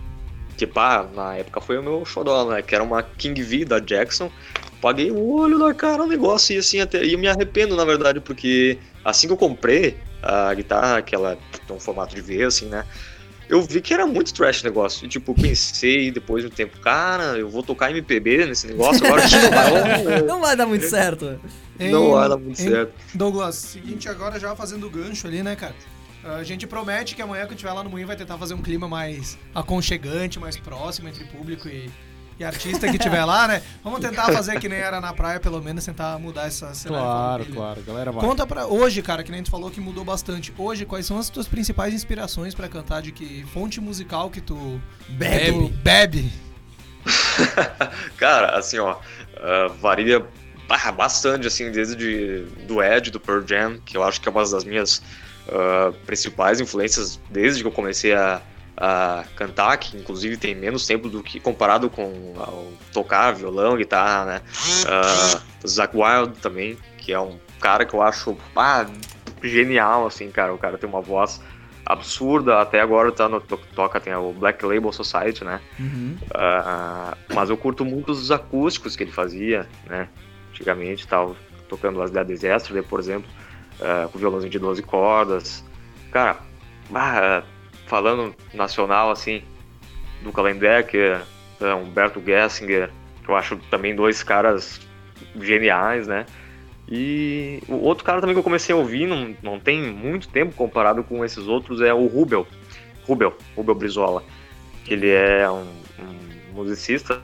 que, 0.56 0.66
pá, 0.66 1.06
na 1.14 1.36
época 1.36 1.60
foi 1.60 1.78
o 1.78 1.82
meu 1.82 2.04
xodó, 2.04 2.48
né? 2.50 2.62
Que 2.62 2.74
era 2.74 2.82
uma 2.84 3.02
King 3.02 3.42
V 3.42 3.64
da 3.64 3.78
Jackson. 3.78 4.30
Paguei 4.80 5.10
o 5.10 5.32
olho 5.34 5.58
na 5.58 5.72
cara 5.74 6.02
o 6.02 6.06
negócio 6.06 6.54
e 6.54 6.58
assim, 6.58 6.80
até. 6.80 7.04
E 7.04 7.12
eu 7.14 7.18
me 7.18 7.26
arrependo, 7.28 7.74
na 7.76 7.84
verdade, 7.84 8.20
porque 8.20 8.78
assim 9.04 9.26
que 9.26 9.32
eu 9.32 9.36
comprei 9.36 9.96
a 10.22 10.52
guitarra, 10.54 11.02
que 11.02 11.14
ela 11.14 11.38
tem 11.66 11.76
um 11.76 11.80
formato 11.80 12.14
de 12.14 12.20
V, 12.20 12.42
assim, 12.44 12.66
né? 12.66 12.84
Eu 13.48 13.60
vi 13.62 13.80
que 13.82 13.92
era 13.92 14.06
muito 14.06 14.32
trash 14.32 14.62
o 14.62 14.64
negócio. 14.64 15.04
E, 15.04 15.08
tipo, 15.08 15.34
pensei 15.34 16.10
depois 16.10 16.42
de 16.42 16.48
um 16.48 16.50
tempo, 16.50 16.78
cara, 16.80 17.36
eu 17.38 17.48
vou 17.48 17.62
tocar 17.62 17.90
MPB 17.90 18.46
nesse 18.46 18.66
negócio 18.66 19.04
agora. 19.06 19.22
que 19.28 19.36
não 19.36 19.50
vai- 19.50 20.22
Não 20.24 20.40
vai 20.40 20.56
dar 20.56 20.66
muito 20.66 20.84
certo. 20.88 21.38
não 21.78 22.12
vai 22.12 22.28
dar 22.28 22.36
muito 22.38 22.58
Hein, 22.60 22.68
certo. 22.70 22.92
Douglas, 23.14 23.54
seguinte, 23.56 24.08
agora 24.08 24.40
já 24.40 24.56
fazendo 24.56 24.86
o 24.86 24.90
gancho 24.90 25.26
ali, 25.26 25.42
né, 25.42 25.54
cara? 25.56 25.74
A 26.24 26.42
gente 26.42 26.66
promete 26.66 27.14
que 27.14 27.20
amanhã, 27.20 27.44
quando 27.44 27.52
estiver 27.52 27.72
lá 27.72 27.84
no 27.84 27.90
Moinho, 27.90 28.06
vai 28.06 28.16
tentar 28.16 28.38
fazer 28.38 28.54
um 28.54 28.62
clima 28.62 28.88
mais 28.88 29.38
aconchegante, 29.54 30.38
mais 30.38 30.56
próximo 30.56 31.08
entre 31.08 31.24
público 31.24 31.68
e, 31.68 31.90
e 32.38 32.44
artista 32.44 32.88
que 32.88 32.96
estiver 32.96 33.24
lá, 33.24 33.46
né? 33.46 33.62
Vamos 33.82 34.00
tentar 34.00 34.32
fazer 34.32 34.58
que 34.58 34.68
nem 34.68 34.78
era 34.78 35.02
na 35.02 35.12
praia, 35.12 35.38
pelo 35.38 35.62
menos, 35.62 35.84
tentar 35.84 36.18
mudar 36.18 36.46
essa 36.46 36.72
cena. 36.72 36.96
Claro, 36.96 37.44
claro, 37.46 37.82
galera 37.82 38.10
vai. 38.10 38.24
Conta 38.24 38.46
pra 38.46 38.66
hoje, 38.66 39.02
cara, 39.02 39.22
que 39.22 39.30
nem 39.30 39.42
tu 39.42 39.50
falou 39.50 39.70
que 39.70 39.80
mudou 39.80 40.02
bastante. 40.04 40.52
Hoje, 40.56 40.86
quais 40.86 41.04
são 41.04 41.18
as 41.18 41.28
tuas 41.28 41.46
principais 41.46 41.92
inspirações 41.92 42.54
pra 42.54 42.68
cantar? 42.68 43.02
De 43.02 43.12
que 43.12 43.44
fonte 43.52 43.78
musical 43.80 44.30
que 44.30 44.40
tu 44.40 44.80
Bebe. 45.10 45.68
bebe? 45.82 46.32
Cara, 48.16 48.56
assim, 48.56 48.78
ó, 48.78 48.96
ah, 49.36 49.68
varia 49.80 50.24
bastante, 50.96 51.46
assim, 51.46 51.70
desde 51.70 51.94
de, 51.94 52.64
do 52.66 52.82
Ed, 52.82 53.10
do 53.10 53.20
Pearl 53.20 53.46
Jam, 53.46 53.78
que 53.84 53.96
eu 53.96 54.02
acho 54.02 54.20
que 54.20 54.28
é 54.28 54.32
uma 54.32 54.40
das 54.40 54.64
minhas 54.64 55.02
ah, 55.48 55.92
principais 56.06 56.60
influências 56.60 57.20
desde 57.30 57.62
que 57.62 57.66
eu 57.68 57.72
comecei 57.72 58.14
a, 58.14 58.40
a 58.76 59.24
cantar, 59.36 59.76
que 59.76 59.96
inclusive 59.96 60.36
tem 60.36 60.54
menos 60.54 60.86
tempo 60.86 61.08
do 61.08 61.22
que 61.22 61.38
comparado 61.40 61.88
com 61.90 62.34
ao 62.36 62.66
tocar 62.92 63.32
violão, 63.32 63.76
guitarra, 63.76 64.24
né? 64.24 64.40
Ah, 64.86 65.40
Zac 65.66 65.96
Wild 65.96 66.38
também, 66.40 66.76
que 66.98 67.12
é 67.12 67.20
um 67.20 67.38
cara 67.60 67.84
que 67.84 67.94
eu 67.94 68.02
acho 68.02 68.36
ah, 68.56 68.86
genial, 69.42 70.06
assim, 70.06 70.30
cara. 70.30 70.52
O 70.54 70.58
cara 70.58 70.76
tem 70.78 70.88
uma 70.88 71.00
voz 71.00 71.40
absurda, 71.86 72.60
até 72.60 72.80
agora 72.80 73.12
tá 73.12 73.28
no 73.28 73.40
to- 73.40 73.60
toca 73.74 74.00
tem 74.00 74.14
o 74.14 74.32
Black 74.32 74.64
Label 74.64 74.90
Society, 74.92 75.44
né? 75.44 75.60
Uhum. 75.78 76.16
Ah, 76.34 77.16
mas 77.34 77.50
eu 77.50 77.56
curto 77.56 77.84
muito 77.84 78.10
os 78.10 78.30
acústicos 78.30 78.96
que 78.96 79.04
ele 79.04 79.12
fazia, 79.12 79.68
né? 79.86 80.08
Antigamente, 80.50 81.06
tal, 81.06 81.36
tocando 81.68 82.00
as 82.00 82.10
Dead 82.10 82.30
Yesterday, 82.42 82.82
por 82.82 82.98
exemplo, 83.00 83.28
ah, 83.80 84.08
com 84.10 84.18
violãozinho 84.18 84.50
de 84.50 84.58
12 84.58 84.82
cordas. 84.82 85.64
Cara, 86.10 86.38
ah, 86.94 87.42
falando 87.86 88.34
nacional, 88.52 89.10
assim, 89.10 89.42
do 90.22 90.32
Kalendecker, 90.32 91.22
ah, 91.60 91.74
Humberto 91.76 92.22
Gessinger, 92.24 92.90
que 93.24 93.30
eu 93.30 93.36
acho 93.36 93.56
também 93.70 93.94
dois 93.94 94.22
caras 94.22 94.80
geniais, 95.40 96.06
né? 96.06 96.26
E 96.88 97.62
o 97.66 97.76
outro 97.76 98.04
cara 98.04 98.20
também 98.20 98.34
que 98.34 98.38
eu 98.38 98.44
comecei 98.44 98.74
a 98.74 98.78
ouvir, 98.78 99.06
não, 99.06 99.34
não 99.42 99.58
tem 99.58 99.80
muito 99.80 100.28
tempo 100.28 100.54
comparado 100.54 101.02
com 101.02 101.24
esses 101.24 101.46
outros, 101.46 101.80
é 101.80 101.94
o 101.94 102.06
Rubel. 102.06 102.46
Rubel, 103.06 103.34
Rubel 103.56 103.74
Brizola. 103.74 104.22
Que 104.84 104.92
ele 104.92 105.10
é 105.10 105.50
um, 105.50 105.66
um 105.98 106.52
musicista, 106.52 107.20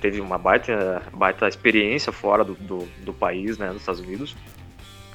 teve 0.00 0.20
uma 0.20 0.38
baita, 0.38 1.02
baita 1.12 1.46
experiência 1.46 2.10
fora 2.10 2.42
do, 2.42 2.54
do, 2.54 2.88
do 3.04 3.12
país, 3.12 3.58
né, 3.58 3.68
nos 3.68 3.82
Estados 3.82 4.00
Unidos. 4.00 4.34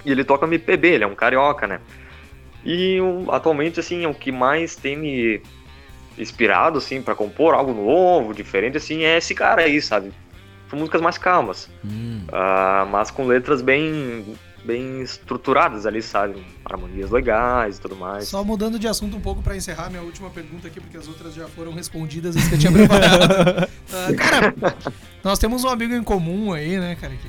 E 0.07 0.11
ele 0.11 0.23
toca 0.23 0.45
MPB, 0.47 0.87
ele 0.87 1.03
é 1.03 1.07
um 1.07 1.13
carioca, 1.13 1.67
né? 1.67 1.81
E 2.63 2.97
o- 3.01 3.29
atualmente, 3.29 3.77
assim, 3.81 4.05
é 4.05 4.07
o 4.07 4.13
que 4.13 4.31
mais 4.31 4.73
tem 4.73 4.95
me 4.97 5.41
inspirado, 6.17 6.77
assim, 6.77 7.01
para 7.01 7.13
compor 7.13 7.53
algo 7.53 7.73
novo, 7.73 8.33
diferente, 8.33 8.77
assim, 8.77 9.03
é 9.03 9.17
esse 9.17 9.35
cara 9.35 9.63
aí, 9.63 9.81
sabe? 9.81 10.13
São 10.69 10.79
músicas 10.79 11.01
mais 11.01 11.17
calmas. 11.17 11.69
Hum. 11.85 12.21
Ah, 12.31 12.87
mas 12.89 13.11
com 13.11 13.27
letras 13.27 13.61
bem 13.61 14.25
bem 14.63 15.01
estruturadas 15.01 15.85
ali, 15.85 16.01
sabe? 16.01 16.43
Harmonias 16.65 17.09
legais 17.09 17.77
e 17.77 17.81
tudo 17.81 17.95
mais. 17.95 18.27
Só 18.27 18.43
mudando 18.43 18.77
de 18.77 18.85
assunto 18.87 19.15
um 19.15 19.21
pouco 19.21 19.41
pra 19.41 19.55
encerrar 19.55 19.89
minha 19.89 20.01
última 20.01 20.29
pergunta 20.29 20.67
aqui, 20.67 20.81
porque 20.81 20.97
as 20.97 21.07
outras 21.07 21.33
já 21.33 21.47
foram 21.47 21.71
respondidas, 21.73 22.35
as 22.35 22.47
que 22.47 22.55
eu 22.55 22.59
tinha 22.59 22.71
preparado. 22.71 23.67
Ah, 23.93 24.13
cara, 24.17 24.53
nós 25.23 25.39
temos 25.39 25.63
um 25.63 25.69
amigo 25.69 25.93
em 25.93 26.03
comum 26.03 26.51
aí, 26.51 26.77
né, 26.77 26.97
cara? 26.99 27.13
Que, 27.13 27.27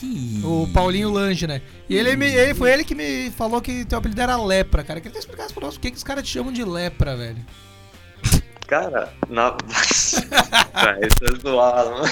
Que... 0.00 0.40
o 0.42 0.66
Paulinho 0.72 1.10
Lange, 1.10 1.46
né? 1.46 1.60
E 1.88 1.94
ele, 1.96 2.16
me, 2.16 2.26
ele 2.26 2.54
foi 2.54 2.72
ele 2.72 2.84
que 2.84 2.94
me 2.94 3.30
falou 3.36 3.60
que 3.60 3.84
teu 3.84 3.98
apelido 3.98 4.20
era 4.20 4.36
lepra, 4.42 4.82
cara. 4.82 4.98
Queria 5.00 5.12
que 5.12 5.18
tu 5.18 5.20
explicasse 5.20 5.52
pra 5.52 5.66
nós 5.66 5.74
por 5.74 5.80
que, 5.82 5.90
que 5.90 5.96
os 5.98 6.02
caras 6.04 6.24
te 6.24 6.30
chamam 6.30 6.52
de 6.52 6.64
lepra, 6.64 7.16
velho. 7.16 7.44
Cara, 8.66 9.12
na. 9.28 9.56
Ah, 10.72 10.96
esse 11.00 11.24
é 11.24 11.38
zoado, 11.40 11.90
mano. 11.90 12.04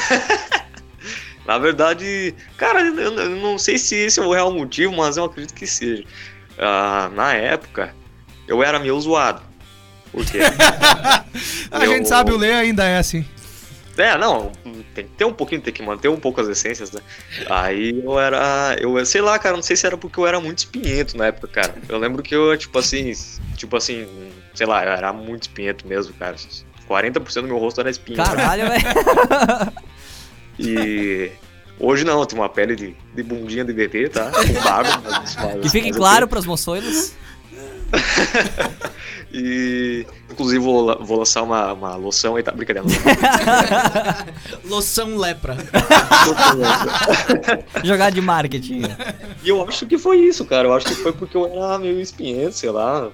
Na 1.47 1.57
verdade, 1.59 2.35
cara, 2.59 2.83
eu, 2.83 2.95
eu 3.15 3.31
não 3.37 3.57
sei 3.57 3.79
se 3.79 3.95
esse 3.95 4.21
é 4.21 4.23
o 4.23 4.33
real 4.33 4.53
motivo, 4.53 4.95
mas 4.95 5.17
eu 5.17 5.25
acredito 5.25 5.55
que 5.55 5.67
seja. 5.67 6.05
Ah, 6.59 7.11
na 7.15 7.33
época, 7.33 7.95
eu 8.47 8.63
era 8.63 8.79
meio 8.79 9.01
zoado. 9.01 9.41
Por 10.13 10.27
quê? 10.27 10.41
A 11.71 11.85
Eu- 11.85 11.93
gente 11.95 12.09
sabe, 12.09 12.33
o 12.33 12.37
Lê 12.37 12.53
ainda 12.53 12.85
é 12.85 12.99
assim. 12.99 13.25
É, 13.99 14.17
não, 14.17 14.53
tem 14.95 15.05
que 15.07 15.11
ter 15.17 15.25
um 15.25 15.33
pouquinho, 15.33 15.61
tem 15.61 15.73
que 15.73 15.83
manter 15.83 16.09
um 16.09 16.19
pouco 16.19 16.41
as 16.41 16.49
essências, 16.49 16.91
né? 16.93 17.01
Aí 17.51 18.01
eu 18.05 18.19
era, 18.19 18.77
eu 18.81 19.05
sei 19.05 19.21
lá, 19.21 19.39
cara, 19.39 19.57
não 19.57 19.63
sei 19.63 19.77
se 19.77 19.87
era 19.87 19.97
porque 19.97 20.19
eu 20.21 20.27
era 20.27 20.41
muito 20.41 20.59
espinhento 20.59 21.17
na 21.17 21.27
época, 21.27 21.49
cara. 21.49 21.75
Eu 21.89 21.99
lembro 21.99 22.23
que 22.23 22.35
eu, 22.35 22.57
tipo 22.57 22.79
assim, 22.79 23.13
tipo 23.57 23.77
assim, 23.77 24.07
sei 24.55 24.67
lá, 24.67 24.85
eu 24.85 24.93
era 24.93 25.13
muito 25.13 25.43
espinhento 25.43 25.87
mesmo, 25.87 26.15
cara. 26.15 26.37
40% 26.89 27.35
do 27.43 27.49
meu 27.49 27.59
rosto 27.59 27.81
era 27.81 27.91
espinho. 27.91 28.17
Caralho, 28.17 28.69
velho. 28.69 28.83
E 30.59 31.31
hoje 31.79 32.05
não, 32.05 32.25
tem 32.27 32.39
uma 32.39 32.49
pele 32.49 32.75
de, 32.75 32.97
de 33.15 33.23
bundinha 33.23 33.65
de 33.65 33.73
bebê, 33.73 34.09
tá? 34.09 34.31
Com 34.31 34.53
barba. 34.63 35.01
mas- 35.05 35.37
mas- 35.37 35.61
Que 35.61 35.69
fique 35.71 35.93
claro 35.93 36.27
pras 36.27 36.45
moçoilas. 36.45 37.15
E 39.33 40.07
inclusive 40.31 40.59
vou, 40.59 41.05
vou 41.05 41.19
lançar 41.19 41.43
uma, 41.43 41.73
uma 41.73 41.97
loção 41.97 42.37
aí, 42.37 42.43
tá? 42.43 42.51
Brincadeira. 42.53 42.89
Loção 44.65 45.17
lepra. 45.17 45.57
Jogar 47.85 48.11
de 48.11 48.21
marketing. 48.21 48.83
E 49.43 49.49
eu 49.49 49.63
acho 49.69 49.87
que 49.87 49.99
foi 49.99 50.19
isso, 50.19 50.45
cara. 50.47 50.69
Eu 50.69 50.73
acho 50.73 50.87
que 50.87 50.95
foi 50.95 51.13
porque 51.13 51.37
eu 51.37 51.47
era 51.47 51.79
meio 51.79 52.01
espinhento, 52.01 52.53
sei 52.53 52.71
lá. 52.71 53.11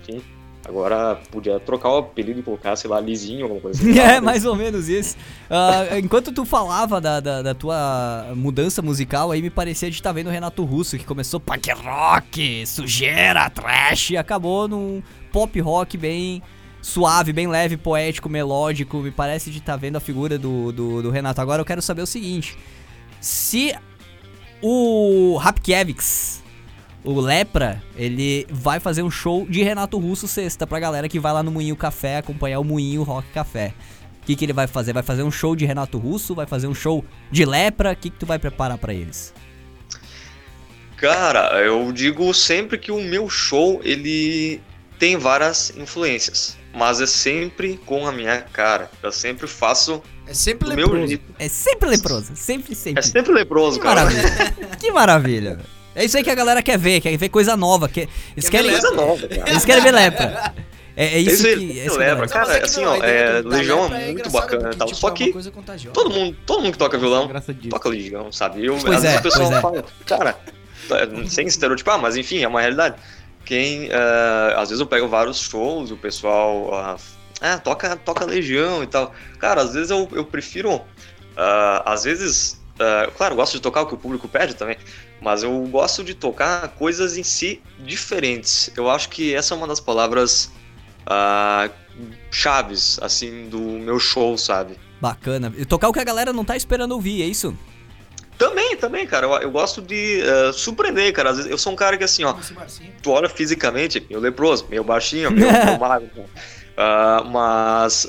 Enfim. 0.00 0.22
Agora 0.68 1.20
podia 1.30 1.60
trocar 1.60 1.90
o 1.90 1.98
apelido 1.98 2.40
e 2.40 2.42
colocar, 2.42 2.74
sei 2.74 2.90
lá, 2.90 2.98
lisinho, 2.98 3.44
alguma 3.44 3.60
coisa 3.60 3.80
assim. 3.80 3.96
É, 3.98 4.20
mais 4.20 4.44
ou 4.44 4.56
menos 4.56 4.88
isso. 4.88 5.16
Ah, 5.48 5.98
enquanto 5.98 6.32
tu 6.32 6.44
falava 6.44 7.00
da, 7.00 7.20
da, 7.20 7.42
da 7.42 7.54
tua 7.54 8.32
mudança 8.34 8.82
musical, 8.82 9.30
aí 9.30 9.40
me 9.40 9.50
parecia 9.50 9.88
de 9.88 9.96
estar 9.96 10.10
vendo 10.10 10.26
o 10.26 10.30
Renato 10.30 10.64
Russo, 10.64 10.98
que 10.98 11.04
começou 11.04 11.38
punk 11.38 11.70
rock, 11.70 12.66
sujeira, 12.66 13.48
trash, 13.48 14.10
e 14.10 14.16
acabou 14.16 14.66
num 14.66 15.02
pop 15.32 15.60
rock 15.60 15.96
bem 15.96 16.42
suave, 16.82 17.32
bem 17.32 17.46
leve, 17.46 17.76
poético, 17.76 18.28
melódico. 18.28 18.98
Me 18.98 19.12
parece 19.12 19.50
de 19.50 19.58
estar 19.58 19.76
vendo 19.76 19.96
a 19.96 20.00
figura 20.00 20.36
do, 20.36 20.72
do, 20.72 21.02
do 21.02 21.10
Renato. 21.10 21.40
Agora 21.40 21.60
eu 21.60 21.66
quero 21.66 21.80
saber 21.80 22.02
o 22.02 22.06
seguinte: 22.06 22.58
se 23.20 23.72
o 24.60 25.36
Rapkiewicz, 25.36 26.42
o 27.06 27.20
Lepra, 27.20 27.80
ele 27.96 28.46
vai 28.50 28.80
fazer 28.80 29.02
um 29.02 29.10
show 29.10 29.46
de 29.48 29.62
Renato 29.62 29.96
Russo 29.96 30.26
sexta 30.26 30.66
pra 30.66 30.80
galera 30.80 31.08
que 31.08 31.20
vai 31.20 31.32
lá 31.32 31.42
no 31.42 31.50
Moinho 31.52 31.76
Café 31.76 32.18
acompanhar 32.18 32.58
o 32.58 32.64
Moinho 32.64 33.02
Rock 33.04 33.28
Café. 33.32 33.72
O 34.22 34.26
que, 34.26 34.34
que 34.34 34.44
ele 34.44 34.52
vai 34.52 34.66
fazer? 34.66 34.92
Vai 34.92 35.04
fazer 35.04 35.22
um 35.22 35.30
show 35.30 35.54
de 35.54 35.64
Renato 35.64 35.98
Russo? 35.98 36.34
Vai 36.34 36.46
fazer 36.46 36.66
um 36.66 36.74
show 36.74 37.04
de 37.30 37.44
Lepra? 37.44 37.92
O 37.92 37.96
que, 37.96 38.10
que 38.10 38.18
tu 38.18 38.26
vai 38.26 38.40
preparar 38.40 38.76
pra 38.76 38.92
eles? 38.92 39.32
Cara, 40.96 41.60
eu 41.60 41.92
digo 41.92 42.32
sempre 42.34 42.76
que 42.78 42.90
o 42.90 43.00
meu 43.00 43.28
show, 43.28 43.80
ele 43.84 44.60
tem 44.98 45.16
várias 45.16 45.72
influências. 45.76 46.56
Mas 46.74 47.00
é 47.00 47.06
sempre 47.06 47.78
com 47.86 48.06
a 48.06 48.12
minha 48.12 48.40
cara. 48.40 48.90
Eu 49.02 49.12
sempre 49.12 49.46
faço 49.46 50.02
É 50.26 50.34
sempre 50.34 50.68
meu 50.74 50.88
leproso. 50.88 51.06
jeito. 51.06 51.24
É 51.38 51.48
sempre 51.48 51.88
leproso, 51.88 52.32
sempre, 52.34 52.74
sempre. 52.74 52.98
É 52.98 53.02
sempre 53.02 53.32
leproso, 53.32 53.78
Que 53.78 53.82
cara. 53.84 54.04
maravilha. 54.04 54.56
que 54.80 54.90
maravilha. 54.90 55.58
É 55.96 56.04
isso 56.04 56.16
aí 56.16 56.22
que 56.22 56.30
a 56.30 56.34
galera 56.34 56.62
quer 56.62 56.78
ver, 56.78 57.00
quer 57.00 57.16
ver 57.16 57.28
coisa 57.30 57.56
nova. 57.56 57.88
Quer... 57.88 58.08
Eles, 58.36 58.48
Quer 58.48 58.62
ver 58.62 58.68
querem... 58.68 58.80
Coisa 58.80 58.96
nova, 58.96 59.26
cara. 59.28 59.50
Eles 59.50 59.64
querem 59.64 59.82
ver 59.82 59.92
lepra. 59.92 60.54
É, 60.96 61.06
é 61.06 61.18
isso 61.18 61.46
Esse 61.46 61.56
que. 61.56 61.80
é 61.80 61.86
isso 61.86 61.98
que 61.98 62.28
cara, 62.28 62.56
é 62.56 62.62
assim, 62.62 62.84
ó, 62.84 62.96
é, 62.96 63.42
da 63.42 63.48
Legião 63.50 63.94
é 63.94 64.12
muito 64.12 64.30
bacana 64.30 64.70
e 64.72 64.76
tal. 64.76 64.88
tipo, 64.88 64.98
Só 64.98 65.08
é 65.08 65.12
que 65.12 65.32
todo 65.92 66.10
mundo, 66.10 66.36
todo 66.46 66.62
mundo 66.62 66.72
que 66.72 66.78
toca 66.78 66.96
violão 66.96 67.30
toca 67.68 67.88
Legião, 67.88 68.32
sabe? 68.32 68.64
Eu, 68.64 68.78
Pois 68.80 68.96
às 68.96 69.04
é, 69.04 69.08
vezes 69.08 69.20
o 69.20 69.22
pessoal 69.22 69.46
pois 69.46 69.58
é. 69.58 69.60
fala, 69.60 69.84
cara, 70.06 70.38
sem 71.28 71.46
estereotipar, 71.46 72.00
mas 72.00 72.16
enfim, 72.16 72.42
é 72.42 72.48
uma 72.48 72.60
realidade. 72.60 72.96
Quem, 73.44 73.88
eh, 73.90 74.54
às 74.56 74.70
vezes 74.70 74.80
eu 74.80 74.86
pego 74.86 75.06
vários 75.06 75.38
shows, 75.38 75.90
o 75.92 75.96
pessoal, 75.96 76.74
ah, 76.74 76.96
ah, 77.40 77.58
toca, 77.58 77.94
toca 77.96 78.24
Legião 78.24 78.82
e 78.82 78.86
tal. 78.86 79.14
Cara, 79.38 79.62
às 79.62 79.74
vezes 79.74 79.90
eu, 79.90 80.08
eu 80.12 80.24
prefiro, 80.24 80.80
ah, 81.36 81.82
às 81.86 82.04
vezes, 82.04 82.60
ah, 82.78 83.10
claro, 83.16 83.32
eu 83.32 83.36
gosto 83.36 83.54
de 83.54 83.60
tocar 83.60 83.82
o 83.82 83.86
que 83.86 83.94
o 83.94 83.98
público 83.98 84.28
pede 84.28 84.54
também, 84.54 84.76
mas 85.20 85.42
eu 85.42 85.52
gosto 85.66 86.04
de 86.04 86.14
tocar 86.14 86.68
coisas 86.68 87.16
em 87.16 87.22
si 87.22 87.62
diferentes. 87.78 88.70
Eu 88.76 88.90
acho 88.90 89.08
que 89.08 89.34
essa 89.34 89.54
é 89.54 89.56
uma 89.56 89.66
das 89.66 89.80
palavras 89.80 90.50
ah, 91.06 91.70
chaves, 92.30 92.98
assim, 93.00 93.48
do 93.48 93.58
meu 93.60 93.98
show, 93.98 94.36
sabe? 94.36 94.78
Bacana. 95.00 95.52
E 95.56 95.64
tocar 95.64 95.88
o 95.88 95.92
que 95.92 96.00
a 96.00 96.04
galera 96.04 96.32
não 96.32 96.44
tá 96.44 96.56
esperando 96.56 96.92
ouvir, 96.92 97.22
é 97.22 97.26
isso? 97.26 97.56
Também, 98.38 98.76
também, 98.76 99.06
cara. 99.06 99.26
Eu, 99.26 99.32
eu 99.42 99.50
gosto 99.50 99.80
de 99.80 100.20
eh, 100.20 100.52
surpreender, 100.52 101.12
cara. 101.12 101.30
Às 101.30 101.36
vezes 101.36 101.50
eu 101.50 101.56
sou 101.56 101.72
um 101.72 101.76
cara 101.76 101.96
que 101.96 102.04
assim, 102.04 102.24
ó, 102.24 102.34
Marcinho. 102.54 102.92
tu 103.02 103.10
olha 103.10 103.28
fisicamente, 103.28 104.04
meio 104.08 104.20
leproso, 104.20 104.66
meio 104.68 104.84
baixinho, 104.84 105.30
meio, 105.30 105.50
meio 105.50 105.80
magro. 105.80 106.08
cara. 106.14 106.28
Ah, 106.76 107.24
mas 107.24 108.06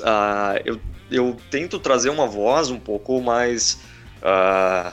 eu, 0.64 0.78
eu 1.10 1.36
tento 1.50 1.78
trazer 1.78 2.10
uma 2.10 2.26
voz 2.26 2.70
um 2.70 2.78
pouco 2.78 3.20
mais. 3.22 3.78
Ah, 4.22 4.92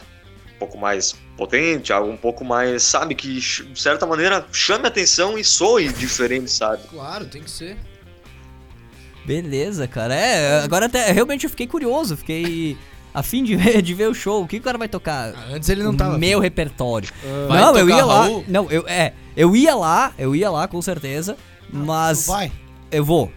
um 0.55 0.59
pouco 0.59 0.77
mais 0.77 1.15
potente, 1.37 1.91
algo 1.91 2.11
um 2.11 2.17
pouco 2.17 2.45
mais, 2.45 2.83
sabe, 2.83 3.13
que 3.15 3.35
de 3.39 3.79
certa 3.79 4.05
maneira 4.05 4.45
chame 4.51 4.87
atenção 4.87 5.37
e 5.37 5.43
soe 5.43 5.89
diferente, 5.89 6.49
sabe? 6.49 6.83
Claro, 6.89 7.25
tem 7.25 7.41
que 7.43 7.51
ser. 7.51 7.77
Beleza, 9.25 9.87
cara. 9.87 10.13
É, 10.13 10.61
agora 10.63 10.85
até 10.85 11.11
realmente 11.11 11.45
eu 11.45 11.49
fiquei 11.49 11.67
curioso, 11.67 12.15
fiquei 12.15 12.77
a 13.13 13.23
fim 13.23 13.43
de 13.43 13.55
ver, 13.55 13.81
de 13.81 13.93
ver 13.93 14.07
o 14.07 14.13
show. 14.13 14.43
O 14.43 14.47
que 14.47 14.57
o 14.57 14.61
cara 14.61 14.77
vai 14.77 14.87
tocar? 14.87 15.33
Ah, 15.35 15.53
antes 15.53 15.67
ele 15.69 15.83
não 15.83 15.95
tava. 15.95 16.17
Meu 16.17 16.39
repertório. 16.39 17.09
Vai 17.47 17.59
não, 17.61 17.75
eu 17.77 17.89
ia 17.89 18.05
lá. 18.05 18.23
Raul? 18.23 18.45
Não, 18.47 18.69
eu 18.71 18.85
é, 18.87 19.13
eu 19.35 19.55
ia 19.55 19.75
lá, 19.75 20.13
eu 20.17 20.35
ia 20.35 20.49
lá 20.49 20.67
com 20.67 20.81
certeza, 20.81 21.35
mas 21.71 22.25
Tu 22.25 22.31
vai. 22.31 22.51
eu 22.91 23.03
vou. 23.03 23.31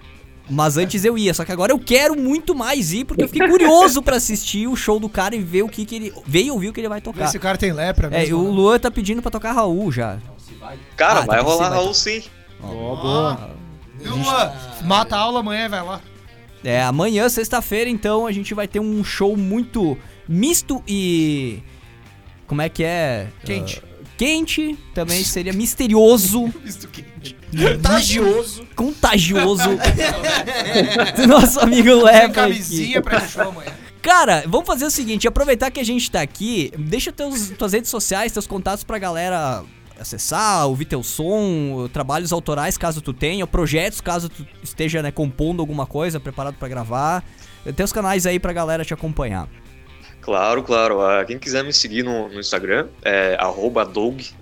Mas 0.51 0.77
antes 0.79 1.05
eu 1.05 1.19
ia, 1.19 1.35
só 1.35 1.45
que 1.45 1.53
agora 1.53 1.73
eu 1.73 1.79
quero 1.79 2.17
muito 2.19 2.55
mais 2.55 2.93
ir, 2.93 3.05
porque 3.05 3.23
eu 3.23 3.29
fiquei 3.29 3.47
curioso 3.49 4.03
pra 4.03 4.17
assistir 4.17 4.67
o 4.67 4.75
show 4.75 4.99
do 4.99 5.09
cara 5.09 5.37
e 5.37 5.41
ver 5.43 5.63
o 5.63 5.69
que, 5.69 5.85
que 5.85 5.95
ele. 5.97 6.13
Ver 6.27 6.45
e 6.45 6.51
ouvir 6.51 6.69
o 6.69 6.73
que 6.73 6.81
ele 6.81 6.89
vai 6.89 7.01
tocar. 7.01 7.25
Esse 7.27 7.39
cara 7.39 7.59
tem 7.59 7.73
lepra 7.73 8.07
É, 8.09 8.21
mesmo. 8.21 8.39
o 8.39 8.45
né? 8.45 8.51
Luan 8.51 8.79
tá 8.79 8.91
pedindo 8.91 9.21
pra 9.21 9.31
tocar 9.31 9.53
Raul 9.53 9.93
já. 9.93 10.19
Cara, 10.97 11.21
Ah, 11.21 11.25
vai 11.27 11.39
tá 11.39 11.45
por 11.45 11.51
rolar 11.53 11.69
Raul 11.71 11.93
sim. 11.95 12.23
Ó, 12.63 12.97
boa. 12.97 13.51
Luan, 14.05 14.53
mata 14.85 15.17
a 15.17 15.21
aula 15.21 15.41
amanhã, 15.41 15.69
vai 15.69 15.83
lá. 15.83 16.01
É, 16.65 16.83
amanhã, 16.83 17.29
sexta-feira, 17.29 17.89
então, 17.89 18.27
a 18.27 18.33
gente 18.33 18.53
vai 18.55 18.67
ter 18.67 18.81
um 18.81 19.05
show 19.05 19.37
muito 19.37 19.97
misto 20.29 20.83
e. 20.89 21.63
Como 22.47 22.63
é 22.63 22.69
que 22.69 22.83
é? 22.83 23.29
Quente. 23.45 23.83
Ah, 23.85 23.89
quente, 24.19 24.77
também 24.93 25.23
seria 25.25 25.53
misterioso. 25.53 26.53
Contagioso. 27.79 28.67
Contagioso. 28.75 29.71
do 31.17 31.27
nosso 31.27 31.61
amigo 31.61 32.03
Tem 32.05 32.17
aqui. 32.17 32.35
camisinha 32.35 33.01
pra 33.01 33.23
amanhã. 33.39 33.73
Cara, 34.03 34.45
vamos 34.47 34.67
fazer 34.67 34.85
o 34.85 34.91
seguinte, 34.91 35.27
aproveitar 35.27 35.71
que 35.71 35.81
a 35.81 35.85
gente 35.85 36.11
tá 36.11 36.21
aqui, 36.21 36.71
deixa 36.79 37.13
teus, 37.13 37.51
tuas 37.51 37.73
redes 37.73 37.91
sociais, 37.91 38.33
teus 38.33 38.47
contatos 38.47 38.85
pra 38.85 38.99
galera 38.99 39.65
acessar, 39.99 40.67
ouvir 40.67 40.85
teu 40.85 41.03
som, 41.03 41.89
trabalhos 41.93 42.33
autorais 42.33 42.79
caso 42.79 43.01
tu 43.01 43.13
tenha, 43.13 43.47
projetos 43.47 44.01
caso 44.01 44.29
tu 44.29 44.47
esteja 44.63 45.03
né, 45.03 45.11
compondo 45.11 45.61
alguma 45.61 45.87
coisa, 45.87 46.21
preparado 46.21 46.55
pra 46.55 46.69
gravar. 46.69 47.25
Teus 47.77 47.93
canais 47.93 48.25
aí 48.25 48.39
pra 48.39 48.53
galera 48.53 48.85
te 48.85 48.95
acompanhar. 48.95 49.49
Claro, 50.29 50.63
claro. 50.63 51.01
Ah, 51.01 51.25
quem 51.25 51.39
quiser 51.39 51.65
me 51.65 51.73
seguir 51.73 52.03
no, 52.03 52.29
no 52.29 52.39
Instagram 52.39 52.89
é 53.03 53.39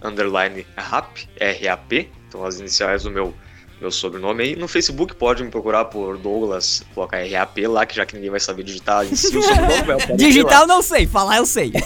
underline 0.02 0.66
rap, 0.76 2.10
então 2.26 2.44
as 2.44 2.58
iniciais 2.58 3.04
do 3.04 3.10
meu, 3.12 3.32
meu 3.80 3.92
sobrenome 3.92 4.42
aí. 4.42 4.56
No 4.56 4.66
Facebook 4.66 5.14
pode 5.14 5.44
me 5.44 5.48
procurar 5.48 5.84
por 5.84 6.18
Douglas, 6.18 6.82
colocar 6.92 7.18
R-A-P 7.18 7.68
lá, 7.68 7.86
que 7.86 7.94
já 7.94 8.04
que 8.04 8.16
ninguém 8.16 8.30
vai 8.30 8.40
saber 8.40 8.64
digitar 8.64 9.06
em 9.06 9.14
si 9.14 9.28
o 9.36 9.40
sobrenome. 9.40 10.16
Digital 10.16 10.66
não 10.66 10.82
sei, 10.82 11.06
falar 11.06 11.36
eu 11.36 11.46
sei. 11.46 11.72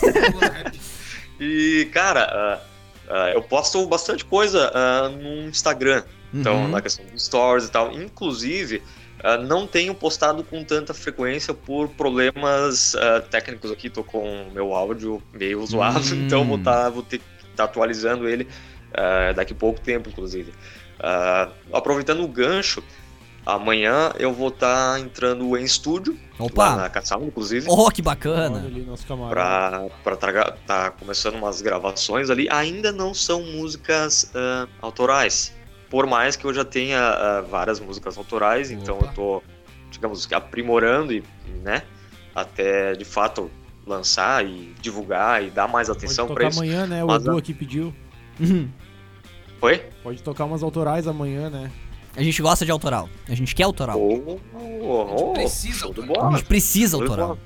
E, 1.43 1.89
cara, 1.93 2.25
ah, 2.31 2.61
ah, 3.09 3.31
eu 3.33 3.41
posto 3.43 3.87
bastante 3.87 4.25
coisa 4.27 4.71
ah, 4.75 5.09
no 5.09 5.49
Instagram. 5.49 6.03
Então, 6.33 6.65
Uhum. 6.65 6.69
na 6.69 6.81
questão 6.83 7.05
dos 7.07 7.25
stories 7.25 7.67
e 7.67 7.71
tal. 7.71 7.93
Inclusive, 7.93 8.83
ah, 9.23 9.37
não 9.37 9.67
tenho 9.67 9.95
postado 9.95 10.43
com 10.45 10.63
tanta 10.65 10.93
frequência 10.95 11.53
por 11.55 11.89
problemas 11.89 12.95
ah, 12.95 13.21
técnicos 13.21 13.71
aqui. 13.71 13.89
Tô 13.91 14.03
com 14.05 14.49
o 14.49 14.51
meu 14.53 14.75
áudio 14.75 15.23
meio 15.33 15.65
zoado, 15.67 16.01
Hum. 16.15 16.23
então 16.27 16.45
vou, 16.47 16.59
tá, 16.59 16.89
vou 16.89 17.03
ter 17.03 17.19
que 17.19 17.25
estar 17.51 17.65
atualizando 17.65 18.29
ele 18.29 18.49
ah, 18.95 19.33
daqui 19.33 19.53
a 19.53 19.57
pouco 19.57 19.81
tempo, 19.81 20.09
inclusive. 20.09 20.53
Aproveitando 21.73 22.23
o 22.23 22.29
gancho, 22.29 22.83
amanhã 23.47 24.13
eu 24.19 24.33
vou 24.33 24.49
estar 24.49 25.01
entrando 25.01 25.57
em 25.57 25.65
estúdio, 25.65 26.19
lá 26.39 26.45
Opa! 26.47 26.77
na 26.77 26.89
Caçamba, 26.91 27.25
incluve. 27.25 27.65
Oh, 27.69 27.91
que 27.91 28.03
bacana. 28.03 28.63
Pra, 29.31 29.87
pra 30.05 30.17
traga- 30.17 30.57
tá 30.67 30.91
começando 30.91 31.37
umas 31.37 31.63
gravações 31.63 32.29
ali, 32.31 32.49
ainda 32.51 32.93
não 32.93 33.15
são 33.15 33.43
músicas 33.43 34.31
autorais. 34.83 35.55
Por 35.91 36.07
mais 36.07 36.37
que 36.37 36.45
eu 36.47 36.55
já 36.55 36.65
tenha 36.65 36.99
ah, 37.01 37.41
várias 37.43 37.81
músicas 37.81 38.17
autorais, 38.17 38.71
então 38.71 38.97
Opa. 38.97 39.07
eu 39.07 39.13
tô, 39.13 39.43
digamos, 39.91 40.25
que 40.25 40.35
aprimorando 40.35 41.13
e, 41.13 41.23
né, 41.65 41.83
até 42.35 42.95
de 42.95 43.05
fato 43.05 43.51
lançar 43.85 44.47
e 44.47 44.73
divulgar 44.81 45.43
e 45.45 45.51
dar 45.51 45.67
mais 45.67 45.91
atenção 45.91 46.27
pra 46.27 46.37
tocar 46.37 46.49
isso. 46.49 46.61
amanhã, 46.61 46.87
né? 46.87 47.03
O 47.03 47.09
Mas 47.09 47.23
Edu 47.25 47.35
a- 47.37 47.39
aqui 47.41 47.53
pediu. 47.53 47.93
Uhum. 48.41 48.71
Foi? 49.59 49.77
Pode 50.03 50.23
tocar 50.23 50.47
umas 50.47 50.63
autorais 50.63 51.07
amanhã, 51.07 51.51
né? 51.51 51.71
A 52.17 52.23
gente 52.23 52.41
gosta 52.41 52.65
de 52.65 52.71
autoral. 52.73 53.07
A 53.29 53.35
gente 53.35 53.55
quer 53.55 53.65
autoral. 53.65 54.01
Oh, 54.01 54.39
oh, 54.55 55.17
oh, 55.31 55.33
precisa 55.35 55.81
show 55.81 55.93
de 55.93 56.01
autoral. 56.01 56.29
A 56.29 56.37
gente 56.37 56.47
precisa 56.47 56.97
autoral. 56.97 57.39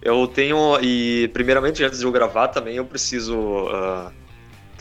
Eu 0.00 0.26
tenho, 0.26 0.80
e 0.80 1.28
primeiramente 1.34 1.84
antes 1.84 1.98
de 1.98 2.06
eu 2.06 2.10
gravar 2.10 2.48
também, 2.48 2.76
eu 2.76 2.84
preciso 2.86 3.68
ah, 3.68 4.10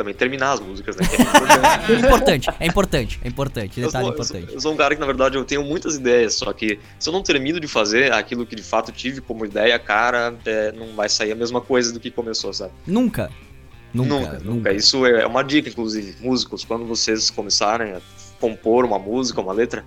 também 0.01 0.13
terminar 0.13 0.53
as 0.53 0.59
músicas, 0.59 0.95
né? 0.95 1.03
é 1.87 1.93
importante. 1.93 2.49
É 2.59 2.65
importante, 2.65 2.65
é 2.65 2.65
importante, 2.67 3.19
é 3.23 3.27
importante. 3.27 3.79
Eu 3.79 3.85
Detalhe 3.85 4.05
sou, 4.05 4.15
eu, 4.15 4.23
sou, 4.23 4.35
importante. 4.35 4.53
eu 4.55 4.61
sou 4.61 4.73
um 4.73 4.75
cara 4.75 4.95
que, 4.95 4.99
na 4.99 5.05
verdade, 5.05 5.37
eu 5.37 5.45
tenho 5.45 5.63
muitas 5.63 5.95
ideias, 5.95 6.33
só 6.33 6.51
que 6.51 6.79
se 6.99 7.07
eu 7.07 7.13
não 7.13 7.21
termino 7.21 7.59
de 7.59 7.67
fazer 7.67 8.11
aquilo 8.11 8.45
que 8.45 8.55
de 8.55 8.63
fato 8.63 8.91
tive 8.91 9.21
como 9.21 9.45
ideia, 9.45 9.77
cara, 9.77 10.33
é, 10.45 10.71
não 10.71 10.95
vai 10.95 11.07
sair 11.07 11.31
a 11.31 11.35
mesma 11.35 11.61
coisa 11.61 11.93
do 11.93 11.99
que 11.99 12.09
começou, 12.09 12.51
sabe? 12.51 12.73
Nunca. 12.87 13.29
Nunca, 13.93 14.09
nunca, 14.09 14.39
nunca. 14.39 14.73
Isso 14.73 15.05
é 15.05 15.25
uma 15.25 15.43
dica, 15.43 15.69
inclusive, 15.69 16.15
músicos, 16.21 16.63
quando 16.63 16.85
vocês 16.85 17.29
começarem 17.29 17.93
a 17.93 18.01
compor 18.39 18.85
uma 18.85 18.97
música, 18.97 19.39
uma 19.39 19.53
letra, 19.53 19.85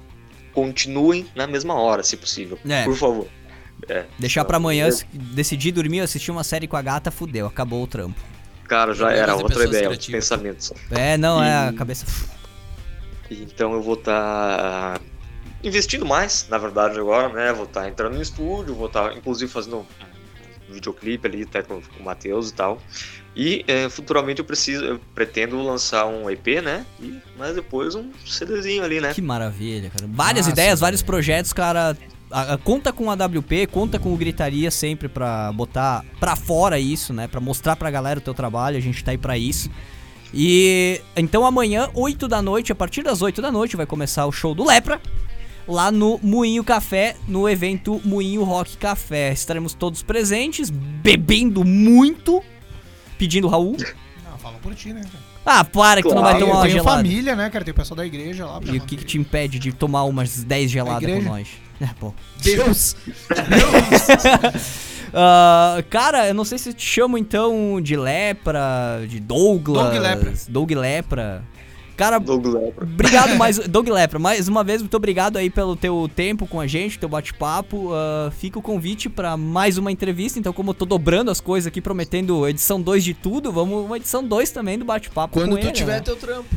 continuem 0.52 1.26
na 1.34 1.46
mesma 1.46 1.74
hora, 1.74 2.02
se 2.02 2.16
possível. 2.16 2.58
É. 2.68 2.84
Por 2.84 2.94
favor. 2.94 3.26
É. 3.88 4.04
Deixar 4.18 4.44
pra 4.44 4.58
amanhã, 4.58 4.90
se 4.90 5.04
decidir 5.12 5.72
dormir, 5.72 6.00
assistir 6.00 6.30
uma 6.30 6.44
série 6.44 6.68
com 6.68 6.76
a 6.76 6.82
gata, 6.82 7.10
fudeu, 7.10 7.46
acabou 7.46 7.82
o 7.82 7.86
trampo. 7.86 8.20
Cara, 8.68 8.94
já 8.94 9.10
era 9.12 9.34
outra 9.36 9.64
ideia, 9.64 9.90
outros 9.90 10.08
pensamentos. 10.08 10.72
É, 10.90 11.16
não, 11.16 11.42
é 11.42 11.54
a 11.68 11.70
E- 11.70 11.74
cabeça. 11.76 12.06
Então 13.30 13.72
eu 13.72 13.82
vou 13.82 13.94
estar 13.94 15.00
investindo 15.62 16.04
mais, 16.04 16.46
na 16.48 16.58
verdade, 16.58 16.98
agora, 16.98 17.28
né? 17.32 17.52
Vou 17.52 17.64
estar 17.64 17.88
entrando 17.88 18.14
no 18.16 18.22
estúdio, 18.22 18.74
vou 18.74 18.86
estar, 18.86 19.16
inclusive, 19.16 19.50
fazendo 19.50 19.78
um 19.78 20.72
videoclipe 20.72 21.26
ali, 21.26 21.42
até 21.42 21.62
com, 21.62 21.80
com 21.80 22.00
o 22.00 22.04
Matheus 22.04 22.50
e 22.50 22.54
tal. 22.54 22.80
E 23.36 23.64
é, 23.66 23.88
futuramente 23.88 24.38
eu 24.40 24.44
preciso, 24.44 24.84
eu 24.84 25.00
pretendo 25.14 25.60
lançar 25.62 26.06
um 26.06 26.30
EP, 26.30 26.62
né? 26.62 26.86
E, 27.00 27.18
mas 27.36 27.54
depois 27.54 27.94
um 27.94 28.10
CDzinho 28.24 28.84
ali, 28.84 29.00
né? 29.00 29.12
Que 29.12 29.22
maravilha, 29.22 29.90
cara. 29.90 30.08
Várias 30.12 30.46
Nossa, 30.46 30.60
ideias, 30.60 30.80
vários 30.80 31.00
velho. 31.00 31.06
projetos, 31.06 31.52
cara. 31.52 31.96
A- 32.36 32.54
a- 32.54 32.58
conta 32.58 32.92
com 32.92 33.08
a 33.10 33.14
WP, 33.14 33.68
conta 33.68 33.96
com 33.98 34.12
o 34.12 34.16
Gritaria 34.16 34.68
sempre 34.70 35.08
pra 35.08 35.52
botar 35.52 36.04
pra 36.18 36.34
fora 36.34 36.80
isso, 36.80 37.12
né? 37.12 37.28
Pra 37.28 37.40
mostrar 37.40 37.76
pra 37.76 37.90
galera 37.92 38.18
o 38.18 38.22
teu 38.22 38.34
trabalho, 38.34 38.76
a 38.76 38.80
gente 38.80 39.04
tá 39.04 39.12
aí 39.12 39.18
pra 39.18 39.38
isso. 39.38 39.70
E 40.32 41.00
então 41.16 41.46
amanhã, 41.46 41.88
8 41.94 42.26
da 42.26 42.42
noite, 42.42 42.72
a 42.72 42.74
partir 42.74 43.02
das 43.04 43.22
8 43.22 43.40
da 43.40 43.52
noite, 43.52 43.76
vai 43.76 43.86
começar 43.86 44.26
o 44.26 44.32
show 44.32 44.52
do 44.52 44.66
Lepra. 44.66 45.00
Lá 45.68 45.92
no 45.92 46.18
Moinho 46.22 46.64
Café, 46.64 47.14
no 47.28 47.48
evento 47.48 48.00
Moinho 48.04 48.42
Rock 48.42 48.76
Café. 48.76 49.32
Estaremos 49.32 49.72
todos 49.72 50.02
presentes, 50.02 50.68
bebendo 50.70 51.64
muito, 51.64 52.42
pedindo 53.16 53.46
Raul. 53.48 53.76
Não, 54.28 54.36
fala 54.38 54.58
por 54.60 54.74
ti, 54.74 54.92
né? 54.92 55.02
Ah, 55.46 55.62
para 55.64 56.02
que 56.02 56.08
tu 56.08 56.14
não 56.14 56.22
vai 56.22 56.32
Claro, 56.32 56.46
tomar 56.46 56.52
eu 56.52 56.56
uma 56.58 56.62
tenho 56.66 56.78
gelada. 56.78 56.96
família, 56.96 57.36
né, 57.36 57.48
cara? 57.48 57.64
Tem 57.64 57.72
o 57.72 57.74
pessoal 57.74 57.96
da 57.96 58.04
igreja 58.04 58.44
lá. 58.44 58.60
E 58.64 58.76
o 58.76 58.80
que, 58.80 58.96
que 58.96 59.04
te 59.04 59.18
impede 59.18 59.58
de 59.58 59.72
tomar 59.72 60.02
umas 60.04 60.42
10 60.42 60.70
geladas 60.70 61.08
com 61.10 61.22
nós? 61.22 61.48
É, 61.80 61.88
pô. 61.98 62.12
Deus! 62.42 62.96
Ah, 65.16 65.84
cara, 65.90 66.26
eu 66.26 66.34
não 66.34 66.44
sei 66.44 66.58
se 66.58 66.72
te 66.74 66.84
chamo 66.84 67.16
então 67.16 67.80
de 67.80 67.96
Lepra, 67.96 69.06
de 69.08 69.20
Douglas. 69.20 69.92
Doug 69.92 70.02
Lepra. 70.02 70.32
Doug 70.48 70.70
Lepra. 70.72 71.44
Cara, 71.96 72.18
Doug 72.18 72.44
Lepra. 72.44 72.84
obrigado 72.84 73.36
mais. 73.36 73.58
Doug 73.68 73.88
Lepra, 73.88 74.18
mais 74.18 74.48
uma 74.48 74.64
vez, 74.64 74.82
muito 74.82 74.96
obrigado 74.96 75.36
aí 75.36 75.48
pelo 75.48 75.76
teu 75.76 76.10
tempo 76.12 76.48
com 76.48 76.58
a 76.58 76.66
gente, 76.66 76.98
teu 76.98 77.08
bate-papo. 77.08 77.90
Ah, 77.92 78.32
fica 78.36 78.58
o 78.58 78.62
convite 78.62 79.08
pra 79.08 79.36
mais 79.36 79.78
uma 79.78 79.92
entrevista. 79.92 80.38
Então, 80.38 80.52
como 80.52 80.70
eu 80.70 80.74
tô 80.74 80.84
dobrando 80.84 81.30
as 81.30 81.40
coisas 81.40 81.68
aqui, 81.68 81.80
prometendo 81.80 82.48
edição 82.48 82.82
2 82.82 83.04
de 83.04 83.14
tudo, 83.14 83.52
vamos 83.52 83.84
uma 83.84 83.96
edição 83.96 84.24
2 84.24 84.50
também 84.50 84.76
do 84.76 84.84
bate-papo. 84.84 85.34
Quando 85.34 85.50
com 85.50 85.56
tu 85.58 85.66
ele, 85.66 85.72
tiver 85.72 85.92
né? 85.92 86.00
teu 86.00 86.16
trampo. 86.16 86.48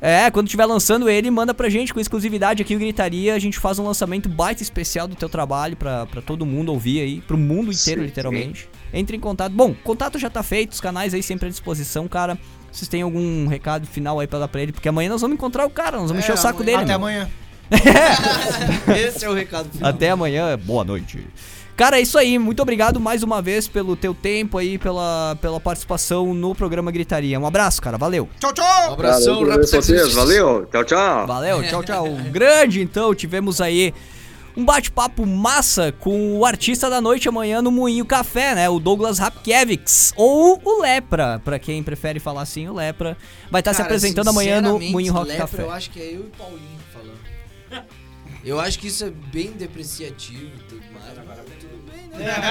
É, 0.00 0.30
quando 0.30 0.48
tiver 0.48 0.64
lançando 0.64 1.08
ele, 1.08 1.30
manda 1.30 1.52
pra 1.52 1.68
gente 1.68 1.92
com 1.92 1.98
exclusividade 1.98 2.62
aqui 2.62 2.74
o 2.76 2.78
Gritaria. 2.78 3.34
A 3.34 3.38
gente 3.38 3.58
faz 3.58 3.78
um 3.78 3.84
lançamento 3.84 4.28
baita 4.28 4.62
especial 4.62 5.08
do 5.08 5.16
teu 5.16 5.28
trabalho 5.28 5.76
pra, 5.76 6.06
pra 6.06 6.22
todo 6.22 6.46
mundo 6.46 6.72
ouvir 6.72 7.00
aí, 7.00 7.20
pro 7.20 7.36
mundo 7.36 7.72
inteiro, 7.72 8.00
Sim, 8.00 8.06
literalmente. 8.06 8.68
Entre 8.92 9.16
em 9.16 9.20
contato. 9.20 9.52
Bom, 9.52 9.74
contato 9.82 10.18
já 10.18 10.30
tá 10.30 10.42
feito, 10.42 10.72
os 10.72 10.80
canais 10.80 11.12
aí 11.14 11.22
sempre 11.22 11.46
à 11.46 11.50
disposição, 11.50 12.06
cara. 12.06 12.38
Vocês 12.70 12.88
têm 12.88 13.02
algum 13.02 13.46
recado 13.48 13.86
final 13.86 14.20
aí 14.20 14.26
pra 14.26 14.38
dar 14.38 14.48
pra 14.48 14.60
ele? 14.60 14.72
Porque 14.72 14.88
amanhã 14.88 15.08
nós 15.08 15.20
vamos 15.20 15.34
encontrar 15.34 15.66
o 15.66 15.70
cara, 15.70 15.98
nós 15.98 16.10
vamos 16.10 16.22
encher 16.22 16.34
o 16.34 16.36
saco 16.36 16.62
dele. 16.62 16.76
Até 16.76 16.86
meu. 16.86 16.96
amanhã. 16.96 17.28
Esse 18.96 19.24
é 19.24 19.28
o 19.28 19.34
recado 19.34 19.68
final. 19.70 19.90
Até 19.90 20.10
amanhã, 20.10 20.56
boa 20.58 20.84
noite. 20.84 21.26
Cara, 21.78 21.96
é 21.96 22.02
isso 22.02 22.18
aí. 22.18 22.40
Muito 22.40 22.60
obrigado 22.60 22.98
mais 22.98 23.22
uma 23.22 23.40
vez 23.40 23.68
pelo 23.68 23.94
teu 23.94 24.12
tempo 24.12 24.58
aí, 24.58 24.76
pela, 24.78 25.38
pela 25.40 25.60
participação 25.60 26.34
no 26.34 26.52
programa 26.52 26.90
Gritaria. 26.90 27.38
Um 27.38 27.46
abraço, 27.46 27.80
cara. 27.80 27.96
Valeu. 27.96 28.28
Tchau, 28.40 28.52
tchau! 28.52 28.90
Um 28.90 28.94
abração, 28.94 29.34
Valeu, 29.36 29.50
Rap 29.50 29.64
vocês. 29.64 30.12
Valeu, 30.12 30.66
tchau, 30.72 30.84
tchau. 30.84 31.26
Valeu, 31.28 31.62
tchau, 31.62 31.84
tchau. 31.84 32.08
Grande, 32.32 32.82
então, 32.82 33.14
tivemos 33.14 33.60
aí 33.60 33.94
um 34.56 34.64
bate-papo 34.64 35.24
massa 35.24 35.92
com 35.92 36.36
o 36.36 36.44
artista 36.44 36.90
da 36.90 37.00
noite 37.00 37.28
amanhã 37.28 37.62
no 37.62 37.70
Moinho 37.70 38.04
Café, 38.04 38.56
né? 38.56 38.68
O 38.68 38.80
Douglas 38.80 39.20
Rapkiewicz, 39.20 40.12
ou 40.16 40.60
o 40.64 40.82
Lepra, 40.82 41.40
pra 41.44 41.60
quem 41.60 41.80
prefere 41.84 42.18
falar 42.18 42.42
assim, 42.42 42.66
o 42.66 42.74
Lepra. 42.74 43.16
Vai 43.52 43.60
estar 43.60 43.72
se 43.72 43.76
Cara, 43.76 43.86
apresentando 43.86 44.30
amanhã 44.30 44.60
no 44.60 44.80
Moinho 44.80 45.12
Rock 45.12 45.28
Lepra, 45.28 45.46
Café. 45.46 45.62
Eu 45.62 45.70
acho 45.70 45.90
que 45.90 46.00
é 46.00 46.06
eu 46.06 46.10
e 46.10 46.26
o 46.26 46.30
Paulinho 46.36 46.80
falando. 46.92 47.86
Eu 48.44 48.58
acho 48.58 48.80
que 48.80 48.88
isso 48.88 49.04
é 49.04 49.10
bem 49.10 49.52
depreciativo 49.52 50.50
e 50.56 50.62
tudo 50.68 50.82
mais. 50.92 50.97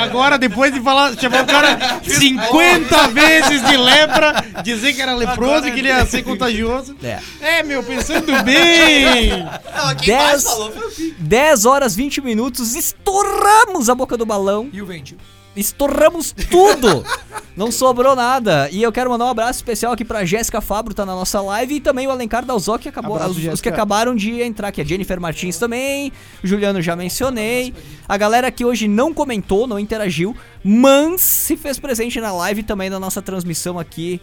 Agora, 0.02 0.38
depois 0.38 0.74
de 0.74 0.80
falar, 0.82 1.18
chamar 1.18 1.44
o 1.44 1.48
cara 1.48 2.02
50 2.04 3.08
vezes 3.10 3.62
de 3.64 3.78
lepra, 3.78 4.46
dizer 4.64 4.94
que 4.94 5.02
era 5.02 5.16
leproso 5.16 5.68
e 5.68 5.72
que 5.72 5.80
ele 5.80 5.88
ia 5.90 6.06
ser 6.06 6.24
contagioso. 6.24 6.96
É. 7.04 7.20
É, 7.42 7.64
meu, 7.64 7.84
pensando 7.84 8.32
bem. 8.44 9.44
Não, 9.76 9.96
quem 9.96 10.16
mais 10.16 10.44
10, 10.44 10.44
falou 10.44 10.72
foi 10.72 10.88
o 10.88 10.92
Pico. 10.92 11.16
10 11.20 11.66
horas 11.66 11.96
20 11.96 12.22
minutos, 12.22 12.76
estouramos 12.76 13.90
a 13.90 13.96
boca 13.96 14.18
do 14.18 14.26
balão. 14.26 14.70
E 14.72 14.82
o 14.82 14.86
ventil. 14.86 15.18
Estouramos 15.58 16.32
tudo! 16.32 17.04
Não 17.58 17.72
sobrou 17.72 18.16
nada. 18.16 18.70
E 18.72 18.84
eu 18.84 18.92
quero 18.92 19.10
mandar 19.10 19.26
um 19.26 19.30
abraço 19.30 19.58
especial 19.58 19.92
aqui 19.92 20.06
pra 20.06 20.24
Jéssica 20.24 20.62
Fabro, 20.62 20.94
tá 20.94 21.04
na 21.04 21.16
nossa 21.16 21.42
live, 21.42 21.76
e 21.76 21.80
também 21.80 22.06
o 22.06 22.12
Alencar 22.12 22.46
Dalzó, 22.46 22.78
que 22.78 22.88
acabou. 22.88 23.16
Abraço, 23.16 23.32
Os, 23.32 23.54
os 23.56 23.62
que 23.62 23.68
acabaram 23.68 24.16
de 24.16 24.42
entrar 24.42 24.68
aqui. 24.68 24.80
A 24.80 24.84
Jennifer 24.84 25.20
Martins 25.20 25.58
também. 25.58 26.14
O 26.44 26.48
Juliano 26.48 26.80
já 26.84 26.96
mencionei. 26.96 27.74
A 28.08 28.16
galera 28.16 28.52
que 28.52 28.64
hoje 28.64 28.88
não 28.88 29.12
comentou, 29.12 29.66
não 29.66 29.80
interagiu, 29.80 30.36
mas 30.64 31.20
se 31.22 31.58
fez 31.58 31.80
presente 31.80 32.22
na 32.22 32.32
live 32.32 32.62
também 32.62 32.92
na 32.92 33.00
nossa 33.00 33.24
transmissão 33.24 33.80
aqui. 33.80 34.22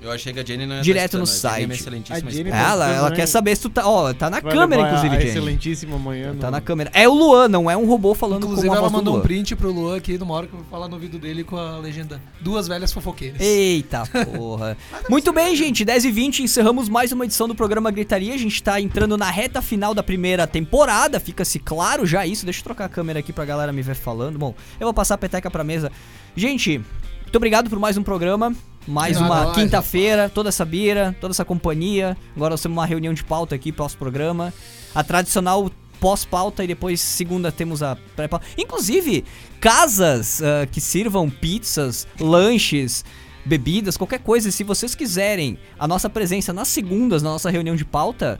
Eu 0.00 0.12
achei 0.12 0.32
que 0.32 0.38
a 0.38 0.44
Jenny 0.44 0.66
não 0.66 0.76
ia 0.76 0.82
Direto 0.82 1.16
no 1.18 1.24
escutando, 1.24 1.54
a 1.54 1.58
Jenny 1.58 1.72
é 1.72 1.76
site. 1.76 2.48
A 2.48 2.50
tá 2.50 2.56
ela 2.56 2.88
ela 2.92 3.10
quer 3.10 3.26
saber 3.26 3.56
se 3.56 3.62
tu 3.62 3.70
tá. 3.70 3.88
Ó, 3.88 4.12
tá 4.12 4.28
na 4.30 4.40
Vai 4.40 4.52
câmera, 4.52 4.82
levar 4.82 4.94
inclusive, 4.96 5.16
a 5.16 5.18
Jenny. 5.20 5.30
Excelentíssima 5.30 5.98
manhã. 5.98 6.34
Tá 6.36 6.50
na 6.50 6.60
câmera. 6.60 6.90
É 6.92 7.08
o 7.08 7.14
Luan, 7.14 7.48
não 7.48 7.70
é 7.70 7.76
um 7.76 7.86
robô 7.86 8.14
falando 8.14 8.44
Inclusive, 8.44 8.68
com 8.68 8.74
a 8.74 8.76
ela 8.76 8.82
voz 8.82 8.92
do 8.92 8.96
mandou 8.98 9.14
um 9.14 9.16
Luan. 9.16 9.26
print 9.26 9.56
pro 9.56 9.72
Luan 9.72 9.96
aqui 9.96 10.18
numa 10.18 10.34
hora 10.34 10.46
que 10.46 10.52
eu 10.52 10.58
vou 10.58 10.68
falar 10.70 10.86
no 10.86 10.94
ouvido 10.94 11.18
dele 11.18 11.42
com 11.42 11.56
a 11.56 11.78
legenda 11.78 12.20
Duas 12.40 12.68
velhas 12.68 12.92
fofoqueiras. 12.92 13.40
Eita 13.40 14.04
porra. 14.36 14.76
Muito 15.08 15.32
bem, 15.32 15.56
gente. 15.56 15.84
10 15.84 16.04
e 16.04 16.10
20 16.12 16.42
encerramos 16.42 16.88
mais 16.88 17.10
uma 17.10 17.24
edição 17.24 17.48
do 17.48 17.54
programa 17.54 17.90
Gritaria. 17.90 18.34
A 18.34 18.38
gente 18.38 18.62
tá 18.62 18.80
entrando 18.80 19.16
na 19.16 19.30
reta 19.30 19.62
final 19.62 19.94
da 19.94 20.02
primeira 20.02 20.46
temporada. 20.46 21.18
Fica-se 21.18 21.58
claro 21.58 22.06
já 22.06 22.26
isso. 22.26 22.44
Deixa 22.44 22.60
eu 22.60 22.64
trocar 22.64 22.84
a 22.84 22.88
câmera 22.88 23.18
aqui 23.18 23.32
pra 23.32 23.44
galera 23.44 23.72
me 23.72 23.82
ver 23.82 23.96
falando. 23.96 24.38
Bom, 24.38 24.54
eu 24.78 24.86
vou 24.86 24.94
passar 24.94 25.14
a 25.14 25.18
peteca 25.18 25.50
pra 25.50 25.64
mesa. 25.64 25.90
Gente, 26.36 26.78
muito 27.22 27.36
obrigado 27.36 27.70
por 27.70 27.78
mais 27.78 27.96
um 27.96 28.02
programa. 28.02 28.54
Mais 28.86 29.16
É 29.16 29.20
uma 29.20 29.52
quinta-feira, 29.52 30.28
toda 30.28 30.48
essa 30.48 30.64
bira, 30.64 31.16
toda 31.20 31.32
essa 31.32 31.44
companhia. 31.44 32.16
Agora 32.34 32.52
nós 32.52 32.62
temos 32.62 32.76
uma 32.76 32.86
reunião 32.86 33.12
de 33.12 33.24
pauta 33.24 33.54
aqui 33.54 33.72
pós-programa. 33.72 34.52
A 34.94 35.02
tradicional 35.02 35.70
pós-pauta 36.00 36.62
e 36.62 36.66
depois 36.66 37.00
segunda 37.00 37.50
temos 37.50 37.82
a 37.82 37.96
pré-pauta. 38.14 38.46
Inclusive, 38.56 39.24
casas 39.60 40.42
ah, 40.42 40.66
que 40.66 40.80
sirvam 40.80 41.28
pizzas, 41.28 42.06
lanches, 42.20 43.04
bebidas, 43.44 43.96
qualquer 43.96 44.20
coisa. 44.20 44.50
Se 44.50 44.64
vocês 44.64 44.94
quiserem 44.94 45.58
a 45.78 45.88
nossa 45.88 46.10
presença 46.10 46.52
nas 46.52 46.68
segundas, 46.68 47.22
na 47.22 47.30
nossa 47.30 47.50
reunião 47.50 47.76
de 47.76 47.84
pauta, 47.84 48.38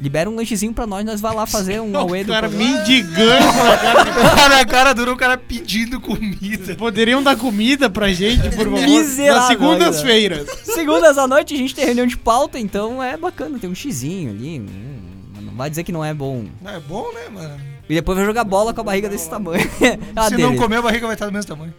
libera 0.00 0.28
um 0.30 0.36
lanchezinho 0.36 0.72
pra 0.72 0.86
nós, 0.86 1.04
nós 1.04 1.20
vai 1.20 1.34
lá 1.34 1.46
fazer 1.46 1.80
um 1.80 1.90
O 1.98 2.06
do 2.06 2.32
cara 2.32 2.48
programa. 2.48 2.78
mendigando 2.78 3.46
na 3.64 3.76
cara 3.78 4.04
Cara, 4.04 4.60
a 4.60 4.64
cara 4.66 4.92
dura 4.92 5.12
o 5.12 5.16
cara 5.16 5.36
pedindo 5.36 6.00
comida. 6.00 6.74
Poderiam 6.76 7.22
dar 7.22 7.36
comida 7.36 7.90
pra 7.90 8.08
gente, 8.12 8.42
por 8.50 8.64
favor? 8.64 8.80
Miserável, 8.80 9.36
Nas 9.40 9.48
segundas-feiras. 9.48 10.48
Segundas 10.64 11.18
à 11.18 11.26
noite 11.26 11.54
a 11.54 11.56
gente 11.56 11.74
tem 11.74 11.84
reunião 11.84 12.06
de 12.06 12.16
pauta, 12.16 12.58
então 12.58 13.02
é 13.02 13.16
bacana, 13.16 13.58
tem 13.58 13.68
um 13.68 13.74
xizinho 13.74 14.30
ali. 14.30 14.58
Não 15.40 15.54
vai 15.54 15.68
dizer 15.70 15.82
que 15.84 15.92
não 15.92 16.04
é 16.04 16.14
bom. 16.14 16.44
Não, 16.62 16.70
é 16.70 16.80
bom, 16.80 17.12
né, 17.12 17.28
mano? 17.32 17.60
E 17.88 17.94
depois 17.94 18.16
vai 18.16 18.26
jogar 18.26 18.44
bola 18.44 18.72
com 18.74 18.80
a 18.80 18.84
barriga 18.84 19.08
desse 19.08 19.28
tamanho. 19.28 19.66
a 20.14 20.28
Se 20.28 20.36
não 20.36 20.54
comer, 20.56 20.76
a 20.76 20.82
barriga 20.82 21.06
vai 21.06 21.14
estar 21.16 21.26
do 21.26 21.32
mesmo 21.32 21.48
tamanho. 21.48 21.74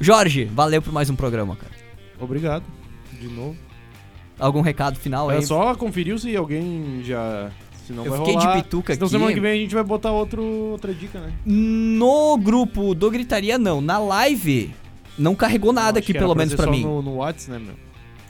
Jorge, 0.00 0.44
valeu 0.46 0.82
por 0.82 0.92
mais 0.92 1.08
um 1.10 1.16
programa, 1.16 1.56
cara. 1.56 1.72
Obrigado. 2.18 2.64
De 3.20 3.28
novo. 3.28 3.56
Algum 4.40 4.60
recado 4.60 4.98
final 4.98 5.30
É 5.30 5.36
aí? 5.36 5.42
só 5.46 5.74
conferir 5.74 6.18
se 6.18 6.34
alguém 6.36 7.00
já. 7.04 7.50
Se 7.86 7.92
não 7.92 8.04
Eu 8.04 8.10
vai 8.12 8.20
fiquei 8.20 8.36
de 8.36 8.44
rolar. 8.44 8.62
pituca 8.62 8.94
Senão 8.94 9.06
aqui. 9.06 9.12
semana 9.16 9.34
que 9.34 9.40
vem 9.40 9.52
a 9.52 9.62
gente 9.62 9.74
vai 9.74 9.82
botar 9.84 10.12
outro, 10.12 10.42
outra 10.42 10.94
dica, 10.94 11.18
né? 11.20 11.32
No 11.44 12.36
grupo 12.38 12.94
do 12.94 13.10
Gritaria, 13.10 13.58
não. 13.58 13.80
Na 13.80 13.98
live, 13.98 14.72
não 15.18 15.34
carregou 15.34 15.72
nada 15.72 15.98
aqui, 15.98 16.12
pelo 16.12 16.34
menos 16.34 16.54
pra 16.54 16.70
mim. 16.70 16.82
No, 16.84 17.02
no 17.02 17.16
Whats, 17.16 17.48
né, 17.48 17.58
meu? 17.58 17.74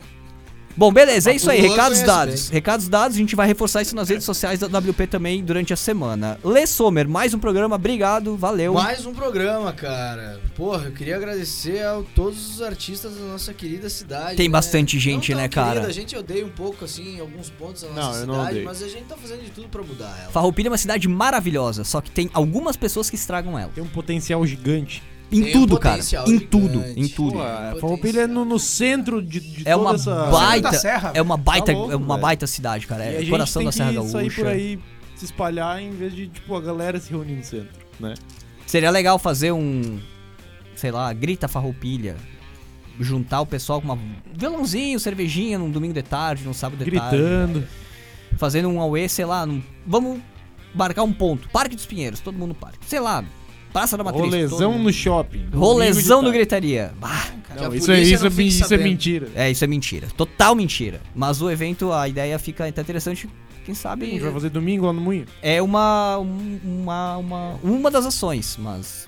Bom, 0.76 0.92
beleza, 0.92 1.32
é 1.32 1.36
isso 1.36 1.50
aí. 1.50 1.60
Recados 1.62 2.02
dados. 2.02 2.50
Recados 2.50 2.88
dados, 2.88 3.16
a 3.16 3.20
gente 3.20 3.36
vai 3.36 3.48
reforçar 3.48 3.82
isso 3.82 3.96
nas 3.96 4.10
redes 4.10 4.26
sociais 4.26 4.60
da 4.60 4.68
WP 4.68 5.08
também 5.08 5.44
durante 5.44 5.74
a 5.74 5.76
semana. 5.76 6.40
Lê 6.44 6.66
Sommer, 6.66 7.08
mais 7.08 7.34
um 7.34 7.40
programa, 7.40 7.76
obrigado, 7.76 8.36
valeu. 8.36 8.74
Mais 8.74 9.06
um 9.06 9.14
programa, 9.14 9.72
cara. 9.74 10.40
Porra, 10.56 10.86
eu 10.86 10.92
queria 10.92 11.16
agradecer 11.16 11.84
a 11.86 12.02
todos 12.16 12.56
os 12.56 12.62
artistas 12.62 13.16
da 13.16 13.26
nossa 13.26 13.54
querida 13.54 13.90
cidade. 13.90 14.38
Tem 14.38 14.48
né? 14.48 14.52
bastante 14.52 15.00
gente, 15.00 15.32
Não 15.32 15.38
tão 15.38 15.44
né, 15.44 15.50
cara? 15.50 15.72
Querida, 15.72 15.88
a 15.88 15.94
gente 15.94 16.16
odeia 16.16 16.46
um 16.46 16.50
pouco, 16.50 16.86
assim, 16.86 17.18
em 17.18 17.20
alguns 17.20 17.50
pontos 17.50 17.82
da 17.84 17.90
Não, 17.90 17.96
nossa 17.96 18.20
eu 18.20 18.28
não 18.28 18.34
cidade, 18.36 18.52
odeio. 18.52 18.66
mas 18.66 18.84
a 18.84 18.88
gente 18.88 19.04
tá 19.04 19.18
fazendo 19.18 19.44
de 19.44 19.52
tudo 19.52 19.68
pra 19.68 19.84
mudar 19.84 20.16
ela. 20.22 20.32
Farroupilha 20.32 20.68
é 20.68 20.72
uma 20.72 20.78
cidade 20.78 21.08
maravilhosa, 21.08 21.84
só 21.84 22.02
que 22.02 22.12
tem 22.12 22.30
algumas 22.34 22.76
pessoas 22.78 23.10
que 23.10 23.16
estragam 23.16 23.58
ela. 23.58 23.72
Tem 23.74 23.84
um 23.84 23.88
potencial 23.88 24.46
gigante. 24.46 25.04
Em 25.32 25.42
Tem 25.44 25.50
um 25.50 25.54
tudo, 25.62 25.80
cara. 25.80 26.00
Em 26.00 26.02
gigante. 26.04 26.46
tudo, 26.48 26.84
em 26.96 27.08
tudo. 27.08 27.34
Pô, 27.34 27.42
a 27.42 27.46
Potencial. 27.46 27.80
Farroupilha 27.80 28.22
é 28.22 28.28
no, 28.28 28.44
no 28.44 28.60
centro 28.60 29.22
de, 29.22 29.40
de 29.40 29.62
É 29.68 29.72
toda 29.74 29.78
uma 29.90 29.96
essa... 29.96 30.26
baita, 30.26 30.72
da 30.72 30.74
Serra, 30.78 31.12
é 31.14 31.22
uma 31.22 31.38
baita, 31.38 31.72
louco, 31.72 31.92
é 31.92 31.96
uma 31.96 32.08
velho. 32.16 32.22
baita 32.22 32.48
cidade, 32.48 32.86
cara. 32.86 33.06
E 33.06 33.16
É 33.16 33.20
gente 33.20 33.30
coração 33.30 33.64
da 33.64 33.72
Serra 33.72 33.90
que 33.92 33.96
sair 34.10 34.24
Gaúcha. 34.24 34.42
por 34.42 34.48
aí, 34.52 34.80
se 35.16 35.26
espalhar, 35.26 35.82
em 35.82 35.92
vez 35.92 36.14
de, 36.14 36.28
tipo, 36.28 36.54
a 36.56 36.60
galera 36.62 37.00
se 37.00 37.10
reunir 37.10 37.36
no 37.36 37.44
centro, 37.44 37.70
né? 38.00 38.14
Seria 38.68 38.90
legal 38.92 39.18
fazer 39.18 39.52
um, 39.52 40.00
sei 40.76 40.92
lá, 40.92 41.12
grita 41.14 41.48
farroupilha. 41.48 42.16
Juntar 43.00 43.42
o 43.42 43.46
pessoal 43.46 43.82
com 43.82 43.86
uma 43.92 43.98
violãozinho, 44.34 45.00
cervejinha 45.00 45.58
num 45.58 45.72
domingo 45.72 45.94
de 45.94 46.04
tarde, 46.04 46.44
num 46.44 46.54
sábado 46.54 46.84
de 46.84 46.92
tarde. 46.92 47.18
Gritando. 47.18 47.68
Fazendo 48.38 48.68
um 48.70 48.80
auê, 48.82 49.08
sei 49.08 49.26
lá, 49.26 49.46
num- 49.46 49.62
vamos 49.88 50.20
marcar 50.76 51.04
um 51.04 51.12
ponto. 51.14 51.50
Parque 51.50 51.76
dos 51.76 51.86
Pinheiros, 51.86 52.20
todo 52.20 52.36
mundo 52.38 52.50
no 52.50 52.56
parque. 52.56 52.80
Sei 52.86 53.00
lá, 53.00 53.24
Praça 53.74 53.98
da 53.98 54.04
Matriz. 54.04 54.24
Rolezão 54.24 54.78
no 54.80 54.92
shopping. 54.92 55.46
Rolezão 55.54 56.22
no 56.22 56.32
gritaria. 56.32 56.94
Bah, 57.00 57.28
a 57.50 57.56
Não, 57.56 57.74
isso, 57.76 57.92
é, 57.92 58.02
isso, 58.02 58.24
não 58.30 58.32
é, 58.40 58.44
isso 58.44 58.74
é 58.74 58.78
mentira. 58.78 59.28
é, 59.36 59.52
isso 59.52 59.64
é 59.64 59.68
mentira. 59.68 60.08
Total 60.18 60.54
mentira. 60.56 61.02
Mas 61.16 61.42
o 61.42 61.50
evento, 61.50 61.92
a 61.92 62.08
ideia 62.08 62.38
fica 62.40 62.68
até 62.68 62.82
interessante. 62.82 63.30
Quem 63.66 63.74
A 63.74 63.76
sabe 63.76 64.06
gente 64.08 64.22
vai 64.22 64.32
fazer 64.32 64.50
domingo 64.50 64.86
lá 64.88 64.94
no 64.94 65.00
Moinho. 65.02 65.26
é 65.42 65.62
uma, 65.62 66.18
um- 66.18 66.60
uma, 66.64 67.18
uma, 67.18 67.60
uma 67.64 67.92
das 67.92 68.06
ações, 68.08 68.58
mas 68.60 69.08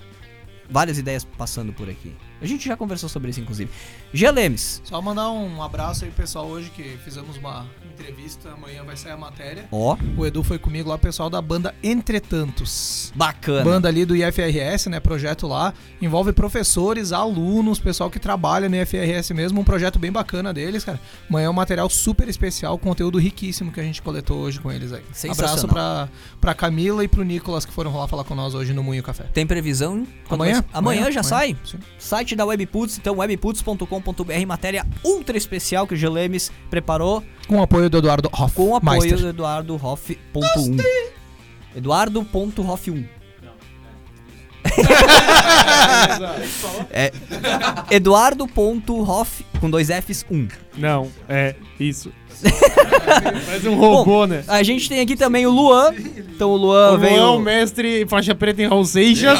várias 0.70 0.96
ideias 0.96 1.24
passando 1.24 1.72
por 1.72 1.88
aqui. 1.90 2.12
A 2.44 2.46
gente 2.46 2.68
já 2.68 2.76
conversou 2.76 3.08
sobre 3.08 3.30
isso, 3.30 3.40
inclusive. 3.40 3.70
Gia 4.12 4.30
Lemes, 4.30 4.82
Só 4.84 5.00
mandar 5.00 5.30
um 5.30 5.62
abraço 5.62 6.04
aí, 6.04 6.10
pessoal, 6.10 6.46
hoje 6.46 6.68
que 6.70 6.82
fizemos 7.02 7.38
uma 7.38 7.66
entrevista. 7.90 8.50
Amanhã 8.50 8.84
vai 8.84 8.96
sair 8.96 9.12
a 9.12 9.16
matéria. 9.16 9.64
ó, 9.72 9.96
O 10.16 10.26
Edu 10.26 10.42
foi 10.42 10.58
comigo 10.58 10.90
lá, 10.90 10.98
pessoal 10.98 11.30
da 11.30 11.40
banda 11.40 11.74
Entretantos. 11.82 13.12
bacana. 13.14 13.64
Banda 13.64 13.88
ali 13.88 14.04
do 14.04 14.14
IFRS, 14.14 14.88
né? 14.88 15.00
Projeto 15.00 15.46
lá. 15.46 15.72
Envolve 16.02 16.32
professores, 16.32 17.12
alunos, 17.12 17.78
pessoal 17.78 18.10
que 18.10 18.18
trabalha 18.18 18.68
no 18.68 18.76
IFRS 18.76 19.32
mesmo. 19.32 19.60
Um 19.60 19.64
projeto 19.64 19.98
bem 19.98 20.12
bacana 20.12 20.52
deles, 20.52 20.84
cara. 20.84 21.00
Amanhã 21.28 21.46
é 21.46 21.50
um 21.50 21.54
material 21.54 21.88
super 21.88 22.28
especial, 22.28 22.78
conteúdo 22.78 23.18
riquíssimo 23.18 23.72
que 23.72 23.80
a 23.80 23.82
gente 23.82 24.02
coletou 24.02 24.38
hoje 24.38 24.60
com 24.60 24.70
eles 24.70 24.92
aí. 24.92 25.02
Abraço 25.30 25.66
pra, 25.66 26.08
pra 26.40 26.54
Camila 26.54 27.02
e 27.04 27.08
pro 27.08 27.22
Nicolas 27.24 27.64
que 27.64 27.72
foram 27.72 27.96
lá 27.96 28.06
falar 28.06 28.24
com 28.24 28.34
nós 28.34 28.54
hoje 28.54 28.72
no 28.74 28.82
Moinho 28.82 29.02
Café. 29.02 29.24
Tem 29.32 29.46
previsão? 29.46 30.06
Amanhã? 30.28 30.58
Amanhã, 30.60 30.64
Amanhã, 30.72 31.12
já 31.12 31.20
amanhã. 31.20 31.22
sai? 31.22 31.56
Sim. 31.64 31.78
Site 31.98 32.33
site 32.34 32.36
da 32.36 32.44
Webputs, 32.44 32.98
então 32.98 33.16
webputs.com.br, 33.18 34.46
matéria 34.46 34.84
ultra 35.02 35.36
especial 35.38 35.86
que 35.86 35.94
o 35.94 35.96
Gelemes 35.96 36.50
preparou 36.68 37.22
Com 37.46 37.58
o 37.58 37.62
apoio 37.62 37.88
do 37.88 37.98
Eduardo 37.98 38.28
Hoff. 38.32 38.54
com 38.54 38.70
o 38.70 38.76
apoio 38.76 39.00
Meister. 39.00 39.18
do 39.20 39.28
Eduardo 39.28 39.80
Hoff.1. 39.82 40.84
Eduardo.hoff1. 41.76 43.04
é 46.90 47.12
Eduardo.hoff 47.90 49.44
com 49.60 49.70
dois 49.70 49.88
Fs 49.88 50.24
1. 50.30 50.48
Não, 50.76 51.10
é 51.28 51.54
isso. 51.78 52.12
Faz 53.46 53.64
um 53.66 53.74
robô, 53.76 54.26
né? 54.26 54.42
A 54.48 54.62
gente 54.62 54.88
tem 54.88 55.00
aqui 55.00 55.16
também 55.16 55.46
o 55.46 55.50
Luan. 55.50 55.94
Então 56.16 56.50
o 56.50 56.56
Luan 56.56 56.92
O 56.92 56.98
veio. 56.98 57.16
Luan, 57.16 57.30
o 57.32 57.38
mestre 57.40 58.06
faixa 58.08 58.34
preta 58.34 58.62
em 58.62 58.66
Raul 58.68 58.84
Seixas. 58.84 59.38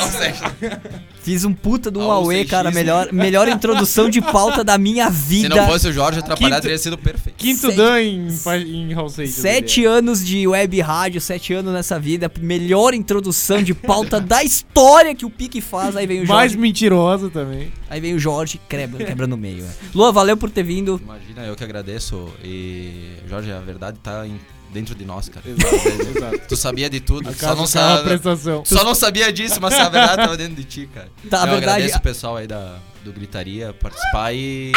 Fiz 1.25 1.45
um 1.45 1.53
puta 1.55 1.91
um 1.99 2.03
Ah, 2.03 2.19
Huawei, 2.19 2.45
cara. 2.45 2.71
Melhor, 2.71 3.11
melhor 3.13 3.49
introdução 3.49 4.11
de 4.11 4.21
pauta 4.21 4.63
da 4.63 4.77
minha 4.77 5.07
Se 5.13 5.17
vida. 5.17 5.49
não 5.57 5.67
fosse 5.67 5.89
o 5.89 5.93
Jorge 5.93 6.19
atrapalhar, 6.19 6.51
Quinto- 6.57 6.63
teria 6.63 6.79
sido 6.79 6.99
perfeito. 6.99 7.37
Quinto 7.37 7.61
Sete- 7.63 7.77
Dan 7.77 8.01
em, 8.03 8.27
em 8.29 9.09
Seixas. 9.09 9.35
Sete 9.37 9.85
anos 9.87 10.25
de 10.25 10.47
web 10.47 10.81
rádio, 10.83 11.21
sete 11.21 11.55
anos 11.55 11.73
nessa 11.73 11.99
vida. 11.99 12.31
Melhor 12.41 12.93
introdução 12.93 13.63
de 13.63 13.73
pauta 13.73 14.21
da 14.21 14.45
história 14.45 15.15
que 15.15 15.25
o 15.25 15.31
Pique 15.31 15.61
faz. 15.61 15.97
Aí 15.97 16.07
vem 16.07 16.19
o 16.23 16.29
Mais 16.29 16.53
Jorge. 16.53 16.59
mentirosa 16.59 17.31
também. 17.31 17.73
Aí 17.89 18.01
vem 18.01 18.15
o 18.15 18.19
Jorge, 18.19 18.61
quebra, 18.69 19.03
quebra 19.05 19.27
no 19.27 19.37
meio. 19.37 19.63
né? 19.65 19.71
Luan, 19.95 20.13
valeu 20.13 20.37
por 20.37 20.51
ter 20.51 20.63
vindo. 20.63 21.01
Imagina, 21.03 21.43
eu 21.47 21.57
que 21.57 21.65
agradeço. 21.65 22.29
E, 22.45 23.13
Jorge, 23.29 23.51
a 23.51 23.61
verdade 23.61 23.99
tá 24.03 24.27
em- 24.27 24.39
dentro 24.75 24.95
de 24.95 25.05
nós, 25.05 25.29
cara. 25.29 25.47
Exato, 25.49 25.89
exato. 26.19 26.39
Tu 26.49 26.57
sabia 26.57 26.91
de 26.91 27.01
tudo, 27.01 27.33
só 27.33 27.49
não, 27.49 27.55
caiu 27.55 27.63
a 27.63 27.67
sabe, 27.67 28.09
prestação. 28.09 28.65
só 28.65 28.85
não 28.85 28.95
sabia 28.95 29.33
disso, 29.33 29.59
mas 29.63 29.73
a 29.73 29.89
verdade 29.89 30.17
tava 30.17 30.37
dentro 30.37 30.57
de 30.57 30.65
ti, 30.65 30.89
cara. 30.93 31.09
Tá, 31.31 31.39
a 31.39 31.47
eu 31.47 31.53
verdade- 31.53 31.71
agradeço 31.77 31.99
o 31.99 32.03
pessoal 32.03 32.37
aí 32.37 32.47
da, 32.47 32.77
do 33.05 33.13
Gritaria 33.13 33.73
participar 33.73 34.35
e... 34.35 34.73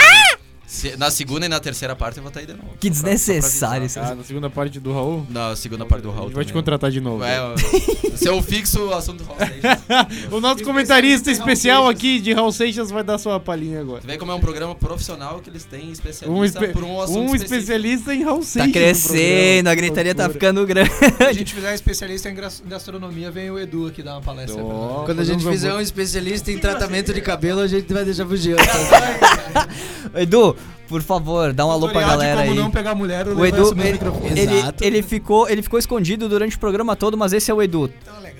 se- 0.67 0.95
na 0.97 1.09
segunda 1.09 1.45
e 1.45 1.49
na 1.49 1.59
terceira 1.59 1.95
parte 1.95 2.17
eu 2.17 2.23
vou 2.23 2.27
estar 2.29 2.41
aí 2.41 2.45
de 2.45 2.53
novo. 2.53 2.69
Que 2.79 2.89
desnecessário 2.89 3.85
isso. 3.85 3.99
Ah, 3.99 4.13
na 4.13 4.23
segunda 4.23 4.49
parte 4.49 4.79
do 4.79 4.93
Raul? 4.93 5.25
Na 5.29 5.55
segunda 5.55 5.85
parte 5.85 6.03
do 6.03 6.09
A 6.09 6.13
Raul 6.13 6.25
gente 6.27 6.35
vai 6.35 6.45
te 6.45 6.53
contratar 6.53 6.91
de 6.91 6.99
novo. 7.01 7.23
É, 7.23 7.39
o- 7.41 8.17
seu 8.17 8.41
fixo 8.43 8.93
assunto 8.93 9.23
do 9.23 9.27
Raul 9.27 9.39
Seixas. 9.39 10.27
O 10.31 10.39
nosso 10.41 10.63
comentarista 10.63 11.31
especial 11.31 11.87
aqui 11.87 12.19
de 12.19 12.33
Raul 12.33 12.51
Seixas 12.51 12.91
vai 12.91 13.03
dar 13.03 13.17
sua 13.17 13.39
palhinha 13.39 13.79
agora. 13.79 14.01
Tu 14.01 14.07
vê 14.07 14.17
como 14.17 14.31
é 14.31 14.35
um 14.35 14.39
programa 14.41 14.75
profissional 14.75 15.39
que 15.39 15.49
eles 15.49 15.63
têm 15.63 15.89
especialista 15.91 16.27
Um, 16.39 16.43
espe- 16.43 16.67
por 16.73 16.83
um 16.83 16.99
assunto 17.01 17.17
um 17.19 17.23
específico. 17.35 17.53
especialista 17.55 18.13
em 18.13 18.23
Raul 18.23 18.43
Seixas. 18.43 18.71
Tá 18.73 18.79
crescendo, 18.79 19.67
a 19.69 19.75
gritaria 19.75 20.13
tá 20.13 20.29
ficando 20.29 20.65
grande. 20.65 20.91
Se 21.17 21.23
a 21.23 21.33
gente 21.33 21.53
fizer 21.53 21.73
especialista 21.73 22.29
em 22.29 22.35
gas- 22.35 22.61
gastronomia, 22.67 23.31
vem 23.31 23.49
o 23.49 23.57
Edu 23.57 23.87
aqui 23.87 24.03
dar 24.03 24.13
uma 24.15 24.21
palestra. 24.21 24.61
Ó, 24.61 25.05
Quando 25.05 25.21
a 25.21 25.23
gente 25.23 25.45
fizer 25.45 25.73
um 25.73 25.79
especialista 25.79 26.51
em 26.51 26.57
tratamento 26.57 27.13
de 27.13 27.21
cabelo, 27.21 27.61
a 27.61 27.67
gente 27.67 27.91
vai 27.93 28.03
deixar 28.03 28.25
fugir. 28.25 28.55
Edu, 30.15 30.55
por 30.87 31.01
favor, 31.01 31.53
dá 31.53 31.65
um 31.65 31.71
alô 31.71 31.89
pra 31.89 32.01
galera 32.01 32.41
como 32.41 32.51
aí. 32.51 32.57
não 32.57 32.71
pegar 32.71 32.95
mulher, 32.95 33.27
O 33.27 33.45
Edu, 33.45 33.73
ele, 33.79 33.99
ele, 34.23 34.41
ele, 34.41 34.73
ele 34.81 35.03
ficou, 35.03 35.49
ele 35.49 35.61
ficou 35.61 35.77
escondido 35.77 36.29
durante 36.29 36.55
o 36.55 36.59
programa 36.59 36.95
todo, 36.95 37.17
mas 37.17 37.33
esse 37.33 37.51
é 37.51 37.53
o 37.53 37.61
Edu. 37.61 37.91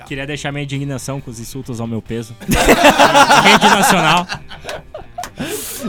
Queria 0.07 0.25
deixar 0.25 0.51
minha 0.51 0.63
indignação 0.63 1.19
com 1.19 1.29
os 1.29 1.39
insultos 1.39 1.81
ao 1.81 1.87
meu 1.87 2.01
peso. 2.01 2.35
Rede 2.47 3.69
nacional. 3.69 4.25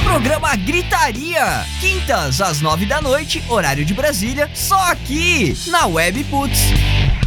Programa 0.02 0.56
Gritaria, 0.56 1.66
quintas 1.78 2.40
às 2.40 2.62
nove 2.62 2.86
da 2.86 3.02
noite, 3.02 3.44
horário 3.50 3.84
de 3.84 3.92
Brasília, 3.92 4.50
só 4.54 4.80
aqui 4.90 5.54
na 5.66 5.86
Web 5.86 6.24
Putz. 6.24 7.25